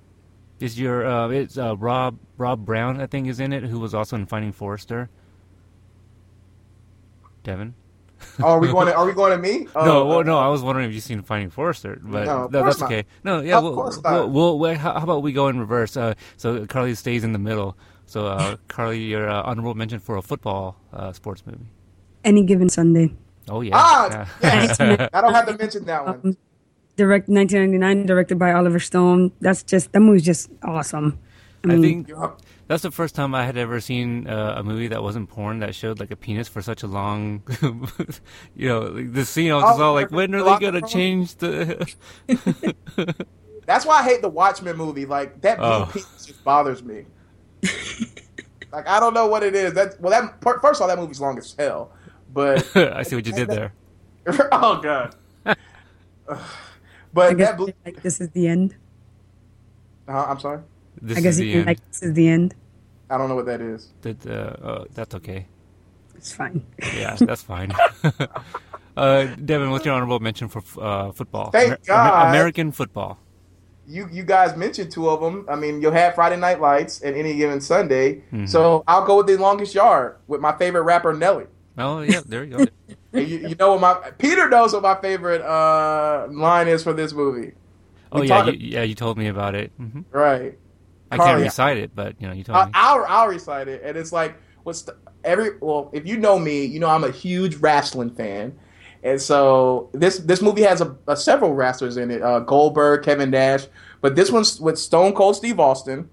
Is 0.59 0.79
your 0.81 1.07
uh, 1.07 1.29
it's 1.29 1.57
uh, 1.59 1.77
Rob 1.77 2.19
Rob 2.39 2.65
Brown 2.65 3.01
I 3.01 3.07
think 3.07 3.29
is 3.29 3.39
in 3.39 3.53
it 3.53 3.63
who 3.65 3.79
was 3.79 3.95
also 3.95 4.17
in 4.17 4.27
Finding 4.27 4.51
Forrester. 4.53 5.09
Devin. 7.45 7.75
Oh, 8.41 8.45
are 8.53 8.59
we 8.61 8.69
going 8.69 8.87
to? 8.87 8.95
Are 8.95 9.07
we 9.07 9.13
going 9.13 9.33
to 9.33 9.39
me? 9.39 9.67
Oh, 9.75 9.85
no, 9.85 10.07
well, 10.07 10.25
no. 10.25 10.39
I 10.39 10.49
was 10.49 10.63
wondering 10.63 10.89
if 10.89 10.95
you've 10.95 11.05
seen 11.05 11.23
Finding 11.23 11.51
Forrester, 11.51 11.99
but 12.03 12.25
No, 12.25 12.45
of 12.45 12.53
that- 12.53 12.63
course 12.63 12.75
that's 12.77 12.81
not. 12.81 12.93
okay. 12.93 13.05
No, 13.25 13.41
yeah, 13.41 13.59
Of 13.59 13.65
we'll, 13.65 13.75
course 13.75 14.01
we'll, 14.03 14.13
not. 14.13 14.31
we'll, 14.31 14.59
well, 14.59 14.75
how 14.75 14.93
how 14.95 15.03
about 15.05 15.23
we 15.23 15.33
go 15.33 15.49
in 15.49 15.59
reverse? 15.59 15.97
Uh, 15.97 16.15
so 16.37 16.67
Carly 16.67 16.95
stays 16.95 17.25
in 17.25 17.33
the 17.33 17.39
middle. 17.39 17.77
So 18.07 18.27
uh, 18.27 18.57
Carly, 18.69 19.01
your 19.01 19.29
uh, 19.29 19.43
honorable 19.43 19.75
mention 19.75 19.99
for 19.99 20.17
a 20.17 20.23
football 20.23 20.77
uh, 20.93 21.13
sports 21.13 21.45
movie. 21.47 21.67
Any 22.25 22.45
given 22.45 22.69
Sunday. 22.69 23.13
Oh 23.49 23.61
yeah. 23.61 23.73
Ah, 23.75 24.09
yeah. 24.11 24.27
yes. 24.43 24.81
I 25.13 25.21
don't 25.21 25.35
have 25.35 25.47
to 25.49 25.57
mention 25.59 25.85
that 25.87 26.05
one. 26.07 26.21
Um, 26.25 26.37
direct 26.97 27.29
1999, 27.29 28.07
directed 28.07 28.39
by 28.39 28.53
Oliver 28.53 28.79
Stone. 28.79 29.33
That's 29.41 29.63
just 29.63 29.93
that 29.93 30.01
movie's 30.01 30.25
just 30.25 30.51
awesome. 30.63 31.19
I, 31.65 31.73
I 31.73 31.77
mean, 31.77 32.05
think 32.05 32.19
that's 32.69 32.83
the 32.83 32.91
first 32.91 33.15
time 33.15 33.35
I 33.35 33.45
had 33.45 33.57
ever 33.57 33.81
seen 33.81 34.27
uh, 34.27 34.55
a 34.59 34.63
movie 34.63 34.89
that 34.89 35.03
wasn't 35.03 35.29
porn 35.29 35.59
that 35.61 35.75
showed 35.75 36.01
like 36.01 36.11
a 36.11 36.17
penis 36.17 36.49
for 36.49 36.63
such 36.63 36.83
a 36.83 36.87
long, 36.87 37.43
you 38.57 38.69
know, 38.69 38.81
like, 38.81 39.13
the 39.13 39.25
scene. 39.25 39.51
I 39.53 39.57
was 39.57 39.65
just 39.65 39.81
Oh, 39.81 39.85
all 39.85 39.93
like, 39.95 40.11
when 40.11 40.35
are 40.35 40.43
they 40.43 40.59
gonna 40.59 40.81
room? 40.81 40.89
change 40.89 41.37
the? 41.37 41.95
That's 43.67 43.87
why 43.87 44.01
I 44.01 44.03
hate 44.05 44.23
the 44.23 44.29
Watchmen 44.29 44.77
movie. 44.77 45.07
Like 45.07 45.41
that 45.43 45.59
blue 45.59 45.67
Oh. 45.67 45.91
piece 45.93 46.27
just 46.27 46.43
bothers 46.45 46.83
me. 46.83 47.05
like 48.73 48.89
I 48.89 48.99
don't 49.01 49.15
know 49.15 49.27
what 49.27 49.43
it 49.43 49.55
is. 49.55 49.75
That 49.75 50.01
well, 50.01 50.11
that 50.11 50.41
first 50.43 50.81
of 50.81 50.83
all, 50.83 50.89
that 50.89 50.99
movie's 50.99 51.21
long 51.21 51.39
as 51.39 51.55
hell. 51.59 51.93
But 52.33 52.75
I 52.77 53.03
see 53.03 53.15
what 53.17 53.27
you 53.27 53.33
did 53.33 53.49
there. 53.49 53.73
oh 54.53 54.81
god. 54.81 55.15
I 55.45 55.55
but 57.13 57.37
guess 57.37 57.49
that 57.51 57.57
blue. 57.57 57.73
like 57.85 58.03
this 58.03 58.21
is 58.21 58.31
the 58.31 58.49
end. 58.49 58.75
Uh, 60.09 60.25
I'm 60.29 60.41
sorry. 60.41 60.61
This 61.01 61.19
I 61.19 61.21
guess 61.21 61.35
is 61.35 61.41
you 61.41 61.45
the 61.47 61.51
can 61.53 61.59
end. 61.61 61.67
like 61.67 61.89
this 61.91 62.03
is 62.03 62.13
the 62.15 62.29
end. 62.29 62.55
I 63.11 63.19
don't 63.19 63.29
know 63.29 63.35
what 63.35 63.47
that 63.47 63.61
is. 63.61 63.89
That, 64.03 64.27
uh, 64.27 64.31
uh, 64.31 64.85
that's 64.95 65.15
okay. 65.17 65.47
It's 66.15 66.33
fine. 66.33 66.65
Yeah, 66.97 67.17
that's 67.17 67.43
fine. 67.43 67.73
uh, 68.97 69.25
Devin, 69.45 69.71
what's 69.71 69.85
your 69.85 69.95
honorable 69.95 70.21
mention 70.21 70.49
for 70.49 70.63
uh, 70.81 71.13
football? 71.13 71.51
Thank 71.51 71.85
God. 71.87 72.29
American 72.29 72.73
football. 72.73 73.19
You 73.87 74.09
you 74.13 74.23
guys 74.23 74.57
mentioned 74.57 74.93
two 74.93 75.09
of 75.11 75.21
them. 75.21 75.45
I 75.49 75.57
mean, 75.57 75.83
you'll 75.83 75.93
have 75.93 76.15
Friday 76.15 76.37
Night 76.37 76.61
Lights 76.61 77.03
and 77.03 77.17
any 77.17 77.35
given 77.37 77.61
Sunday. 77.61 78.23
Mhm. 78.33 78.49
So 78.49 78.85
I'll 78.87 79.05
go 79.05 79.17
with 79.17 79.27
the 79.27 79.37
longest 79.37 79.75
yard 79.75 80.17
with 80.29 80.41
my 80.41 80.57
favorite 80.57 80.83
rapper 80.83 81.13
Nelly. 81.13 81.47
Oh 81.77 82.01
yeah, 82.03 82.21
there 82.25 82.45
you 82.45 82.51
go. 82.59 82.67
You, 83.15 83.25
you 83.49 83.55
know 83.57 83.73
what 83.77 83.81
my 83.83 84.11
Peter 84.17 84.49
knows 84.49 84.73
what 84.73 84.83
my 84.83 84.95
favorite 84.95 85.43
uh, 85.43 86.29
line 86.31 86.67
is 86.67 86.83
for 86.83 86.95
this 86.95 87.13
movie. 87.13 87.53
Oh 88.11 88.21
We 88.21 88.29
yeah, 88.29 88.47
you, 88.47 88.53
yeah, 88.59 88.83
you 88.85 88.95
told 88.95 89.19
me 89.19 89.29
about 89.29 89.55
it. 89.55 89.71
hmm 89.77 90.01
right. 90.13 90.59
I 91.13 91.17
can't 91.17 91.43
recite 91.43 91.77
it, 91.77 91.95
but 91.95 92.21
you 92.21 92.27
know, 92.27 92.35
you 92.35 92.45
told 92.45 92.59
I, 92.59 92.67
me. 92.67 92.73
I'll 92.75 93.05
I'll 93.07 93.29
recite 93.29 93.69
it, 93.69 93.83
and 93.85 93.97
it's 93.97 94.13
like 94.13 94.37
what's 94.63 94.83
the, 94.83 94.97
every 95.25 95.59
well, 95.61 95.91
if 95.93 96.07
you 96.07 96.17
know 96.17 96.39
me, 96.39 96.65
you 96.65 96.81
know 96.81 96.89
I'm 96.89 97.05
a 97.05 97.11
huge 97.11 97.57
wrestling 97.57 98.11
fan, 98.11 98.59
and 99.03 99.21
so 99.21 99.91
this 99.93 100.19
this 100.19 100.41
movie 100.41 100.63
has 100.63 100.81
a, 100.81 100.97
a 101.07 101.17
several 101.17 101.55
wrestlers 101.55 101.97
in 101.97 102.11
it: 102.11 102.23
uh, 102.23 102.41
Goldberg, 102.41 103.05
Kevin 103.05 103.31
Nash, 103.31 103.67
but 104.01 104.17
this 104.17 104.31
one's 104.31 104.61
with 104.61 104.79
Stone 104.79 105.13
Cold 105.15 105.37
Steve 105.37 105.61
Austin, 105.61 106.09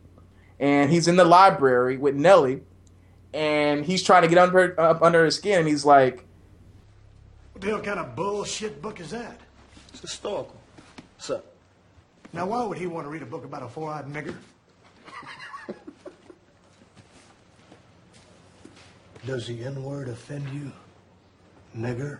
and 0.60 0.92
he's 0.92 1.08
in 1.08 1.16
the 1.16 1.26
library 1.26 1.98
with 1.98 2.16
Nelly, 2.16 2.62
and 3.34 3.86
he's 3.86 4.04
trying 4.04 4.24
to 4.24 4.28
get 4.28 4.38
under 4.38 4.80
up 4.80 5.02
under 5.02 5.26
his 5.26 5.36
skin, 5.36 5.60
and 5.60 5.68
he's 5.68 5.86
like, 5.86 6.26
What 7.54 7.62
the 7.62 7.68
hell 7.68 7.82
kind 7.82 8.00
of 8.00 8.16
bullshit 8.16 8.82
book 8.82 9.00
is 9.00 9.12
that? 9.12 9.40
It's 9.94 10.02
historical. 10.02 10.56
What's 11.16 11.30
up? 11.30 11.46
Now, 12.32 12.46
why 12.46 12.64
would 12.64 12.78
he 12.78 12.86
want 12.86 13.08
to 13.08 13.10
read 13.10 13.24
a 13.24 13.26
book 13.26 13.44
about 13.44 13.64
a 13.64 13.68
four-eyed 13.68 14.06
nigger? 14.06 14.36
Does 19.26 19.48
the 19.48 19.64
N-word 19.64 20.08
offend 20.08 20.48
you, 20.50 20.72
nigger? 21.76 22.20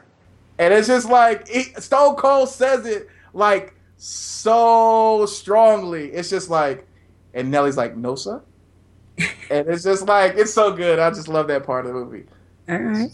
and 0.60 0.74
it's 0.74 0.88
just 0.88 1.10
like 1.10 1.48
he, 1.48 1.64
Stone 1.80 2.18
Cold 2.18 2.50
says 2.50 2.86
it 2.86 3.10
like 3.34 3.74
so 3.98 5.26
strongly. 5.26 6.12
It's 6.12 6.30
just 6.30 6.50
like, 6.50 6.86
and 7.34 7.50
Nelly's 7.50 7.78
like, 7.78 7.96
no, 7.96 8.16
sir. 8.16 8.42
and 9.18 9.68
it's 9.68 9.84
just 9.84 10.08
like 10.08 10.36
it's 10.36 10.54
so 10.54 10.74
good. 10.74 11.00
I 11.00 11.10
just 11.10 11.30
love 11.30 11.48
that 11.48 11.64
part 11.64 11.86
of 11.86 11.94
the 11.94 12.00
movie. 12.00 12.26
All 12.68 12.78
right. 12.78 13.10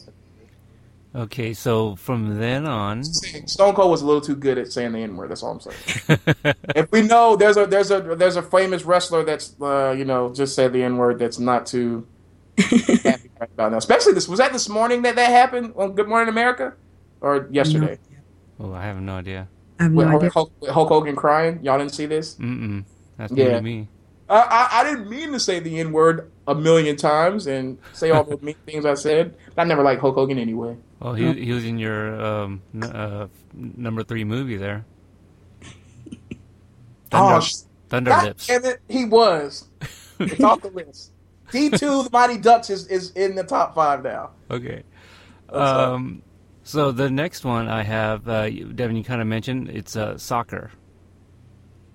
Okay, 1.15 1.53
so 1.53 1.95
from 1.95 2.39
then 2.39 2.65
on, 2.65 3.01
Stone 3.05 3.73
Cold 3.75 3.89
was 3.89 4.01
a 4.01 4.05
little 4.05 4.19
too 4.19 4.35
good 4.35 4.57
at 4.57 4.73
saying 4.73 4.91
the 4.91 4.99
N 4.99 5.15
word. 5.15 5.31
That's 5.31 5.43
all 5.43 5.51
I'm 5.51 5.59
saying. 5.61 6.19
if 6.75 6.91
we 6.91 7.03
know 7.03 7.37
there's 7.37 7.55
a 7.55 7.65
there's 7.65 7.89
a 7.89 8.01
there's 8.01 8.35
a 8.35 8.41
famous 8.41 8.83
wrestler 8.83 9.23
that's 9.23 9.55
uh, 9.61 9.95
you 9.97 10.03
know 10.03 10.33
just 10.33 10.55
said 10.55 10.73
the 10.73 10.83
N 10.83 10.97
word 10.97 11.19
that's 11.19 11.39
not 11.39 11.67
too 11.67 12.05
happy 12.57 13.24
right 13.39 13.49
about 13.53 13.71
now. 13.71 13.77
Especially 13.77 14.13
this 14.13 14.27
was 14.27 14.39
that 14.39 14.53
this 14.53 14.69
morning 14.69 15.01
that 15.03 15.15
that 15.15 15.29
happened 15.29 15.73
on 15.75 15.93
Good 15.93 16.07
Morning 16.07 16.29
America 16.29 16.73
or 17.21 17.47
yesterday. 17.51 17.97
oh, 18.59 18.73
I 18.73 18.83
have 18.83 18.99
no 19.01 19.15
idea. 19.15 19.47
I 19.79 19.83
have 19.83 19.91
With 19.93 20.05
no 20.07 20.11
Hulk, 20.11 20.21
idea. 20.23 20.31
Hulk, 20.31 20.51
Hulk 20.69 20.89
Hogan 20.89 21.15
crying. 21.15 21.59
Y'all 21.63 21.77
didn't 21.77 21.93
see 21.93 22.05
this? 22.05 22.35
Mm-mm. 22.35 22.85
That's 23.17 23.31
new 23.31 23.43
Yeah. 23.43 23.57
to 23.57 23.61
me. 23.61 23.87
I, 24.27 24.39
I, 24.39 24.79
I 24.79 24.83
didn't 24.83 25.09
mean 25.09 25.31
to 25.33 25.39
say 25.39 25.59
the 25.59 25.79
N 25.79 25.91
word 25.91 26.31
a 26.47 26.55
million 26.55 26.95
times 26.95 27.45
and 27.47 27.77
say 27.93 28.09
all 28.11 28.23
the 28.23 28.37
mean 28.41 28.55
things 28.65 28.85
I 28.85 28.93
said. 28.95 29.35
I 29.57 29.63
never 29.65 29.83
liked 29.83 30.01
Hulk 30.01 30.15
Hogan 30.15 30.39
anyway. 30.39 30.77
Well, 30.99 31.13
he 31.13 31.31
he 31.33 31.51
was 31.51 31.63
in 31.65 31.77
your 31.77 32.19
um, 32.23 32.61
n- 32.73 32.83
uh, 32.83 33.27
number 33.53 34.03
three 34.03 34.23
movie 34.23 34.57
there. 34.57 34.85
Thunder, 37.11 37.35
Oh, 37.35 37.47
Thunder 37.89 38.11
God 38.11 38.23
Lips. 38.23 38.47
damn 38.47 38.65
it, 38.65 38.79
he 38.87 39.05
was. 39.05 39.65
It's 40.17 40.41
off 40.41 40.61
the 40.61 40.69
list. 40.69 41.11
D 41.51 41.69
two, 41.69 42.03
the 42.03 42.09
Mighty 42.11 42.37
Ducks 42.37 42.69
is, 42.69 42.87
is 42.87 43.11
in 43.11 43.35
the 43.35 43.43
top 43.43 43.75
five 43.75 44.03
now. 44.03 44.31
Okay. 44.49 44.83
Um, 45.49 46.21
so 46.63 46.91
the 46.91 47.09
next 47.09 47.45
one 47.45 47.67
I 47.67 47.83
have, 47.83 48.27
uh, 48.27 48.49
Devin, 48.49 48.95
you 48.95 49.03
kind 49.03 49.21
of 49.21 49.27
mentioned 49.27 49.69
it's 49.69 49.95
uh, 49.95 50.17
soccer. 50.17 50.71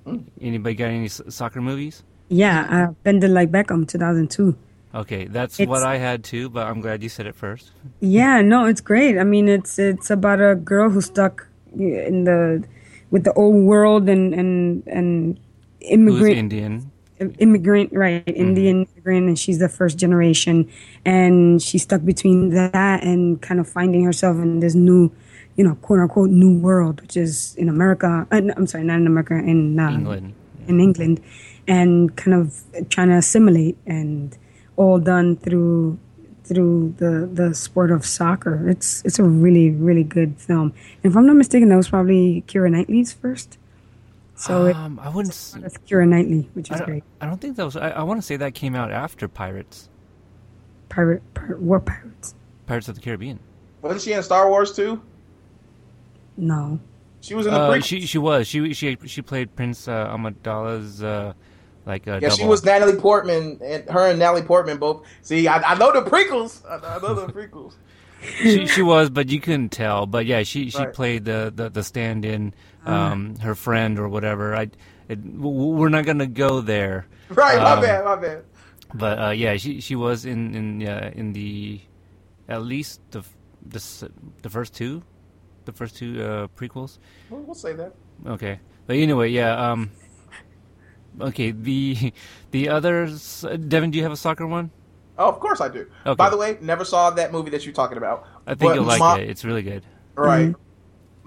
Hmm. 0.04 0.18
Anybody 0.40 0.74
got 0.74 0.86
any 0.86 1.06
s- 1.06 1.20
soccer 1.28 1.60
movies? 1.60 2.02
Yeah, 2.28 2.88
uh, 2.88 2.92
Bend 3.02 3.22
It 3.24 3.28
Like 3.28 3.50
Beckham, 3.50 3.86
2002. 3.88 4.56
Okay, 4.94 5.26
that's 5.26 5.58
It's- 5.60 5.68
what 5.68 5.82
I 5.82 5.98
had 5.98 6.24
too, 6.24 6.48
but 6.48 6.66
I'm 6.66 6.80
glad 6.80 7.02
you 7.02 7.08
said 7.08 7.26
it 7.26 7.34
first. 7.34 7.70
Yeah, 8.00 8.40
no, 8.42 8.66
it's 8.66 8.80
great. 8.80 9.18
I 9.18 9.24
mean, 9.24 9.48
it's 9.48 9.78
it's 9.78 10.10
about 10.10 10.40
a 10.40 10.54
girl 10.56 10.90
who's 10.90 11.06
stuck 11.06 11.46
in 11.76 12.24
the 12.24 12.64
with 13.10 13.24
the 13.24 13.32
old 13.34 13.64
world 13.64 14.08
and 14.08 14.32
and 14.34 14.82
and 14.88 15.38
immigrant 15.80 16.18
Who's 16.28 16.36
Indian? 16.38 16.90
Immigrant 17.38 17.92
right 17.92 18.26
indian 18.26 18.86
immigrant 18.86 19.28
and 19.28 19.38
she's 19.38 19.58
the 19.58 19.68
first 19.68 19.98
generation. 19.98 20.70
And 21.04 21.60
she's 21.62 21.82
stuck 21.82 22.04
between 22.04 22.50
that 22.50 23.04
and 23.04 23.40
kind 23.42 23.60
of 23.60 23.68
finding 23.68 24.04
herself 24.04 24.36
in 24.38 24.60
this 24.60 24.74
new 24.74 25.12
you 25.56 25.64
know 25.64 25.74
quote 25.76 26.00
unquote 26.00 26.30
new 26.30 26.58
world 26.58 27.02
which 27.02 27.16
is 27.16 27.54
in 27.56 27.68
america 27.68 28.26
uh, 28.30 28.40
i'm 28.56 28.66
sorry 28.66 28.84
not 28.84 28.96
in 28.96 29.06
america 29.06 29.34
in 29.34 29.78
uh, 29.78 29.90
England. 29.90 30.34
in 30.68 30.80
england 30.80 31.20
and 31.66 32.16
kind 32.16 32.34
of 32.34 32.62
trying 32.88 33.08
to 33.08 33.16
assimilate 33.16 33.76
and 33.86 34.38
all 34.76 34.98
done 34.98 35.36
through 35.36 35.98
through 36.44 36.94
the 36.98 37.30
the 37.32 37.54
sport 37.54 37.92
of 37.92 38.04
soccer. 38.04 38.68
It's 38.68 39.04
it's 39.04 39.20
a 39.20 39.22
really 39.22 39.70
really 39.70 40.02
good 40.02 40.40
film. 40.40 40.72
And 41.02 41.12
if 41.12 41.16
i'm 41.16 41.26
not 41.26 41.36
mistaken 41.36 41.68
that 41.68 41.76
was 41.76 41.88
probably 41.88 42.42
Keira 42.48 42.70
Knightley's 42.70 43.12
first 43.12 43.58
so 44.40 44.66
it- 44.66 44.76
Um, 44.76 44.98
I 45.02 45.08
wouldn't. 45.08 45.34
s- 45.34 45.56
that's 45.60 45.76
Keira 45.78 46.06
Knightley, 46.08 46.48
which 46.54 46.70
is 46.70 46.78
don't, 46.78 46.86
great. 46.86 47.04
I 47.20 47.26
don't 47.26 47.40
think 47.40 47.56
that 47.56 47.64
was. 47.64 47.76
I, 47.76 47.90
I 47.90 48.02
want 48.02 48.18
to 48.20 48.26
say 48.26 48.36
that 48.36 48.54
came 48.54 48.74
out 48.74 48.90
after 48.90 49.28
Pirates, 49.28 49.88
Pirate, 50.88 51.22
pirate, 51.34 51.60
war 51.60 51.80
pirates. 51.80 52.34
Pirates 52.66 52.88
of 52.88 52.94
the 52.96 53.00
Caribbean. 53.00 53.38
Wasn't 53.82 54.02
she 54.02 54.12
in 54.12 54.22
Star 54.22 54.48
Wars 54.48 54.72
too? 54.74 55.00
No. 56.36 56.80
She 57.20 57.34
was 57.34 57.46
in 57.46 57.52
the 57.52 57.60
Uh, 57.60 57.80
she 57.80 58.06
she 58.06 58.18
was 58.18 58.46
she 58.46 58.72
she 58.72 58.96
she 59.06 59.22
played 59.22 59.54
Prince 59.54 59.86
uh, 59.88 60.08
Amidala's 60.08 61.02
uh, 61.02 61.32
like 61.86 62.08
uh, 62.08 62.18
yeah, 62.22 62.30
she 62.30 62.44
was 62.46 62.64
Natalie 62.64 62.96
Portman, 62.98 63.58
and 63.62 63.88
her 63.90 64.06
and 64.08 64.18
Natalie 64.18 64.42
Portman 64.42 64.78
both. 64.78 65.04
See, 65.22 65.46
I, 65.46 65.58
I 65.72 65.74
know 65.76 65.92
the 65.92 66.02
prequels. 66.08 66.62
I, 66.68 66.96
I 66.96 66.98
know 67.00 67.14
the 67.14 67.26
prequels. 67.32 67.74
she 68.38 68.66
she 68.66 68.82
was, 68.82 69.10
but 69.10 69.28
you 69.28 69.40
couldn't 69.40 69.68
tell. 69.70 70.06
But 70.06 70.24
yeah, 70.26 70.42
she 70.44 70.70
she 70.70 70.78
Right. 70.78 70.92
played 70.92 71.24
the 71.26 71.52
the, 71.54 71.68
the 71.68 71.82
stand-in, 71.82 72.54
um, 72.86 73.36
her 73.36 73.54
friend 73.54 73.98
or 73.98 74.08
whatever. 74.08 74.54
I, 74.56 74.70
it, 75.08 75.18
we're 75.24 75.88
not 75.88 76.04
gonna 76.04 76.26
go 76.26 76.60
there. 76.60 77.06
Right, 77.30 77.58
my 77.58 77.72
Um, 77.74 77.80
bad, 77.80 78.04
my 78.04 78.16
bad. 78.16 78.44
But 78.94 79.18
uh, 79.22 79.30
yeah, 79.30 79.56
she 79.56 79.80
she 79.80 79.94
was 79.94 80.24
in 80.24 80.54
in 80.54 80.86
uh, 80.88 81.12
in 81.14 81.32
the 81.32 81.80
at 82.48 82.62
least 82.62 83.00
the 83.12 83.20
f- 83.20 83.36
this 83.64 84.02
the 84.42 84.50
first 84.50 84.74
two, 84.74 85.02
the 85.64 85.72
first 85.72 85.94
two 85.96 86.20
uh, 86.20 86.48
prequels. 86.58 86.98
We'll, 87.30 87.40
we'll 87.42 87.54
say 87.54 87.72
that. 87.74 87.94
Okay, 88.26 88.58
but 88.86 88.96
anyway, 88.96 89.28
yeah. 89.30 89.54
Um, 89.70 89.90
okay, 91.20 91.52
the 91.52 92.12
the 92.50 92.68
others. 92.68 93.44
Devin, 93.68 93.90
do 93.92 93.98
you 93.98 94.02
have 94.02 94.12
a 94.12 94.16
soccer 94.16 94.46
one? 94.46 94.70
Oh, 95.18 95.28
of 95.28 95.38
course 95.38 95.60
I 95.60 95.68
do. 95.68 95.86
Okay. 96.06 96.16
By 96.16 96.30
the 96.30 96.36
way, 96.36 96.56
never 96.60 96.84
saw 96.84 97.10
that 97.10 97.30
movie 97.30 97.50
that 97.50 97.64
you're 97.64 97.74
talking 97.74 97.98
about. 97.98 98.26
I 98.46 98.54
think 98.54 98.70
But 98.70 98.74
you'll 98.74 98.84
like 98.84 98.98
my- 99.00 99.20
it. 99.20 99.28
It's 99.30 99.44
really 99.44 99.62
good. 99.62 99.84
Right. 100.16 100.54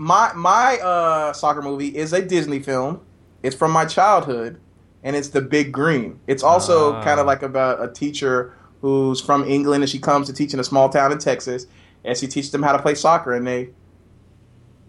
My 0.04 0.34
my 0.36 0.78
uh, 0.80 1.32
soccer 1.32 1.62
movie 1.62 1.96
is 1.96 2.12
a 2.12 2.22
Disney 2.22 2.60
film. 2.60 3.00
It's 3.42 3.56
from 3.56 3.72
my 3.72 3.86
childhood, 3.86 4.60
and 5.02 5.16
it's 5.16 5.30
The 5.30 5.40
Big 5.42 5.72
Green. 5.72 6.20
It's 6.28 6.44
also 6.44 6.96
Ah. 6.96 7.04
kind 7.06 7.22
of 7.22 7.26
like 7.26 7.42
about 7.42 7.82
a 7.82 7.88
teacher 7.92 8.54
who's 8.82 9.22
from 9.22 9.46
England, 9.48 9.82
and 9.82 9.90
she 9.90 10.00
comes 10.00 10.28
to 10.28 10.34
teach 10.34 10.54
in 10.54 10.60
a 10.60 10.64
small 10.66 10.90
town 10.90 11.14
in 11.14 11.20
Texas, 11.20 11.68
and 12.04 12.18
she 12.18 12.28
teaches 12.28 12.52
them 12.52 12.64
how 12.64 12.74
to 12.74 12.82
play 12.82 12.96
soccer, 12.96 13.32
and 13.34 13.48
they 13.48 13.70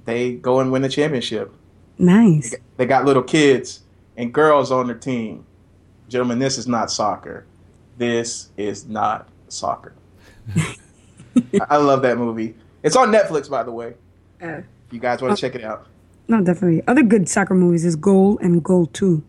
they 0.05 0.33
go 0.35 0.59
and 0.59 0.73
win 0.73 0.83
the 0.83 0.89
championship. 0.89 1.55
Nice. 1.97 2.53
They 2.77 2.85
got 2.87 3.05
little 3.05 3.23
kids 3.23 3.83
and 4.17 4.35
girls 4.35 4.73
on 4.73 4.89
their 4.89 4.97
team. 4.97 5.47
Gentlemen, 6.09 6.41
this 6.41 6.59
is 6.59 6.67
not 6.67 6.91
soccer. 6.91 7.47
This 7.99 8.49
is 8.57 8.89
not 8.89 9.29
soccer. 9.47 9.93
I- 10.57 11.67
I 11.71 11.77
love 11.77 12.03
that 12.03 12.19
movie. 12.19 12.57
It's 12.83 12.97
on 12.97 13.13
Netflix, 13.13 13.49
by 13.49 13.63
the 13.63 13.71
way. 13.71 13.95
Uh, 14.43 14.47
If 14.49 14.65
you 14.91 15.01
guys 15.01 15.21
want 15.23 15.37
to 15.37 15.41
check 15.41 15.55
it 15.55 15.65
out. 15.65 15.87
no, 16.29 16.41
definitely. 16.43 16.83
Other 16.87 17.03
good 17.03 17.29
soccer 17.29 17.55
movies 17.55 17.85
is 17.85 17.97
Goal 17.97 18.39
and 18.39 18.63
Goal 18.63 18.87
Two, 18.87 19.23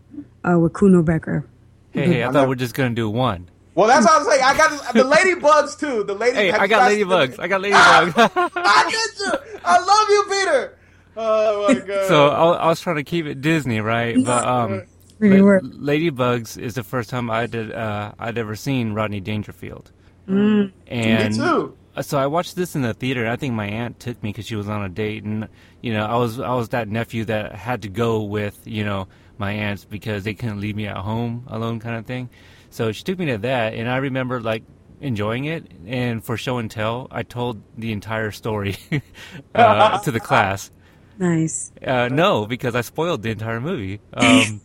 uh, 0.48 0.58
with 0.58 0.72
Kuno 0.74 1.02
Becker. 1.02 1.44
Hey, 1.90 2.06
hey, 2.06 2.24
I 2.24 2.30
thought 2.30 2.48
we 2.48 2.52
are 2.52 2.56
just 2.56 2.74
gonna 2.74 2.94
do 2.94 3.08
one. 3.10 3.48
Well, 3.74 3.88
that's 3.88 4.06
what 4.06 4.20
I'm 4.20 4.26
saying. 4.26 4.42
I 4.42 4.56
got 4.56 4.94
the 4.94 5.02
ladybugs 5.02 5.78
too. 5.78 6.04
The 6.04 6.14
lady. 6.14 6.36
Hey, 6.36 6.50
I 6.52 6.66
got 6.66 6.90
ladybugs. 6.90 7.38
I 7.38 7.48
got 7.48 7.60
ladybugs. 7.60 8.50
I 8.54 8.90
get 8.90 9.20
you. 9.20 9.58
I 9.64 9.78
love 9.78 10.08
you, 10.08 10.24
Peter. 10.30 10.78
Oh 11.18 11.68
my 11.68 11.74
god. 11.86 12.08
so 12.08 12.28
I, 12.28 12.52
I 12.56 12.66
was 12.68 12.80
trying 12.80 12.96
to 12.96 13.04
keep 13.04 13.26
it 13.26 13.40
Disney, 13.40 13.80
right? 13.80 14.16
But 14.22 14.46
um, 14.46 14.82
Really 15.18 15.40
Ladybugs 15.40 16.58
is 16.58 16.74
the 16.74 16.82
first 16.82 17.08
time 17.08 17.30
I 17.30 17.46
did 17.46 17.72
uh, 17.72 18.12
I'd 18.18 18.36
ever 18.36 18.54
seen 18.54 18.92
Rodney 18.92 19.20
Dangerfield. 19.20 19.90
Mm. 20.28 20.72
And 20.86 21.36
Me 21.36 21.42
too. 21.42 21.76
Uh, 21.96 22.02
So 22.02 22.18
I 22.18 22.26
watched 22.26 22.56
this 22.56 22.74
in 22.76 22.82
the 22.82 22.94
theater. 22.94 23.26
I 23.26 23.36
think 23.36 23.54
my 23.54 23.66
aunt 23.66 23.98
took 23.98 24.22
me 24.22 24.30
because 24.30 24.46
she 24.46 24.56
was 24.56 24.68
on 24.68 24.84
a 24.84 24.88
date, 24.88 25.24
and 25.24 25.48
you 25.80 25.92
know 25.92 26.04
I 26.06 26.16
was 26.16 26.38
I 26.38 26.54
was 26.54 26.68
that 26.70 26.88
nephew 26.88 27.24
that 27.26 27.54
had 27.54 27.82
to 27.82 27.88
go 27.88 28.22
with 28.22 28.58
you 28.64 28.84
know 28.84 29.08
my 29.38 29.52
aunts 29.52 29.84
because 29.84 30.24
they 30.24 30.34
couldn't 30.34 30.60
leave 30.60 30.76
me 30.76 30.86
at 30.86 30.96
home 30.96 31.44
alone, 31.48 31.80
kind 31.80 31.96
of 31.96 32.06
thing. 32.06 32.30
So 32.70 32.92
she 32.92 33.02
took 33.04 33.18
me 33.18 33.26
to 33.26 33.38
that, 33.38 33.74
and 33.74 33.88
I 33.88 33.96
remember 33.98 34.40
like 34.40 34.62
enjoying 35.00 35.44
it. 35.46 35.70
And 35.86 36.24
for 36.24 36.36
show 36.36 36.58
and 36.58 36.70
tell, 36.70 37.08
I 37.10 37.22
told 37.22 37.62
the 37.76 37.92
entire 37.92 38.30
story 38.30 38.76
uh, 39.54 39.98
to 40.04 40.10
the 40.10 40.20
class. 40.20 40.70
Nice. 41.18 41.72
Uh, 41.84 42.08
no, 42.08 42.46
because 42.46 42.74
I 42.74 42.82
spoiled 42.82 43.22
the 43.22 43.30
entire 43.30 43.60
movie. 43.60 44.00
Um, 44.12 44.60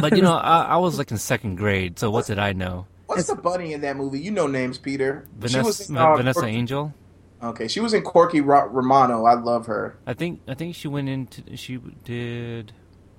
but 0.00 0.14
you 0.14 0.22
know, 0.22 0.34
I, 0.34 0.62
I 0.62 0.76
was 0.76 0.96
like 0.96 1.10
in 1.10 1.18
second 1.18 1.56
grade, 1.56 1.98
so 1.98 2.08
what 2.08 2.26
did 2.26 2.38
I 2.38 2.52
know? 2.52 2.86
What's 3.16 3.28
the 3.28 3.34
bunny 3.36 3.72
in 3.72 3.80
that 3.82 3.96
movie? 3.96 4.20
You 4.20 4.30
know 4.30 4.46
names, 4.46 4.78
Peter. 4.78 5.26
She 5.46 5.58
was 5.58 5.86
Vanessa, 5.86 5.92
in, 5.92 5.98
uh, 5.98 6.16
Vanessa 6.16 6.40
Corky- 6.40 6.56
Angel. 6.56 6.94
Okay, 7.42 7.66
she 7.68 7.80
was 7.80 7.92
in 7.92 8.02
Corky 8.02 8.40
Romano. 8.40 9.24
I 9.24 9.34
love 9.34 9.66
her. 9.66 9.98
I 10.06 10.14
think 10.14 10.40
I 10.46 10.54
think 10.54 10.74
she 10.76 10.86
went 10.88 11.08
into 11.08 11.56
she 11.56 11.78
did 12.04 12.72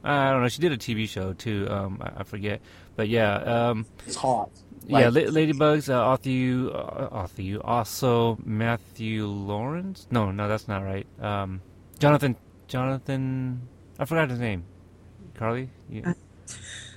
I 0.03 0.31
don't 0.31 0.41
know 0.41 0.47
she 0.47 0.61
did 0.61 0.71
a 0.71 0.77
TV 0.77 1.07
show 1.09 1.33
too. 1.33 1.67
Um, 1.69 1.99
I, 2.01 2.21
I 2.21 2.23
forget, 2.23 2.61
but 2.95 3.09
yeah, 3.09 3.35
um, 3.35 3.85
It's 4.07 4.15
hot. 4.15 4.49
yeah, 4.87 5.09
La- 5.09 5.29
Ladybugs. 5.31 5.89
Uh, 5.89 5.93
Arthur, 5.95 6.73
uh, 6.73 7.07
Arthur, 7.11 7.59
also 7.65 8.37
Matthew 8.45 9.25
Lawrence. 9.27 10.07
No, 10.09 10.31
no, 10.31 10.47
that's 10.47 10.67
not 10.69 10.83
right. 10.83 11.07
Um, 11.21 11.61
Jonathan, 11.99 12.35
Jonathan. 12.67 13.67
I 13.99 14.05
forgot 14.05 14.29
his 14.29 14.39
name. 14.39 14.63
Carly. 15.35 15.69
Yeah. 15.89 16.13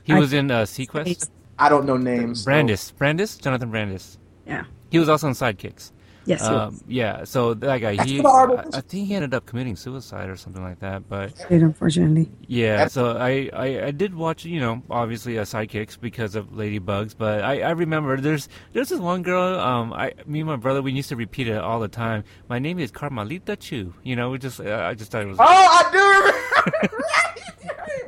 He 0.05 0.15
was 0.15 0.33
in 0.33 0.51
uh, 0.51 0.63
seaQuest. 0.63 1.29
I 1.59 1.69
don't 1.69 1.87
know 1.87 1.97
names. 1.97 2.45
so- 2.45 2.51
Brandis, 2.51 2.93
Brandis, 2.93 3.37
Jonathan 3.41 3.71
Brandis. 3.71 4.19
Yeah. 4.47 4.65
He 4.91 4.99
was 4.99 5.09
also 5.09 5.29
in 5.29 5.35
Sidekicks. 5.35 5.93
Yes, 6.27 6.41
he 6.47 6.53
Um, 6.53 6.81
yeah. 6.89 7.23
So 7.23 7.55
that 7.55 7.79
guy, 7.79 7.93
he, 8.05 8.17
That's 8.17 8.29
horrible. 8.29 8.59
I, 8.59 8.79
I 8.79 8.81
think 8.81 9.07
he 9.07 9.15
ended 9.15 9.33
up 9.33 9.47
committing 9.47 9.77
suicide 9.77 10.29
or 10.29 10.37
something 10.37 10.63
like 10.63 10.81
that. 10.81 11.09
But 11.09 11.35
Did, 11.49 11.63
unfortunately. 11.63 12.29
yeah, 12.49 12.89
so 12.89 13.17
I, 13.17 13.49
I, 13.53 13.87
I 13.87 13.91
did 13.93 14.13
watch, 14.13 14.45
you 14.45 14.59
know, 14.59 14.83
obviously 14.91 15.39
uh, 15.39 15.45
Sidekicks 15.45 15.99
because 16.01 16.35
of 16.35 16.49
Ladybugs, 16.49 17.15
but 17.17 17.45
I, 17.45 17.61
I 17.61 17.71
remember 17.71 18.21
there's 18.21 18.49
there's 18.73 18.89
this 18.89 18.99
one 18.99 19.23
girl, 19.23 19.59
um, 19.61 19.93
I 19.93 20.15
me 20.27 20.41
and 20.41 20.49
my 20.49 20.57
brother 20.57 20.83
we 20.83 20.91
used 20.93 21.11
to 21.11 21.17
repeat 21.17 21.47
it 21.47 21.59
all 21.59 21.79
the 21.79 21.89
time. 21.89 22.25
My 22.49 22.59
name 22.59 22.81
is 22.81 22.91
Carmelita 22.91 23.55
Chu. 23.55 23.95
You 24.03 24.17
know, 24.17 24.31
we 24.31 24.39
just 24.39 24.59
uh, 24.59 24.75
I 24.83 24.95
just 24.95 25.13
thought 25.13 25.23
it 25.23 25.29
was. 25.29 25.39
Oh, 25.39 25.45
I 25.45 25.83
do 25.93 26.75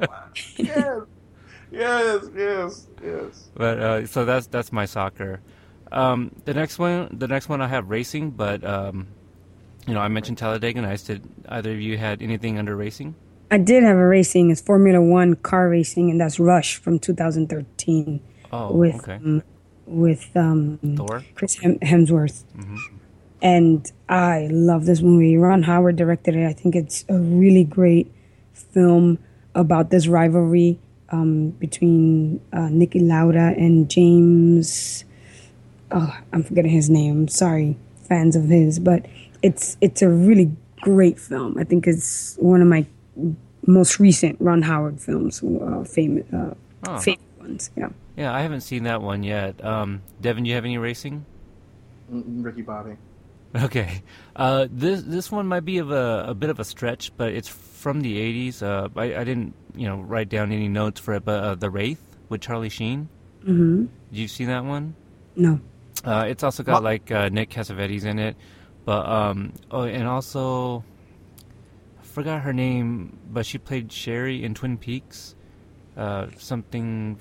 remember. 0.00 0.28
yes, 0.56 1.02
yes, 1.70 2.26
yes, 2.34 2.86
yes. 3.02 3.48
But 3.54 3.78
uh, 3.78 4.06
so 4.06 4.24
that's 4.24 4.46
that's 4.46 4.72
my 4.72 4.84
soccer. 4.84 5.40
Um, 5.90 6.34
the 6.44 6.54
next 6.54 6.78
one, 6.78 7.08
the 7.16 7.28
next 7.28 7.48
one 7.48 7.60
I 7.60 7.68
have 7.68 7.88
racing, 7.88 8.30
but 8.30 8.64
um, 8.64 9.08
you 9.86 9.94
know 9.94 10.00
I 10.00 10.08
mentioned 10.08 10.38
Talladega 10.38 10.80
Nights. 10.80 11.04
Did 11.04 11.22
either 11.48 11.72
of 11.72 11.80
you 11.80 11.96
had 11.96 12.22
anything 12.22 12.58
under 12.58 12.76
racing? 12.76 13.14
I 13.50 13.58
did 13.58 13.82
have 13.82 13.96
a 13.96 14.06
racing. 14.06 14.50
It's 14.50 14.60
Formula 14.60 15.00
One 15.00 15.34
car 15.36 15.70
racing, 15.70 16.10
and 16.10 16.20
that's 16.20 16.38
Rush 16.38 16.76
from 16.76 16.98
2013. 16.98 18.20
Oh, 18.50 18.72
with, 18.72 18.94
okay. 18.96 19.14
um, 19.14 19.42
with 19.86 20.28
um, 20.36 20.78
Thor? 20.96 21.24
Chris 21.34 21.56
Hem- 21.56 21.78
Hemsworth. 21.80 22.44
Mm-hmm. 22.56 22.76
And 23.40 23.92
I 24.08 24.48
love 24.50 24.84
this 24.84 25.00
movie. 25.00 25.36
Ron 25.36 25.62
Howard 25.62 25.96
directed 25.96 26.34
it. 26.34 26.46
I 26.46 26.52
think 26.52 26.74
it's 26.74 27.04
a 27.08 27.18
really 27.18 27.64
great 27.64 28.12
film 28.52 29.18
about 29.54 29.90
this 29.90 30.08
rivalry 30.08 30.78
um, 31.10 31.50
between 31.50 32.40
uh, 32.52 32.68
Niki 32.68 33.00
Lauda 33.06 33.54
and 33.56 33.88
James. 33.90 35.04
Oh, 35.90 36.14
I'm 36.32 36.42
forgetting 36.42 36.70
his 36.70 36.90
name. 36.90 37.28
Sorry, 37.28 37.76
fans 38.08 38.36
of 38.36 38.44
his, 38.44 38.78
but 38.78 39.06
it's 39.42 39.76
it's 39.80 40.02
a 40.02 40.08
really 40.08 40.50
great 40.80 41.18
film. 41.18 41.56
I 41.58 41.64
think 41.64 41.86
it's 41.86 42.36
one 42.38 42.60
of 42.62 42.68
my 42.68 42.84
most 43.66 43.98
recent 44.00 44.36
Ron 44.40 44.62
Howard 44.62 45.00
films, 45.00 45.42
uh, 45.42 45.84
famous 45.84 46.24
uh, 46.32 46.54
Oh. 46.86 46.98
favorite 46.98 47.20
ones. 47.40 47.70
Yeah. 47.76 47.88
Yeah, 48.16 48.32
I 48.34 48.40
haven't 48.42 48.60
seen 48.62 48.84
that 48.84 49.02
one 49.02 49.22
yet. 49.22 49.62
Um, 49.64 50.02
Devin, 50.20 50.44
do 50.44 50.48
you 50.50 50.54
have 50.56 50.64
any 50.64 50.78
racing? 50.78 51.24
Mm, 52.12 52.44
Ricky 52.44 52.62
Bobby. 52.62 52.96
Okay, 53.56 54.02
uh, 54.36 54.66
this 54.70 55.02
this 55.02 55.32
one 55.32 55.46
might 55.46 55.64
be 55.64 55.78
of 55.78 55.90
a, 55.90 56.26
a 56.28 56.34
bit 56.34 56.50
of 56.50 56.60
a 56.60 56.64
stretch, 56.64 57.16
but 57.16 57.32
it's 57.32 57.48
from 57.78 58.00
the 58.00 58.16
'80s. 58.50 58.62
Uh, 58.62 58.88
I, 58.96 59.20
I 59.20 59.24
didn't, 59.24 59.54
you 59.74 59.86
know, 59.86 60.00
write 60.00 60.28
down 60.28 60.52
any 60.52 60.68
notes 60.68 61.00
for 61.00 61.14
it, 61.14 61.24
but 61.24 61.42
uh, 61.42 61.54
The 61.54 61.70
Wraith 61.70 62.02
with 62.28 62.40
Charlie 62.40 62.68
Sheen. 62.68 63.08
Mm-hmm. 63.42 63.86
Did 64.10 64.18
you 64.18 64.28
see 64.28 64.44
that 64.46 64.64
one? 64.64 64.94
No. 65.36 65.60
Uh, 66.04 66.26
it's 66.28 66.42
also 66.42 66.62
got 66.62 66.82
like 66.82 67.10
uh, 67.10 67.28
Nick 67.28 67.50
Cassavetes 67.50 68.04
in 68.04 68.18
it, 68.18 68.36
but 68.84 69.06
um, 69.08 69.52
oh, 69.70 69.82
and 69.82 70.06
also 70.06 70.84
I 72.00 72.04
forgot 72.04 72.42
her 72.42 72.52
name, 72.52 73.18
but 73.30 73.46
she 73.46 73.58
played 73.58 73.92
Sherry 73.92 74.44
in 74.44 74.54
Twin 74.54 74.76
Peaks. 74.78 75.34
Uh, 75.96 76.28
something. 76.38 77.18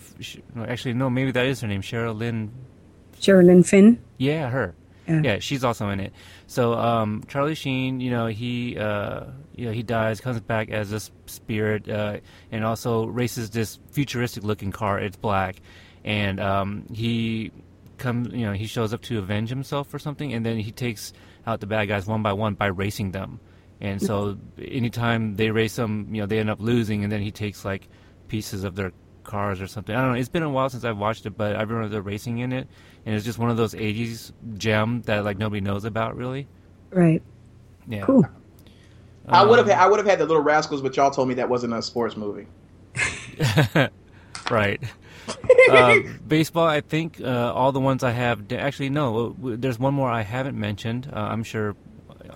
actually, 0.68 0.94
no. 0.94 1.10
Maybe 1.10 1.32
that 1.32 1.46
is 1.48 1.62
her 1.62 1.68
name, 1.68 1.82
Cheryl 1.82 2.16
Lynn 2.16 2.52
Sherilyn 3.20 3.66
Fenn. 3.66 4.00
yeah, 4.18 4.50
her. 4.50 4.76
Yeah. 5.08 5.22
Yeah. 5.24 5.40
she's 5.40 5.64
also 5.64 5.90
in 5.90 6.00
it. 6.00 6.14
So 6.48 6.74
um, 6.74 7.24
Charlie 7.28 7.56
Sheen, 7.56 8.00
you 8.00 8.10
know, 8.10 8.28
he 8.28 8.78
uh, 8.78 9.26
you 9.56 9.66
know 9.66 9.72
he 9.72 9.84
dies, 9.84 10.22
comes 10.22 10.40
back 10.40 10.70
as 10.70 10.94
a 10.94 10.96
s- 10.96 11.12
spirit, 11.26 11.90
uh, 11.90 12.18
and 12.52 12.64
also 12.64 13.06
races 13.06 13.50
this 13.50 13.80
futuristic-looking 13.92 14.72
car. 14.72 14.98
It's 14.98 15.18
black, 15.18 15.58
and 16.06 16.40
um, 16.40 16.86
he 16.94 17.52
comes, 17.98 18.34
you 18.34 18.46
know, 18.46 18.54
he 18.54 18.66
shows 18.66 18.94
up 18.94 19.02
to 19.04 19.20
avenge 19.20 19.50
himself 19.50 19.94
or 19.94 20.00
something, 20.00 20.34
and 20.34 20.46
then 20.46 20.58
he 20.58 20.72
takes 20.72 21.12
out 21.46 21.60
the 21.60 21.68
bad 21.68 21.86
guys 21.86 22.08
one 22.08 22.24
by 22.24 22.34
one 22.34 22.54
by 22.54 22.68
racing 22.68 23.12
them. 23.12 23.40
And 23.82 24.02
so 24.02 24.38
anytime 24.58 25.36
they 25.36 25.52
race 25.52 25.76
them, 25.76 26.08
you 26.14 26.22
know, 26.22 26.28
they 26.28 26.40
end 26.40 26.50
up 26.50 26.62
losing, 26.62 27.04
and 27.04 27.12
then 27.12 27.22
he 27.22 27.32
takes 27.32 27.66
like 27.66 27.90
pieces 28.30 28.64
of 28.64 28.76
their 28.76 28.94
cars 29.28 29.62
or 29.62 29.68
something. 29.68 29.96
I 29.96 30.02
don't 30.02 30.14
know. 30.14 30.18
It's 30.18 30.30
been 30.30 30.42
a 30.42 30.50
while 30.50 30.70
since 30.70 30.84
I've 30.84 30.98
watched 30.98 31.28
it, 31.28 31.38
but 31.38 31.56
I 31.56 31.62
remember 31.62 31.90
the 31.90 32.02
racing 32.02 32.40
in 32.40 32.52
it, 32.52 32.68
and 33.06 33.14
it's 33.14 33.24
just 33.24 33.38
one 33.38 33.52
of 33.52 33.58
those 33.58 33.76
'80s 33.76 34.32
gem 34.56 35.04
that 35.04 35.24
like 35.24 35.38
nobody 35.38 35.62
knows 35.62 35.86
about, 35.86 36.18
really. 36.18 36.48
Right. 36.90 37.22
Yeah. 37.88 38.02
Cool. 38.02 38.26
I 39.28 39.44
would 39.44 39.60
have 39.60 39.70
Um, 39.70 39.78
I 39.78 39.88
would 39.88 40.00
have 40.00 40.08
had 40.08 40.20
the 40.20 40.26
Little 40.26 40.42
Rascals, 40.42 40.82
but 40.82 40.96
y'all 40.96 41.12
told 41.12 41.28
me 41.28 41.36
that 41.36 41.50
wasn't 41.50 41.74
a 41.74 41.82
sports 41.82 42.16
movie. 42.16 42.48
right. 44.50 44.82
uh, 45.70 46.00
baseball, 46.28 46.66
I 46.66 46.82
think 46.82 47.20
uh, 47.22 47.54
all 47.54 47.72
the 47.72 47.80
ones 47.80 48.04
I 48.04 48.12
have. 48.12 48.52
Actually, 48.52 48.90
no. 48.90 49.36
There's 49.40 49.78
one 49.78 49.94
more 49.94 50.10
I 50.10 50.22
haven't 50.22 50.58
mentioned. 50.58 51.12
Uh, 51.14 51.20
I'm 51.20 51.44
sure. 51.44 51.76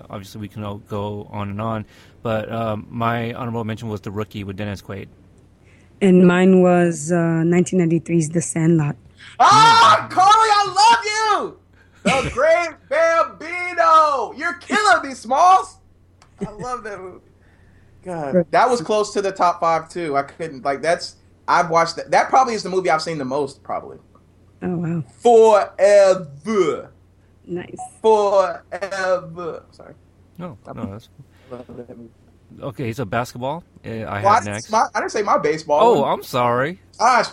Obviously, 0.10 0.42
we 0.42 0.48
can 0.48 0.64
all 0.64 0.78
go 0.78 1.28
on 1.32 1.50
and 1.50 1.62
on, 1.62 1.86
but 2.22 2.52
um, 2.52 2.88
my 2.90 3.34
honorable 3.34 3.64
mention 3.64 3.88
was 3.88 4.02
the 4.02 4.12
rookie 4.12 4.44
with 4.44 4.58
Dennis 4.58 4.82
Quaid. 4.82 5.08
And 6.02 6.26
mine 6.28 6.62
was 6.62 7.12
uh, 7.12 7.16
1993's 7.46 8.30
The 8.30 8.42
Sandlot. 8.42 8.96
Ah, 9.40 10.08
Carly, 10.10 10.30
I 10.34 10.66
love 10.82 11.06
you. 11.06 11.60
The 12.04 12.30
Great 12.34 12.72
Bambino. 12.90 14.34
You're 14.38 14.56
killing 14.56 15.08
me, 15.08 15.14
Smalls. 15.14 15.78
I 16.46 16.50
love 16.52 16.84
that 16.84 17.00
movie. 17.00 17.20
God, 18.04 18.48
that 18.50 18.68
was 18.68 18.82
close 18.82 19.14
to 19.14 19.22
the 19.22 19.32
top 19.32 19.60
five 19.60 19.88
too. 19.90 20.18
I 20.18 20.24
couldn't 20.24 20.66
like 20.66 20.82
that's. 20.82 21.18
I've 21.48 21.70
watched 21.70 21.98
that. 21.98 22.10
That 22.10 22.30
probably 22.30 22.56
is 22.56 22.64
the 22.64 22.70
movie 22.70 22.90
I've 22.90 23.02
seen 23.02 23.20
the 23.20 23.26
most. 23.26 23.62
Probably 23.62 24.00
Oh 24.64 24.76
wow. 24.78 25.04
forever, 25.20 26.92
Nice. 27.46 27.78
forever. 28.02 29.64
Sorry. 29.72 29.94
No, 30.40 30.58
no, 30.74 30.86
that's 30.92 31.10
Love 31.52 31.68
that 31.68 31.96
movie. 31.96 32.10
Okay. 32.62 32.92
So 32.94 33.06
basketball, 33.06 33.64
uh, 33.86 33.90
I 33.90 34.22
Well, 34.24 34.34
have 34.34 34.44
didn't 34.44 34.54
next. 34.56 34.68
say 34.68 34.72
my, 34.72 34.88
I 34.94 35.00
didn't 35.00 35.12
say 35.12 35.22
my 35.24 35.38
baseball. 35.38 35.80
Oh, 35.82 36.02
one. 36.02 36.14
I'm 36.14 36.24
sorry. 36.24 36.80
gosh, 37.00 37.28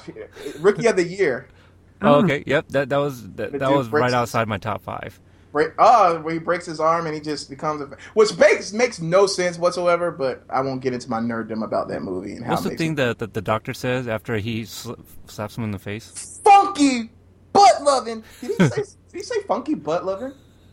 rookie 0.61 0.87
of 0.87 0.97
the 0.97 1.05
year. 1.05 1.49
Oh, 2.01 2.23
okay. 2.23 2.45
Yep. 2.47 2.69
That 2.69 2.89
that 2.91 2.99
was 2.99 3.29
that, 3.33 3.59
that 3.59 3.73
was 3.73 3.89
right 3.89 4.05
his- 4.05 4.15
outside 4.15 4.47
my 4.47 4.59
top 4.59 4.83
five. 4.83 5.19
Break, 5.51 5.71
oh, 5.81 6.21
where 6.21 6.35
he 6.35 6.39
breaks 6.39 6.65
his 6.65 6.79
arm 6.79 7.07
and 7.07 7.15
he 7.15 7.21
just 7.21 7.51
becomes 7.51 7.81
a. 7.81 7.89
Which 8.15 8.37
makes 8.39 8.73
makes 8.73 9.01
no 9.01 9.27
sense 9.27 9.59
whatsoever. 9.59 10.13
But 10.13 10.45
I 10.49 10.61
won't 10.61 10.81
get 10.81 10.93
into 10.93 11.11
my 11.11 11.19
nerddom 11.19 11.65
about 11.65 11.89
that 11.89 12.03
movie 12.03 12.35
and 12.37 12.45
how 12.45 12.53
What's 12.53 12.63
the 12.63 12.77
thing 12.77 12.95
that, 12.97 13.19
that 13.19 13.35
the 13.35 13.41
doctor 13.41 13.75
says 13.75 14.07
after 14.07 14.37
he 14.37 14.65
sl- 14.65 14.93
slaps 15.27 15.59
him 15.59 15.65
in 15.65 15.73
the 15.73 15.79
face? 15.81 16.41
funky 16.45 17.11
butt 17.53 17.83
loving. 17.83 18.23
Did 18.43 18.51
he 18.57 18.69
say? 18.69 18.77
did 19.11 19.17
he 19.17 19.23
say 19.25 19.43
funky 19.49 19.75
butt 19.75 20.05
loving? 20.07 20.35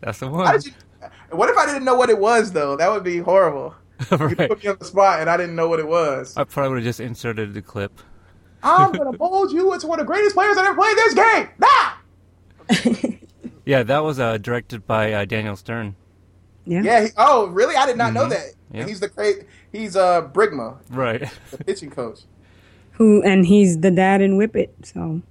That's 0.00 0.18
the 0.18 0.26
How 0.26 0.32
one. 0.32 0.52
did 0.54 0.66
you? 0.66 0.72
What 1.32 1.48
if 1.48 1.56
I 1.56 1.66
didn't 1.66 1.84
know 1.84 1.94
what 1.96 2.10
it 2.10 2.18
was 2.18 2.52
though? 2.52 2.76
That 2.76 2.90
would 2.90 3.04
be 3.04 3.18
horrible. 3.18 3.74
You 4.10 4.16
put 4.18 4.62
me 4.64 4.68
on 4.70 4.76
the 4.78 4.84
spot 4.84 5.20
and 5.20 5.30
I 5.30 5.36
didn't 5.36 5.54
know 5.54 5.68
what 5.68 5.78
it 5.78 5.86
was. 5.86 6.36
I 6.36 6.44
probably 6.44 6.70
would 6.70 6.76
have 6.78 6.84
just 6.84 7.00
inserted 7.00 7.54
the 7.54 7.62
clip. 7.62 7.92
I'm 8.64 8.92
gonna 8.92 9.12
bold 9.16 9.52
you 9.52 9.72
into 9.72 9.86
one 9.86 10.00
of 10.00 10.06
the 10.06 10.12
greatest 10.12 10.34
players 10.34 10.56
that 10.56 10.64
ever 10.64 10.74
played 10.76 10.96
this 10.96 11.14
game. 11.14 11.48
Nah. 11.58 13.18
Yeah, 13.64 13.84
that 13.84 14.02
was 14.02 14.18
uh, 14.18 14.38
directed 14.38 14.88
by 14.88 15.12
uh, 15.12 15.24
Daniel 15.24 15.54
Stern. 15.54 15.94
Yeah. 16.64 16.82
Yeah. 16.82 17.04
He, 17.04 17.08
oh, 17.16 17.46
really? 17.46 17.76
I 17.76 17.86
did 17.86 17.96
not 17.96 18.12
know 18.12 18.24
Mhm. 18.26 18.30
that. 18.30 18.46
Yeah. 18.72 18.80
And 18.80 18.88
he's 18.88 18.98
the 18.98 19.06
great. 19.08 19.46
He's 19.70 19.94
uh 19.94 20.22
Brickma, 20.28 20.78
Right. 20.90 21.30
the 21.52 21.62
pitching 21.64 21.90
coach. 21.90 22.22
Who 22.92 23.22
and 23.22 23.46
he's 23.46 23.78
the 23.78 23.90
dad 23.92 24.20
in 24.20 24.36
Whip 24.36 24.56
It. 24.56 24.74
So 24.82 25.22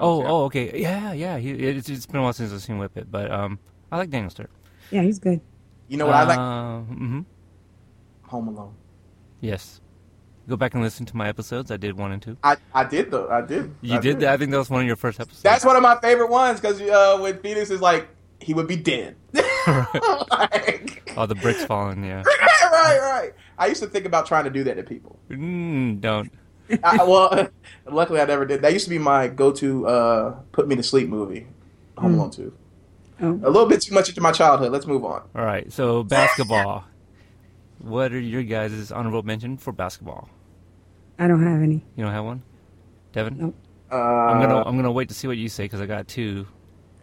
Oh, 0.00 0.24
oh, 0.26 0.44
okay. 0.46 0.80
Yeah, 0.80 1.12
yeah. 1.12 1.38
He, 1.38 1.50
it's, 1.52 1.88
it's 1.88 2.06
been 2.06 2.16
a 2.18 2.22
while 2.24 2.32
since 2.32 2.52
I've 2.52 2.60
seen 2.62 2.78
Whip 2.78 2.96
It, 2.96 3.08
but 3.10 3.30
um, 3.30 3.60
I 3.92 3.98
like 3.98 4.10
Daniel 4.10 4.30
Stern. 4.30 4.48
Yeah, 4.92 5.02
he's 5.02 5.18
good. 5.18 5.40
You 5.88 5.96
know 5.96 6.06
what 6.06 6.14
I 6.14 6.24
like? 6.24 6.38
hmm 6.86 7.20
Home 8.24 8.48
Alone. 8.48 8.74
Yes. 9.40 9.80
Go 10.48 10.56
back 10.56 10.74
and 10.74 10.82
listen 10.82 11.06
to 11.06 11.16
my 11.16 11.28
episodes. 11.28 11.70
I 11.70 11.76
did 11.76 11.96
one 11.96 12.12
and 12.12 12.20
two. 12.20 12.36
I, 12.42 12.56
I 12.74 12.84
did 12.84 13.10
though. 13.10 13.28
I 13.28 13.42
did. 13.42 13.74
You 13.80 13.96
I 13.96 14.00
did 14.00 14.20
that? 14.20 14.32
I 14.32 14.36
think 14.36 14.50
that 14.50 14.58
was 14.58 14.70
one 14.70 14.80
of 14.80 14.86
your 14.86 14.96
first 14.96 15.20
episodes. 15.20 15.42
That's 15.42 15.64
one 15.64 15.76
of 15.76 15.82
my 15.82 15.98
favorite 16.00 16.30
ones 16.30 16.60
because 16.60 16.80
uh, 16.80 17.18
when 17.20 17.38
Phoenix 17.40 17.70
is 17.70 17.80
like, 17.80 18.08
he 18.40 18.54
would 18.54 18.66
be 18.66 18.76
dead. 18.76 19.16
Oh, 21.14 21.26
the 21.26 21.34
bricks 21.34 21.64
falling. 21.64 22.04
Yeah. 22.04 22.22
right, 22.72 22.98
right. 23.00 23.32
I 23.58 23.66
used 23.66 23.82
to 23.82 23.86
think 23.86 24.06
about 24.06 24.26
trying 24.26 24.44
to 24.44 24.50
do 24.50 24.64
that 24.64 24.74
to 24.74 24.82
people. 24.82 25.18
Mm, 25.30 26.00
don't. 26.00 26.32
I, 26.82 27.04
well, 27.04 27.48
luckily 27.86 28.20
I 28.20 28.24
never 28.24 28.46
did. 28.46 28.62
That 28.62 28.72
used 28.72 28.86
to 28.86 28.90
be 28.90 28.98
my 28.98 29.28
go-to 29.28 29.86
uh, 29.86 30.30
put 30.52 30.66
me 30.68 30.74
to 30.76 30.82
sleep 30.82 31.08
movie. 31.08 31.46
Home 31.98 32.12
Hmm. 32.12 32.18
Alone 32.18 32.30
two. 32.30 32.54
Oh. 33.22 33.30
A 33.44 33.50
little 33.50 33.66
bit 33.66 33.80
too 33.80 33.94
much 33.94 34.08
into 34.08 34.20
my 34.20 34.32
childhood. 34.32 34.72
Let's 34.72 34.86
move 34.86 35.04
on. 35.04 35.22
All 35.34 35.44
right. 35.44 35.72
So 35.72 36.02
basketball. 36.02 36.84
what 37.78 38.12
are 38.12 38.18
your 38.18 38.42
guys' 38.42 38.90
honorable 38.90 39.22
mention 39.22 39.56
for 39.56 39.72
basketball? 39.72 40.28
I 41.18 41.28
don't 41.28 41.42
have 41.46 41.62
any. 41.62 41.84
You 41.96 42.04
don't 42.04 42.12
have 42.12 42.24
one, 42.24 42.42
Devin? 43.12 43.36
Nope. 43.38 43.54
Uh, 43.92 43.96
I'm 43.96 44.40
gonna 44.40 44.62
I'm 44.62 44.74
gonna 44.76 44.90
wait 44.90 45.08
to 45.10 45.14
see 45.14 45.28
what 45.28 45.36
you 45.36 45.48
say 45.48 45.64
because 45.64 45.80
I 45.80 45.86
got 45.86 46.08
two. 46.08 46.46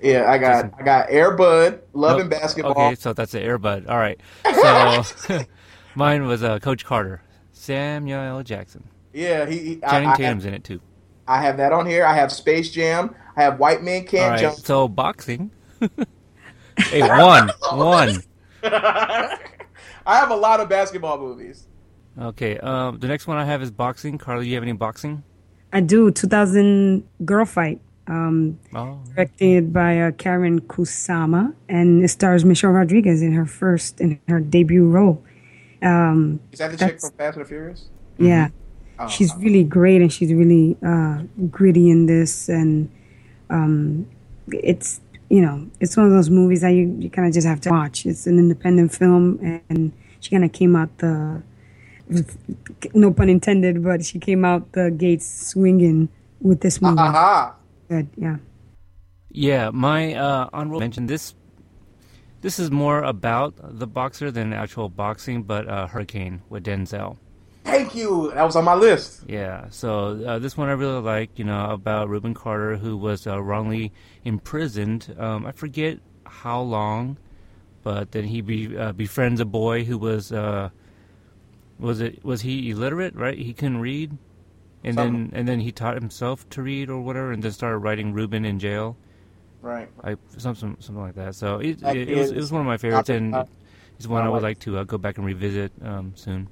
Yeah, 0.01 0.29
I 0.29 0.37
got 0.37 0.73
I 0.77 0.83
got 0.83 1.07
Air 1.09 1.37
Bud, 1.37 1.81
loving 1.93 2.27
Nope. 2.27 2.41
basketball. 2.41 2.71
Okay, 2.71 2.95
so 2.95 3.13
that's 3.13 3.31
the 3.31 3.41
Air 3.41 3.57
Bud. 3.57 3.87
All 3.87 3.97
right. 3.97 4.19
So 4.43 5.45
mine 5.95 6.25
was 6.25 6.43
uh, 6.43 6.59
Coach 6.59 6.83
Carter, 6.83 7.21
Samuel 7.53 8.19
L. 8.19 8.43
Jackson. 8.43 8.83
Yeah, 9.13 9.45
he. 9.45 9.59
he 9.59 9.83
I, 9.83 9.89
Channing 9.91 10.09
I 10.09 10.15
Tatum's 10.15 10.43
have, 10.43 10.53
in 10.53 10.57
it 10.57 10.63
too. 10.63 10.81
I 11.27 11.41
have 11.41 11.57
that 11.57 11.71
on 11.71 11.85
here. 11.85 12.05
I 12.05 12.15
have 12.15 12.31
Space 12.31 12.71
Jam. 12.71 13.15
I 13.37 13.43
have 13.43 13.59
White 13.59 13.83
Man 13.83 14.05
Can't 14.05 14.31
right. 14.31 14.39
Jump. 14.39 14.57
So 14.57 14.87
boxing. 14.87 15.51
hey, 16.79 17.01
one, 17.01 17.49
one. 17.73 18.23
I 18.63 19.37
have 20.05 20.31
a 20.31 20.35
lot 20.35 20.59
of 20.59 20.69
basketball 20.69 21.17
movies. 21.19 21.67
Okay. 22.19 22.57
Um, 22.59 22.99
the 22.99 23.07
next 23.07 23.27
one 23.27 23.37
I 23.37 23.45
have 23.45 23.61
is 23.61 23.71
boxing. 23.71 24.17
Carly, 24.17 24.45
do 24.45 24.49
you 24.49 24.55
have 24.55 24.63
any 24.63 24.73
boxing? 24.73 25.23
I 25.71 25.81
do. 25.81 26.11
2000 26.11 27.03
Girl 27.25 27.45
Fight. 27.45 27.79
Um, 28.07 28.57
Oh. 28.73 28.99
directed 29.13 29.71
by 29.71 29.99
uh, 30.01 30.11
Karyn 30.11 30.61
Kusama, 30.61 31.53
and 31.69 32.03
it 32.03 32.07
stars 32.07 32.43
Michelle 32.43 32.71
Rodriguez 32.71 33.21
in 33.21 33.33
her 33.33 33.45
first 33.45 34.01
in 34.01 34.19
her 34.27 34.39
debut 34.39 34.87
role. 34.89 35.23
Um, 35.83 36.39
Is 36.51 36.57
that 36.57 36.71
the 36.71 36.77
chick 36.77 36.79
that's- 36.79 37.01
from 37.07 37.17
Fast 37.17 37.37
and 37.37 37.45
the 37.45 37.49
Furious? 37.49 37.85
Yeah, 38.17 38.49
Oh, 38.97 39.07
she's 39.07 39.33
really 39.37 39.63
great, 39.63 40.01
and 40.01 40.11
she's 40.11 40.33
really 40.33 40.75
uh, 40.85 41.21
gritty 41.51 41.89
in 41.91 42.07
this, 42.07 42.49
and 42.49 42.89
um, 43.51 44.07
it's 44.47 44.99
you 45.29 45.41
know 45.41 45.67
it's 45.79 45.95
one 45.95 46.05
of 46.05 46.11
those 46.11 46.29
movies 46.29 46.61
that 46.61 46.69
you, 46.69 46.95
you 46.99 47.09
kind 47.09 47.27
of 47.27 47.33
just 47.33 47.47
have 47.47 47.61
to 47.61 47.69
watch. 47.69 48.05
It's 48.05 48.27
an 48.27 48.39
independent 48.39 48.93
film, 48.93 49.39
and 49.69 49.93
she 50.19 50.31
kind 50.31 50.43
of 50.43 50.51
came 50.51 50.75
out 50.75 50.97
the 50.97 51.41
no 52.93 53.13
pun 53.13 53.29
intended, 53.29 53.83
but 53.83 54.03
she 54.03 54.19
came 54.19 54.43
out 54.43 54.71
the 54.73 54.91
gates 54.91 55.27
swinging 55.49 56.09
with 56.41 56.61
this 56.61 56.81
movie. 56.81 56.99
Aha. 56.99 57.55
Good, 57.87 58.07
yeah. 58.17 58.37
Yeah, 59.31 59.69
my 59.71 60.15
uh, 60.15 60.49
honorable 60.51 60.79
mention. 60.79 61.05
This 61.05 61.35
this 62.41 62.57
is 62.57 62.71
more 62.71 63.03
about 63.03 63.53
the 63.57 63.85
boxer 63.85 64.31
than 64.31 64.53
actual 64.53 64.89
boxing, 64.89 65.43
but 65.43 65.67
uh, 65.67 65.87
Hurricane 65.87 66.41
with 66.49 66.63
Denzel. 66.63 67.17
Thank 67.63 67.95
you. 67.95 68.31
That 68.33 68.43
was 68.43 68.55
on 68.55 68.65
my 68.65 68.75
list. 68.75 69.23
Yeah, 69.27 69.65
so 69.69 70.23
uh, 70.25 70.39
this 70.39 70.57
one 70.57 70.69
I 70.69 70.73
really 70.73 71.01
like, 71.01 71.37
you 71.37 71.45
know, 71.45 71.71
about 71.71 72.09
Rubin 72.09 72.33
Carter 72.33 72.77
who 72.77 72.97
was 72.97 73.27
uh, 73.27 73.41
wrongly 73.41 73.91
imprisoned. 74.23 75.15
Um, 75.17 75.45
I 75.45 75.51
forget 75.51 75.99
how 76.25 76.61
long, 76.61 77.17
but 77.83 78.11
then 78.11 78.23
he 78.25 78.41
be, 78.41 78.77
uh, 78.77 78.91
befriends 78.93 79.39
a 79.39 79.45
boy 79.45 79.83
who 79.83 79.97
was 79.97 80.31
uh, 80.31 80.69
was 81.79 82.01
it 82.01 82.23
was 82.23 82.41
he 82.41 82.71
illiterate? 82.71 83.15
Right, 83.15 83.37
he 83.37 83.53
couldn't 83.53 83.79
read, 83.79 84.17
and 84.83 84.97
then 84.97 85.31
and 85.33 85.47
then 85.47 85.59
he 85.59 85.71
taught 85.71 85.95
himself 85.95 86.49
to 86.51 86.61
read 86.61 86.89
or 86.89 87.01
whatever, 87.01 87.31
and 87.31 87.41
then 87.41 87.51
started 87.51 87.77
writing 87.77 88.13
Rubin 88.13 88.45
in 88.45 88.59
jail. 88.59 88.97
Right. 89.61 89.89
I 90.03 90.15
something 90.37 90.77
something 90.79 91.01
like 91.01 91.15
that. 91.15 91.35
So 91.35 91.59
it, 91.59 91.79
That 91.79 91.95
it, 91.95 92.09
it, 92.09 92.17
was, 92.17 92.31
it 92.31 92.37
was 92.37 92.51
one 92.51 92.61
of 92.61 92.67
my 92.67 92.77
favorites, 92.77 93.09
and 93.09 93.35
it's 93.97 94.07
one 94.07 94.23
I 94.23 94.25
I 94.25 94.29
would 94.29 94.35
like 94.35 94.43
like 94.43 94.59
to 94.59 94.77
uh, 94.77 94.83
go 94.83 94.97
back 94.97 95.17
and 95.17 95.25
revisit 95.25 95.71
um, 95.83 96.13
soon. 96.15 96.47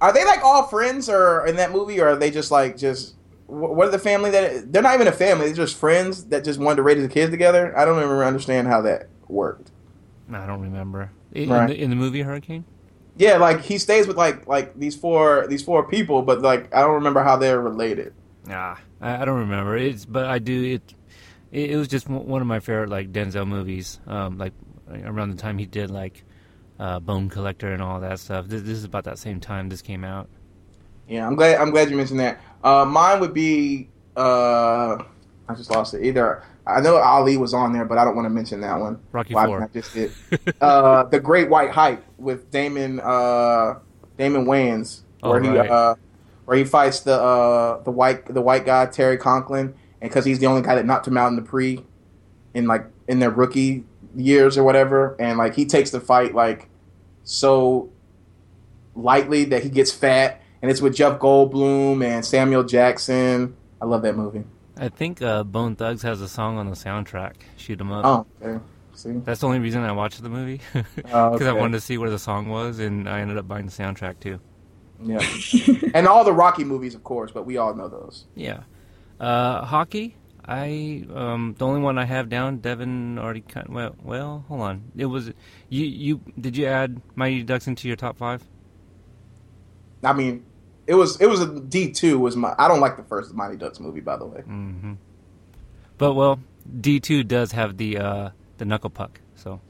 Are 0.00 0.12
they 0.12 0.24
like 0.24 0.42
all 0.44 0.64
friends, 0.64 1.08
or 1.08 1.46
in 1.46 1.56
that 1.56 1.72
movie, 1.72 2.00
or 2.00 2.08
are 2.10 2.16
they 2.16 2.30
just 2.30 2.50
like 2.50 2.76
just 2.76 3.14
what 3.46 3.88
are 3.88 3.90
the 3.90 3.98
family 3.98 4.30
that 4.30 4.72
they're 4.72 4.82
not 4.82 4.94
even 4.94 5.08
a 5.08 5.12
family? 5.12 5.46
They're 5.46 5.54
just 5.56 5.76
friends 5.76 6.24
that 6.26 6.44
just 6.44 6.60
wanted 6.60 6.76
to 6.76 6.82
raise 6.82 7.02
the 7.02 7.08
kids 7.08 7.30
together. 7.30 7.76
I 7.76 7.84
don't 7.84 7.98
even 8.02 8.10
understand 8.18 8.68
how 8.68 8.82
that 8.82 9.08
worked. 9.28 9.70
I 10.32 10.46
don't 10.46 10.60
remember 10.60 11.10
in, 11.32 11.48
Right. 11.48 11.62
in, 11.62 11.66
the, 11.68 11.82
in 11.84 11.90
the 11.90 11.96
movie 11.96 12.20
Hurricane. 12.22 12.64
Yeah, 13.16 13.38
like 13.38 13.62
he 13.62 13.78
stays 13.78 14.06
with 14.06 14.16
like 14.16 14.46
like 14.46 14.78
these 14.78 14.94
four 14.94 15.46
these 15.48 15.62
four 15.62 15.88
people, 15.88 16.22
but 16.22 16.42
like 16.42 16.72
I 16.74 16.82
don't 16.82 16.94
remember 16.94 17.22
how 17.22 17.36
they're 17.36 17.60
related. 17.60 18.12
Nah, 18.46 18.76
I, 19.00 19.22
I 19.22 19.24
don't 19.24 19.40
remember. 19.40 19.76
It's 19.76 20.04
but 20.04 20.26
I 20.26 20.38
do 20.38 20.62
it. 20.74 20.94
It, 21.50 21.70
it 21.72 21.76
was 21.76 21.88
just 21.88 22.08
one 22.08 22.26
one 22.26 22.40
of 22.42 22.46
my 22.46 22.60
favorite 22.60 22.90
like 22.90 23.10
Denzel 23.10 23.48
movies. 23.48 23.98
Um, 24.06 24.38
like 24.38 24.52
around 25.04 25.30
the 25.30 25.36
time 25.36 25.58
he 25.58 25.66
did 25.66 25.90
like 25.90 26.22
uh, 26.78 27.00
Bone 27.00 27.28
Collector 27.28 27.72
and 27.72 27.82
all 27.82 28.00
that 28.00 28.18
stuff. 28.20 28.46
This, 28.46 28.62
this 28.62 28.78
is 28.78 28.84
about 28.84 29.04
that 29.04 29.18
same 29.18 29.40
time 29.40 29.68
this 29.68 29.82
came 29.82 30.04
out. 30.04 30.28
Yeah, 31.08 31.26
I'm 31.26 31.36
glad 31.36 31.60
I'm 31.60 31.70
glad 31.70 31.90
you 31.90 31.96
mentioned 31.96 32.20
that. 32.20 32.40
Uh, 32.62 32.84
mine 32.84 33.20
would 33.20 33.32
be 33.34 33.88
uh, 34.16 34.96
I 35.48 35.54
just 35.56 35.70
lost 35.70 35.94
it. 35.94 36.04
Either 36.04 36.42
I 36.66 36.80
know 36.80 36.96
Ali 36.96 37.36
was 37.38 37.54
on 37.54 37.72
there, 37.72 37.86
but 37.86 37.96
I 37.96 38.04
don't 38.04 38.14
want 38.14 38.26
to 38.26 38.30
mention 38.30 38.60
that 38.60 38.78
one. 38.78 39.00
Rocky 39.12 39.34
Why 39.34 39.46
Four. 39.46 39.62
I 39.62 39.68
just 39.68 39.94
did. 39.94 40.12
uh, 40.60 41.04
the 41.10 41.18
Great 41.20 41.48
White 41.48 41.70
Hype 41.70 42.04
with 42.18 42.50
Damon 42.50 43.00
uh, 43.00 43.78
Damon 44.18 44.44
Wayans, 44.44 45.00
Oh, 45.22 45.30
where 45.30 45.40
he 45.42 45.48
right. 45.48 45.70
uh, 45.70 45.94
where 46.44 46.56
he 46.58 46.64
fights 46.64 47.00
the 47.00 47.14
uh, 47.14 47.82
the 47.84 47.90
white 47.90 48.26
the 48.26 48.42
white 48.42 48.66
guy 48.66 48.84
Terry 48.86 49.16
Conklin, 49.16 49.74
and 50.02 50.10
because 50.10 50.24
he's 50.26 50.38
the 50.40 50.46
only 50.46 50.60
guy 50.62 50.74
that 50.74 50.84
knocked 50.84 51.06
him 51.08 51.16
out 51.16 51.28
in 51.28 51.36
the 51.36 51.42
pre, 51.42 51.82
in 52.52 52.66
like 52.66 52.84
in 53.08 53.18
their 53.18 53.30
rookie 53.30 53.84
years 54.16 54.56
or 54.58 54.64
whatever, 54.64 55.16
and 55.20 55.38
like 55.38 55.54
he 55.54 55.64
takes 55.66 55.90
the 55.90 56.00
fight 56.00 56.34
like 56.34 56.68
so 57.24 57.90
lightly 58.94 59.44
that 59.46 59.62
he 59.62 59.68
gets 59.68 59.92
fat, 59.92 60.40
and 60.62 60.70
it's 60.70 60.80
with 60.80 60.94
Jeff 60.94 61.18
Goldblum 61.18 62.04
and 62.04 62.24
Samuel 62.24 62.64
Jackson. 62.64 63.56
I 63.80 63.84
love 63.84 64.02
that 64.02 64.16
movie. 64.16 64.44
I 64.76 64.88
think 64.88 65.20
uh, 65.22 65.44
Bone 65.44 65.76
Thugs 65.76 66.02
has 66.02 66.20
a 66.20 66.28
song 66.28 66.56
on 66.58 66.68
the 66.70 66.76
soundtrack. 66.76 67.34
Shoot 67.56 67.80
'em 67.80 67.90
up. 67.92 68.04
Oh, 68.04 68.46
okay. 68.46 68.62
See, 68.94 69.12
That's 69.12 69.40
the 69.40 69.46
only 69.46 69.60
reason 69.60 69.82
I 69.84 69.92
watched 69.92 70.20
the 70.22 70.28
movie 70.28 70.60
because 70.72 70.86
Oh, 71.12 71.38
I 71.48 71.52
wanted 71.52 71.74
to 71.74 71.80
see 71.80 71.98
where 71.98 72.10
the 72.10 72.18
song 72.18 72.48
was, 72.48 72.80
and 72.80 73.08
I 73.08 73.20
ended 73.20 73.38
up 73.38 73.46
buying 73.46 73.66
the 73.66 73.72
soundtrack 73.72 74.18
too. 74.20 74.40
yeah, 75.00 75.20
and 75.94 76.08
all 76.08 76.24
the 76.24 76.32
Rocky 76.32 76.64
movies, 76.64 76.96
of 76.96 77.04
course, 77.04 77.30
but 77.30 77.46
we 77.46 77.56
all 77.56 77.74
know 77.74 77.86
those. 77.88 78.26
Yeah. 78.34 78.64
Uh, 79.20 79.64
hockey. 79.64 80.16
I 80.48 81.04
um 81.14 81.54
the 81.58 81.66
only 81.66 81.80
one 81.82 81.98
I 81.98 82.04
have 82.06 82.28
down, 82.30 82.58
Devin 82.58 83.18
already 83.18 83.42
kind 83.42 83.68
well 83.68 83.94
well 84.02 84.44
hold 84.48 84.62
on 84.62 84.90
it 84.96 85.04
was 85.06 85.28
you 85.68 85.84
you 85.84 86.20
did 86.40 86.56
you 86.56 86.64
add 86.66 87.00
Mighty 87.14 87.42
Ducks 87.42 87.66
into 87.66 87.86
your 87.86 87.96
top 87.96 88.16
five? 88.16 88.42
I 90.02 90.12
mean, 90.12 90.44
it 90.86 90.94
was 90.94 91.20
it 91.20 91.26
was 91.26 91.40
a 91.42 91.60
D 91.60 91.92
two 91.92 92.18
was 92.18 92.34
my. 92.36 92.54
I 92.58 92.66
don't 92.68 92.80
like 92.80 92.96
the 92.96 93.02
first 93.02 93.34
Mighty 93.34 93.56
Ducks 93.56 93.78
movie, 93.80 94.00
by 94.00 94.16
the 94.16 94.24
way. 94.26 94.40
Mm-hmm. 94.40 94.94
But 95.98 96.14
well, 96.14 96.40
D 96.80 96.98
two 97.00 97.24
does 97.24 97.52
have 97.52 97.76
the 97.76 97.98
uh 97.98 98.30
the 98.58 98.64
knuckle 98.64 98.90
puck, 98.90 99.20
so 99.34 99.60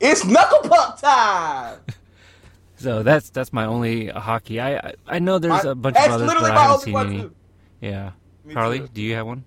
It's 0.00 0.24
knuckle 0.24 0.60
puck 0.70 1.00
time. 1.00 1.80
so 2.76 3.02
that's 3.02 3.28
that's 3.30 3.52
my 3.52 3.66
only 3.66 4.06
hockey. 4.08 4.60
I 4.60 4.76
I, 4.78 4.94
I 5.06 5.18
know 5.18 5.38
there's 5.38 5.64
My- 5.64 5.70
a 5.72 5.74
bunch 5.74 5.96
of 5.96 6.10
others, 6.12 6.26
but 6.32 6.42
I 6.44 6.62
haven't 6.62 6.80
seen 6.80 6.96
any. 6.96 7.20
too. 7.22 7.34
Yeah, 7.80 8.12
Me 8.44 8.54
Carly, 8.54 8.78
too. 8.80 8.88
do 8.94 9.02
you 9.02 9.14
have 9.16 9.26
one? 9.26 9.44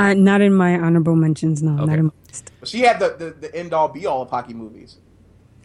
Uh, 0.00 0.14
not 0.14 0.40
in 0.40 0.54
my 0.54 0.78
honorable 0.78 1.14
mentions. 1.14 1.62
No, 1.62 1.72
not 1.84 1.98
in. 1.98 2.06
My, 2.06 2.12
She 2.64 2.80
had 2.80 2.98
the 3.00 3.10
the, 3.18 3.30
the 3.48 3.54
end 3.54 3.74
all 3.74 3.88
be 3.88 4.06
all 4.06 4.22
of 4.22 4.30
hockey 4.30 4.54
movies. 4.54 4.96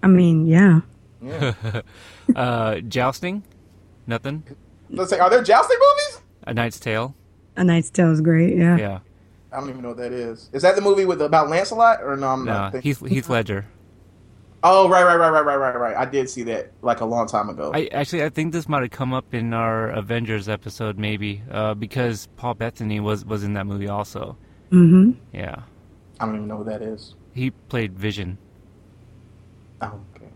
I 0.04 0.08
mean, 0.08 0.46
yeah. 0.46 0.82
Yeah. 1.22 1.54
uh, 2.36 2.82
jousting, 2.82 3.44
nothing. 4.06 4.44
Let's 4.90 5.10
say, 5.10 5.20
are 5.20 5.30
there 5.30 5.42
jousting 5.44 5.78
movies? 5.80 6.22
A 6.44 6.54
Knight's 6.54 6.80
Tale. 6.80 7.16
A 7.56 7.64
Knight's 7.64 7.90
Tale 7.90 8.12
is 8.12 8.22
great. 8.22 8.58
Yeah. 8.58 8.78
Yeah. 8.78 9.00
I 9.52 9.60
don't 9.62 9.70
even 9.70 9.82
know 9.82 9.90
what 9.90 9.98
that 9.98 10.12
is. 10.12 10.50
Is 10.52 10.64
that 10.64 10.76
the 10.76 10.82
movie 10.82 11.06
with 11.06 11.22
about 11.22 11.50
Lancelot 11.50 12.04
or 12.04 12.18
no? 12.18 12.28
I'm 12.28 12.44
No, 12.44 12.52
not 12.52 12.72
thinking. 12.74 12.90
Heath 12.90 13.08
Heath 13.08 13.30
Ledger. 13.30 13.66
Oh 14.68 14.90
right, 14.90 15.04
right, 15.04 15.16
right, 15.18 15.30
right, 15.30 15.46
right, 15.46 15.58
right, 15.58 15.78
right. 15.80 15.96
I 15.96 16.06
did 16.06 16.28
see 16.28 16.42
that 16.44 16.72
like 16.82 17.02
a 17.02 17.06
long 17.06 17.28
time 17.28 17.50
ago. 17.50 17.70
I 17.74 17.86
actually 17.94 18.24
I 18.24 18.30
think 18.30 18.52
this 18.52 18.68
might 18.68 18.82
have 18.82 18.90
come 18.90 19.14
up 19.14 19.32
in 19.34 19.54
our 19.54 19.90
Avengers 19.90 20.50
episode 20.50 20.98
maybe 20.98 21.44
uh, 21.52 21.76
because 21.76 22.28
Paul 22.36 22.56
Bettany 22.56 23.00
was 23.00 23.24
was 23.26 23.44
in 23.44 23.54
that 23.54 23.68
movie 23.68 23.88
also. 23.88 24.38
Mm-hmm. 24.72 25.12
Yeah, 25.34 25.62
I 26.20 26.26
don't 26.26 26.36
even 26.36 26.48
know 26.48 26.58
who 26.58 26.64
that 26.64 26.82
is. 26.82 27.14
he 27.34 27.52
played 27.52 27.94
Vision 27.94 28.40
Oh, 29.82 30.00
okay. 30.16 30.30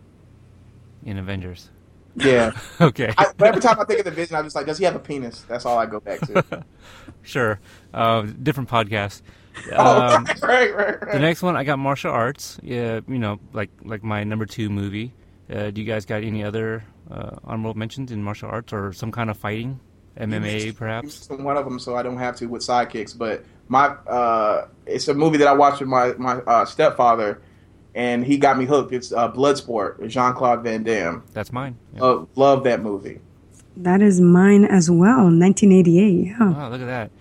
in 1.06 1.18
Avengers. 1.18 1.72
Yeah. 2.16 2.52
okay. 2.82 3.14
I, 3.18 3.28
but 3.38 3.48
every 3.48 3.62
time 3.62 3.80
I 3.80 3.86
think 3.86 4.00
of 4.00 4.06
the 4.06 4.12
Vision, 4.12 4.36
I'm 4.36 4.44
just 4.44 4.56
like, 4.56 4.66
does 4.66 4.78
he 4.78 4.84
have 4.86 4.96
a 4.96 5.00
penis? 5.00 5.42
That's 5.48 5.66
all 5.66 5.78
I 5.78 5.86
go 5.88 6.00
back 6.00 6.20
to. 6.22 6.66
Sure. 7.22 7.60
Uh, 7.94 8.22
different 8.44 8.70
podcast. 8.70 9.22
Oh, 9.76 10.16
Um, 10.16 10.26
right, 10.26 10.42
right, 10.44 10.76
right, 10.76 11.02
right. 11.02 11.12
The 11.14 11.20
next 11.20 11.42
one 11.42 11.56
I 11.56 11.64
got 11.64 11.80
martial 11.80 12.12
arts. 12.12 12.60
Yeah, 12.64 13.02
you 13.08 13.20
know, 13.20 13.40
like 13.54 13.70
like 13.84 14.04
my 14.04 14.24
number 14.24 14.46
two 14.46 14.70
movie. 14.70 15.14
Uh, 15.54 15.72
do 15.72 15.82
you 15.82 15.88
guys 15.88 16.06
got 16.06 16.24
any 16.24 16.44
other 16.44 16.84
uh, 17.10 17.38
honorable 17.44 17.74
mentions 17.74 18.12
in 18.12 18.22
martial 18.24 18.50
arts 18.50 18.72
or 18.72 18.94
some 18.94 19.12
kind 19.12 19.30
of 19.32 19.38
fighting, 19.38 19.80
MMA 20.18 20.76
perhaps? 20.76 21.28
One 21.30 21.58
of 21.58 21.66
them, 21.66 21.80
so 21.80 21.96
I 21.96 22.04
don't 22.04 22.18
have 22.18 22.36
to 22.38 22.46
with 22.48 22.62
sidekicks. 22.62 23.18
But 23.18 23.44
my, 23.68 23.88
uh, 23.88 24.68
it's 24.86 25.08
a 25.08 25.14
movie 25.14 25.38
that 25.38 25.48
I 25.48 25.54
watched 25.54 25.80
with 25.80 25.90
my 25.90 26.14
my 26.18 26.36
uh, 26.42 26.66
stepfather, 26.66 27.42
and 27.96 28.24
he 28.26 28.38
got 28.38 28.58
me 28.58 28.66
hooked. 28.66 28.94
It's 28.94 29.12
uh, 29.12 29.32
Bloodsport, 29.32 30.08
Jean 30.08 30.34
Claude 30.34 30.64
Van 30.64 30.84
Damme. 30.84 31.24
That's 31.34 31.52
mine. 31.52 31.78
Uh, 32.00 32.26
love 32.36 32.64
that 32.66 32.82
movie. 32.82 33.20
That 33.78 34.02
is 34.02 34.20
mine 34.22 34.66
as 34.66 34.90
well. 34.92 35.26
1988. 35.32 36.26
Yeah. 36.28 36.50
Wow, 36.52 36.70
look 36.70 36.82
at 36.82 36.88
that. 36.88 37.12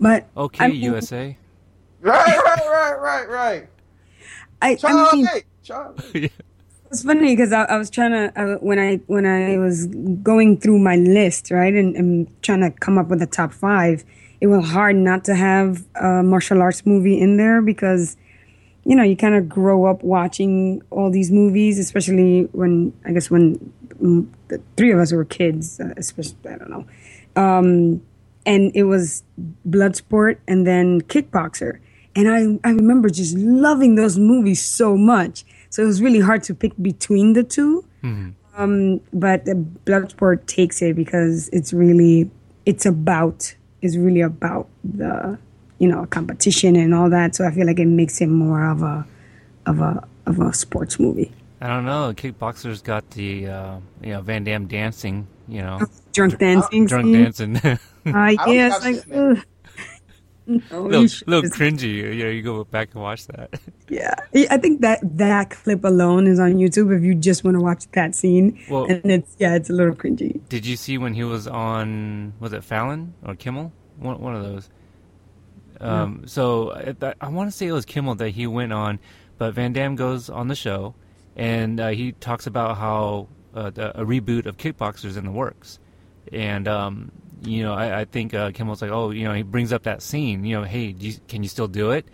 But 0.00 0.28
Okay, 0.36 0.64
I 0.64 0.68
mean, 0.68 0.80
USA. 0.82 1.36
Right, 2.02 2.26
right, 2.26 2.66
right, 2.66 3.00
right, 3.00 3.28
right. 3.28 3.68
I, 4.60 4.76
I 4.82 5.14
mean, 5.14 5.28
Charlie. 5.62 6.30
It's 6.90 7.04
funny 7.04 7.34
because 7.34 7.52
I, 7.52 7.62
I 7.64 7.78
was 7.78 7.88
trying 7.88 8.10
to 8.10 8.32
uh, 8.38 8.56
when 8.56 8.78
I 8.78 8.96
when 9.06 9.24
I 9.24 9.56
was 9.56 9.86
going 10.22 10.58
through 10.58 10.78
my 10.78 10.96
list, 10.96 11.50
right, 11.50 11.72
and, 11.72 11.96
and 11.96 12.42
trying 12.42 12.60
to 12.60 12.70
come 12.70 12.98
up 12.98 13.08
with 13.08 13.22
a 13.22 13.26
top 13.26 13.54
five. 13.54 14.04
It 14.42 14.48
was 14.48 14.68
hard 14.68 14.96
not 14.96 15.24
to 15.24 15.34
have 15.34 15.86
a 15.94 16.22
martial 16.22 16.60
arts 16.60 16.84
movie 16.84 17.18
in 17.18 17.36
there 17.36 17.62
because, 17.62 18.16
you 18.84 18.96
know, 18.96 19.04
you 19.04 19.16
kind 19.16 19.36
of 19.36 19.48
grow 19.48 19.86
up 19.86 20.02
watching 20.02 20.82
all 20.90 21.10
these 21.10 21.30
movies, 21.30 21.78
especially 21.78 22.42
when 22.52 22.92
I 23.06 23.12
guess 23.12 23.30
when 23.30 23.72
mm, 24.02 24.26
the 24.48 24.60
three 24.76 24.90
of 24.92 24.98
us 24.98 25.12
were 25.12 25.24
kids, 25.24 25.80
uh, 25.80 25.94
especially 25.96 26.36
I 26.44 26.56
don't 26.56 26.70
know, 26.70 26.86
um, 27.40 28.02
and 28.44 28.70
it 28.74 28.82
was 28.82 29.22
Bloodsport 29.66 30.38
and 30.46 30.66
then 30.66 31.00
Kickboxer, 31.02 31.78
and 32.16 32.28
I 32.28 32.68
I 32.68 32.72
remember 32.72 33.08
just 33.10 33.36
loving 33.36 33.94
those 33.94 34.18
movies 34.18 34.60
so 34.62 34.96
much. 34.96 35.44
So 35.70 35.82
it 35.82 35.86
was 35.86 36.02
really 36.02 36.20
hard 36.20 36.42
to 36.44 36.54
pick 36.54 36.72
between 36.82 37.32
the 37.32 37.42
2 37.42 37.84
Um, 38.54 39.00
but 39.14 39.46
the 39.46 39.54
Bloodsport 39.86 40.44
takes 40.46 40.82
it 40.82 40.94
because 40.94 41.48
it's 41.48 41.72
really 41.72 42.30
it's 42.66 42.84
about 42.84 43.54
it's 43.80 43.96
really 43.96 44.20
about 44.20 44.68
the 44.84 45.38
you 45.78 45.88
know 45.88 46.06
competition 46.06 46.76
and 46.76 46.94
all 46.94 47.08
that. 47.10 47.34
So 47.34 47.46
I 47.46 47.50
feel 47.50 47.66
like 47.66 47.80
it 47.80 47.86
makes 47.86 48.20
it 48.20 48.28
more 48.28 48.68
of 48.70 48.82
a 48.82 49.06
of 49.66 49.80
a 49.80 50.06
of 50.26 50.38
a 50.38 50.52
sports 50.52 51.00
movie. 51.00 51.32
I 51.60 51.68
don't 51.68 51.84
know. 51.84 52.12
Kickboxer's 52.12 52.82
got 52.82 53.08
the 53.10 53.46
uh, 53.46 53.76
you 54.02 54.12
know 54.12 54.20
Van 54.20 54.44
Damme 54.44 54.66
dancing. 54.66 55.26
You 55.48 55.62
know, 55.62 55.80
Drunk 56.12 56.38
dancing 56.38 56.86
drunk 56.86 57.12
dancing. 57.12 57.56
Uh, 58.04 58.34
yeah, 58.48 58.66
it's 58.74 58.84
like 58.84 59.38
ugh. 60.48 60.62
no, 60.70 60.82
little, 60.82 61.18
little 61.26 61.50
cringy. 61.50 61.94
You 62.16 62.24
know, 62.24 62.30
you 62.30 62.42
go 62.42 62.64
back 62.64 62.90
and 62.94 63.02
watch 63.02 63.26
that. 63.28 63.60
Yeah, 63.88 64.14
I 64.50 64.56
think 64.56 64.80
that 64.80 65.00
that 65.18 65.50
clip 65.50 65.84
alone 65.84 66.26
is 66.26 66.40
on 66.40 66.54
YouTube 66.54 66.96
if 66.96 67.02
you 67.02 67.14
just 67.14 67.44
want 67.44 67.56
to 67.56 67.60
watch 67.60 67.84
that 67.92 68.14
scene. 68.14 68.58
Well- 68.70 68.86
and 68.86 69.04
it's 69.12 69.36
yeah, 69.38 69.54
it's 69.54 69.68
a 69.68 69.74
little 69.74 69.94
cringy. 69.94 70.40
Did 70.48 70.64
you 70.64 70.76
see 70.76 70.96
when 70.96 71.12
he 71.12 71.24
was 71.24 71.46
on? 71.46 72.32
Was 72.40 72.54
it 72.54 72.64
Fallon 72.64 73.12
or 73.22 73.34
Kimmel? 73.34 73.70
One 73.98 74.18
one 74.18 74.34
of 74.34 74.42
those. 74.44 74.70
Um, 75.80 76.22
So 76.26 76.72
I, 77.02 77.14
I 77.20 77.28
want 77.28 77.50
to 77.50 77.56
say 77.56 77.66
it 77.66 77.72
was 77.72 77.84
Kimmel 77.84 78.14
that 78.16 78.30
he 78.30 78.46
went 78.46 78.72
on, 78.72 78.98
but 79.36 79.52
Van 79.54 79.72
Damme 79.72 79.96
goes 79.96 80.30
on 80.30 80.48
the 80.48 80.54
show, 80.54 80.94
and 81.36 81.80
uh, 81.80 81.88
he 81.88 82.12
talks 82.12 82.46
about 82.46 82.78
how 82.78 83.28
uh, 83.54 83.70
the, 83.70 84.00
a 84.00 84.04
reboot 84.04 84.46
of 84.46 84.56
Kickboxers 84.56 85.16
in 85.18 85.24
the 85.26 85.30
works, 85.32 85.78
and 86.32 86.66
um, 86.68 87.12
you 87.44 87.62
know 87.62 87.74
I, 87.74 88.00
I 88.00 88.04
think 88.04 88.34
uh, 88.34 88.50
Kimmel's 88.52 88.82
like, 88.82 88.90
oh, 88.90 89.10
you 89.10 89.24
know, 89.24 89.34
he 89.34 89.42
brings 89.42 89.72
up 89.72 89.82
that 89.84 90.02
scene, 90.02 90.44
you 90.44 90.56
know, 90.56 90.64
hey, 90.64 90.92
do 90.92 91.06
you, 91.06 91.14
can 91.28 91.42
you 91.42 91.48
still 91.48 91.68
do 91.68 91.90
it? 91.92 92.06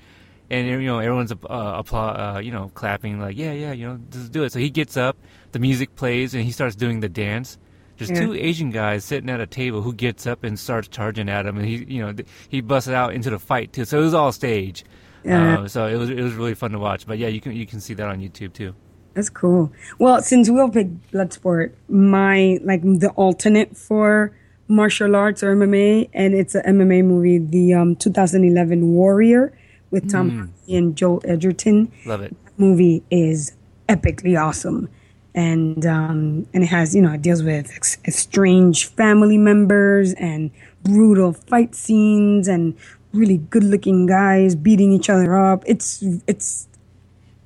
And 0.51 0.67
you 0.67 0.81
know 0.83 0.99
everyone's 0.99 1.31
uh, 1.33 1.37
applaud, 1.51 2.37
uh, 2.37 2.39
you 2.41 2.51
know, 2.53 2.71
clapping 2.75 3.21
like, 3.21 3.37
yeah, 3.37 3.53
yeah, 3.53 3.73
you 3.73 3.87
know, 3.87 4.01
just 4.11 4.33
do 4.33 4.45
it. 4.45 4.53
So 4.53 4.59
he 4.59 4.71
gets 4.71 4.97
up, 4.97 5.17
the 5.53 5.59
music 5.59 5.95
plays, 5.97 6.35
and 6.35 6.43
he 6.45 6.51
starts 6.53 6.75
doing 6.75 7.01
the 7.01 7.09
dance. 7.09 7.59
There's 7.99 8.11
Yeah. 8.11 8.21
two 8.21 8.35
Asian 8.35 8.71
guys 8.71 9.05
sitting 9.05 9.29
at 9.29 9.41
a 9.41 9.47
table 9.47 9.83
who 9.83 9.93
gets 9.93 10.27
up 10.27 10.45
and 10.45 10.59
starts 10.59 10.89
charging 10.89 11.29
at 11.29 11.45
him, 11.47 11.59
and 11.59 11.67
he, 11.67 11.85
you 11.89 12.01
know, 12.01 12.13
th- 12.13 12.29
he 12.49 12.61
busted 12.61 12.95
out 12.95 13.13
into 13.13 13.29
the 13.29 13.39
fight 13.39 13.73
too. 13.73 13.85
So 13.85 13.99
it 14.01 14.05
was 14.05 14.15
all 14.15 14.33
stage. 14.33 14.85
Yeah. 15.25 15.59
Uh, 15.63 15.69
so 15.69 15.87
it 15.87 15.97
was 15.97 16.09
it 16.09 16.23
was 16.23 16.35
really 16.35 16.55
fun 16.55 16.71
to 16.71 16.79
watch. 16.79 17.07
But 17.07 17.19
yeah, 17.19 17.27
you 17.29 17.41
can 17.41 17.53
you 17.53 17.67
can 17.67 17.81
see 17.81 17.93
that 17.95 18.09
on 18.09 18.21
YouTube 18.21 18.53
too. 18.55 18.75
That's 19.15 19.29
cool. 19.29 19.73
Well, 19.99 20.23
since 20.23 20.49
we'll 20.49 20.71
pick 20.71 20.87
Bloodsport, 21.11 21.73
my 21.89 22.59
like 22.63 22.83
the 22.83 23.11
alternate 23.17 23.77
for 23.77 24.33
martial 24.69 25.16
arts 25.16 25.43
or 25.43 25.55
MMA, 25.57 26.11
and 26.12 26.35
it's 26.35 26.55
an 26.55 26.62
MMA 26.78 27.05
movie, 27.05 27.39
the 27.39 27.74
um, 27.74 27.97
2011 27.97 28.93
Warrior 28.93 29.53
with 29.90 30.11
Tom 30.11 30.31
Mm. 30.31 30.36
Hardy 30.39 30.77
and 30.77 30.97
Joel 30.97 31.23
Edgerton. 31.24 31.90
Love 32.05 32.20
it. 32.20 32.36
movie 32.59 33.03
is 33.11 33.53
epically 33.89 34.39
awesome 34.39 34.89
and 35.35 35.86
um, 35.86 36.47
and 36.53 36.62
it 36.65 36.66
has 36.66 36.95
you 36.95 37.01
know 37.01 37.12
it 37.12 37.23
deals 37.23 37.43
with 37.43 37.70
ex- 37.74 37.97
estranged 38.07 38.90
family 38.97 39.39
members 39.39 40.12
and 40.15 40.51
brutal 40.82 41.32
fight 41.32 41.74
scenes 41.74 42.49
and 42.49 42.74
really 43.15 43.39
good 43.39 43.62
looking 43.65 44.05
guys 44.07 44.55
beating 44.55 44.93
each 44.93 45.09
other 45.09 45.36
up 45.39 45.62
it's 45.66 46.03
it's 46.27 46.69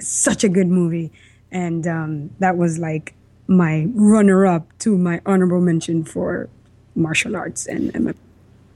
such 0.01 0.43
a 0.43 0.49
good 0.49 0.67
movie 0.67 1.13
and 1.53 1.87
um, 1.87 2.31
that 2.41 2.57
was 2.57 2.79
like 2.79 3.15
my 3.47 3.87
runner 3.95 4.47
up 4.47 4.67
to 4.79 4.97
my 4.99 5.21
honorable 5.27 5.61
mention 5.61 6.03
for 6.05 6.49
martial 6.95 7.37
arts 7.37 7.67
and 7.67 7.93
MMA. 7.93 8.15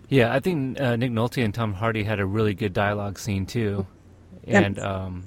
Yeah, 0.09 0.33
I 0.33 0.41
think 0.41 0.81
uh, 0.81 0.97
Nick 0.97 1.11
Nolte 1.11 1.45
and 1.45 1.53
Tom 1.53 1.73
Hardy 1.75 2.05
had 2.05 2.21
a 2.21 2.27
really 2.27 2.55
good 2.55 2.73
dialogue 2.73 3.19
scene 3.19 3.45
too, 3.47 3.87
and 4.47 4.79
um, 4.79 5.25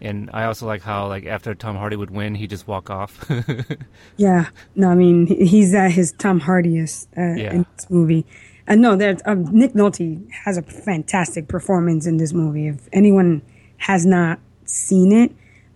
and 0.00 0.30
I 0.32 0.44
also 0.44 0.66
like 0.66 0.80
how 0.82 1.06
like 1.08 1.26
after 1.26 1.54
Tom 1.54 1.76
Hardy 1.76 1.96
would 1.96 2.10
win, 2.10 2.34
he 2.34 2.46
just 2.46 2.66
walk 2.66 2.88
off. 2.90 3.28
Yeah, 4.16 4.46
no, 4.74 4.88
I 4.90 4.94
mean 4.94 5.26
he's 5.26 5.74
at 5.74 5.90
his 5.90 6.12
Tom 6.12 6.40
Hardiest 6.40 7.08
uh, 7.18 7.34
Yeah. 7.34 7.52
in 7.52 7.66
this 7.76 7.90
movie. 7.90 8.24
And 8.66 8.80
no, 8.80 8.96
there's 8.96 9.20
um, 9.26 9.44
Nick 9.56 9.74
Nolte 9.74 10.28
has 10.32 10.56
a 10.56 10.62
fantastic 10.62 11.46
performance 11.48 12.06
in 12.06 12.16
this 12.16 12.32
movie. 12.32 12.66
If 12.68 12.88
anyone 12.92 13.42
has 13.76 14.04
not 14.06 14.40
seen 14.64 15.12
it, 15.12 15.30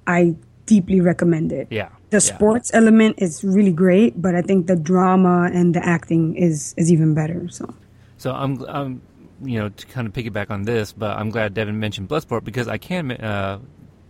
I 0.07 0.35
deeply 0.67 1.01
recommend 1.03 1.53
it. 1.53 1.69
yeah, 1.71 1.91
The 2.11 2.17
yeah. 2.17 2.35
sports 2.35 2.71
element 2.75 3.17
is 3.19 3.45
really 3.45 3.73
great, 3.73 4.21
but 4.21 4.35
I 4.35 4.43
think 4.43 4.67
the 4.67 4.77
drama 4.77 5.49
and 5.53 5.75
the 5.75 5.85
acting 5.87 6.37
is 6.37 6.75
is 6.77 6.91
even 6.93 7.15
better. 7.15 7.49
So 7.49 7.73
So 8.19 8.33
I'm, 8.33 8.63
I'm, 8.69 9.03
you 9.43 9.59
know, 9.59 9.69
to 9.71 9.87
kind 9.87 10.07
of 10.07 10.13
piggyback 10.13 10.51
on 10.51 10.63
this, 10.63 10.93
but 10.93 11.17
I'm 11.17 11.31
glad 11.31 11.55
Devin 11.55 11.79
mentioned 11.79 12.09
Bloodsport 12.09 12.45
because 12.45 12.69
I 12.69 12.79
can 12.79 13.13
uh, 13.13 13.59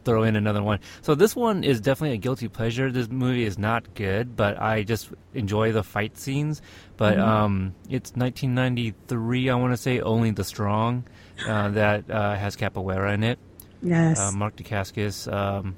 throw 0.05 0.23
in 0.25 0.35
another 0.35 0.63
one. 0.63 0.81
So 1.03 1.15
this 1.15 1.37
one 1.37 1.63
is 1.63 1.81
definitely 1.81 2.15
a 2.15 2.19
guilty 2.19 2.49
pleasure. 2.49 2.91
This 2.91 3.09
movie 3.09 3.45
is 3.45 3.59
not 3.59 3.95
good, 3.95 4.35
but 4.35 4.61
I 4.61 4.83
just 4.83 5.11
enjoy 5.35 5.73
the 5.73 5.83
fight 5.85 6.17
scenes. 6.19 6.63
But 6.97 7.17
Mhm. 7.19 7.27
um, 7.29 7.75
it's 7.89 8.17
1993, 8.17 9.51
I 9.51 9.55
want 9.55 9.73
to 9.73 9.77
say, 9.77 10.01
Only 10.01 10.31
the 10.31 10.45
Strong, 10.45 11.05
uh, 11.47 11.69
that 11.71 12.11
uh, 12.11 12.35
has 12.37 12.57
Capoeira 12.57 13.13
in 13.15 13.23
it. 13.25 13.39
Yes. 13.83 14.19
Uh, 14.19 14.33
Mark 14.33 14.57
Dacascos, 14.57 15.31
um, 15.33 15.77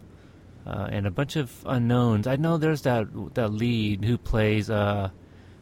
uh, 0.66 0.88
and 0.90 1.06
a 1.06 1.10
bunch 1.10 1.36
of 1.36 1.50
unknowns. 1.66 2.26
I 2.26 2.36
know 2.36 2.56
there's 2.56 2.82
that 2.82 3.06
that 3.34 3.48
lead 3.52 4.04
who 4.04 4.16
plays, 4.18 4.70
uh, 4.70 5.10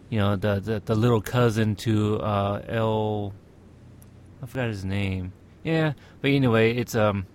you 0.08 0.18
know, 0.18 0.36
the, 0.36 0.60
the 0.60 0.82
the 0.84 0.94
little 0.94 1.20
cousin 1.20 1.76
to 1.76 2.20
uh, 2.20 2.62
El. 2.68 3.32
I 4.42 4.46
forgot 4.46 4.68
his 4.68 4.84
name. 4.84 5.32
Yeah, 5.64 5.92
but 6.22 6.30
anyway, 6.30 6.74
it's 6.76 6.94
um, 6.94 7.26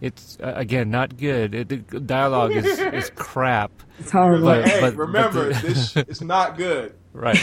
it's 0.00 0.36
uh, 0.42 0.52
again 0.56 0.90
not 0.90 1.16
good. 1.16 1.54
It, 1.54 1.68
the 1.88 2.00
dialogue 2.00 2.52
is 2.52 2.66
is 2.78 3.10
crap. 3.14 3.70
It's 3.98 4.10
horrible. 4.10 4.46
But- 4.46 4.68
hey, 4.68 4.80
but- 4.80 4.96
but 4.96 4.96
remember 4.96 5.52
the- 5.52 5.60
this 5.68 5.96
is 6.08 6.20
not 6.22 6.56
good. 6.56 6.94
right, 7.12 7.38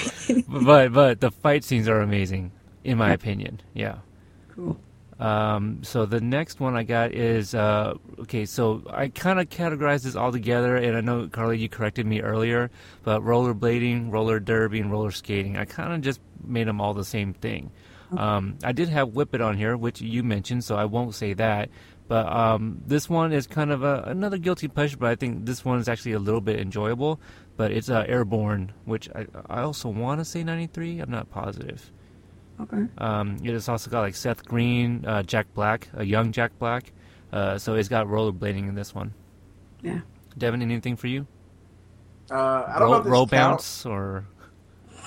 but 0.48 0.91
but 0.94 1.22
the 1.22 1.31
fight 1.31 1.64
scenes 1.64 1.88
are 1.88 2.02
amazing, 2.02 2.52
in 2.84 2.98
my 2.98 3.11
opinion. 3.14 3.61
Yeah. 3.73 3.99
Cool. 4.56 4.77
Um, 5.20 5.84
so 5.84 6.06
the 6.06 6.22
next 6.22 6.62
one 6.62 6.78
I 6.78 6.84
got 6.84 7.12
is 7.14 7.54
uh, 7.54 7.96
okay. 8.20 8.46
So 8.46 8.84
I 8.90 9.10
kind 9.10 9.40
of 9.40 9.50
categorized 9.50 10.04
this 10.04 10.16
all 10.16 10.32
together, 10.32 10.78
and 10.78 10.96
I 10.96 11.02
know 11.02 11.28
Carly, 11.28 11.58
you 11.58 11.68
corrected 11.68 12.06
me 12.06 12.22
earlier, 12.22 12.72
but 13.04 13.22
rollerblading, 13.22 14.12
roller 14.12 14.40
derby, 14.40 14.80
and 14.80 14.91
roller 14.91 15.12
skating, 15.12 15.58
I 15.58 15.66
kind 15.66 15.94
of 15.94 16.02
just 16.02 16.22
made 16.44 16.68
them 16.68 16.80
all 16.80 16.94
the 16.94 17.04
same 17.04 17.34
thing. 17.34 17.72
Um, 18.18 18.58
I 18.64 18.72
did 18.72 18.90
have 18.90 19.10
Whip 19.10 19.36
It 19.36 19.41
on 19.41 19.58
here, 19.58 19.78
which 19.78 20.02
you 20.02 20.24
mentioned, 20.24 20.64
so 20.64 20.76
I 20.76 20.86
won't 20.86 21.14
say 21.14 21.34
that. 21.34 21.70
But 22.08 22.26
um, 22.26 22.82
this 22.88 23.08
one 23.08 23.32
is 23.32 23.46
kind 23.46 23.72
of 23.72 23.84
a, 23.84 24.04
another 24.08 24.40
guilty 24.40 24.68
pleasure, 24.68 24.98
but 24.98 25.10
I 25.12 25.16
think 25.16 25.46
this 25.46 25.64
one 25.64 25.78
is 25.80 25.88
actually 25.88 26.14
a 26.14 26.20
little 26.20 26.41
bit 26.41 26.60
enjoyable. 26.60 27.20
But 27.56 27.72
it's 27.72 27.90
uh, 27.90 28.06
Airborne, 28.08 28.72
which 28.86 29.10
I, 29.14 29.28
I 29.48 29.62
also 29.62 29.90
want 29.90 30.20
to 30.20 30.26
say 30.26 30.44
93. 30.44 31.02
I'm 31.02 31.12
not 31.12 31.30
positive. 31.30 31.91
Okay. 32.61 32.86
Um, 32.98 33.38
it 33.44 33.52
has 33.53 33.69
also 33.69 33.90
got 33.90 34.02
like 34.02 34.15
Seth 34.15 34.45
Green, 34.45 35.06
uh, 35.06 35.23
Jack 35.23 35.48
Black, 35.53 35.88
a 35.94 36.03
young 36.03 36.31
Jack 36.31 36.57
Black. 36.60 36.91
Uh, 37.31 37.57
so 37.57 37.76
it's 37.76 37.88
got 37.90 38.07
rollerblading 38.07 38.68
in 38.68 38.76
this 38.76 38.94
one. 38.94 39.14
Yeah. 39.81 39.99
Devin, 40.38 40.61
anything 40.61 40.95
for 40.95 41.07
you? 41.07 41.26
Uh, 42.31 42.64
I 42.68 42.80
don't 42.80 42.81
roll, 42.84 42.91
know 42.91 42.98
if 42.98 43.03
this 43.06 43.11
roll 43.11 43.27
counts. 43.27 43.84
bounce 43.84 43.86
or 43.86 44.26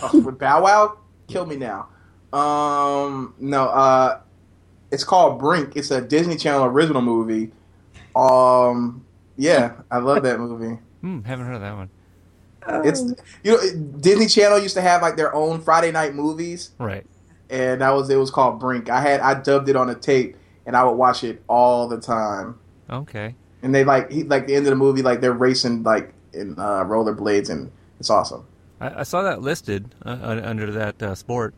Oh, 0.02 0.20
with 0.20 0.38
Bow 0.38 0.62
Wow, 0.64 0.98
kill 1.28 1.46
me 1.46 1.56
now. 1.56 1.88
Um, 2.32 3.34
no, 3.38 3.64
uh, 3.68 4.20
it's 4.90 5.04
called 5.04 5.38
Brink. 5.38 5.76
It's 5.76 5.90
a 5.90 6.00
Disney 6.00 6.36
Channel 6.36 6.64
original 6.64 7.02
movie. 7.02 7.52
Um, 8.16 9.04
yeah, 9.36 9.74
I 9.90 9.98
love 9.98 10.22
that 10.24 10.38
movie. 10.40 10.78
hmm, 11.00 11.20
haven't 11.22 11.46
heard 11.46 11.56
of 11.56 11.60
that 11.60 11.76
one. 11.76 11.90
It's 12.84 13.00
you 13.42 13.52
know 13.52 13.98
Disney 14.00 14.26
Channel 14.26 14.58
used 14.60 14.74
to 14.76 14.80
have 14.80 15.02
like 15.02 15.16
their 15.16 15.34
own 15.34 15.60
Friday 15.60 15.90
night 15.90 16.14
movies, 16.14 16.70
Right. 16.78 17.04
And 17.52 17.82
that 17.82 17.90
was 17.90 18.10
it 18.10 18.16
was 18.16 18.30
called 18.30 18.58
Brink. 18.58 18.90
I 18.90 19.00
had 19.00 19.20
I 19.20 19.34
dubbed 19.40 19.68
it 19.68 19.76
on 19.76 19.90
a 19.90 19.94
tape, 19.94 20.36
and 20.66 20.76
I 20.76 20.82
would 20.82 20.94
watch 20.94 21.22
it 21.22 21.42
all 21.48 21.86
the 21.86 22.00
time. 22.00 22.58
Okay. 22.90 23.36
And 23.62 23.74
they 23.74 23.84
like 23.84 24.10
he 24.10 24.24
like 24.24 24.46
the 24.46 24.56
end 24.56 24.66
of 24.66 24.70
the 24.70 24.76
movie, 24.76 25.02
like 25.02 25.20
they're 25.20 25.32
racing 25.32 25.84
like 25.84 26.12
in 26.32 26.58
uh, 26.58 26.84
rollerblades, 26.84 27.50
and 27.50 27.70
it's 28.00 28.10
awesome. 28.10 28.44
I, 28.80 29.00
I 29.00 29.02
saw 29.04 29.22
that 29.22 29.42
listed 29.42 29.94
uh, 30.04 30.40
under 30.42 30.72
that 30.72 31.00
uh, 31.00 31.14
sport. 31.14 31.54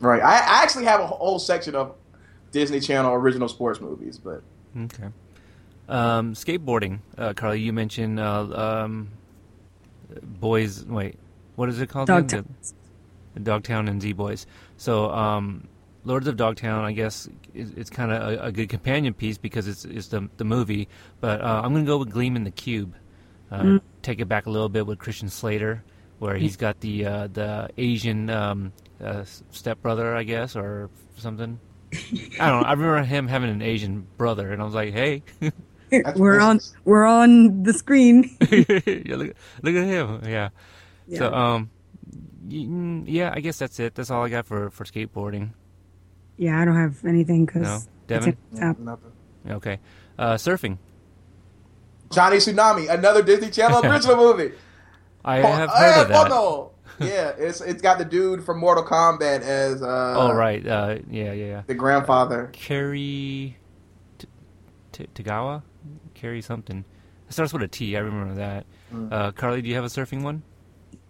Right. 0.00 0.20
I, 0.22 0.38
I 0.38 0.62
actually 0.62 0.84
have 0.84 1.00
a 1.00 1.06
whole 1.06 1.38
section 1.38 1.74
of 1.74 1.94
Disney 2.52 2.80
Channel 2.80 3.14
original 3.14 3.48
sports 3.48 3.80
movies, 3.80 4.18
but 4.18 4.42
Okay. 4.76 5.08
Um, 5.88 6.34
skateboarding, 6.34 7.00
uh, 7.16 7.32
Carly. 7.32 7.60
You 7.60 7.72
mentioned 7.72 8.20
uh, 8.20 8.42
um, 8.84 9.08
boys. 10.22 10.84
Wait, 10.84 11.16
what 11.56 11.68
is 11.68 11.80
it 11.80 11.88
called? 11.88 12.08
Dogtown. 12.08 12.54
The, 12.60 12.72
the 13.34 13.40
Dogtown 13.40 13.88
and 13.88 14.02
Z 14.02 14.12
Boys. 14.12 14.46
So, 14.78 15.10
um, 15.10 15.68
Lords 16.04 16.26
of 16.26 16.36
Dogtown, 16.38 16.84
I 16.84 16.92
guess, 16.92 17.28
is, 17.52 17.72
it's 17.76 17.90
kind 17.90 18.10
of 18.12 18.22
a, 18.22 18.44
a 18.46 18.52
good 18.52 18.70
companion 18.70 19.12
piece 19.12 19.36
because 19.36 19.68
it's 19.68 19.84
it's 19.84 20.08
the 20.08 20.30
the 20.38 20.44
movie. 20.44 20.88
But 21.20 21.42
uh, 21.42 21.60
I'm 21.62 21.74
gonna 21.74 21.84
go 21.84 21.98
with 21.98 22.10
Gleaming 22.10 22.44
the 22.44 22.50
Cube. 22.50 22.94
Uh, 23.50 23.62
Mm. 23.62 23.80
Take 24.02 24.20
it 24.20 24.26
back 24.28 24.46
a 24.46 24.50
little 24.50 24.68
bit 24.68 24.86
with 24.86 24.98
Christian 24.98 25.28
Slater, 25.28 25.82
where 26.18 26.36
he's 26.36 26.56
got 26.56 26.80
the 26.80 27.04
uh, 27.06 27.26
the 27.26 27.68
Asian 27.76 28.30
um, 28.30 28.72
uh, 29.04 29.24
stepbrother, 29.50 30.14
I 30.16 30.22
guess, 30.22 30.54
or 30.56 30.88
something. 31.16 31.58
I 32.38 32.50
don't 32.50 32.62
know. 32.62 32.68
I 32.68 32.72
remember 32.72 33.02
him 33.02 33.26
having 33.28 33.50
an 33.50 33.62
Asian 33.62 34.06
brother, 34.18 34.52
and 34.52 34.60
I 34.62 34.64
was 34.66 34.74
like, 34.74 34.92
"Hey, 34.92 35.22
we're 36.16 36.38
on 36.40 36.60
we're 36.84 37.06
on 37.06 37.62
the 37.62 37.72
screen. 37.72 38.36
yeah, 38.50 39.16
look, 39.16 39.34
look 39.62 39.74
at 39.74 39.84
him." 39.84 40.20
Yeah. 40.26 40.50
So, 41.16 41.32
um, 41.32 41.70
y- 41.72 41.77
yeah, 42.48 43.32
I 43.34 43.40
guess 43.40 43.58
that's 43.58 43.78
it. 43.80 43.94
That's 43.94 44.10
all 44.10 44.24
I 44.24 44.28
got 44.28 44.46
for 44.46 44.70
for 44.70 44.84
skateboarding. 44.84 45.50
yeah, 46.36 46.60
I 46.60 46.64
don't 46.64 46.76
have 46.76 47.04
anything 47.04 47.46
because 47.46 47.62
No, 47.62 47.80
Devin. 48.06 48.36
nothing. 48.52 49.12
Okay, 49.48 49.78
uh, 50.18 50.34
surfing. 50.34 50.78
Johnny 52.10 52.36
Tsunami, 52.38 52.88
another 52.88 53.22
Disney 53.22 53.50
Channel 53.50 53.84
original 53.90 54.16
movie. 54.16 54.52
I 55.24 55.40
Oh, 55.42 55.46
have 55.46 55.70
heard 55.70 56.02
of 56.02 56.08
that. 56.08 56.32
oh, 56.32 56.70
yeah, 57.00 57.32
it's 57.36 57.60
it's 57.60 57.82
got 57.82 57.98
the 57.98 58.04
dude 58.04 58.42
from 58.44 58.58
Mortal 58.58 58.84
Kombat 58.84 59.40
as 59.42 59.82
uh, 59.82 60.14
oh 60.16 60.32
right, 60.32 60.66
uh, 60.66 60.98
yeah, 61.10 61.32
yeah, 61.32 61.44
yeah. 61.46 61.62
the 61.66 61.74
grandfather. 61.74 62.48
Cary 62.52 63.56
T- 64.18 64.26
T- 64.92 65.06
Tagawa, 65.14 65.62
Cary 66.14 66.40
something. 66.40 66.84
It 67.28 67.32
starts 67.34 67.52
with 67.52 67.62
a 67.62 67.68
T. 67.68 67.94
I 67.96 68.00
remember 68.00 68.34
that. 68.36 68.64
Mm. 68.92 69.12
Uh, 69.12 69.32
Carly, 69.32 69.60
do 69.60 69.68
you 69.68 69.74
have 69.74 69.84
a 69.84 69.88
surfing 69.88 70.22
one? 70.22 70.42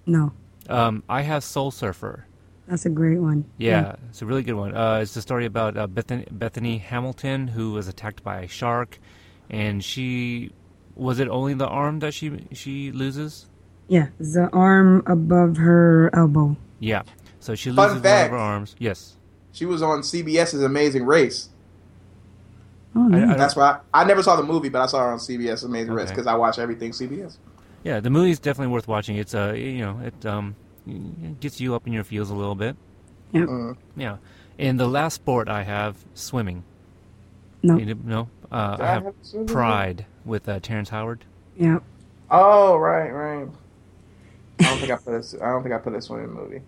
No, 0.05 0.33
Um, 0.69 1.03
I 1.09 1.23
have 1.23 1.43
Soul 1.45 1.71
Surfer. 1.71 2.27
that's 2.67 2.85
a 2.87 2.91
great 2.91 3.19
one. 3.19 3.45
Yeah, 3.57 3.97
it's 4.11 4.21
a 4.23 4.27
really 4.27 4.43
good 4.43 4.55
one. 4.55 4.77
Uh, 4.77 5.01
it's 5.03 5.15
the 5.15 5.23
story 5.23 5.47
about 5.47 5.77
uh, 5.77 5.87
Bethany, 5.87 6.27
Bethany 6.31 6.79
Hamilton 6.79 7.49
who 7.49 7.73
was 7.73 7.89
attacked 7.89 8.23
by 8.23 8.41
a 8.41 8.49
shark, 8.49 8.99
and 9.49 9.83
she 9.83 10.51
was 10.95 11.19
it 11.21 11.29
only 11.29 11.55
the 11.55 11.67
arm 11.69 12.01
that 12.01 12.13
she 12.13 12.47
she 12.53 12.93
loses? 12.93 13.47
Yeah, 13.89 14.09
the 14.21 14.49
arm 14.53 15.03
above 15.07 15.57
her 15.57 16.11
elbow. 16.13 16.57
Yeah, 16.81 17.03
so 17.41 17.55
she 17.55 17.71
Fun 17.71 17.89
loses 17.89 18.03
one 18.03 18.25
of 18.25 18.31
her 18.31 18.37
arms. 18.37 18.77
Yes, 18.79 19.17
She 19.53 19.65
was 19.65 19.81
on 19.83 20.01
CBS's 20.03 20.63
Amazing 20.63 21.07
Race. 21.07 21.49
Oh, 22.95 23.09
I- 23.13 23.33
I 23.33 23.37
That's 23.37 23.57
why 23.57 23.79
I, 23.95 24.03
I 24.03 24.05
never 24.05 24.23
saw 24.23 24.37
the 24.37 24.43
movie, 24.43 24.69
but 24.69 24.83
I 24.83 24.87
saw 24.87 25.01
her 25.05 25.13
on 25.13 25.19
CBS 25.19 25.65
Amazing 25.65 25.95
Race 25.95 26.11
because 26.11 26.27
I 26.27 26.35
watch 26.35 26.59
everything 26.59 26.91
CBS. 26.93 27.39
Yeah. 27.85 28.01
The 28.01 28.11
movie 28.11 28.31
is 28.31 28.39
definitely 28.39 28.73
worth 28.73 28.89
watching. 28.89 29.17
It's 29.17 29.35
uh 29.35 29.53
you 29.57 29.79
know 29.79 30.01
it 30.05 30.27
um 30.27 30.57
gets 31.41 31.61
you 31.61 31.75
up 31.75 31.87
in 31.87 31.93
your 31.93 32.05
feels 32.05 32.31
a 32.31 32.35
little 32.35 32.55
bit. 32.55 32.77
Yep. 33.33 33.49
Mm. 33.49 33.77
Yeah, 33.97 34.17
and 34.59 34.79
the 34.81 34.89
last 34.89 35.15
sport 35.15 35.49
I 35.49 35.63
have 35.63 35.97
swimming. 36.15 36.65
No. 37.63 37.77
You 37.77 37.95
no. 38.05 38.29
Uh, 38.51 38.77
I 38.81 38.83
I 38.83 38.87
have 38.87 39.05
have 39.05 39.15
swimming? 39.23 39.47
Pride 39.49 40.07
with 40.25 40.49
uh, 40.49 40.61
Terrence 40.61 40.89
Howard. 40.89 41.25
Yeah. 41.57 41.81
Oh 42.31 42.77
right, 42.77 43.11
right. 43.11 43.49
I 44.61 44.65
don't 44.65 44.79
think 44.79 44.93
I 44.93 44.97
put 44.97 45.13
this. 45.13 45.35
I 45.41 45.47
don't 45.47 45.63
think 45.63 45.75
I 45.75 45.79
put 45.79 45.93
this 45.93 46.09
one 46.11 46.21
in 46.21 46.27
the 46.27 46.33
movie. 46.35 46.61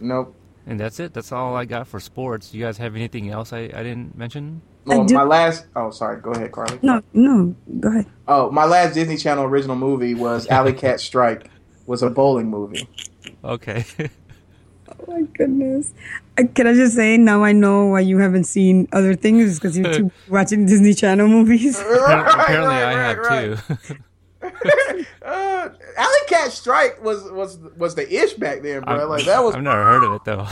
Nope. 0.00 0.34
And 0.66 0.78
that's 0.78 1.00
it. 1.00 1.14
That's 1.14 1.32
all 1.32 1.56
I 1.56 1.64
got 1.64 1.86
for 1.86 1.98
sports. 1.98 2.52
You 2.52 2.64
guys 2.64 2.76
have 2.78 2.94
anything 2.94 3.30
else 3.30 3.52
I, 3.52 3.60
I 3.60 3.82
didn't 3.82 4.16
mention? 4.16 4.60
Well, 4.88 5.04
do- 5.04 5.14
my 5.14 5.22
last. 5.22 5.66
Oh, 5.76 5.90
sorry. 5.90 6.20
Go 6.20 6.30
ahead, 6.32 6.52
Carly. 6.52 6.78
No, 6.82 7.02
no, 7.12 7.54
go 7.80 7.88
ahead. 7.90 8.06
Oh, 8.26 8.50
my 8.50 8.64
last 8.64 8.94
Disney 8.94 9.16
Channel 9.16 9.44
original 9.44 9.76
movie 9.76 10.14
was 10.14 10.46
Alley 10.48 10.72
Cat 10.72 11.00
Strike. 11.00 11.50
Was 11.86 12.02
a 12.02 12.10
bowling 12.10 12.48
movie. 12.50 12.88
Okay. 13.44 13.84
Oh 14.90 15.12
my 15.12 15.22
goodness. 15.22 15.92
Uh, 16.36 16.42
Can 16.54 16.66
I 16.66 16.74
just 16.74 16.94
say 16.94 17.16
now 17.16 17.44
I 17.44 17.52
know 17.52 17.86
why 17.86 18.00
you 18.00 18.18
haven't 18.18 18.44
seen 18.44 18.88
other 18.92 19.14
things 19.14 19.58
because 19.58 19.78
you're 19.78 19.92
too 19.94 20.10
watching 20.28 20.66
Disney 20.66 20.92
Channel 20.92 21.28
movies. 21.28 21.78
Apparently, 21.80 22.32
apparently 22.42 22.74
I 22.74 22.92
have 22.92 23.88
too. 23.88 23.94
Uh, 25.22 25.68
Alley 25.96 26.18
Cat 26.28 26.52
Strike 26.52 27.02
was 27.02 27.30
was 27.32 27.58
was 27.76 27.94
the 27.94 28.10
ish 28.22 28.34
back 28.34 28.62
then, 28.62 28.82
bro. 28.82 28.94
I've- 28.94 29.04
like 29.04 29.24
that 29.26 29.42
was. 29.44 29.54
I've 29.54 29.62
never 29.62 29.84
heard 29.84 30.04
of 30.04 30.12
it 30.14 30.24
though. 30.24 30.46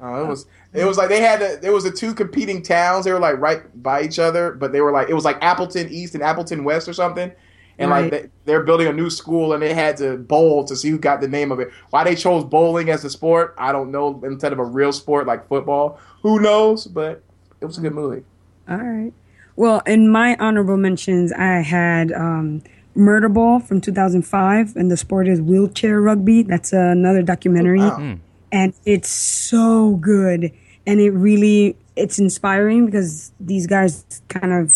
Oh, 0.00 0.22
it 0.24 0.26
was. 0.28 0.46
It 0.72 0.84
was 0.84 0.98
like 0.98 1.08
they 1.08 1.20
had. 1.20 1.40
The, 1.40 1.58
there 1.62 1.72
was 1.72 1.84
the 1.84 1.90
two 1.90 2.12
competing 2.14 2.62
towns. 2.62 3.04
They 3.06 3.12
were 3.12 3.18
like 3.18 3.38
right 3.38 3.62
by 3.82 4.02
each 4.02 4.18
other, 4.18 4.52
but 4.52 4.72
they 4.72 4.80
were 4.80 4.92
like 4.92 5.08
it 5.08 5.14
was 5.14 5.24
like 5.24 5.38
Appleton 5.42 5.88
East 5.90 6.14
and 6.14 6.22
Appleton 6.22 6.64
West 6.64 6.86
or 6.88 6.92
something. 6.92 7.32
And 7.78 7.90
like 7.90 8.10
Right. 8.10 8.22
they, 8.22 8.28
they're 8.46 8.62
building 8.62 8.86
a 8.86 8.92
new 8.92 9.10
school, 9.10 9.52
and 9.52 9.62
they 9.62 9.74
had 9.74 9.96
to 9.98 10.16
bowl 10.16 10.64
to 10.64 10.74
see 10.76 10.88
who 10.90 10.98
got 10.98 11.20
the 11.20 11.28
name 11.28 11.52
of 11.52 11.60
it. 11.60 11.70
Why 11.90 12.04
they 12.04 12.14
chose 12.14 12.44
bowling 12.44 12.88
as 12.90 13.04
a 13.04 13.10
sport, 13.10 13.54
I 13.58 13.70
don't 13.72 13.90
know. 13.90 14.20
Instead 14.24 14.52
of 14.52 14.58
a 14.58 14.64
real 14.64 14.92
sport 14.92 15.26
like 15.26 15.46
football, 15.48 15.98
who 16.22 16.40
knows? 16.40 16.86
But 16.86 17.22
it 17.60 17.66
was 17.66 17.76
a 17.78 17.80
good 17.82 17.94
movie. 17.94 18.24
All 18.68 18.76
right. 18.78 19.12
Well, 19.56 19.80
in 19.86 20.10
my 20.10 20.36
honorable 20.38 20.76
mentions, 20.76 21.32
I 21.32 21.60
had 21.62 22.12
um, 22.12 22.62
Murder 22.94 23.28
Ball 23.30 23.60
from 23.60 23.80
2005, 23.80 24.76
and 24.76 24.90
the 24.90 24.96
sport 24.96 25.28
is 25.28 25.40
wheelchair 25.40 26.00
rugby. 26.00 26.42
That's 26.42 26.72
another 26.74 27.22
documentary, 27.22 27.80
Oh, 27.80 27.90
Hmm. 27.90 28.14
And 28.56 28.72
it's 28.86 29.10
so 29.10 29.96
good, 29.96 30.50
and 30.86 30.98
it 30.98 31.10
really 31.10 31.76
it's 31.94 32.18
inspiring 32.18 32.86
because 32.86 33.32
these 33.38 33.66
guys 33.66 34.04
kind 34.28 34.52
of 34.52 34.72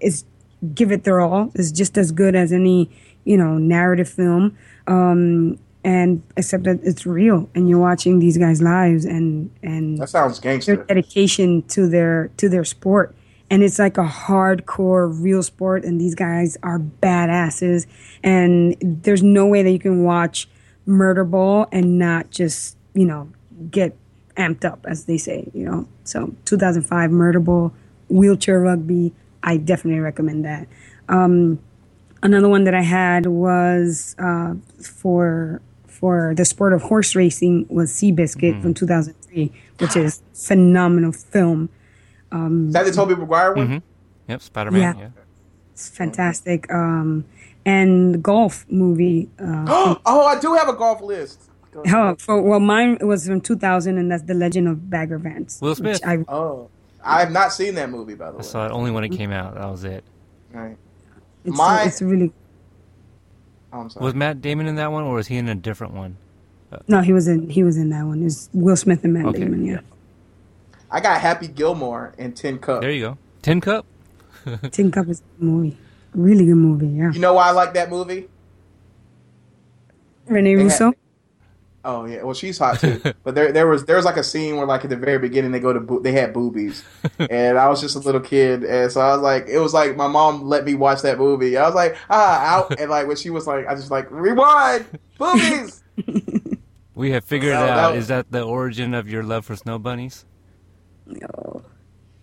is 0.00 0.24
give 0.74 0.90
it 0.90 1.04
their 1.04 1.20
all. 1.20 1.52
It's 1.54 1.70
just 1.70 1.96
as 1.96 2.10
good 2.10 2.34
as 2.34 2.52
any 2.52 2.90
you 3.24 3.36
know 3.36 3.56
narrative 3.56 4.08
film. 4.08 4.58
Um, 4.88 5.60
and 5.84 6.24
except 6.36 6.64
that 6.64 6.80
it's 6.82 7.06
real, 7.06 7.48
and 7.54 7.68
you're 7.68 7.78
watching 7.78 8.18
these 8.18 8.36
guys' 8.36 8.60
lives, 8.60 9.04
and 9.04 9.50
and 9.62 9.98
That 9.98 10.08
sounds 10.08 10.40
gangster. 10.40 10.74
their 10.74 10.84
dedication 10.84 11.62
to 11.68 11.88
their 11.88 12.32
to 12.38 12.48
their 12.48 12.64
sport 12.64 13.14
and 13.50 13.62
it's 13.62 13.78
like 13.78 13.96
a 13.96 14.04
hardcore 14.04 15.08
real 15.22 15.42
sport 15.42 15.84
and 15.84 15.98
these 15.98 16.14
guys 16.14 16.58
are 16.62 16.78
badasses 16.78 17.86
and 18.22 18.76
there's 18.82 19.22
no 19.22 19.46
way 19.46 19.62
that 19.62 19.70
you 19.70 19.78
can 19.78 20.04
watch 20.04 20.48
murder 20.84 21.24
ball 21.24 21.66
and 21.72 21.98
not 21.98 22.30
just 22.30 22.77
you 22.98 23.06
know 23.06 23.28
get 23.70 23.90
amped 24.36 24.64
up 24.64 24.80
as 24.92 25.04
they 25.06 25.18
say 25.18 25.38
you 25.54 25.64
know 25.64 25.86
so 26.04 26.32
2005 26.44 27.10
murder 27.10 27.40
ball 27.40 27.72
wheelchair 28.08 28.60
rugby 28.60 29.12
i 29.42 29.56
definitely 29.56 30.00
recommend 30.00 30.44
that 30.44 30.66
um, 31.08 31.58
another 32.22 32.48
one 32.48 32.64
that 32.64 32.74
i 32.74 32.82
had 32.82 33.26
was 33.26 34.14
uh, 34.18 34.54
for 34.82 35.60
for 35.86 36.34
the 36.36 36.44
sport 36.44 36.72
of 36.72 36.82
horse 36.82 37.14
racing 37.16 37.66
was 37.68 37.90
Seabiscuit 37.92 38.60
from 38.62 38.74
2003 38.74 39.50
which 39.78 39.96
is 39.96 40.22
phenomenal 40.34 41.12
film 41.12 41.68
um, 42.30 42.68
Is 42.68 42.74
that 42.74 42.84
the 42.84 42.92
Tobey 42.92 43.14
Maguire 43.14 43.54
one? 43.54 43.68
Mhm. 43.68 43.82
Yep, 44.28 44.42
Spider 44.42 44.70
Man. 44.70 44.80
Yeah. 44.82 44.94
Yeah. 45.00 45.08
it's 45.72 45.88
fantastic. 45.88 46.70
Um, 46.70 47.24
and 47.64 48.12
the 48.14 48.18
golf 48.18 48.66
movie. 48.68 49.30
Uh, 49.40 49.96
oh, 50.04 50.26
I 50.26 50.38
do 50.38 50.52
have 50.52 50.68
a 50.68 50.74
golf 50.74 51.00
list. 51.00 51.47
Oh, 51.76 52.16
for, 52.18 52.40
well, 52.42 52.60
mine 52.60 52.98
was 53.00 53.26
from 53.26 53.40
2000, 53.40 53.98
and 53.98 54.10
that's 54.10 54.22
The 54.24 54.34
Legend 54.34 54.68
of 54.68 54.90
Bagger 54.90 55.18
Vance. 55.18 55.60
Will 55.60 55.74
Smith. 55.74 56.00
I, 56.04 56.18
Oh, 56.28 56.68
I 57.02 57.20
have 57.20 57.30
not 57.30 57.52
seen 57.52 57.74
that 57.76 57.90
movie 57.90 58.14
by 58.14 58.26
the 58.26 58.34
I 58.34 58.36
way. 58.38 58.42
saw 58.42 58.66
it 58.66 58.72
only 58.72 58.90
when 58.90 59.04
it 59.04 59.10
came 59.10 59.30
out. 59.32 59.54
That 59.54 59.66
was 59.70 59.84
it. 59.84 60.04
Right. 60.52 60.76
it's, 61.44 61.56
My- 61.56 61.84
it's 61.84 62.02
really. 62.02 62.32
Oh, 63.72 63.80
I'm 63.80 63.90
sorry. 63.90 64.04
Was 64.04 64.14
Matt 64.14 64.40
Damon 64.40 64.66
in 64.66 64.76
that 64.76 64.90
one, 64.92 65.04
or 65.04 65.14
was 65.14 65.26
he 65.26 65.36
in 65.36 65.48
a 65.48 65.54
different 65.54 65.94
one? 65.94 66.16
No, 66.86 67.00
he 67.00 67.12
was 67.14 67.28
in. 67.28 67.48
He 67.48 67.62
was 67.62 67.76
in 67.78 67.88
that 67.90 68.04
one. 68.04 68.22
It's 68.22 68.50
Will 68.52 68.76
Smith 68.76 69.02
and 69.04 69.12
Matt 69.14 69.26
Okay. 69.26 69.38
Damon. 69.40 69.64
Yeah, 69.64 69.80
I 70.90 71.00
got 71.00 71.20
Happy 71.20 71.48
Gilmore 71.48 72.14
and 72.18 72.36
Tin 72.36 72.58
Cup. 72.58 72.80
There 72.82 72.90
you 72.90 73.00
go. 73.00 73.18
Tin 73.42 73.60
Cup. 73.62 73.86
Tin 74.70 74.90
Cup 74.90 75.08
is 75.08 75.20
a 75.20 75.22
good 75.40 75.46
movie. 75.48 75.76
Really 76.14 76.44
good 76.46 76.56
movie. 76.56 76.88
Yeah. 76.88 77.10
You 77.12 77.20
know 77.20 77.34
why 77.34 77.48
I 77.48 77.50
like 77.52 77.72
that 77.74 77.88
movie? 77.90 78.28
Rene 80.26 80.54
They 80.54 80.62
had- 80.62 80.64
Russo. 80.70 80.92
Oh 81.84 82.04
yeah, 82.06 82.22
well 82.22 82.34
she's 82.34 82.58
hot 82.58 82.80
too. 82.80 83.00
but 83.24 83.34
there 83.34 83.52
there 83.52 83.66
was 83.68 83.84
there 83.84 83.96
was 83.96 84.04
like 84.04 84.16
a 84.16 84.24
scene 84.24 84.56
where 84.56 84.66
like 84.66 84.82
at 84.84 84.90
the 84.90 84.96
very 84.96 85.18
beginning 85.18 85.52
they 85.52 85.60
go 85.60 85.72
to 85.72 85.80
bo- 85.80 86.00
they 86.00 86.12
had 86.12 86.32
boobies, 86.32 86.82
and 87.30 87.56
I 87.56 87.68
was 87.68 87.80
just 87.80 87.94
a 87.96 88.00
little 88.00 88.20
kid, 88.20 88.64
and 88.64 88.90
so 88.90 89.00
I 89.00 89.12
was 89.14 89.22
like 89.22 89.46
it 89.48 89.58
was 89.58 89.72
like 89.72 89.96
my 89.96 90.08
mom 90.08 90.42
let 90.42 90.64
me 90.64 90.74
watch 90.74 91.02
that 91.02 91.18
movie. 91.18 91.56
I 91.56 91.64
was 91.64 91.74
like 91.76 91.96
ah 92.10 92.56
out, 92.56 92.78
and 92.80 92.90
like 92.90 93.06
when 93.06 93.16
she 93.16 93.30
was 93.30 93.46
like 93.46 93.66
I 93.68 93.74
just 93.74 93.90
like 93.90 94.10
rewind 94.10 94.86
boobies. 95.18 95.82
We 96.94 97.12
have 97.12 97.24
figured 97.24 97.52
That- 97.52 97.68
out. 97.70 97.76
that 97.76 97.88
was- 97.94 98.02
Is 98.04 98.08
that 98.08 98.32
the 98.32 98.42
origin 98.42 98.92
of 98.92 99.08
your 99.08 99.22
love 99.22 99.46
for 99.46 99.54
snow 99.54 99.78
bunnies? 99.78 100.24
No. 101.06 101.62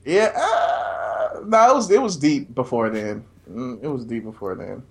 Yeah, 0.06 0.34
uh, 0.36 1.40
no, 1.46 1.72
it 1.72 1.76
was 1.76 1.90
it 1.92 2.02
was 2.02 2.18
deep 2.18 2.54
before 2.54 2.90
then. 2.90 3.24
Mm, 3.50 3.82
It 3.82 3.88
was 3.88 4.04
deep 4.04 4.26
before 4.26 4.54
then. 4.56 4.84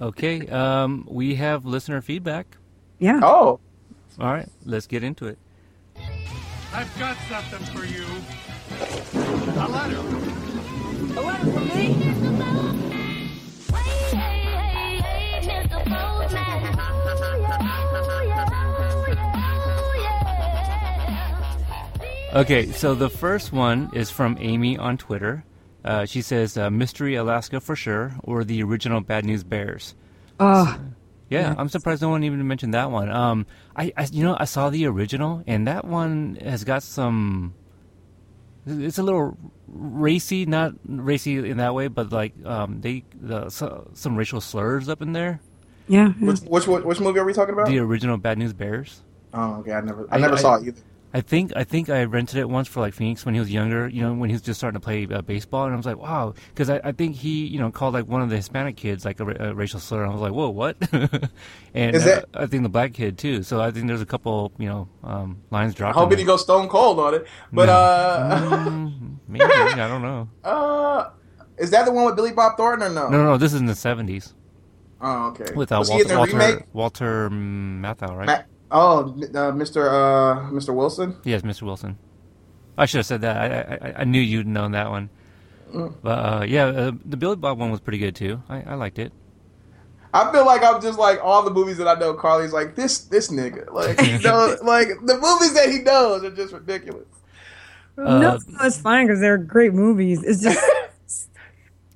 Okay. 0.00 0.46
Um, 0.48 1.06
we 1.08 1.34
have 1.36 1.64
listener 1.64 2.00
feedback. 2.00 2.56
Yeah. 2.98 3.20
Oh. 3.22 3.60
All 4.18 4.32
right. 4.32 4.48
Let's 4.64 4.86
get 4.86 5.02
into 5.02 5.26
it. 5.26 5.38
I've 6.72 6.98
got 6.98 7.16
something 7.28 7.66
for 7.74 7.84
you. 7.84 8.04
A 9.58 9.68
letter. 9.68 9.98
A 11.18 11.22
letter 11.22 11.52
for 11.52 11.60
me? 11.76 12.12
Okay, 22.34 22.70
so 22.72 22.94
the 22.94 23.08
first 23.08 23.50
one 23.50 23.88
is 23.94 24.10
from 24.10 24.36
Amy 24.38 24.76
on 24.76 24.98
Twitter. 24.98 25.42
Uh, 25.86 26.04
she 26.04 26.20
says 26.22 26.56
uh, 26.58 26.68
Mystery 26.70 27.14
Alaska 27.14 27.60
for 27.60 27.76
sure, 27.76 28.12
or 28.24 28.44
the 28.44 28.62
original 28.62 29.00
Bad 29.00 29.24
News 29.24 29.44
Bears. 29.44 29.94
Oh, 30.40 30.78
Yeah, 31.30 31.40
Yeah. 31.40 31.54
I'm 31.56 31.68
surprised 31.68 32.02
no 32.02 32.08
one 32.08 32.24
even 32.24 32.46
mentioned 32.46 32.74
that 32.74 32.90
one. 32.90 33.10
Um, 33.10 33.46
I, 33.76 33.92
I, 33.96 34.06
you 34.10 34.22
know, 34.24 34.36
I 34.38 34.44
saw 34.44 34.70
the 34.70 34.86
original, 34.86 35.42
and 35.46 35.66
that 35.68 35.84
one 35.84 36.38
has 36.42 36.64
got 36.64 36.82
some. 36.82 37.54
It's 38.66 38.98
a 38.98 39.02
little 39.04 39.38
racy, 39.68 40.44
not 40.44 40.72
racy 40.86 41.38
in 41.38 41.58
that 41.58 41.72
way, 41.74 41.86
but 41.86 42.10
like 42.10 42.34
um, 42.44 42.80
they 42.80 43.04
the, 43.20 43.48
so, 43.48 43.88
some 43.94 44.16
racial 44.16 44.40
slurs 44.40 44.88
up 44.88 45.00
in 45.02 45.12
there. 45.12 45.40
yeah. 45.86 46.08
Which, 46.18 46.40
which 46.40 46.66
which 46.66 46.98
movie 47.00 47.20
are 47.20 47.24
we 47.24 47.32
talking 47.32 47.54
about? 47.54 47.68
The 47.68 47.78
original 47.78 48.16
Bad 48.18 48.38
News 48.38 48.52
Bears. 48.52 49.02
Oh, 49.32 49.56
okay. 49.60 49.72
I 49.72 49.80
never 49.82 50.08
I 50.10 50.18
never 50.18 50.36
saw 50.36 50.56
it 50.56 50.66
either. 50.66 50.80
I 51.14 51.20
think 51.22 51.52
I 51.56 51.64
think 51.64 51.88
I 51.88 52.04
rented 52.04 52.36
it 52.38 52.48
once 52.48 52.68
for 52.68 52.80
like 52.80 52.92
Phoenix 52.92 53.24
when 53.24 53.32
he 53.34 53.40
was 53.40 53.50
younger. 53.50 53.88
You 53.88 54.02
know, 54.02 54.12
when 54.12 54.28
he 54.28 54.34
was 54.34 54.42
just 54.42 54.60
starting 54.60 54.78
to 54.78 54.84
play 54.84 55.06
uh, 55.10 55.22
baseball, 55.22 55.64
and 55.64 55.72
I 55.72 55.76
was 55.76 55.86
like, 55.86 55.96
wow, 55.96 56.34
because 56.48 56.68
I, 56.68 56.80
I 56.84 56.92
think 56.92 57.16
he 57.16 57.46
you 57.46 57.58
know 57.58 57.70
called 57.70 57.94
like 57.94 58.06
one 58.06 58.20
of 58.20 58.28
the 58.28 58.36
Hispanic 58.36 58.76
kids 58.76 59.04
like 59.04 59.18
a, 59.20 59.24
a 59.50 59.54
racial 59.54 59.80
slur. 59.80 60.02
And 60.02 60.10
I 60.10 60.14
was 60.14 60.20
like, 60.20 60.32
whoa, 60.32 60.50
what? 60.50 60.76
and 61.74 61.96
Is 61.96 62.06
uh, 62.06 62.22
I 62.34 62.46
think 62.46 62.64
the 62.64 62.68
black 62.68 62.92
kid 62.92 63.16
too. 63.16 63.42
So 63.42 63.60
I 63.62 63.70
think 63.70 63.86
there's 63.86 64.02
a 64.02 64.06
couple 64.06 64.52
you 64.58 64.68
know 64.68 64.88
um, 65.04 65.42
lines 65.50 65.74
I 65.74 65.78
dropped. 65.78 65.94
hope 65.96 66.12
in 66.12 66.18
he 66.18 66.24
didn't 66.24 66.26
go 66.28 66.36
stone 66.36 66.68
cold 66.68 66.98
on 66.98 67.14
it. 67.14 67.26
But 67.52 67.66
No. 67.66 67.72
uh, 67.72 68.90
maybe 69.28 69.44
I 69.44 69.88
don't 69.88 70.02
know. 70.02 70.28
uh, 70.44 71.10
is 71.56 71.70
that 71.70 71.86
the 71.86 71.92
one 71.92 72.04
with 72.04 72.16
Billy 72.16 72.32
Bob 72.32 72.56
Thornton 72.58 72.90
or 72.90 72.94
no? 72.94 73.08
No, 73.08 73.18
no, 73.18 73.24
no. 73.24 73.36
This 73.38 73.54
is 73.54 73.60
in 73.60 73.66
the 73.66 73.72
'70s 73.72 74.34
Oh, 75.00 75.28
okay. 75.28 75.54
with 75.54 75.72
uh, 75.72 75.76
Was 75.78 75.88
he 75.88 76.00
in 76.02 76.08
Walter 76.16 76.36
Walter? 76.36 76.66
Walter 76.74 77.30
Matthau, 77.30 78.14
right? 78.16 78.26
Ma- 78.26 78.42
oh, 78.70 79.00
uh, 79.00 79.52
Mr. 79.52 79.86
Uh, 79.88 80.50
Mr. 80.50 80.74
Wilson. 80.74 81.16
Yes, 81.24 81.42
Mr. 81.42 81.62
Wilson. 81.62 81.98
I 82.78 82.86
should 82.86 82.98
have 82.98 83.06
said 83.06 83.20
that. 83.22 83.36
I 83.36 83.88
I, 83.88 83.94
I 83.98 84.04
knew 84.04 84.20
you'd 84.20 84.46
known 84.46 84.72
that 84.72 84.90
one. 84.90 85.08
Mm. 85.72 85.94
But 86.02 86.10
uh, 86.10 86.44
yeah, 86.46 86.66
uh, 86.66 86.92
the 87.04 87.16
Billy 87.16 87.36
Bob 87.36 87.58
one 87.58 87.70
was 87.70 87.80
pretty 87.80 87.98
good 87.98 88.14
too. 88.14 88.42
I, 88.48 88.62
I 88.62 88.74
liked 88.74 88.98
it. 88.98 89.12
I 90.14 90.32
feel 90.32 90.46
like 90.46 90.62
I'm 90.62 90.80
just 90.80 90.98
like 90.98 91.22
all 91.22 91.42
the 91.42 91.50
movies 91.50 91.76
that 91.78 91.88
I 91.88 91.94
know. 91.94 92.14
Carly's 92.14 92.52
like 92.52 92.74
this 92.74 92.98
this 92.98 93.28
nigga. 93.28 93.70
Like 93.72 94.00
you 94.00 94.18
know, 94.24 94.56
like 94.62 94.88
the 95.04 95.18
movies 95.18 95.54
that 95.54 95.68
he 95.70 95.80
knows 95.80 96.24
are 96.24 96.30
just 96.30 96.52
ridiculous. 96.52 97.06
Uh, 97.98 98.18
no, 98.18 98.38
no, 98.46 98.64
it's 98.64 98.78
fine 98.78 99.06
because 99.06 99.20
they're 99.20 99.38
great 99.38 99.74
movies. 99.74 100.22
It's 100.22 100.42
just 100.42 101.28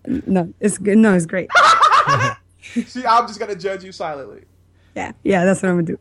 no, 0.26 0.52
it's 0.60 0.78
good. 0.78 0.98
No, 0.98 1.14
it's 1.14 1.26
great. 1.26 1.51
See, 2.60 3.05
I'm 3.06 3.26
just 3.26 3.38
gonna 3.38 3.56
judge 3.56 3.84
you 3.84 3.92
silently. 3.92 4.44
Yeah, 4.94 5.12
yeah, 5.22 5.44
that's 5.44 5.62
what 5.62 5.70
I'm 5.70 5.76
gonna 5.76 5.86
do. 5.86 5.98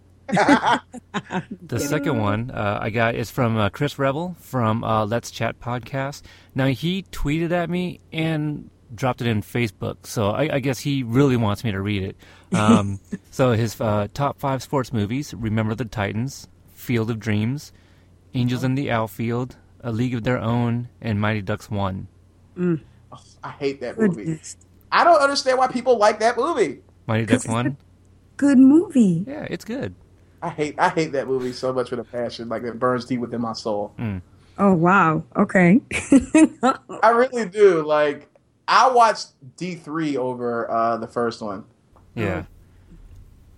The 1.61 1.79
second 1.79 2.19
one 2.19 2.51
uh, 2.51 2.79
I 2.81 2.89
got 2.89 3.15
is 3.15 3.31
from 3.31 3.57
uh, 3.57 3.69
Chris 3.69 3.97
Rebel 3.97 4.35
from 4.39 4.83
uh, 4.83 5.05
Let's 5.05 5.31
Chat 5.31 5.59
podcast. 5.59 6.23
Now 6.55 6.67
he 6.67 7.03
tweeted 7.11 7.51
at 7.51 7.69
me 7.69 7.99
and 8.11 8.69
dropped 8.93 9.21
it 9.21 9.27
in 9.27 9.41
Facebook, 9.41 10.05
so 10.05 10.29
I, 10.29 10.55
I 10.55 10.59
guess 10.59 10.79
he 10.79 11.03
really 11.03 11.37
wants 11.37 11.63
me 11.63 11.71
to 11.71 11.81
read 11.81 12.03
it. 12.03 12.15
Um, 12.53 12.99
so 13.31 13.51
his 13.51 13.79
uh, 13.79 14.07
top 14.13 14.39
five 14.39 14.63
sports 14.63 14.93
movies: 14.93 15.33
Remember 15.33 15.75
the 15.75 15.85
Titans, 15.85 16.47
Field 16.73 17.09
of 17.09 17.19
Dreams, 17.19 17.71
Angels 18.33 18.63
in 18.63 18.75
the 18.75 18.91
Outfield, 18.91 19.55
A 19.81 19.91
League 19.91 20.13
of 20.13 20.23
Their 20.23 20.39
Own, 20.39 20.89
and 21.01 21.19
Mighty 21.19 21.41
Ducks 21.41 21.69
One. 21.69 22.07
Mm. 22.57 22.81
I 23.43 23.49
hate 23.51 23.81
that 23.81 23.97
movie. 23.97 24.15
Goodness. 24.15 24.57
I 24.91 25.03
don't 25.03 25.21
understand 25.21 25.57
why 25.57 25.67
people 25.67 25.97
like 25.97 26.19
that 26.19 26.37
movie. 26.37 26.81
Mighty 27.07 27.25
Ducks 27.25 27.47
One. 27.47 27.77
Good 28.37 28.57
movie. 28.57 29.25
Yeah, 29.27 29.47
it's 29.49 29.65
good. 29.65 29.95
I 30.41 30.49
hate 30.49 30.75
I 30.79 30.89
hate 30.89 31.11
that 31.13 31.27
movie 31.27 31.51
so 31.53 31.73
much 31.73 31.91
with 31.91 31.99
a 31.99 32.03
passion, 32.03 32.49
like 32.49 32.63
it 32.63 32.79
burns 32.79 33.05
deep 33.05 33.19
within 33.19 33.41
my 33.41 33.53
soul. 33.53 33.93
Mm. 33.99 34.21
Oh 34.57 34.73
wow. 34.73 35.23
Okay. 35.35 35.81
I 37.03 37.09
really 37.09 37.45
do. 37.47 37.85
Like 37.85 38.27
I 38.67 38.89
watched 38.89 39.27
D 39.57 39.75
three 39.75 40.17
over 40.17 40.69
uh, 40.69 40.97
the 40.97 41.07
first 41.07 41.41
one. 41.41 41.65
Yeah. 42.15 42.43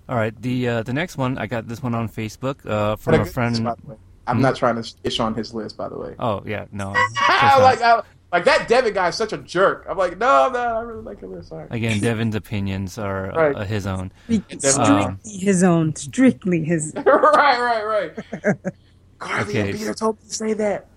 All 0.09 0.15
right. 0.15 0.39
The 0.41 0.67
uh, 0.67 0.83
the 0.83 0.93
next 0.93 1.17
one 1.17 1.37
I 1.37 1.47
got 1.47 1.67
this 1.67 1.81
one 1.83 1.95
on 1.95 2.09
Facebook 2.09 2.65
uh, 2.65 2.95
from 2.95 3.13
a 3.13 3.15
a 3.15 3.19
good 3.19 3.23
list, 3.25 3.33
friend. 3.33 3.63
by 3.63 3.75
the 3.83 3.91
way. 3.91 3.95
I'm 4.27 4.37
Hmm? 4.37 4.41
not 4.43 4.55
trying 4.55 4.81
to 4.81 4.93
ish 5.03 5.19
on 5.19 5.33
his 5.33 5.53
list, 5.53 5.77
by 5.77 5.89
the 5.89 5.97
way. 5.97 6.15
Oh 6.19 6.43
yeah, 6.45 6.65
no. 6.71 6.89
Like 7.27 7.81
I, 7.81 8.01
like 8.31 8.45
that 8.45 8.67
Devin 8.67 8.93
guy 8.93 9.09
is 9.09 9.15
such 9.15 9.33
a 9.33 9.37
jerk. 9.37 9.85
I'm 9.89 9.97
like, 9.97 10.17
no, 10.17 10.49
no, 10.49 10.59
I 10.59 10.81
really 10.81 11.03
like 11.03 11.21
your 11.21 11.29
list. 11.31 11.49
Sorry. 11.49 11.67
Again, 11.69 11.99
Devin's 11.99 12.35
opinions 12.35 12.97
are 12.97 13.29
Right. 13.31 13.55
uh, 13.55 13.63
his 13.65 13.85
own. 13.85 14.11
strictly 14.27 14.83
Um, 14.83 15.19
his 15.25 15.63
own. 15.63 15.95
Strictly 15.95 16.63
his. 16.63 16.93
right, 17.05 17.59
right, 17.59 17.83
right. 17.83 18.55
Carly 19.19 19.49
Okay. 19.49 19.69
and 19.71 19.79
Peter 19.79 19.93
told 19.93 20.17
me 20.21 20.27
to 20.29 20.33
say 20.33 20.53
that. 20.53 20.87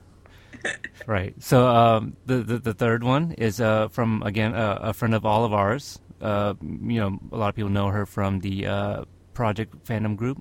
Right. 1.06 1.34
So 1.42 1.66
um, 1.66 2.16
the, 2.24 2.36
the 2.36 2.58
the 2.58 2.72
third 2.72 3.04
one 3.04 3.32
is 3.32 3.60
uh, 3.60 3.88
from 3.88 4.22
again 4.22 4.54
uh, 4.54 4.78
a 4.80 4.92
friend 4.94 5.14
of 5.14 5.26
all 5.26 5.44
of 5.44 5.52
ours. 5.52 5.98
Uh, 6.22 6.54
you 6.62 7.00
know, 7.00 7.18
a 7.32 7.36
lot 7.36 7.48
of 7.50 7.54
people 7.54 7.70
know 7.70 7.88
her 7.88 8.06
from 8.06 8.40
the 8.40 8.66
uh, 8.66 9.04
Project 9.34 9.84
Fandom 9.84 10.16
group, 10.16 10.40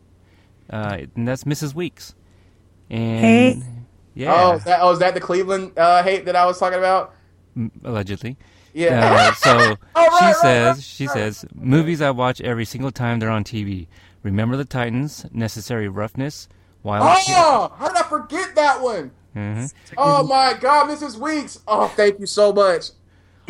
uh, 0.69 0.99
and 1.15 1.27
that's 1.27 1.43
Mrs. 1.43 1.73
Weeks. 1.75 2.15
And 2.89 3.19
Hey. 3.19 3.61
Yeah. 4.15 4.33
Oh, 4.51 4.55
is 4.55 4.63
that, 4.65 4.79
oh, 4.81 4.91
is 4.91 4.99
that 4.99 5.13
the 5.13 5.19
Cleveland 5.21 5.77
uh, 5.77 6.03
hate 6.03 6.25
that 6.25 6.35
I 6.35 6.45
was 6.45 6.59
talking 6.59 6.79
about? 6.79 7.13
Allegedly. 7.83 8.37
Yeah. 8.73 9.29
Uh, 9.29 9.33
so 9.35 9.77
Oh, 9.95 10.07
right, 10.07 10.19
she 10.19 10.25
right, 10.25 10.33
says, 10.33 10.75
right, 10.77 10.83
she 10.83 11.07
says, 11.07 11.45
movies 11.55 12.01
I 12.01 12.11
watch 12.11 12.41
every 12.41 12.65
single 12.65 12.91
time 12.91 13.19
they're 13.19 13.29
on 13.29 13.43
TV. 13.43 13.87
Remember 14.23 14.55
the 14.57 14.65
Titans, 14.65 15.25
Necessary 15.31 15.87
Roughness, 15.87 16.47
Wild. 16.81 17.03
Oh, 17.27 17.73
how 17.77 17.87
did 17.89 17.97
I 17.97 18.03
forget 18.03 18.55
that 18.55 18.81
one? 18.81 19.11
hmm 19.33 19.65
Oh 19.97 20.23
my 20.23 20.53
God, 20.59 20.89
Mrs. 20.89 21.17
Weeks. 21.17 21.59
Oh, 21.67 21.87
thank 21.87 22.19
you 22.19 22.25
so 22.25 22.53
much. 22.53 22.91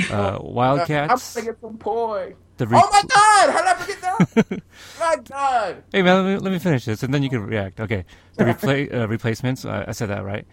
uh, 0.10 0.38
I'm 0.41 0.41
Wildcats. 0.41 1.34
gonna 1.35 1.45
get 1.48 1.60
some 1.61 1.77
poi. 1.77 2.35
The 2.57 2.67
re- 2.67 2.80
oh 2.81 2.89
my 2.91 3.01
God, 3.01 3.53
how 3.53 3.59
did 3.63 3.67
I 3.67 3.75
forget 3.75 4.01
that? 4.01 4.61
my 4.99 5.15
God. 5.23 5.84
Hey 5.91 6.01
man, 6.03 6.23
let 6.25 6.34
me, 6.34 6.38
let 6.39 6.51
me 6.51 6.59
finish 6.59 6.85
this, 6.85 7.01
and 7.03 7.13
then 7.13 7.23
you 7.23 7.30
can 7.30 7.41
react. 7.45 7.80
Okay, 7.80 8.05
the 8.35 8.43
repla- 8.45 8.93
uh, 8.93 9.07
replacements. 9.07 9.65
I, 9.65 9.85
I 9.88 9.91
said 9.91 10.09
that 10.09 10.23
right. 10.23 10.45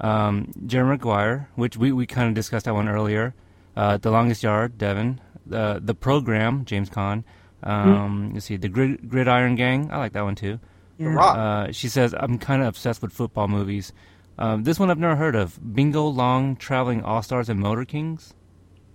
Um, 0.00 0.52
Jerry 0.66 0.86
Maguire, 0.86 1.48
which 1.56 1.76
we, 1.76 1.90
we 1.90 2.06
kind 2.06 2.28
of 2.28 2.34
discussed 2.34 2.66
that 2.66 2.74
one 2.74 2.88
earlier. 2.88 3.34
Uh, 3.76 3.96
the 3.96 4.10
Longest 4.10 4.42
Yard, 4.42 4.78
Devin. 4.78 5.20
Uh, 5.52 5.80
the 5.82 5.94
Program, 5.94 6.64
James 6.64 6.90
Caan. 6.90 7.24
Um, 7.62 8.32
Let's 8.34 8.46
see, 8.46 8.56
the 8.56 8.68
Grid, 8.68 9.08
Gridiron 9.08 9.56
Gang. 9.56 9.90
I 9.90 9.98
like 9.98 10.12
that 10.12 10.22
one 10.22 10.34
too. 10.36 10.60
Yeah. 10.98 11.18
Uh, 11.18 11.72
she 11.72 11.88
says 11.88 12.14
I'm 12.16 12.38
kind 12.38 12.62
of 12.62 12.68
obsessed 12.68 13.02
with 13.02 13.12
football 13.12 13.48
movies. 13.48 13.92
Um, 14.38 14.62
this 14.62 14.78
one 14.78 14.90
I've 14.90 14.98
never 14.98 15.16
heard 15.16 15.34
of. 15.34 15.58
Bingo 15.74 16.06
Long, 16.06 16.54
Traveling 16.56 17.02
All 17.02 17.22
Stars, 17.22 17.48
and 17.48 17.58
Motor 17.58 17.84
Kings. 17.84 18.34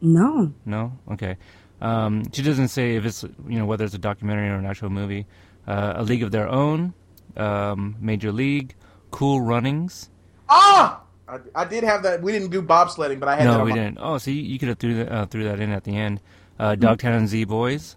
No. 0.01 0.53
No. 0.65 0.97
Okay. 1.11 1.37
Um, 1.83 2.23
she 2.31 2.41
doesn't 2.41 2.69
say 2.69 2.95
if 2.95 3.05
it's 3.05 3.23
you 3.23 3.59
know 3.59 3.65
whether 3.65 3.83
it's 3.85 3.93
a 3.93 3.99
documentary 3.99 4.49
or 4.49 4.55
an 4.55 4.65
actual 4.65 4.89
movie. 4.89 5.25
Uh, 5.67 5.93
a 5.97 6.03
League 6.03 6.23
of 6.23 6.31
Their 6.31 6.49
Own, 6.49 6.93
um, 7.37 7.95
Major 8.01 8.31
League, 8.33 8.75
Cool 9.11 9.39
Runnings. 9.41 10.09
Ah, 10.49 11.01
I, 11.27 11.37
I 11.55 11.63
did 11.65 11.83
have 11.85 12.03
that. 12.03 12.21
We 12.21 12.31
didn't 12.33 12.49
do 12.51 12.61
bobsledding, 12.61 13.19
but 13.19 13.29
I 13.29 13.35
had 13.37 13.47
that 13.47 13.53
no, 13.53 13.59
on 13.61 13.65
we 13.65 13.71
my- 13.71 13.77
didn't. 13.77 13.97
Oh, 14.01 14.17
so 14.17 14.29
you, 14.31 14.41
you 14.41 14.59
could 14.59 14.67
have 14.67 14.77
threw 14.79 14.95
that, 14.95 15.09
uh, 15.11 15.25
threw 15.25 15.45
that 15.45 15.59
in 15.61 15.71
at 15.71 15.83
the 15.85 15.95
end. 15.95 16.19
Uh, 16.59 16.75
Dogtown 16.75 17.13
and 17.13 17.27
Z 17.29 17.45
Boys, 17.45 17.95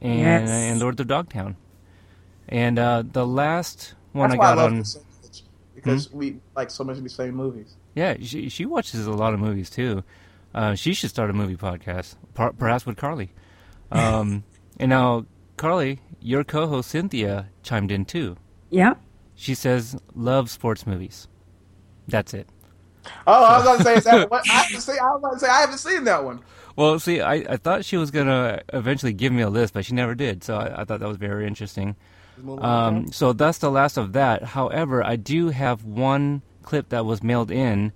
and 0.00 0.18
Yes. 0.20 0.48
and 0.50 0.80
Lords 0.80 1.00
of 1.00 1.08
Dogtown. 1.08 1.56
And 2.48 2.78
uh, 2.78 3.02
the 3.10 3.26
last 3.26 3.94
one 4.12 4.30
That's 4.30 4.38
I 4.38 4.38
why 4.38 4.44
I 4.46 4.54
got 4.54 4.56
love 4.62 4.72
on. 4.72 4.78
this 4.78 4.92
so 4.92 5.00
much, 5.22 5.42
because 5.74 6.12
we 6.12 6.36
like 6.56 6.70
so 6.70 6.84
much 6.84 6.96
of 6.96 7.02
the 7.02 7.10
same 7.10 7.34
movies. 7.34 7.74
Yeah, 7.96 8.16
she 8.22 8.48
she 8.48 8.66
watches 8.66 9.06
a 9.06 9.12
lot 9.12 9.34
of 9.34 9.40
movies 9.40 9.68
too. 9.68 10.04
Uh, 10.54 10.74
she 10.74 10.94
should 10.94 11.10
start 11.10 11.30
a 11.30 11.32
movie 11.32 11.56
podcast, 11.56 12.16
per- 12.34 12.52
perhaps 12.52 12.86
with 12.86 12.96
Carly. 12.96 13.30
Um, 13.92 14.44
and 14.78 14.90
now, 14.90 15.26
Carly, 15.56 15.98
your 16.20 16.44
co-host 16.44 16.90
Cynthia 16.90 17.48
chimed 17.64 17.90
in 17.90 18.04
too. 18.04 18.36
Yeah. 18.70 18.94
She 19.34 19.56
says 19.56 20.00
love 20.14 20.48
sports 20.48 20.86
movies. 20.86 21.26
That's 22.06 22.32
it. 22.32 22.46
Oh, 23.26 23.42
I 23.42 23.56
was 23.56 23.64
going 23.64 23.78
to 23.78 23.84
say, 23.84 23.94
is 23.96 24.04
that 24.04 24.30
what? 24.30 24.48
I, 24.48 24.52
have 24.52 24.70
to 24.70 24.80
say, 24.80 24.96
I 24.96 25.10
was 25.10 25.20
going 25.22 25.34
to 25.34 25.40
say, 25.40 25.48
I 25.48 25.60
haven't 25.62 25.78
seen 25.78 26.04
that 26.04 26.24
one. 26.24 26.40
Well, 26.76 26.98
see, 26.98 27.20
I, 27.20 27.34
I 27.34 27.56
thought 27.56 27.84
she 27.84 27.96
was 27.96 28.10
gonna 28.10 28.62
eventually 28.72 29.12
give 29.12 29.32
me 29.32 29.42
a 29.42 29.50
list, 29.50 29.74
but 29.74 29.84
she 29.84 29.92
never 29.94 30.14
did. 30.14 30.42
So 30.44 30.56
I, 30.56 30.80
I 30.80 30.84
thought 30.84 31.00
that 31.00 31.08
was 31.08 31.16
very 31.16 31.46
interesting. 31.46 31.96
Um, 32.58 33.12
so 33.12 33.32
that's 33.32 33.58
the 33.58 33.70
last 33.70 33.98
of 33.98 34.14
that. 34.14 34.42
However, 34.42 35.04
I 35.04 35.16
do 35.16 35.48
have 35.48 35.84
one 35.84 36.42
clip 36.62 36.88
that 36.90 37.04
was 37.04 37.22
mailed 37.22 37.50
in 37.50 37.92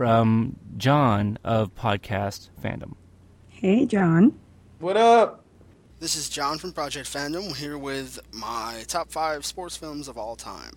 from 0.00 0.56
John 0.78 1.36
of 1.44 1.74
Podcast 1.74 2.48
Fandom. 2.64 2.94
Hey, 3.50 3.84
John. 3.84 4.32
What 4.78 4.96
up? 4.96 5.44
This 5.98 6.16
is 6.16 6.30
John 6.30 6.56
from 6.56 6.72
Project 6.72 7.06
Fandom 7.06 7.54
here 7.54 7.76
with 7.76 8.18
my 8.32 8.82
top 8.88 9.12
five 9.12 9.44
sports 9.44 9.76
films 9.76 10.08
of 10.08 10.16
all 10.16 10.36
time. 10.36 10.72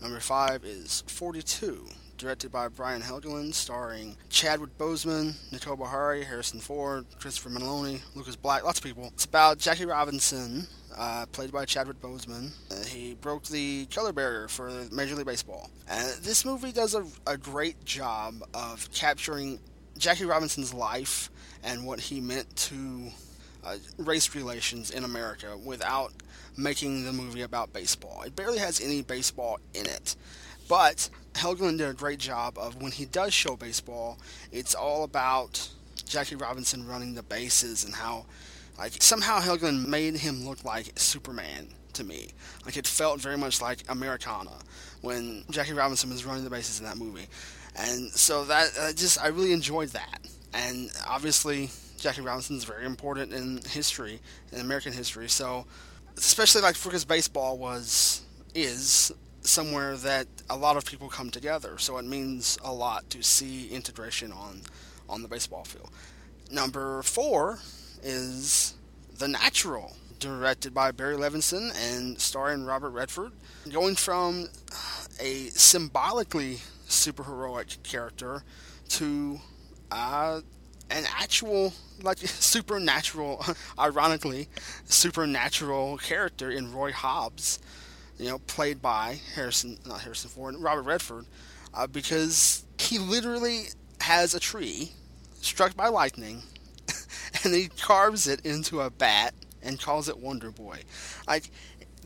Number 0.00 0.20
five 0.20 0.64
is 0.64 1.04
42, 1.06 1.86
directed 2.16 2.50
by 2.50 2.68
Brian 2.68 3.02
Helgeland, 3.02 3.52
starring 3.52 4.16
Chadwick 4.30 4.78
Boseman, 4.78 5.34
Nicole 5.52 5.76
Beharie, 5.76 6.24
Harrison 6.24 6.58
Ford, 6.58 7.04
Christopher 7.20 7.50
Meloni, 7.50 8.00
Lucas 8.14 8.36
Black, 8.36 8.64
lots 8.64 8.78
of 8.78 8.84
people. 8.84 9.10
It's 9.12 9.26
about 9.26 9.58
Jackie 9.58 9.84
Robinson, 9.84 10.66
uh, 10.96 11.26
played 11.32 11.52
by 11.52 11.64
Chadwick 11.64 12.00
Boseman. 12.00 12.50
Uh, 12.70 12.84
he 12.86 13.14
broke 13.14 13.44
the 13.44 13.86
color 13.86 14.12
barrier 14.12 14.48
for 14.48 14.70
Major 14.92 15.14
League 15.14 15.26
Baseball. 15.26 15.70
And 15.88 16.08
this 16.22 16.44
movie 16.44 16.72
does 16.72 16.94
a, 16.94 17.04
a 17.26 17.36
great 17.36 17.84
job 17.84 18.42
of 18.54 18.90
capturing 18.92 19.58
Jackie 19.98 20.24
Robinson's 20.24 20.72
life 20.74 21.30
and 21.62 21.86
what 21.86 22.00
he 22.00 22.20
meant 22.20 22.54
to 22.56 23.10
uh, 23.64 23.76
race 23.98 24.34
relations 24.34 24.90
in 24.90 25.04
America 25.04 25.56
without 25.64 26.12
making 26.56 27.04
the 27.04 27.12
movie 27.12 27.42
about 27.42 27.72
baseball. 27.72 28.22
It 28.22 28.36
barely 28.36 28.58
has 28.58 28.80
any 28.80 29.02
baseball 29.02 29.58
in 29.74 29.86
it. 29.86 30.16
But 30.68 31.10
Helgeland 31.34 31.78
did 31.78 31.88
a 31.88 31.94
great 31.94 32.18
job 32.18 32.58
of 32.58 32.80
when 32.80 32.92
he 32.92 33.04
does 33.04 33.32
show 33.32 33.56
baseball, 33.56 34.18
it's 34.50 34.74
all 34.74 35.04
about 35.04 35.68
Jackie 36.06 36.36
Robinson 36.36 36.86
running 36.86 37.14
the 37.14 37.22
bases 37.22 37.84
and 37.84 37.94
how, 37.94 38.26
like, 38.78 39.02
somehow 39.02 39.40
Helgeland 39.40 39.86
made 39.86 40.16
him 40.16 40.46
look 40.46 40.64
like 40.64 40.92
Superman 40.96 41.68
to 41.94 42.04
me. 42.04 42.28
Like, 42.64 42.76
it 42.76 42.86
felt 42.86 43.20
very 43.20 43.38
much 43.38 43.60
like 43.60 43.78
Americana 43.88 44.58
when 45.00 45.44
Jackie 45.50 45.72
Robinson 45.72 46.10
was 46.10 46.24
running 46.24 46.44
the 46.44 46.50
bases 46.50 46.78
in 46.78 46.86
that 46.86 46.96
movie. 46.96 47.26
And 47.76 48.10
so 48.10 48.44
that, 48.44 48.94
just, 48.96 49.20
I 49.20 49.28
really 49.28 49.52
enjoyed 49.52 49.90
that. 49.90 50.20
And 50.54 50.90
obviously, 51.06 51.70
Jackie 51.98 52.22
Robinson 52.22 52.56
is 52.56 52.64
very 52.64 52.84
important 52.86 53.32
in 53.32 53.60
history, 53.70 54.20
in 54.52 54.60
American 54.60 54.92
history. 54.92 55.28
So, 55.28 55.66
especially 56.16 56.62
like 56.62 56.82
because 56.82 57.04
baseball 57.04 57.58
was 57.58 58.22
is 58.54 59.12
somewhere 59.42 59.96
that 59.96 60.26
a 60.50 60.56
lot 60.56 60.76
of 60.76 60.84
people 60.84 61.08
come 61.08 61.30
together. 61.30 61.78
So 61.78 61.98
it 61.98 62.04
means 62.04 62.58
a 62.64 62.72
lot 62.72 63.08
to 63.10 63.22
see 63.22 63.68
integration 63.68 64.32
on 64.32 64.62
on 65.08 65.22
the 65.22 65.28
baseball 65.28 65.64
field. 65.64 65.90
Number 66.50 67.02
four 67.02 67.58
is 68.02 68.74
The 69.18 69.28
Natural, 69.28 69.96
directed 70.18 70.74
by 70.74 70.90
Barry 70.90 71.16
Levinson 71.16 71.72
and 71.76 72.20
starring 72.20 72.64
Robert 72.64 72.90
Redford. 72.90 73.32
Going 73.70 73.96
from 73.96 74.48
a 75.20 75.48
symbolically 75.48 76.58
superheroic 76.88 77.82
character 77.82 78.42
to 78.90 79.40
uh, 79.90 80.40
an 80.90 81.04
actual, 81.16 81.72
like, 82.02 82.18
supernatural, 82.24 83.44
ironically, 83.78 84.48
supernatural 84.84 85.98
character 85.98 86.50
in 86.50 86.72
Roy 86.72 86.92
Hobbs, 86.92 87.58
you 88.18 88.28
know, 88.28 88.38
played 88.40 88.80
by 88.80 89.20
Harrison, 89.34 89.78
not 89.86 90.00
Harrison 90.00 90.30
Ford, 90.30 90.56
Robert 90.58 90.82
Redford, 90.82 91.26
uh, 91.74 91.86
because 91.86 92.64
he 92.78 92.98
literally 92.98 93.66
has 94.00 94.34
a 94.34 94.40
tree 94.40 94.92
struck 95.40 95.76
by 95.76 95.88
lightning, 95.88 96.42
and 97.44 97.54
he 97.54 97.68
carves 97.68 98.26
it 98.26 98.44
into 98.44 98.80
a 98.80 98.90
bat 98.90 99.34
and 99.62 99.80
calls 99.80 100.08
it 100.08 100.18
Wonder 100.18 100.50
Boy. 100.50 100.80
Like, 101.26 101.50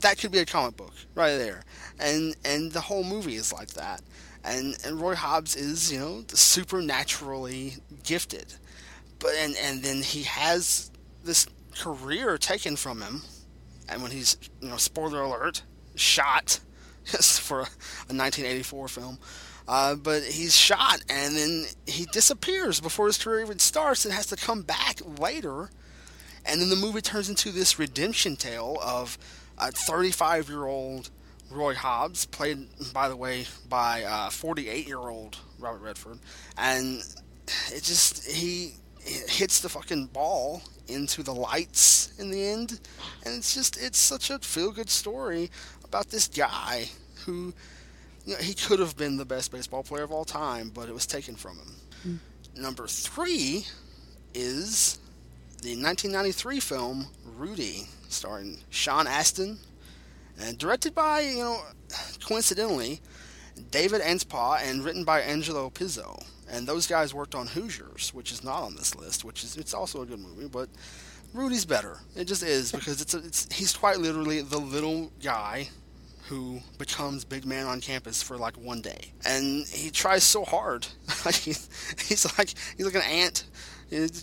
that 0.01 0.19
could 0.19 0.33
be 0.33 0.39
a 0.39 0.47
comic 0.47 0.77
book 0.77 0.95
right 1.15 1.37
there, 1.37 1.63
and 1.99 2.35
and 2.45 2.73
the 2.73 2.81
whole 2.81 3.05
movie 3.05 3.37
is 3.37 3.53
like 3.53 3.69
that. 3.71 4.03
And 4.43 4.77
and 4.85 5.01
Roy 5.01 5.15
Hobbs 5.15 5.57
is 5.57 5.93
you 5.93 5.99
know 5.99 6.25
supernaturally 6.29 7.75
gifted, 8.03 8.55
but 9.19 9.33
and 9.39 9.55
and 9.63 9.83
then 9.83 10.03
he 10.03 10.23
has 10.23 10.91
this 11.23 11.47
career 11.79 12.39
taken 12.39 12.77
from 12.77 13.03
him, 13.03 13.23
and 13.89 14.03
when 14.03 14.11
he's 14.11 14.37
you 14.61 14.69
know 14.69 14.77
spoiler 14.77 15.23
alert 15.23 15.63
shot 15.95 16.61
for 17.05 17.61
a, 17.61 17.69
a 18.09 18.15
1984 18.17 18.89
film. 18.89 19.19
Uh, 19.71 19.95
but 19.95 20.25
he's 20.25 20.57
shot 20.57 21.01
and 21.09 21.37
then 21.37 21.65
he 21.87 22.05
disappears 22.07 22.81
before 22.81 23.07
his 23.07 23.17
career 23.17 23.43
even 23.43 23.61
starts 23.61 24.05
and 24.05 24.13
has 24.13 24.27
to 24.27 24.35
come 24.35 24.63
back 24.63 24.99
later. 25.21 25.71
And 26.45 26.61
then 26.61 26.71
the 26.71 26.77
movie 26.77 27.01
turns 27.01 27.29
into 27.29 27.53
this 27.53 27.79
redemption 27.79 28.35
tale 28.35 28.79
of 28.83 29.17
a 29.59 29.71
35 29.71 30.49
year 30.49 30.67
old 30.67 31.11
Roy 31.53 31.75
Hobbs, 31.75 32.27
played, 32.27 32.67
by 32.93 33.09
the 33.09 33.15
way, 33.15 33.47
by 33.69 34.29
48 34.33 34.89
year 34.89 34.99
old 34.99 35.39
Robert 35.61 35.83
Redford. 35.83 36.19
And 36.59 37.05
it 37.73 37.85
just, 37.85 38.29
he 38.29 38.73
hits 39.05 39.61
the 39.61 39.69
fucking 39.69 40.07
ball 40.07 40.63
into 40.89 41.23
the 41.23 41.33
lights 41.33 42.13
in 42.19 42.33
the 42.33 42.45
end. 42.45 42.81
And 43.25 43.37
it's 43.37 43.55
just, 43.55 43.81
it's 43.81 43.99
such 43.99 44.31
a 44.31 44.41
feel 44.41 44.73
good 44.73 44.91
story 44.91 45.49
about 45.85 46.09
this 46.09 46.27
guy 46.27 46.89
who, 47.25 47.55
you 48.27 48.35
know, 48.35 48.41
he 48.41 48.55
could 48.55 48.79
have 48.79 48.97
been 48.97 49.17
the 49.17 49.25
best 49.25 49.53
baseball 49.53 49.83
player 49.83 50.03
of 50.03 50.13
all 50.13 50.25
time, 50.25 50.71
but 50.75 50.89
it 50.89 50.95
was 50.95 51.07
taken 51.07 51.35
from 51.35 51.57
him. 51.59 51.75
Hmm. 52.03 52.17
Number 52.63 52.87
three 52.87 53.67
is 54.35 54.99
the 55.63 55.77
1993 55.77 56.61
film 56.61 57.07
Rudy, 57.37 57.87
starring 58.09 58.59
Sean 58.71 59.07
Astin, 59.07 59.59
and 60.41 60.59
directed 60.59 60.95
by, 60.95 61.21
you 61.21 61.39
know, 61.39 61.61
coincidentally, 62.25 63.01
David 63.71 64.01
Anspaugh 64.01 64.61
and 64.63 64.85
written 64.85 65.05
by 65.05 65.21
Angelo 65.21 65.71
Pizzo. 65.71 66.25
And 66.51 66.67
those 66.67 66.87
guys 66.87 67.15
worked 67.15 67.35
on 67.35 67.47
Hoosiers, 67.47 68.13
which 68.13 68.33
is 68.33 68.43
not 68.43 68.63
on 68.63 68.75
this 68.75 68.97
list, 68.97 69.25
which 69.25 69.45
is 69.45 69.57
it's 69.57 69.75
also 69.75 70.03
a 70.03 70.07
good 70.07 70.19
movie, 70.19 70.49
but 70.49 70.69
Rudy's 71.33 71.65
better. 71.65 71.99
It 72.17 72.25
just 72.25 72.43
is 72.43 72.73
because 72.73 73.01
it's 73.01 73.15
a, 73.15 73.19
it's 73.19 73.53
he's 73.53 73.77
quite 73.77 73.99
literally 73.99 74.43
the 74.43 74.59
little 74.59 75.13
guy 75.23 75.69
who 76.31 76.61
becomes 76.79 77.25
big 77.25 77.45
man 77.45 77.67
on 77.67 77.81
campus 77.81 78.23
for 78.23 78.37
like 78.37 78.57
one 78.57 78.81
day, 78.81 79.11
and 79.27 79.67
he 79.67 79.91
tries 79.91 80.23
so 80.23 80.45
hard. 80.45 80.87
he's 81.35 82.25
like 82.39 82.55
he's 82.77 82.87
like 82.87 82.95
an 82.95 83.03
ant 83.03 83.45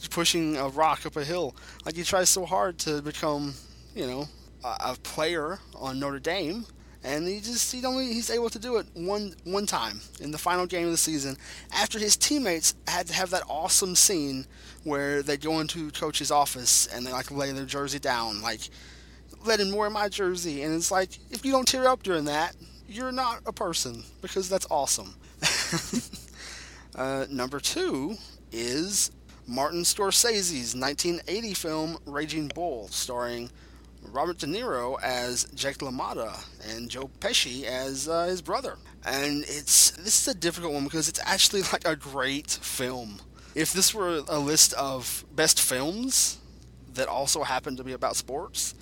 pushing 0.09 0.55
a 0.55 0.69
rock 0.69 1.05
up 1.05 1.17
a 1.17 1.25
hill. 1.25 1.53
Like 1.85 1.97
he 1.97 2.03
tries 2.03 2.29
so 2.29 2.45
hard 2.45 2.77
to 2.79 3.01
become, 3.01 3.55
you 3.93 4.07
know, 4.07 4.25
a, 4.63 4.91
a 4.91 4.95
player 5.03 5.59
on 5.75 5.99
Notre 5.99 6.19
Dame, 6.19 6.65
and 7.03 7.27
he 7.27 7.41
just 7.41 7.73
he 7.73 7.85
only 7.85 8.13
he's 8.13 8.29
able 8.29 8.49
to 8.51 8.59
do 8.59 8.77
it 8.77 8.85
one 8.93 9.35
one 9.43 9.65
time 9.65 9.99
in 10.21 10.31
the 10.31 10.38
final 10.38 10.65
game 10.65 10.85
of 10.85 10.91
the 10.91 10.97
season 10.97 11.35
after 11.73 11.99
his 11.99 12.15
teammates 12.15 12.73
had 12.88 13.07
to 13.07 13.13
have 13.13 13.31
that 13.31 13.43
awesome 13.49 13.95
scene 13.95 14.45
where 14.85 15.21
they 15.21 15.35
go 15.35 15.59
into 15.59 15.91
coach's 15.91 16.31
office 16.31 16.88
and 16.88 17.05
they 17.05 17.11
like 17.11 17.29
lay 17.31 17.51
their 17.51 17.65
jersey 17.65 17.99
down 17.99 18.41
like 18.41 18.69
let 19.45 19.65
more 19.68 19.81
wear 19.81 19.89
my 19.89 20.09
jersey 20.09 20.64
and 20.64 20.73
it's 20.76 20.91
like 20.91 21.09
if 21.31 21.45
you 21.45 21.51
don't 21.51 21.68
tear 21.68 21.88
up 21.88 22.03
during 22.03 22.26
that 22.26 22.55
you're 22.88 23.11
not 23.11 23.41
a 23.45 23.53
person 23.53 24.03
because 24.22 24.49
that's 24.49 24.68
awesome 24.69 25.15
uh, 26.95 27.26
number 27.30 27.59
two 27.59 28.15
is 28.51 29.11
Martin 29.49 29.84
Scorsese's 29.84 30.76
1980 30.76 31.53
film 31.53 31.97
Raging 32.05 32.51
Bull, 32.53 32.89
starring 32.89 33.49
Robert 34.11 34.39
De 34.39 34.45
Niro 34.45 35.01
as 35.01 35.45
Jake 35.55 35.77
LaMotta 35.77 36.45
and 36.69 36.89
Joe 36.89 37.09
Pesci 37.22 37.64
as 37.64 38.09
uh, 38.09 38.26
his 38.26 38.41
brother. 38.41 38.77
And 39.05 39.43
it's 39.43 39.91
this 39.91 40.22
is 40.22 40.27
a 40.27 40.38
difficult 40.38 40.73
one 40.73 40.84
because 40.84 41.07
it's 41.07 41.22
actually 41.23 41.61
like 41.73 41.88
a 41.88 41.95
great 41.95 42.51
film. 42.51 43.19
If 43.55 43.72
this 43.72 43.93
were 43.93 44.22
a 44.27 44.38
list 44.38 44.73
of 44.73 45.23
best 45.34 45.61
films 45.61 46.39
that 46.93 47.07
also 47.07 47.43
happen 47.43 47.77
to 47.77 47.85
be 47.85 47.93
about 47.93 48.18
sports, 48.18 48.76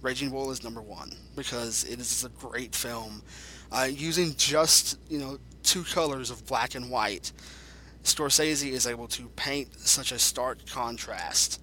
Raging 0.00 0.30
Bull 0.30 0.50
is 0.50 0.62
number 0.62 0.82
one 0.82 1.12
because 1.36 1.84
it 1.84 2.00
is 2.00 2.24
a 2.24 2.28
great 2.28 2.74
film. 2.74 3.22
Uh, 3.70 3.88
using 3.90 4.34
just 4.36 4.98
you 5.08 5.18
know 5.18 5.38
two 5.62 5.82
colors 5.82 6.30
of 6.30 6.46
black 6.46 6.74
and 6.74 6.90
white 6.90 7.32
Scorsese 8.04 8.70
is 8.70 8.86
able 8.86 9.06
to 9.08 9.28
paint 9.36 9.78
such 9.80 10.12
a 10.12 10.18
stark 10.18 10.64
contrast 10.66 11.60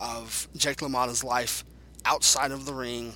of 0.00 0.48
Jake 0.56 0.78
LaMotta's 0.78 1.24
life 1.24 1.64
outside 2.04 2.50
of 2.50 2.66
the 2.66 2.74
ring 2.74 3.14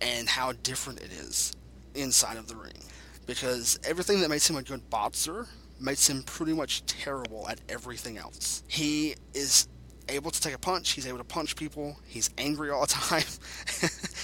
and 0.00 0.28
how 0.28 0.52
different 0.62 1.00
it 1.00 1.12
is 1.12 1.52
inside 1.94 2.36
of 2.36 2.48
the 2.48 2.56
ring. 2.56 2.82
Because 3.26 3.78
everything 3.84 4.20
that 4.20 4.30
makes 4.30 4.48
him 4.48 4.56
a 4.56 4.62
good 4.62 4.88
boxer 4.88 5.46
makes 5.80 6.08
him 6.08 6.22
pretty 6.22 6.54
much 6.54 6.84
terrible 6.86 7.48
at 7.48 7.60
everything 7.68 8.16
else. 8.16 8.62
He 8.68 9.16
is 9.34 9.68
able 10.08 10.30
to 10.30 10.40
take 10.40 10.54
a 10.54 10.58
punch, 10.58 10.92
he's 10.92 11.06
able 11.06 11.18
to 11.18 11.24
punch 11.24 11.56
people, 11.56 11.98
he's 12.06 12.30
angry 12.38 12.70
all 12.70 12.82
the 12.82 12.86
time, 12.92 13.24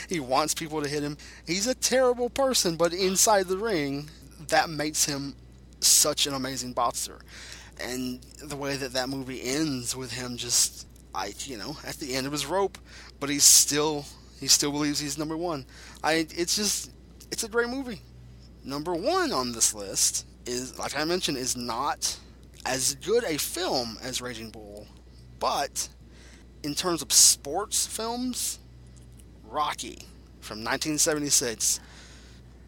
he 0.08 0.20
wants 0.20 0.54
people 0.54 0.82
to 0.82 0.88
hit 0.88 1.02
him. 1.02 1.16
He's 1.46 1.66
a 1.66 1.74
terrible 1.74 2.30
person, 2.30 2.76
but 2.76 2.92
inside 2.92 3.46
the 3.46 3.58
ring, 3.58 4.10
that 4.48 4.68
makes 4.70 5.04
him 5.04 5.34
such 5.80 6.26
an 6.26 6.34
amazing 6.34 6.72
boxer. 6.72 7.18
And 7.80 8.22
the 8.42 8.56
way 8.56 8.76
that 8.76 8.92
that 8.92 9.08
movie 9.08 9.42
ends 9.42 9.96
with 9.96 10.12
him 10.12 10.36
just 10.36 10.86
I 11.14 11.32
you 11.44 11.56
know 11.56 11.76
at 11.86 11.96
the 11.96 12.14
end 12.14 12.26
of 12.26 12.32
his 12.32 12.46
rope 12.46 12.78
but 13.20 13.28
he's 13.30 13.44
still 13.44 14.04
he 14.40 14.46
still 14.46 14.70
believes 14.70 15.00
he's 15.00 15.18
number 15.18 15.36
one. 15.36 15.66
I 16.02 16.26
it's 16.36 16.56
just 16.56 16.90
it's 17.32 17.42
a 17.42 17.48
great 17.48 17.68
movie. 17.68 18.00
Number 18.64 18.94
one 18.94 19.32
on 19.32 19.52
this 19.52 19.74
list 19.74 20.24
is 20.46 20.78
like 20.78 20.96
i 20.96 21.04
mentioned 21.04 21.38
is 21.38 21.56
not 21.56 22.18
as 22.66 22.94
good 22.96 23.24
a 23.24 23.38
film 23.38 23.98
as 24.02 24.20
raging 24.20 24.50
bull 24.50 24.73
but 25.44 25.90
in 26.62 26.74
terms 26.74 27.02
of 27.02 27.12
sports 27.12 27.86
films 27.86 28.58
rocky 29.46 29.98
from 30.40 30.64
1976 30.64 31.80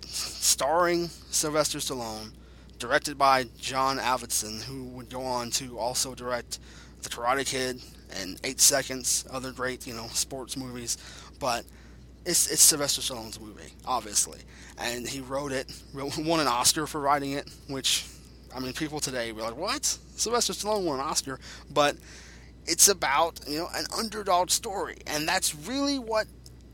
starring 0.05 1.09
sylvester 1.31 1.79
stallone 1.79 2.33
directed 2.79 3.17
by 3.17 3.47
John 3.59 3.97
Avildsen, 3.97 4.63
who 4.63 4.85
would 4.89 5.09
go 5.09 5.23
on 5.23 5.49
to 5.53 5.79
also 5.79 6.15
direct 6.15 6.59
The 7.01 7.09
Karate 7.09 7.47
Kid 7.47 7.81
and 8.21 8.39
Eight 8.45 8.61
Seconds, 8.61 9.25
other 9.33 9.53
great 9.53 9.87
you 9.87 9.95
know 9.95 10.09
sports 10.09 10.55
movies. 10.55 10.99
But 11.41 11.65
it's 12.27 12.51
it's 12.51 12.61
Sylvester 12.61 13.01
Stallone's 13.01 13.41
movie, 13.41 13.73
obviously, 13.87 14.41
and 14.77 15.09
he 15.09 15.21
wrote 15.23 15.53
it, 15.53 15.73
won 15.95 16.41
an 16.41 16.47
Oscar 16.47 16.87
for 16.87 17.01
writing 17.01 17.33
it, 17.33 17.51
which 17.69 18.05
I 18.55 18.61
mean 18.61 18.75
people 18.75 19.01
today 19.01 19.33
were 19.33 19.41
like, 19.41 19.57
what? 19.57 19.87
Sylvester 20.17 20.53
Stallone 20.53 20.85
won 20.85 21.01
an 21.01 21.07
Oscar, 21.07 21.41
but 21.73 21.97
it's 22.67 22.89
about 22.89 23.41
you 23.47 23.59
know 23.59 23.69
an 23.75 23.87
underdog 23.97 24.51
story, 24.51 24.97
and 25.07 25.29
that's 25.29 25.55
really 25.55 25.99
what 25.99 26.27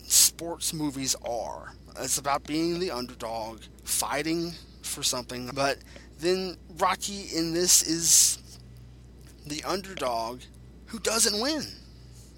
sports 0.05 0.73
movies 0.73 1.15
are. 1.25 1.73
It's 2.01 2.19
about 2.19 2.45
being 2.45 2.79
the 2.79 2.91
underdog, 2.91 3.63
fighting 3.85 4.53
for 4.83 5.03
something. 5.03 5.51
But 5.55 5.79
then 6.19 6.57
Rocky 6.79 7.27
in 7.37 7.53
this 7.53 7.83
is 7.83 8.39
the 9.47 9.63
underdog 9.65 10.43
who 10.87 10.99
doesn't 10.99 11.41
win. 11.41 11.63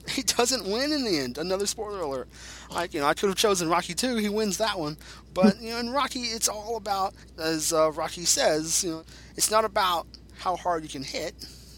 He 0.06 0.20
doesn't 0.22 0.66
win 0.66 0.92
in 0.92 1.02
the 1.02 1.18
end. 1.18 1.38
Another 1.38 1.64
spoiler 1.66 2.00
alert. 2.00 2.28
Like 2.70 2.92
you 2.92 3.00
know, 3.00 3.06
I 3.06 3.14
could 3.14 3.30
have 3.30 3.38
chosen 3.38 3.70
Rocky 3.70 3.94
too. 3.94 4.16
He 4.16 4.28
wins 4.28 4.58
that 4.58 4.78
one. 4.78 4.98
But 5.32 5.62
you 5.62 5.70
know, 5.70 5.78
in 5.78 5.90
Rocky, 5.90 6.20
it's 6.20 6.46
all 6.46 6.76
about, 6.76 7.14
as 7.38 7.72
uh, 7.72 7.90
Rocky 7.90 8.26
says, 8.26 8.84
you 8.84 8.90
know, 8.90 9.04
it's 9.34 9.50
not 9.50 9.64
about 9.64 10.06
how 10.36 10.56
hard 10.56 10.82
you 10.82 10.90
can 10.90 11.02
hit. 11.02 11.34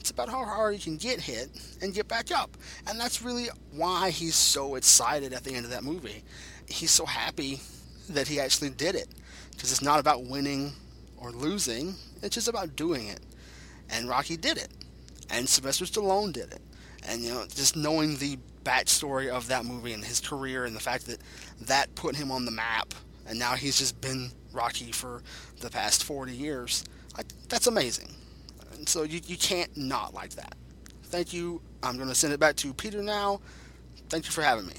It's 0.07 0.13
about 0.13 0.29
how 0.29 0.45
hard 0.45 0.75
you 0.75 0.81
can 0.81 0.99
get 0.99 1.19
hit 1.19 1.49
and 1.83 1.93
get 1.93 2.07
back 2.07 2.31
up. 2.31 2.57
And 2.87 3.01
that's 3.01 3.23
really 3.23 3.49
why 3.73 4.11
he's 4.11 4.37
so 4.37 4.77
excited 4.77 5.33
at 5.33 5.43
the 5.43 5.53
end 5.53 5.65
of 5.65 5.73
that 5.73 5.83
movie. 5.83 6.23
He's 6.69 6.93
so 6.93 7.05
happy 7.05 7.59
that 8.11 8.29
he 8.29 8.39
actually 8.39 8.71
did 8.71 8.95
it 8.95 9.09
because 9.51 9.73
it's 9.73 9.83
not 9.83 9.99
about 9.99 10.25
winning 10.25 10.75
or 11.17 11.33
losing, 11.33 11.97
it's 12.23 12.37
just 12.37 12.47
about 12.47 12.77
doing 12.77 13.09
it. 13.09 13.19
And 13.91 14.09
Rocky 14.09 14.37
did 14.37 14.59
it, 14.59 14.69
and 15.29 15.49
Sylvester 15.49 15.87
Stallone 15.87 16.33
did 16.33 16.53
it. 16.53 16.63
And 17.09 17.23
you 17.23 17.35
know, 17.35 17.45
just 17.53 17.75
knowing 17.75 18.17
the 18.19 18.39
backstory 18.63 19.27
of 19.27 19.49
that 19.49 19.65
movie 19.65 19.93
and 19.93 20.05
his 20.05 20.21
career, 20.21 20.67
and 20.67 20.77
the 20.77 20.81
fact 20.81 21.07
that 21.09 21.19
that 21.63 21.93
put 21.97 22.15
him 22.15 22.31
on 22.31 22.45
the 22.45 22.53
map, 22.53 22.95
and 23.27 23.41
now 23.41 23.55
he's 23.55 23.77
just 23.77 24.01
been 24.01 24.31
Rocky 24.53 24.93
for 24.93 25.25
the 25.63 25.69
past 25.69 26.05
40 26.05 26.33
years, 26.33 26.85
that's 27.49 27.67
amazing. 27.67 28.16
And 28.77 28.89
so 28.89 29.03
you, 29.03 29.21
you 29.27 29.37
can't 29.37 29.75
not 29.77 30.15
like 30.15 30.31
that. 30.35 30.55
Thank 31.05 31.33
you. 31.33 31.61
I'm 31.83 31.97
going 31.97 32.09
to 32.09 32.15
send 32.15 32.33
it 32.33 32.41
back 32.41 32.57
to 32.57 32.75
Peter 32.75 33.03
now. 33.03 33.41
Thank 34.09 34.27
you 34.27 34.33
for 34.33 34.43
having 34.43 34.67
me. 34.67 34.75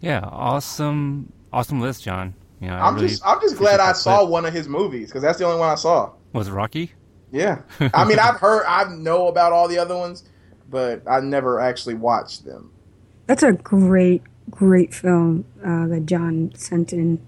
Yeah, 0.00 0.20
awesome, 0.20 1.32
awesome 1.52 1.80
list, 1.80 2.02
John. 2.02 2.34
You 2.60 2.68
know, 2.68 2.76
I'm 2.76 2.94
really 2.94 3.08
just 3.08 3.26
I'm 3.26 3.40
just 3.40 3.56
glad 3.56 3.80
I 3.80 3.92
saw 3.92 4.24
one 4.24 4.46
of 4.46 4.54
his 4.54 4.68
movies 4.68 5.08
because 5.08 5.22
that's 5.22 5.38
the 5.38 5.44
only 5.44 5.58
one 5.58 5.68
I 5.68 5.74
saw. 5.74 6.12
Was 6.32 6.48
it 6.48 6.52
Rocky? 6.52 6.92
Yeah, 7.30 7.60
I 7.92 8.04
mean 8.06 8.18
I've 8.18 8.36
heard 8.36 8.64
I 8.66 8.84
know 8.94 9.28
about 9.28 9.52
all 9.52 9.68
the 9.68 9.78
other 9.78 9.96
ones, 9.96 10.24
but 10.70 11.02
I 11.06 11.20
never 11.20 11.60
actually 11.60 11.94
watched 11.94 12.44
them. 12.44 12.70
That's 13.26 13.42
a 13.42 13.52
great 13.52 14.22
great 14.50 14.94
film 14.94 15.44
uh, 15.62 15.86
that 15.88 16.06
John 16.06 16.52
sent 16.54 16.92
in, 16.92 17.20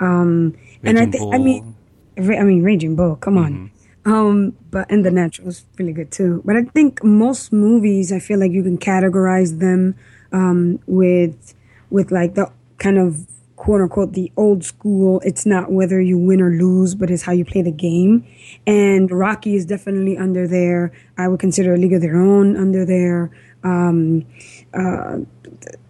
um, 0.00 0.54
and 0.82 0.98
I 0.98 1.06
think 1.06 1.34
I 1.34 1.38
mean 1.38 1.74
I 2.18 2.42
mean 2.42 2.62
Raging 2.62 2.94
Bull. 2.94 3.16
Come 3.16 3.38
on. 3.38 3.52
Mm-hmm. 3.52 3.73
Um, 4.06 4.56
but 4.70 4.90
and 4.90 5.04
the 5.04 5.10
natural 5.10 5.46
was 5.46 5.64
really 5.78 5.92
good 5.92 6.10
too. 6.10 6.42
But 6.44 6.56
I 6.56 6.64
think 6.64 7.02
most 7.02 7.52
movies, 7.52 8.12
I 8.12 8.18
feel 8.18 8.38
like 8.38 8.52
you 8.52 8.62
can 8.62 8.78
categorize 8.78 9.58
them 9.60 9.94
um, 10.32 10.80
with 10.86 11.54
with 11.90 12.10
like 12.10 12.34
the 12.34 12.50
kind 12.78 12.98
of 12.98 13.26
quote 13.56 13.80
unquote 13.80 14.12
the 14.12 14.30
old 14.36 14.62
school. 14.64 15.20
It's 15.24 15.46
not 15.46 15.72
whether 15.72 16.00
you 16.00 16.18
win 16.18 16.42
or 16.42 16.50
lose, 16.50 16.94
but 16.94 17.10
it's 17.10 17.22
how 17.22 17.32
you 17.32 17.44
play 17.44 17.62
the 17.62 17.72
game. 17.72 18.26
And 18.66 19.10
Rocky 19.10 19.54
is 19.54 19.64
definitely 19.64 20.18
under 20.18 20.46
there. 20.46 20.92
I 21.16 21.28
would 21.28 21.40
consider 21.40 21.76
League 21.78 21.94
of 21.94 22.02
Their 22.02 22.16
Own 22.16 22.56
under 22.56 22.84
there. 22.84 23.30
Um, 23.62 24.26
uh, 24.74 25.20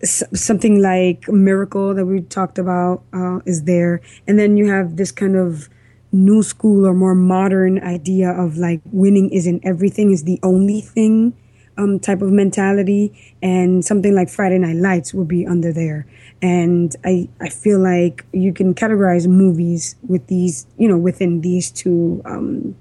something 0.04 0.80
like 0.80 1.28
Miracle 1.28 1.94
that 1.94 2.06
we 2.06 2.20
talked 2.20 2.58
about 2.58 3.02
uh, 3.12 3.40
is 3.44 3.64
there. 3.64 4.00
And 4.28 4.38
then 4.38 4.56
you 4.56 4.68
have 4.68 4.96
this 4.96 5.10
kind 5.10 5.34
of 5.34 5.68
new 6.14 6.42
school 6.42 6.86
or 6.86 6.94
more 6.94 7.14
modern 7.14 7.82
idea 7.82 8.30
of 8.30 8.56
like 8.56 8.80
winning 8.92 9.30
isn't 9.30 9.64
everything 9.64 10.12
is 10.12 10.24
the 10.24 10.38
only 10.42 10.80
thing 10.80 11.34
um, 11.76 11.98
type 11.98 12.22
of 12.22 12.30
mentality. 12.30 13.12
And 13.42 13.84
something 13.84 14.14
like 14.14 14.28
friday 14.28 14.58
night 14.58 14.76
lights 14.76 15.12
would 15.12 15.28
be 15.28 15.46
under 15.46 15.72
there. 15.72 16.06
And 16.40 16.94
i 17.04 17.28
i 17.40 17.48
feel 17.48 17.80
like 17.80 18.24
you 18.32 18.52
can 18.52 18.74
categorize 18.74 19.26
movies 19.26 19.96
with 20.06 20.26
these 20.28 20.66
you 20.78 20.88
know 20.88 20.98
within 20.98 21.40
these 21.40 21.70
two 21.70 22.22
um, 22.24 22.76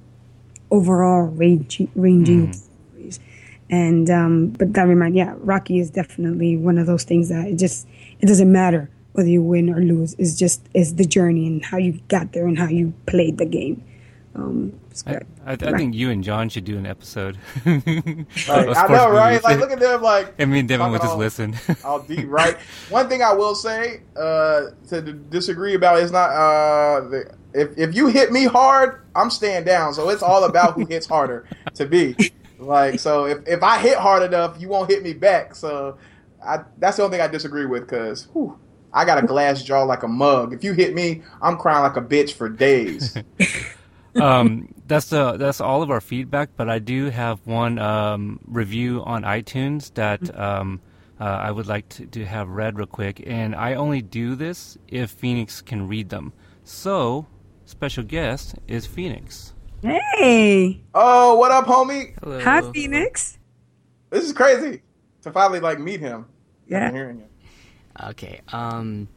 overall 0.70 1.24
range, 1.24 1.82
ranging 1.96 2.48
mm. 2.48 3.20
and 3.70 4.10
um, 4.10 4.50
but 4.50 4.74
that 4.74 4.88
remind 4.88 5.16
yeah 5.16 5.34
rocky 5.38 5.80
is 5.80 5.90
definitely 5.90 6.58
one 6.58 6.78
of 6.78 6.88
those 6.88 7.04
things 7.04 7.30
that 7.30 7.48
it 7.48 7.58
just 7.58 7.88
it 8.20 8.26
doesn't 8.26 8.52
matter 8.52 8.90
whether 9.14 9.30
you 9.30 9.42
win 9.42 9.70
or 9.70 9.80
lose. 9.80 10.14
is 10.16 10.38
just 10.38 10.68
is 10.74 10.96
the 10.96 11.06
journey 11.06 11.48
and 11.48 11.64
how 11.66 11.78
you 11.78 12.00
got 12.10 12.34
there 12.34 12.48
and 12.48 12.58
how 12.58 12.68
you 12.68 12.94
played 13.06 13.38
the 13.38 13.46
game. 13.46 13.84
Um, 14.36 14.80
it's 14.90 15.04
I, 15.06 15.14
good. 15.14 15.28
I, 15.46 15.52
I 15.52 15.78
think 15.78 15.94
you 15.94 16.10
and 16.10 16.24
John 16.24 16.50
should 16.50 16.66
do 16.66 16.78
an 16.78 16.86
episode. 16.88 17.38
Right. 17.66 17.84
I 18.48 18.88
know, 18.88 19.12
right? 19.12 19.34
movies. 19.34 19.44
Like, 19.44 19.60
look 19.60 19.72
at 19.72 19.80
them, 19.80 20.02
like. 20.02 20.34
I 20.42 20.46
mean, 20.46 20.66
Devin 20.66 20.92
would 20.92 21.02
just 21.02 21.14
all- 21.14 21.18
listen. 21.20 21.56
all 21.84 22.00
deep, 22.08 22.26
right? 22.28 22.58
One 22.90 23.08
thing 23.10 23.22
I 23.22 23.34
will 23.34 23.54
say 23.56 24.02
uh, 24.16 24.70
to 24.90 25.02
disagree 25.02 25.76
about 25.76 26.00
is 26.00 26.12
not 26.12 26.32
uh, 26.32 27.02
the, 27.10 27.36
if 27.54 27.78
if 27.78 27.96
you 27.96 28.08
hit 28.08 28.32
me 28.32 28.46
hard, 28.46 29.02
I'm 29.16 29.30
staying 29.30 29.66
down. 29.66 29.94
So 29.94 30.10
it's 30.10 30.24
all 30.24 30.46
about 30.46 30.74
who 30.74 30.86
hits 30.86 31.06
harder 31.06 31.48
to 31.76 31.86
be. 31.86 32.16
Like 32.58 33.00
so, 33.00 33.26
if 33.26 33.48
if 33.48 33.62
I 33.62 33.78
hit 33.78 33.98
hard 33.98 34.24
enough, 34.24 34.60
you 34.60 34.68
won't 34.68 34.90
hit 34.90 35.04
me 35.04 35.14
back. 35.14 35.54
So 35.54 35.98
I, 36.44 36.64
that's 36.78 36.98
the 36.98 37.04
only 37.04 37.18
thing 37.18 37.24
I 37.24 37.28
disagree 37.28 37.66
with 37.66 37.84
because 37.84 38.28
I 38.94 39.06
got 39.06 39.24
a 39.24 39.26
glass 39.26 39.64
jaw 39.64 39.84
like 39.84 40.04
a 40.04 40.08
mug. 40.08 40.54
If 40.54 40.64
you 40.64 40.74
hit 40.74 40.94
me, 40.94 41.24
I'm 41.42 41.58
crying 41.58 41.82
like 41.82 41.98
a 41.98 42.02
bitch 42.02 42.34
for 42.34 42.48
days. 42.48 43.18
um, 44.22 44.74
that's 44.88 45.08
the 45.08 45.34
that's 45.38 45.60
all 45.60 45.82
of 45.82 45.90
our 45.90 46.02
feedback. 46.02 46.52
But 46.56 46.70
I 46.70 46.80
do 46.80 47.10
have 47.10 47.46
one 47.46 47.80
um, 47.80 48.40
review 48.46 49.02
on 49.04 49.24
iTunes 49.24 49.94
that 49.96 50.38
um, 50.40 50.80
uh, 51.20 51.24
I 51.24 51.52
would 51.52 51.68
like 51.68 51.90
to, 51.90 52.06
to 52.06 52.26
have 52.26 52.50
read 52.50 52.78
real 52.78 52.86
quick, 52.86 53.24
and 53.26 53.56
I 53.56 53.74
only 53.76 54.02
do 54.02 54.36
this 54.36 54.78
if 54.88 55.10
Phoenix 55.10 55.62
can 55.62 55.88
read 55.88 56.10
them. 56.10 56.34
So, 56.64 57.26
special 57.66 58.04
guest 58.04 58.56
is 58.68 58.86
Phoenix. 58.86 59.54
Hey, 59.82 60.82
oh, 60.94 61.36
what 61.36 61.52
up, 61.52 61.66
homie? 61.66 62.14
Hello. 62.22 62.40
hi 62.40 62.62
Phoenix. 62.72 63.40
This 64.12 64.24
is 64.24 64.34
crazy 64.34 64.82
to 65.24 65.32
finally 65.32 65.60
like 65.60 65.80
meet 65.80 66.00
him. 66.00 66.28
Yeah. 66.68 66.86
After 66.86 66.96
hearing 66.96 67.20
him. 67.20 67.30
Okay. 68.02 68.42
Um, 68.52 69.08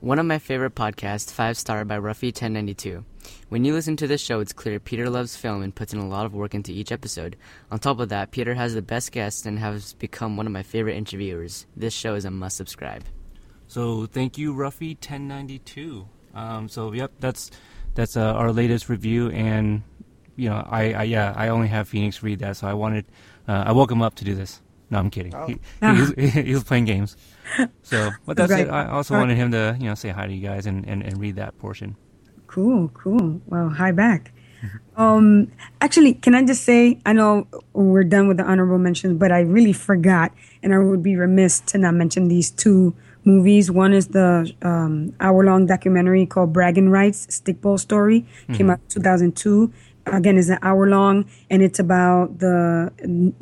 one 0.00 0.18
of 0.18 0.26
my 0.26 0.38
favorite 0.38 0.74
podcasts, 0.74 1.30
Five 1.30 1.58
Star 1.58 1.84
by 1.84 1.98
Ruffy1092. 1.98 3.04
When 3.50 3.64
you 3.64 3.74
listen 3.74 3.96
to 3.96 4.06
this 4.06 4.20
show, 4.20 4.40
it's 4.40 4.52
clear 4.52 4.80
Peter 4.80 5.10
loves 5.10 5.36
film 5.36 5.62
and 5.62 5.74
puts 5.74 5.92
in 5.92 5.98
a 5.98 6.08
lot 6.08 6.24
of 6.24 6.34
work 6.34 6.54
into 6.54 6.72
each 6.72 6.90
episode. 6.90 7.36
On 7.70 7.78
top 7.78 8.00
of 8.00 8.08
that, 8.08 8.30
Peter 8.30 8.54
has 8.54 8.74
the 8.74 8.82
best 8.82 9.12
guests 9.12 9.44
and 9.44 9.58
has 9.58 9.92
become 9.94 10.36
one 10.36 10.46
of 10.46 10.52
my 10.52 10.62
favorite 10.62 10.96
interviewers. 10.96 11.66
This 11.76 11.92
show 11.92 12.14
is 12.14 12.24
a 12.24 12.30
must 12.30 12.56
subscribe. 12.56 13.04
So 13.68 14.06
thank 14.06 14.38
you, 14.38 14.54
Ruffy 14.54 14.96
ten 14.98 15.28
ninety 15.28 15.58
two. 15.58 16.08
Um, 16.34 16.68
so 16.68 16.92
yep, 16.92 17.12
that's 17.20 17.50
that's 17.94 18.16
uh, 18.16 18.32
our 18.32 18.52
latest 18.52 18.88
review, 18.88 19.30
and 19.30 19.82
you 20.36 20.48
know, 20.48 20.66
I, 20.68 20.92
I 20.92 21.02
yeah, 21.02 21.34
I 21.36 21.48
only 21.48 21.68
have 21.68 21.88
Phoenix 21.88 22.22
read 22.22 22.38
that, 22.38 22.56
so 22.56 22.66
I 22.66 22.74
wanted, 22.74 23.04
uh, 23.46 23.64
I 23.66 23.72
woke 23.72 23.90
him 23.90 24.00
up 24.00 24.14
to 24.16 24.24
do 24.24 24.34
this. 24.34 24.60
No, 24.90 24.98
I'm 24.98 25.10
kidding. 25.10 25.34
Oh. 25.34 25.46
He, 25.46 25.58
he, 25.80 26.00
was, 26.00 26.12
he 26.46 26.52
was 26.54 26.64
playing 26.64 26.84
games. 26.86 27.16
So, 27.82 28.10
but 28.26 28.36
that's 28.36 28.50
Right. 28.52 28.66
it. 28.66 28.70
I 28.70 28.88
also 28.88 29.14
wanted 29.14 29.36
him 29.36 29.50
to 29.52 29.76
you 29.78 29.86
know 29.88 29.94
say 29.94 30.10
hi 30.10 30.26
to 30.26 30.32
you 30.32 30.40
guys 30.46 30.66
and, 30.66 30.86
and, 30.88 31.02
and 31.02 31.18
read 31.18 31.36
that 31.36 31.56
portion. 31.58 31.96
Cool, 32.46 32.88
cool. 32.94 33.40
Well, 33.46 33.68
hi 33.68 33.92
back. 33.92 34.32
Um, 34.96 35.50
actually, 35.80 36.14
can 36.14 36.34
I 36.34 36.44
just 36.44 36.64
say, 36.64 36.98
I 37.06 37.12
know 37.14 37.46
we're 37.72 38.04
done 38.04 38.28
with 38.28 38.36
the 38.36 38.44
honorable 38.44 38.76
mentions, 38.78 39.16
but 39.18 39.32
I 39.32 39.40
really 39.40 39.72
forgot, 39.72 40.32
and 40.62 40.74
I 40.74 40.78
would 40.78 41.02
be 41.02 41.16
remiss 41.16 41.60
to 41.72 41.78
not 41.78 41.94
mention 41.94 42.28
these 42.28 42.50
two 42.50 42.94
movies. 43.24 43.70
One 43.70 43.94
is 43.94 44.08
the 44.08 44.52
um, 44.60 45.14
hour-long 45.20 45.64
documentary 45.66 46.26
called 46.26 46.52
Bragging 46.52 46.90
Rights, 46.90 47.26
Stickball 47.28 47.78
Story, 47.80 48.26
came 48.52 48.66
Mhm. 48.66 48.72
out 48.72 48.80
2002. 48.90 49.72
Again, 50.10 50.38
it's 50.38 50.48
an 50.48 50.58
hour 50.62 50.88
long, 50.88 51.24
and 51.48 51.62
it's 51.62 51.78
about 51.78 52.38
the 52.38 52.92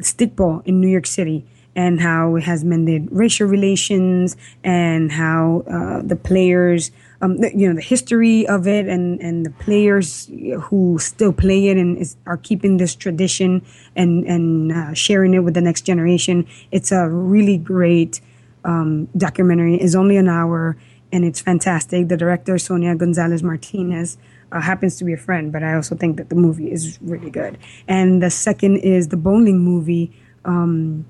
stickball 0.01 0.63
in 0.67 0.81
New 0.81 0.89
York 0.89 1.07
City 1.07 1.45
and 1.75 2.01
how 2.01 2.35
it 2.35 2.43
has 2.43 2.65
mended 2.65 3.09
racial 3.13 3.47
relations 3.47 4.37
and 4.65 5.13
how 5.13 5.63
uh, 5.71 6.03
the 6.03 6.17
players, 6.17 6.91
um, 7.21 7.37
the, 7.39 7.57
you 7.57 7.69
know, 7.69 7.75
the 7.77 7.81
history 7.81 8.47
of 8.49 8.67
it 8.67 8.89
and, 8.89 9.21
and 9.21 9.47
the 9.47 9.51
players 9.51 10.29
who 10.63 10.99
still 10.99 11.33
play 11.33 11.69
it 11.69 11.77
and 11.77 11.97
is, 11.99 12.17
are 12.27 12.37
keeping 12.37 12.79
this 12.79 12.97
tradition 12.97 13.65
and, 13.95 14.25
and 14.25 14.73
uh, 14.73 14.93
sharing 14.93 15.35
it 15.35 15.41
with 15.41 15.55
the 15.55 15.61
next 15.61 15.83
generation. 15.83 16.49
It's 16.73 16.91
a 16.91 17.09
really 17.09 17.57
great 17.57 18.21
um, 18.65 19.07
documentary. 19.17 19.77
It's 19.77 19.95
only 19.95 20.17
an 20.17 20.29
hour 20.29 20.77
and 21.13 21.25
it's 21.25 21.41
fantastic. 21.41 22.09
The 22.09 22.17
director, 22.17 22.59
Sonia 22.59 22.97
Gonzalez 22.97 23.43
Martinez, 23.43 24.19
uh, 24.53 24.61
happens 24.61 24.97
to 24.97 25.05
be 25.05 25.13
a 25.13 25.17
friend, 25.17 25.53
but 25.53 25.63
I 25.63 25.75
also 25.75 25.95
think 25.95 26.17
that 26.17 26.29
the 26.29 26.35
movie 26.35 26.71
is 26.71 26.99
really 27.03 27.31
good. 27.31 27.59
And 27.87 28.23
the 28.23 28.31
second 28.31 28.79
is 28.79 29.09
the 29.09 29.17
bowling 29.17 29.59
movie, 29.59 30.13
um, 30.45 31.07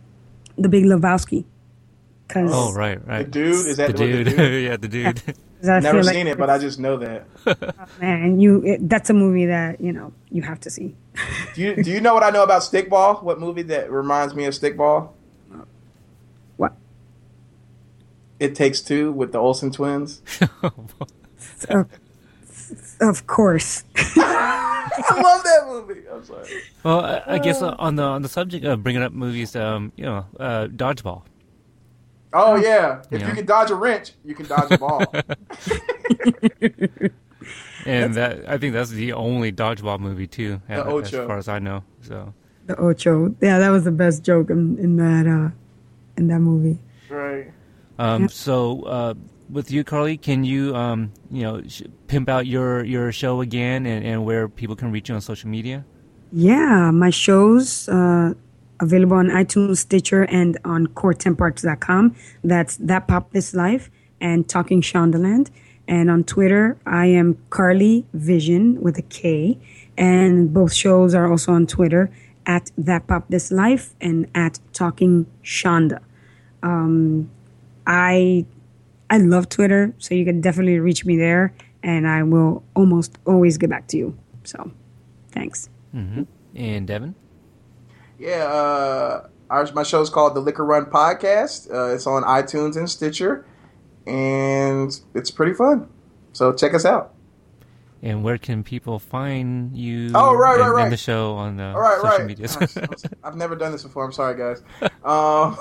The 0.56 0.69
Big 0.69 0.85
Lebowski. 0.85 1.44
Cause 2.28 2.51
Oh 2.52 2.74
right, 2.74 3.05
right. 3.06 3.24
The 3.24 3.31
dude 3.31 3.66
is 3.66 3.78
that 3.78 3.97
the 3.97 4.02
what 4.02 4.12
the 4.12 4.24
dude? 4.24 4.36
dude? 4.36 4.65
yeah, 4.65 4.77
the 4.77 4.89
dude. 4.89 5.23
Cause 5.24 5.69
I 5.69 5.81
Never 5.81 5.98
feel 5.98 6.06
like 6.06 6.15
seen 6.15 6.27
it, 6.27 6.36
but 6.36 6.51
I 6.51 6.59
just 6.59 6.78
know 6.78 6.98
that. 6.98 7.27
man, 8.01 8.39
you 8.39 8.62
it, 8.65 8.86
that's 8.86 9.09
a 9.09 9.15
movie 9.15 9.47
that 9.47 9.81
you 9.81 9.93
know 9.93 10.12
you 10.31 10.43
have 10.43 10.60
to 10.60 10.70
see. 10.70 10.94
Do 11.55 11.62
you 11.62 11.82
do 11.82 11.90
you 11.90 12.02
know 12.02 12.12
what 12.12 12.23
I 12.23 12.28
know 12.28 12.43
about 12.43 12.62
Stickball? 12.62 13.23
What 13.23 13.40
movie 13.40 13.62
that 13.62 13.90
reminds 13.90 14.35
me 14.35 14.44
of 14.44 14.52
Stickball? 14.52 15.09
What? 16.59 16.74
It 18.39 18.55
Takes 18.55 18.82
Two 18.82 19.10
with 19.10 19.32
the 19.32 19.39
Olsen 19.39 19.70
twins. 19.70 20.20
Of, 21.69 21.86
of 23.01 23.27
course. 23.27 23.85
I 24.16 25.20
love 25.23 25.43
that 25.45 25.65
movie. 25.69 26.03
I'm 26.12 26.24
sorry. 26.24 26.49
Well, 26.82 27.01
I, 27.05 27.23
I 27.27 27.39
guess 27.39 27.62
uh, 27.62 27.74
on 27.78 27.97
the 27.97 28.03
on 28.03 28.23
the 28.23 28.28
subject 28.28 28.65
of 28.65 28.82
bringing 28.82 29.03
up 29.03 29.12
movies, 29.12 29.55
um, 29.57 29.93
you 29.97 30.05
know, 30.05 30.27
uh, 30.40 30.66
dodgeball. 30.66 31.23
Oh 32.32 32.57
yeah, 32.57 33.03
if 33.11 33.20
Yeah. 33.20 33.28
you 33.28 33.35
can 33.35 33.47
dodge 33.47 33.70
a 33.70 33.74
wrench, 33.74 34.12
you 34.24 34.35
can 34.35 34.47
dodge 34.47 34.70
a 34.73 34.78
ball. 34.78 35.12
And 37.86 38.15
that 38.15 38.49
I 38.49 38.59
think 38.59 38.74
that's 38.74 38.90
the 38.90 39.12
only 39.12 39.53
dodgeball 39.53 40.01
movie 40.01 40.27
too, 40.27 40.61
The 40.69 40.74
as, 40.85 41.15
as 41.15 41.27
far 41.27 41.39
as 41.39 41.49
I 41.49 41.59
know. 41.59 41.85
So 42.03 42.35
The 42.66 42.77
Ocho. 42.77 43.35
Yeah, 43.40 43.59
that 43.59 43.70
was 43.70 43.85
the 43.85 43.93
best 43.93 44.24
joke 44.24 44.51
in, 44.51 44.77
in 44.78 44.97
that 44.97 45.27
uh 45.27 45.51
in 46.16 46.27
that 46.28 46.40
movie. 46.40 46.78
right. 47.09 47.51
Um, 48.01 48.28
so 48.28 48.82
uh, 48.82 49.15
with 49.51 49.70
you, 49.70 49.85
Carly, 49.85 50.16
can 50.16 50.45
you 50.45 50.75
um, 50.75 51.12
you 51.31 51.43
know 51.43 51.62
sh- 51.66 51.83
pimp 52.07 52.29
out 52.29 52.47
your, 52.47 52.85
your 52.85 53.12
show 53.12 53.41
again 53.41 53.87
and, 53.87 54.05
and 54.05 54.25
where 54.25 54.49
people 54.49 54.77
can 54.77 54.93
reach 54.93 55.09
you 55.09 55.15
on 55.15 55.20
social 55.20 55.49
media? 55.49 55.85
Yeah, 56.33 56.91
my 56.91 57.11
shows 57.11 57.89
uh 57.89 58.35
available 58.81 59.16
on 59.16 59.29
iTunes, 59.29 59.79
Stitcher, 59.79 60.25
and 60.25 60.59
on 60.65 60.87
CoreTemparts.com. 60.89 62.15
That's 62.45 62.77
That 62.77 63.09
Pop 63.09 63.33
This 63.33 63.55
Life 63.55 63.91
and 64.20 64.49
Talking 64.49 64.83
Shondaland. 64.83 65.51
And 65.87 66.11
on 66.11 66.25
Twitter, 66.25 66.77
I 66.87 67.07
am 67.07 67.39
Carly 67.51 68.07
Vision 68.12 68.81
with 68.81 68.99
a 68.99 69.03
K. 69.03 69.59
And 69.97 70.53
both 70.53 70.73
shows 70.73 71.15
are 71.15 71.31
also 71.31 71.53
on 71.53 71.66
Twitter 71.66 72.11
at 72.47 72.70
That 72.77 73.07
Pop 73.07 73.29
This 73.29 73.51
Life 73.51 73.95
and 74.01 74.27
at 74.35 74.61
Talking 74.73 75.27
Shonda. 75.43 76.01
Um, 76.62 77.31
I 77.87 78.45
I 79.11 79.19
love 79.19 79.49
Twitter, 79.49 79.95
so 79.99 80.15
you 80.15 80.25
can 80.25 80.41
definitely 80.41 80.79
reach 80.79 81.05
me 81.05 81.17
there, 81.17 81.55
and 81.83 82.07
I 82.07 82.23
will 82.23 82.63
almost 82.75 83.19
always 83.27 83.57
get 83.57 83.71
back 83.71 83.87
to 83.89 83.97
you. 83.97 84.19
So, 84.45 84.71
thanks. 85.33 85.71
Mm-hmm. 85.95 86.25
And 86.55 86.87
Devin? 86.87 87.15
Yeah, 88.19 88.45
uh, 88.45 89.29
our, 89.51 89.73
my 89.73 89.83
show's 89.83 90.11
called 90.11 90.35
The 90.35 90.41
Liquor 90.41 90.65
Run 90.65 90.87
Podcast. 90.87 91.73
Uh, 91.73 91.95
it's 91.95 92.07
on 92.07 92.23
iTunes 92.25 92.77
and 92.77 92.91
Stitcher, 92.91 93.47
and 94.07 94.99
it's 95.15 95.31
pretty 95.31 95.55
fun. 95.55 95.89
So 96.33 96.53
check 96.53 96.75
us 96.75 96.85
out. 96.85 97.15
And 98.01 98.23
where 98.23 98.39
can 98.39 98.63
people 98.63 98.99
find 98.99 99.77
you? 99.77 100.13
Oh, 100.15 100.35
right, 100.35 100.59
right, 100.59 100.67
and, 100.67 100.75
right. 100.75 100.83
And 100.85 100.93
the 100.93 100.97
show 100.97 101.35
on 101.35 101.57
the 101.57 101.65
All 101.65 101.81
right, 101.81 101.97
social 101.97 102.19
right. 102.19 102.27
medias. 102.27 102.55
Gosh, 102.55 102.75
I've 103.25 103.35
never 103.35 103.57
done 103.57 103.73
this 103.73 103.83
before. 103.83 104.05
I'm 104.05 104.13
sorry, 104.13 104.37
guys. 104.37 104.63
Um, 105.05 105.57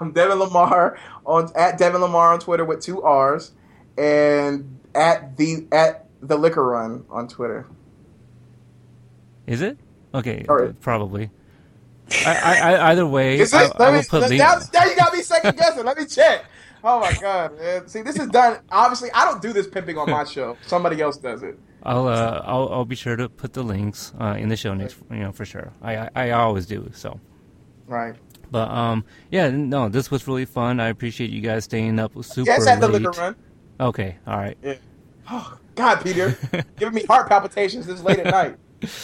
I'm 0.00 0.12
Devin 0.12 0.38
Lamar 0.38 0.98
on 1.26 1.52
at 1.54 1.78
Devin 1.78 2.00
Lamar 2.00 2.32
on 2.32 2.40
Twitter 2.40 2.64
with 2.64 2.80
two 2.80 3.02
R's, 3.02 3.52
and 3.98 4.80
at 4.94 5.36
the 5.36 5.66
at 5.70 6.06
the 6.22 6.36
Liquor 6.36 6.66
Run 6.66 7.04
on 7.10 7.28
Twitter. 7.28 7.66
Is 9.46 9.60
it? 9.60 9.78
Okay, 10.14 10.44
right. 10.48 10.80
probably. 10.80 11.30
I, 12.26 12.34
I, 12.34 12.56
I, 12.56 12.90
either 12.90 13.06
way, 13.06 13.38
Is 13.38 13.52
I, 13.54 13.66
it? 13.66 13.72
I 13.78 13.96
me, 13.96 14.02
put 14.08 14.28
now, 14.32 14.58
now 14.74 14.84
you 14.84 14.96
got 14.96 15.12
me 15.12 15.22
second 15.22 15.56
guessing. 15.56 15.84
Let 15.84 15.96
me 15.96 16.06
check. 16.06 16.44
Oh 16.82 16.98
my 16.98 17.12
god, 17.20 17.56
man. 17.56 17.86
See, 17.86 18.02
this 18.02 18.18
is 18.18 18.28
done. 18.28 18.58
Obviously, 18.72 19.12
I 19.12 19.24
don't 19.24 19.40
do 19.40 19.52
this 19.52 19.68
pimping 19.68 19.96
on 19.96 20.10
my 20.10 20.24
show. 20.24 20.56
Somebody 20.66 21.00
else 21.00 21.18
does 21.18 21.42
it. 21.42 21.58
I'll, 21.82 22.08
uh, 22.08 22.42
I'll 22.44 22.68
I'll 22.70 22.84
be 22.84 22.96
sure 22.96 23.16
to 23.16 23.28
put 23.28 23.52
the 23.52 23.62
links 23.62 24.12
uh, 24.18 24.34
in 24.38 24.48
the 24.48 24.56
show 24.56 24.74
notes, 24.74 24.96
you 25.10 25.18
know, 25.18 25.32
for 25.32 25.44
sure. 25.44 25.72
I, 25.82 25.96
I 25.96 26.10
I 26.14 26.30
always 26.30 26.66
do 26.66 26.90
so. 26.94 27.20
Right. 27.86 28.16
But 28.50 28.68
um, 28.70 29.04
yeah, 29.30 29.50
no, 29.50 29.88
this 29.88 30.10
was 30.10 30.26
really 30.26 30.44
fun. 30.44 30.80
I 30.80 30.88
appreciate 30.88 31.30
you 31.30 31.40
guys 31.40 31.64
staying 31.64 31.98
up 31.98 32.12
super 32.24 32.50
Yeah, 32.50 32.56
it's 32.56 32.66
at 32.66 32.80
the 32.80 32.88
late. 32.88 33.02
Liquor 33.02 33.20
Run. 33.20 33.36
Okay, 33.80 34.16
all 34.26 34.36
right. 34.36 34.56
Yeah. 34.62 34.74
Oh 35.30 35.56
God, 35.74 36.02
Peter, 36.02 36.36
giving 36.76 36.94
me 36.94 37.04
heart 37.04 37.28
palpitations 37.28 37.86
this 37.86 38.02
late 38.02 38.18
at 38.18 38.26
night. 38.26 38.56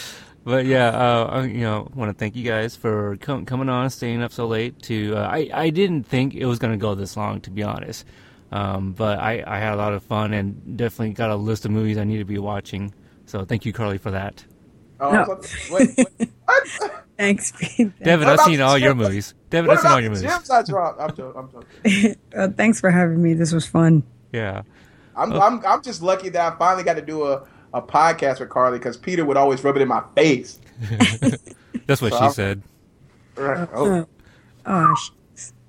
But 0.43 0.65
yeah, 0.65 0.87
uh, 0.91 1.25
I, 1.25 1.43
you 1.43 1.59
know, 1.59 1.91
want 1.93 2.09
to 2.09 2.17
thank 2.17 2.37
you 2.37 2.43
guys 2.45 2.73
for 2.73 3.17
com- 3.17 3.45
coming 3.45 3.67
on, 3.67 3.89
staying 3.89 4.23
up 4.23 4.31
so 4.31 4.47
late. 4.47 4.81
To 4.83 5.17
uh, 5.17 5.27
I 5.27 5.49
I 5.53 5.69
didn't 5.71 6.03
think 6.03 6.35
it 6.35 6.45
was 6.45 6.57
gonna 6.57 6.77
go 6.77 6.95
this 6.95 7.17
long, 7.17 7.41
to 7.41 7.51
be 7.51 7.63
honest. 7.63 8.05
Um, 8.53 8.93
but 8.93 9.19
I 9.19 9.43
I 9.45 9.59
had 9.59 9.73
a 9.73 9.75
lot 9.75 9.91
of 9.91 10.03
fun 10.03 10.31
and 10.33 10.77
definitely 10.77 11.15
got 11.15 11.31
a 11.31 11.35
list 11.35 11.65
of 11.65 11.71
movies 11.71 11.97
I 11.97 12.05
need 12.05 12.19
to 12.19 12.23
be 12.25 12.37
watching 12.37 12.93
So 13.25 13.43
thank 13.43 13.65
you, 13.65 13.73
Carly, 13.73 13.97
for 13.97 14.11
that. 14.11 14.45
Oh, 15.01 15.11
No. 15.11 15.23
I 15.23 15.29
was 15.33 16.79
about 17.19 17.25
to- 17.25 17.25
wait, 17.25 17.33
wait, 17.33 17.37
Thanks, 17.37 17.53
Pete. 17.57 17.99
Devin, 18.03 18.27
I've 18.27 18.39
seen 18.41 18.61
all 18.61 18.77
your 18.77 18.95
movies. 18.95 19.33
Devin, 19.49 19.71
I've 19.71 19.79
seen 19.79 19.91
all 19.91 19.99
your 20.01 20.09
movies. 20.11 20.23
gems 20.29 20.49
I 20.49 20.63
dropped? 20.63 21.01
I'm 21.01 21.15
joking. 21.15 21.39
I'm 21.41 21.51
joking. 21.51 22.15
Uh, 22.37 22.47
thanks 22.49 22.79
for 22.79 22.91
having 22.91 23.21
me. 23.21 23.33
This 23.33 23.51
was 23.51 23.65
fun. 23.65 24.03
Yeah. 24.31 24.61
I'm, 25.15 25.33
Oh. 25.33 25.39
I'm, 25.39 25.65
I'm 25.65 25.81
just 25.81 26.01
lucky 26.03 26.29
that 26.29 26.53
I 26.53 26.55
finally 26.57 26.83
got 26.83 26.93
to 26.95 27.01
do 27.01 27.23
a, 27.25 27.47
a 27.73 27.81
podcast 27.81 28.39
with 28.39 28.49
Carly 28.49 28.77
because 28.77 28.95
Peter 28.97 29.25
would 29.25 29.37
always 29.37 29.63
rub 29.63 29.75
it 29.75 29.81
in 29.81 29.87
my 29.87 30.03
face. 30.15 30.59
That's 31.87 32.01
what 32.01 32.11
So 32.11 32.17
she 32.17 32.23
I'm- 32.23 32.33
said. 32.33 32.63
Right. 33.35 33.67
Oh, 33.73 34.05
Oh, 34.65 34.95
sh- 34.95 35.11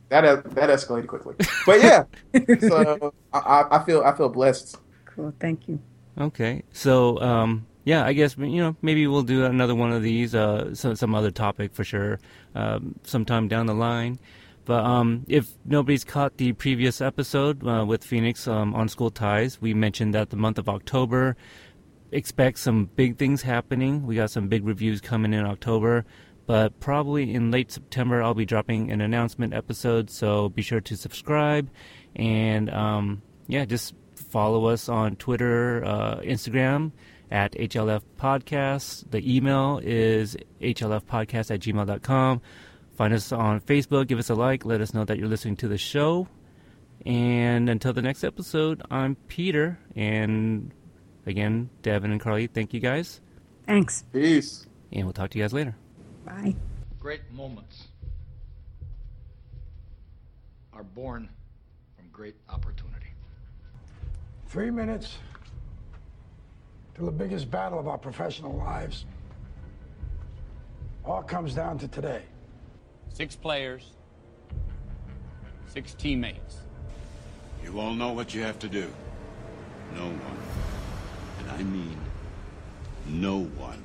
that 0.09 0.23
that 0.55 0.71
escalated 0.71 1.07
quickly. 1.07 1.35
But 1.67 1.81
yeah, 1.83 2.05
so 2.61 3.13
I, 3.33 3.39
I 3.39 3.77
I 3.79 3.85
feel 3.85 4.03
I 4.03 4.13
feel 4.17 4.29
blessed. 4.29 4.77
cool. 5.05 5.33
Thank 5.39 5.69
you. 5.69 5.79
Okay, 6.19 6.63
so 6.73 7.21
um, 7.21 7.67
yeah, 7.89 8.05
I 8.05 8.13
guess 8.13 8.37
you 8.37 8.61
know 8.61 8.77
maybe 8.83 9.07
we'll 9.07 9.23
do 9.23 9.47
another 9.47 9.75
one 9.75 9.93
of 9.93 10.03
these, 10.03 10.35
uh, 10.35 10.75
some 10.75 10.95
some 10.95 11.15
other 11.15 11.31
topic 11.31 11.73
for 11.73 11.85
sure, 11.85 12.21
um, 12.55 12.97
sometime 13.03 13.49
down 13.49 13.65
the 13.65 13.73
line. 13.73 14.19
But 14.67 14.85
um, 14.85 15.25
if 15.27 15.49
nobody's 15.65 16.05
caught 16.05 16.37
the 16.37 16.53
previous 16.53 17.01
episode 17.01 17.67
uh, 17.67 17.87
with 17.87 18.05
Phoenix 18.05 18.47
um, 18.47 18.75
on 18.75 18.89
School 18.89 19.11
Ties, 19.11 19.59
we 19.63 19.73
mentioned 19.73 20.13
that 20.13 20.29
the 20.29 20.37
month 20.37 20.59
of 20.59 20.69
October 20.69 21.35
expect 22.13 22.59
some 22.59 22.91
big 22.95 23.17
things 23.17 23.41
happening. 23.41 24.07
We 24.07 24.17
got 24.17 24.31
some 24.31 24.49
big 24.49 24.67
reviews 24.67 25.01
coming 25.01 25.33
in 25.33 25.47
October, 25.47 26.05
but 26.45 26.79
probably 26.81 27.33
in 27.33 27.51
late 27.51 27.73
September 27.73 28.23
I'll 28.23 28.35
be 28.35 28.45
dropping 28.45 28.93
an 28.93 29.01
announcement 29.01 29.55
episode. 29.55 30.11
So 30.11 30.51
be 30.51 30.61
sure 30.61 30.83
to 30.83 30.95
subscribe 30.95 31.71
and 32.15 32.69
um, 32.69 33.23
yeah, 33.47 33.65
just 33.65 33.95
follow 34.15 34.67
us 34.67 34.91
on 34.91 35.17
Twitter, 35.17 35.83
uh, 35.87 36.17
Instagram 36.17 36.93
at 37.31 37.53
HLF 37.53 38.03
Podcasts. 38.19 39.09
The 39.11 39.37
email 39.37 39.81
is 39.83 40.37
HLFpodcast 40.61 41.51
at 41.51 41.61
gmail.com. 41.61 42.41
Find 42.97 43.15
us 43.15 43.33
on 43.33 43.61
Facebook, 43.61 44.09
give 44.09 44.19
us 44.19 44.31
a 44.31 44.35
like, 44.35 44.65
let 44.65 44.81
us 44.81 44.93
know 44.93 45.05
that 45.05 45.19
you're 45.19 45.29
listening 45.29 45.57
to 45.57 45.69
the 45.69 45.79
show. 45.79 46.27
And 47.07 47.69
until 47.69 47.93
the 47.93 48.03
next 48.03 48.25
episode, 48.25 48.83
I'm 48.91 49.15
Peter. 49.15 49.79
And 49.95 50.73
again, 51.27 51.71
Devin 51.83 52.11
and 52.11 52.21
Carly, 52.21 52.49
thank 52.49 52.75
you 52.75 52.81
guys. 52.81 53.21
Thanks. 53.67 54.05
Peace. 54.13 54.67
And 54.93 55.05
we'll 55.05 55.13
talk 55.13 55.31
to 55.31 55.39
you 55.39 55.45
guys 55.45 55.53
later. 55.53 55.77
Bye. 56.25 56.57
Great 56.99 57.31
moments 57.31 57.89
are 60.73 60.83
born 60.83 61.29
from 61.97 62.09
great 62.11 62.37
opportunity. 62.49 63.13
Three 64.47 64.71
minutes 64.71 65.19
to 66.99 67.05
the 67.05 67.13
biggest 67.13 67.49
battle 67.49 67.79
of 67.79 67.87
our 67.87 67.97
professional 67.97 68.57
lives. 68.57 69.07
All 71.05 71.23
comes 71.23 71.55
down 71.55 71.79
to 71.79 71.89
today. 71.89 72.23
Six 73.09 73.37
players, 73.37 73.93
six 75.67 75.95
teammates. 75.95 76.59
You 77.65 77.79
all 77.79 77.95
know 77.95 78.13
what 78.13 78.35
you 78.35 78.43
have 78.43 78.59
to 78.59 78.69
do. 78.69 78.91
No 79.95 80.07
one, 80.07 80.39
and 81.39 81.51
I 81.53 81.63
mean 81.63 81.97
no 83.07 83.45
one, 83.45 83.83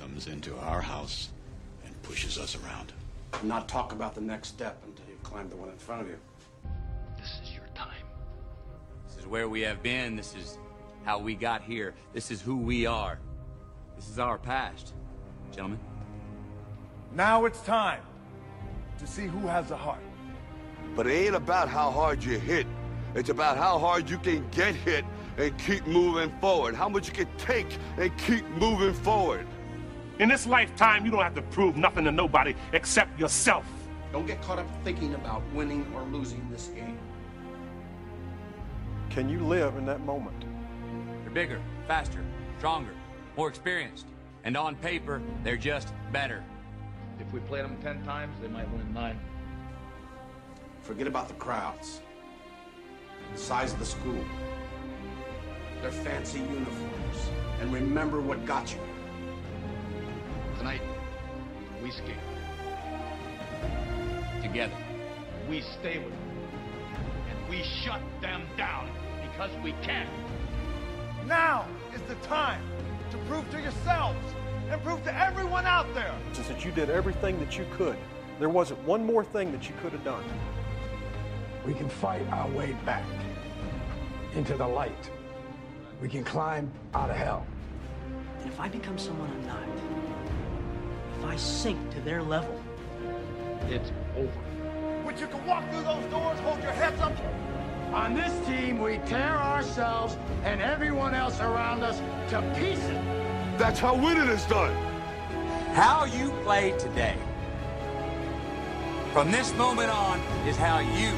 comes 0.00 0.26
into 0.26 0.56
our 0.58 0.82
house 0.82 1.30
and 1.86 2.02
pushes 2.02 2.38
us 2.38 2.56
around. 2.56 2.92
Not 3.44 3.68
talk 3.68 3.92
about 3.92 4.16
the 4.16 4.20
next 4.20 4.48
step 4.48 4.82
until 4.84 5.06
you've 5.08 5.22
climbed 5.22 5.50
the 5.50 5.56
one 5.56 5.68
in 5.68 5.76
front 5.76 6.02
of 6.02 6.08
you. 6.08 6.18
This 7.18 7.38
is 7.42 7.54
your 7.54 7.66
time. 7.74 8.04
This 9.06 9.18
is 9.18 9.26
where 9.26 9.48
we 9.48 9.60
have 9.62 9.82
been. 9.82 10.16
This 10.16 10.34
is 10.34 10.58
how 11.04 11.18
we 11.18 11.34
got 11.34 11.62
here. 11.62 11.94
This 12.12 12.30
is 12.30 12.40
who 12.40 12.56
we 12.56 12.86
are. 12.86 13.18
This 13.96 14.08
is 14.08 14.18
our 14.18 14.38
past. 14.38 14.94
Gentlemen. 15.52 15.78
Now 17.14 17.44
it's 17.44 17.60
time 17.60 18.02
to 18.98 19.06
see 19.06 19.26
who 19.26 19.46
has 19.46 19.68
the 19.68 19.76
heart. 19.76 20.00
But 20.96 21.06
it 21.06 21.12
ain't 21.12 21.34
about 21.34 21.68
how 21.68 21.90
hard 21.90 22.22
you 22.24 22.38
hit. 22.38 22.66
It's 23.14 23.28
about 23.28 23.56
how 23.56 23.78
hard 23.78 24.10
you 24.10 24.18
can 24.18 24.48
get 24.50 24.74
hit 24.74 25.04
and 25.36 25.56
keep 25.58 25.86
moving 25.86 26.32
forward. 26.40 26.74
How 26.74 26.88
much 26.88 27.06
you 27.06 27.12
can 27.12 27.28
take 27.38 27.78
and 27.96 28.16
keep 28.18 28.44
moving 28.50 28.94
forward. 28.94 29.46
In 30.18 30.28
this 30.28 30.46
lifetime, 30.46 31.04
you 31.04 31.10
don't 31.10 31.22
have 31.22 31.34
to 31.34 31.42
prove 31.42 31.76
nothing 31.76 32.04
to 32.04 32.12
nobody 32.12 32.54
except 32.72 33.18
yourself. 33.18 33.64
Don't 34.12 34.26
get 34.26 34.40
caught 34.42 34.60
up 34.60 34.66
thinking 34.84 35.14
about 35.14 35.42
winning 35.52 35.86
or 35.94 36.02
losing 36.02 36.48
this 36.50 36.68
game. 36.68 36.98
Can 39.10 39.28
you 39.28 39.40
live 39.40 39.76
in 39.76 39.86
that 39.86 40.00
moment? 40.00 40.44
They're 41.34 41.46
bigger, 41.46 41.60
faster, 41.88 42.24
stronger, 42.58 42.92
more 43.36 43.48
experienced. 43.48 44.06
And 44.44 44.56
on 44.56 44.76
paper, 44.76 45.20
they're 45.42 45.56
just 45.56 45.92
better. 46.12 46.44
If 47.18 47.32
we 47.32 47.40
played 47.40 47.64
them 47.64 47.76
ten 47.82 48.04
times, 48.04 48.36
they 48.40 48.46
might 48.46 48.70
win 48.70 48.92
nine. 48.94 49.18
Forget 50.82 51.08
about 51.08 51.26
the 51.26 51.34
crowds, 51.34 52.02
the 53.32 53.38
size 53.38 53.72
of 53.72 53.80
the 53.80 53.86
school, 53.86 54.24
their 55.82 55.90
fancy 55.90 56.38
uniforms, 56.38 57.30
and 57.60 57.72
remember 57.72 58.20
what 58.20 58.44
got 58.46 58.72
you. 58.72 58.78
Tonight, 60.58 60.82
we 61.82 61.90
skate. 61.90 62.14
Together. 64.40 64.76
We 65.48 65.62
stay 65.62 65.98
with 65.98 66.10
them. 66.10 66.20
And 67.30 67.48
we 67.50 67.64
shut 67.64 68.00
them 68.20 68.42
down 68.56 68.88
because 69.22 69.50
we 69.64 69.72
can. 69.82 70.06
Now 71.26 71.66
is 71.94 72.02
the 72.02 72.14
time 72.16 72.62
to 73.10 73.16
prove 73.28 73.50
to 73.50 73.60
yourselves 73.60 74.18
and 74.70 74.82
prove 74.82 75.02
to 75.04 75.18
everyone 75.18 75.64
out 75.64 75.92
there 75.94 76.14
Since 76.32 76.48
that 76.48 76.64
you 76.64 76.72
did 76.72 76.90
everything 76.90 77.38
that 77.40 77.56
you 77.56 77.66
could. 77.76 77.96
There 78.38 78.48
wasn't 78.48 78.82
one 78.84 79.04
more 79.06 79.24
thing 79.24 79.52
that 79.52 79.68
you 79.68 79.74
could 79.80 79.92
have 79.92 80.04
done. 80.04 80.24
We 81.66 81.72
can 81.72 81.88
fight 81.88 82.26
our 82.30 82.48
way 82.48 82.76
back 82.84 83.04
into 84.34 84.54
the 84.54 84.66
light. 84.66 85.10
We 86.02 86.08
can 86.08 86.24
climb 86.24 86.70
out 86.92 87.08
of 87.08 87.16
hell. 87.16 87.46
And 88.40 88.50
if 88.50 88.60
I 88.60 88.68
become 88.68 88.98
someone 88.98 89.30
I'm 89.30 89.46
not, 89.46 89.68
if 91.18 91.24
I 91.24 91.36
sink 91.36 91.78
to 91.94 92.00
their 92.00 92.22
level, 92.22 92.60
it's 93.68 93.92
over. 94.16 94.28
When 95.04 95.16
you 95.16 95.26
can 95.26 95.46
walk 95.46 95.70
through 95.70 95.84
those 95.84 96.04
doors, 96.10 96.38
hold 96.40 96.62
your 96.62 96.72
heads 96.72 97.00
up. 97.00 97.12
On 97.94 98.12
this 98.12 98.34
team, 98.48 98.80
we 98.80 98.98
tear 99.06 99.36
ourselves 99.36 100.16
and 100.42 100.60
everyone 100.60 101.14
else 101.14 101.40
around 101.40 101.84
us 101.84 102.00
to 102.30 102.42
pieces. 102.58 102.98
That's 103.56 103.78
how 103.78 103.94
winning 103.94 104.26
is 104.26 104.44
done. 104.46 104.74
How 105.74 106.04
you 106.04 106.32
play 106.42 106.74
today, 106.76 107.14
from 109.12 109.30
this 109.30 109.54
moment 109.54 109.90
on, 109.90 110.18
is 110.48 110.56
how 110.56 110.80
you 110.80 111.12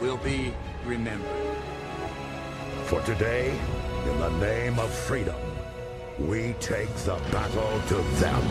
will 0.00 0.16
be 0.16 0.54
remembered. 0.86 1.58
For 2.84 3.02
today, 3.02 3.54
in 4.08 4.18
the 4.18 4.30
name 4.38 4.78
of 4.78 4.90
freedom, 4.90 5.36
we 6.18 6.54
take 6.60 6.88
the 7.04 7.16
battle 7.30 7.82
to 7.88 7.96
them. 8.20 8.42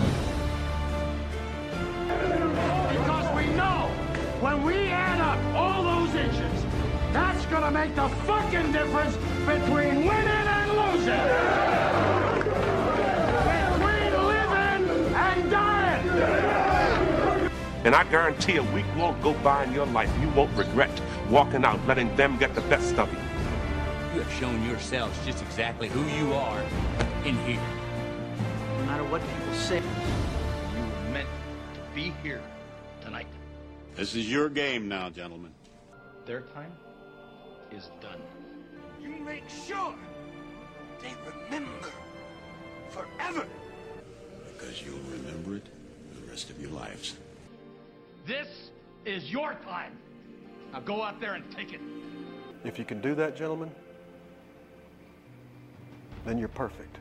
Because 4.56 4.68
we 4.68 4.76
when 4.76 4.76
we 4.86 4.90
add 4.90 5.22
up 5.22 5.40
all 5.56 5.84
those 5.84 6.16
inches, 6.16 6.64
that's 7.12 7.46
gonna 7.48 7.72
make 7.72 7.94
the 7.96 8.08
fucking 8.26 8.72
difference 8.72 9.16
between 9.46 10.06
winning 10.06 10.28
and 10.28 10.72
losing. 10.72 11.28
Between 13.52 14.14
living 14.28 14.84
and 15.16 15.52
dying. 15.52 16.10
And 17.86 17.96
I 17.96 18.04
guarantee 18.10 18.56
a 18.58 18.64
week 18.64 18.86
won't 18.98 19.22
go 19.22 19.34
by 19.34 19.64
in 19.66 19.74
your 19.74 19.86
life. 19.88 20.10
You 20.22 20.30
won't 20.30 20.56
regret 20.58 21.02
walking 21.30 21.66
out, 21.66 21.86
letting 21.88 22.16
them 22.16 22.38
get 22.38 22.56
the 22.56 22.62
best 22.62 22.98
of 22.98 23.12
you. 23.12 23.20
You 24.16 24.22
have 24.22 24.34
shown 24.34 24.64
yourselves 24.66 25.18
just 25.26 25.42
exactly 25.44 25.90
who 25.90 26.04
you 26.18 26.34
are 26.34 26.64
in 27.26 27.36
here. 27.46 27.60
no 28.80 28.86
matter 28.86 29.04
what 29.04 29.22
people 29.22 29.54
say, 29.54 29.78
You 29.78 30.82
were 30.82 31.12
meant 31.12 31.28
to 31.74 31.80
be 31.94 32.14
here 32.24 32.38
tonight. 32.38 32.55
This 33.96 34.14
is 34.14 34.30
your 34.30 34.50
game 34.50 34.90
now, 34.90 35.10
gentlemen. 35.10 35.52
Their 36.26 36.42
time 36.42 36.74
is 37.72 37.90
done. 38.02 38.20
You 39.02 39.10
make 39.24 39.44
sure 39.68 39.96
they 41.02 41.14
remember 41.26 41.90
forever. 42.90 43.46
Because 44.52 44.82
you'll 44.82 45.00
remember 45.12 45.56
it 45.56 45.66
the 46.14 46.30
rest 46.30 46.50
of 46.50 46.60
your 46.60 46.72
lives. 46.72 47.16
This 48.26 48.70
is 49.06 49.32
your 49.32 49.54
time. 49.66 49.98
Now 50.74 50.82
go 50.82 51.02
out 51.02 51.22
there 51.22 51.36
and 51.36 51.50
take 51.56 51.72
it. 51.72 51.80
If 52.66 52.78
you 52.78 52.84
can 52.84 53.00
do 53.00 53.16
that, 53.16 53.38
gentlemen, 53.38 53.72
then 56.26 56.38
you're 56.38 56.50
perfect. 56.50 56.98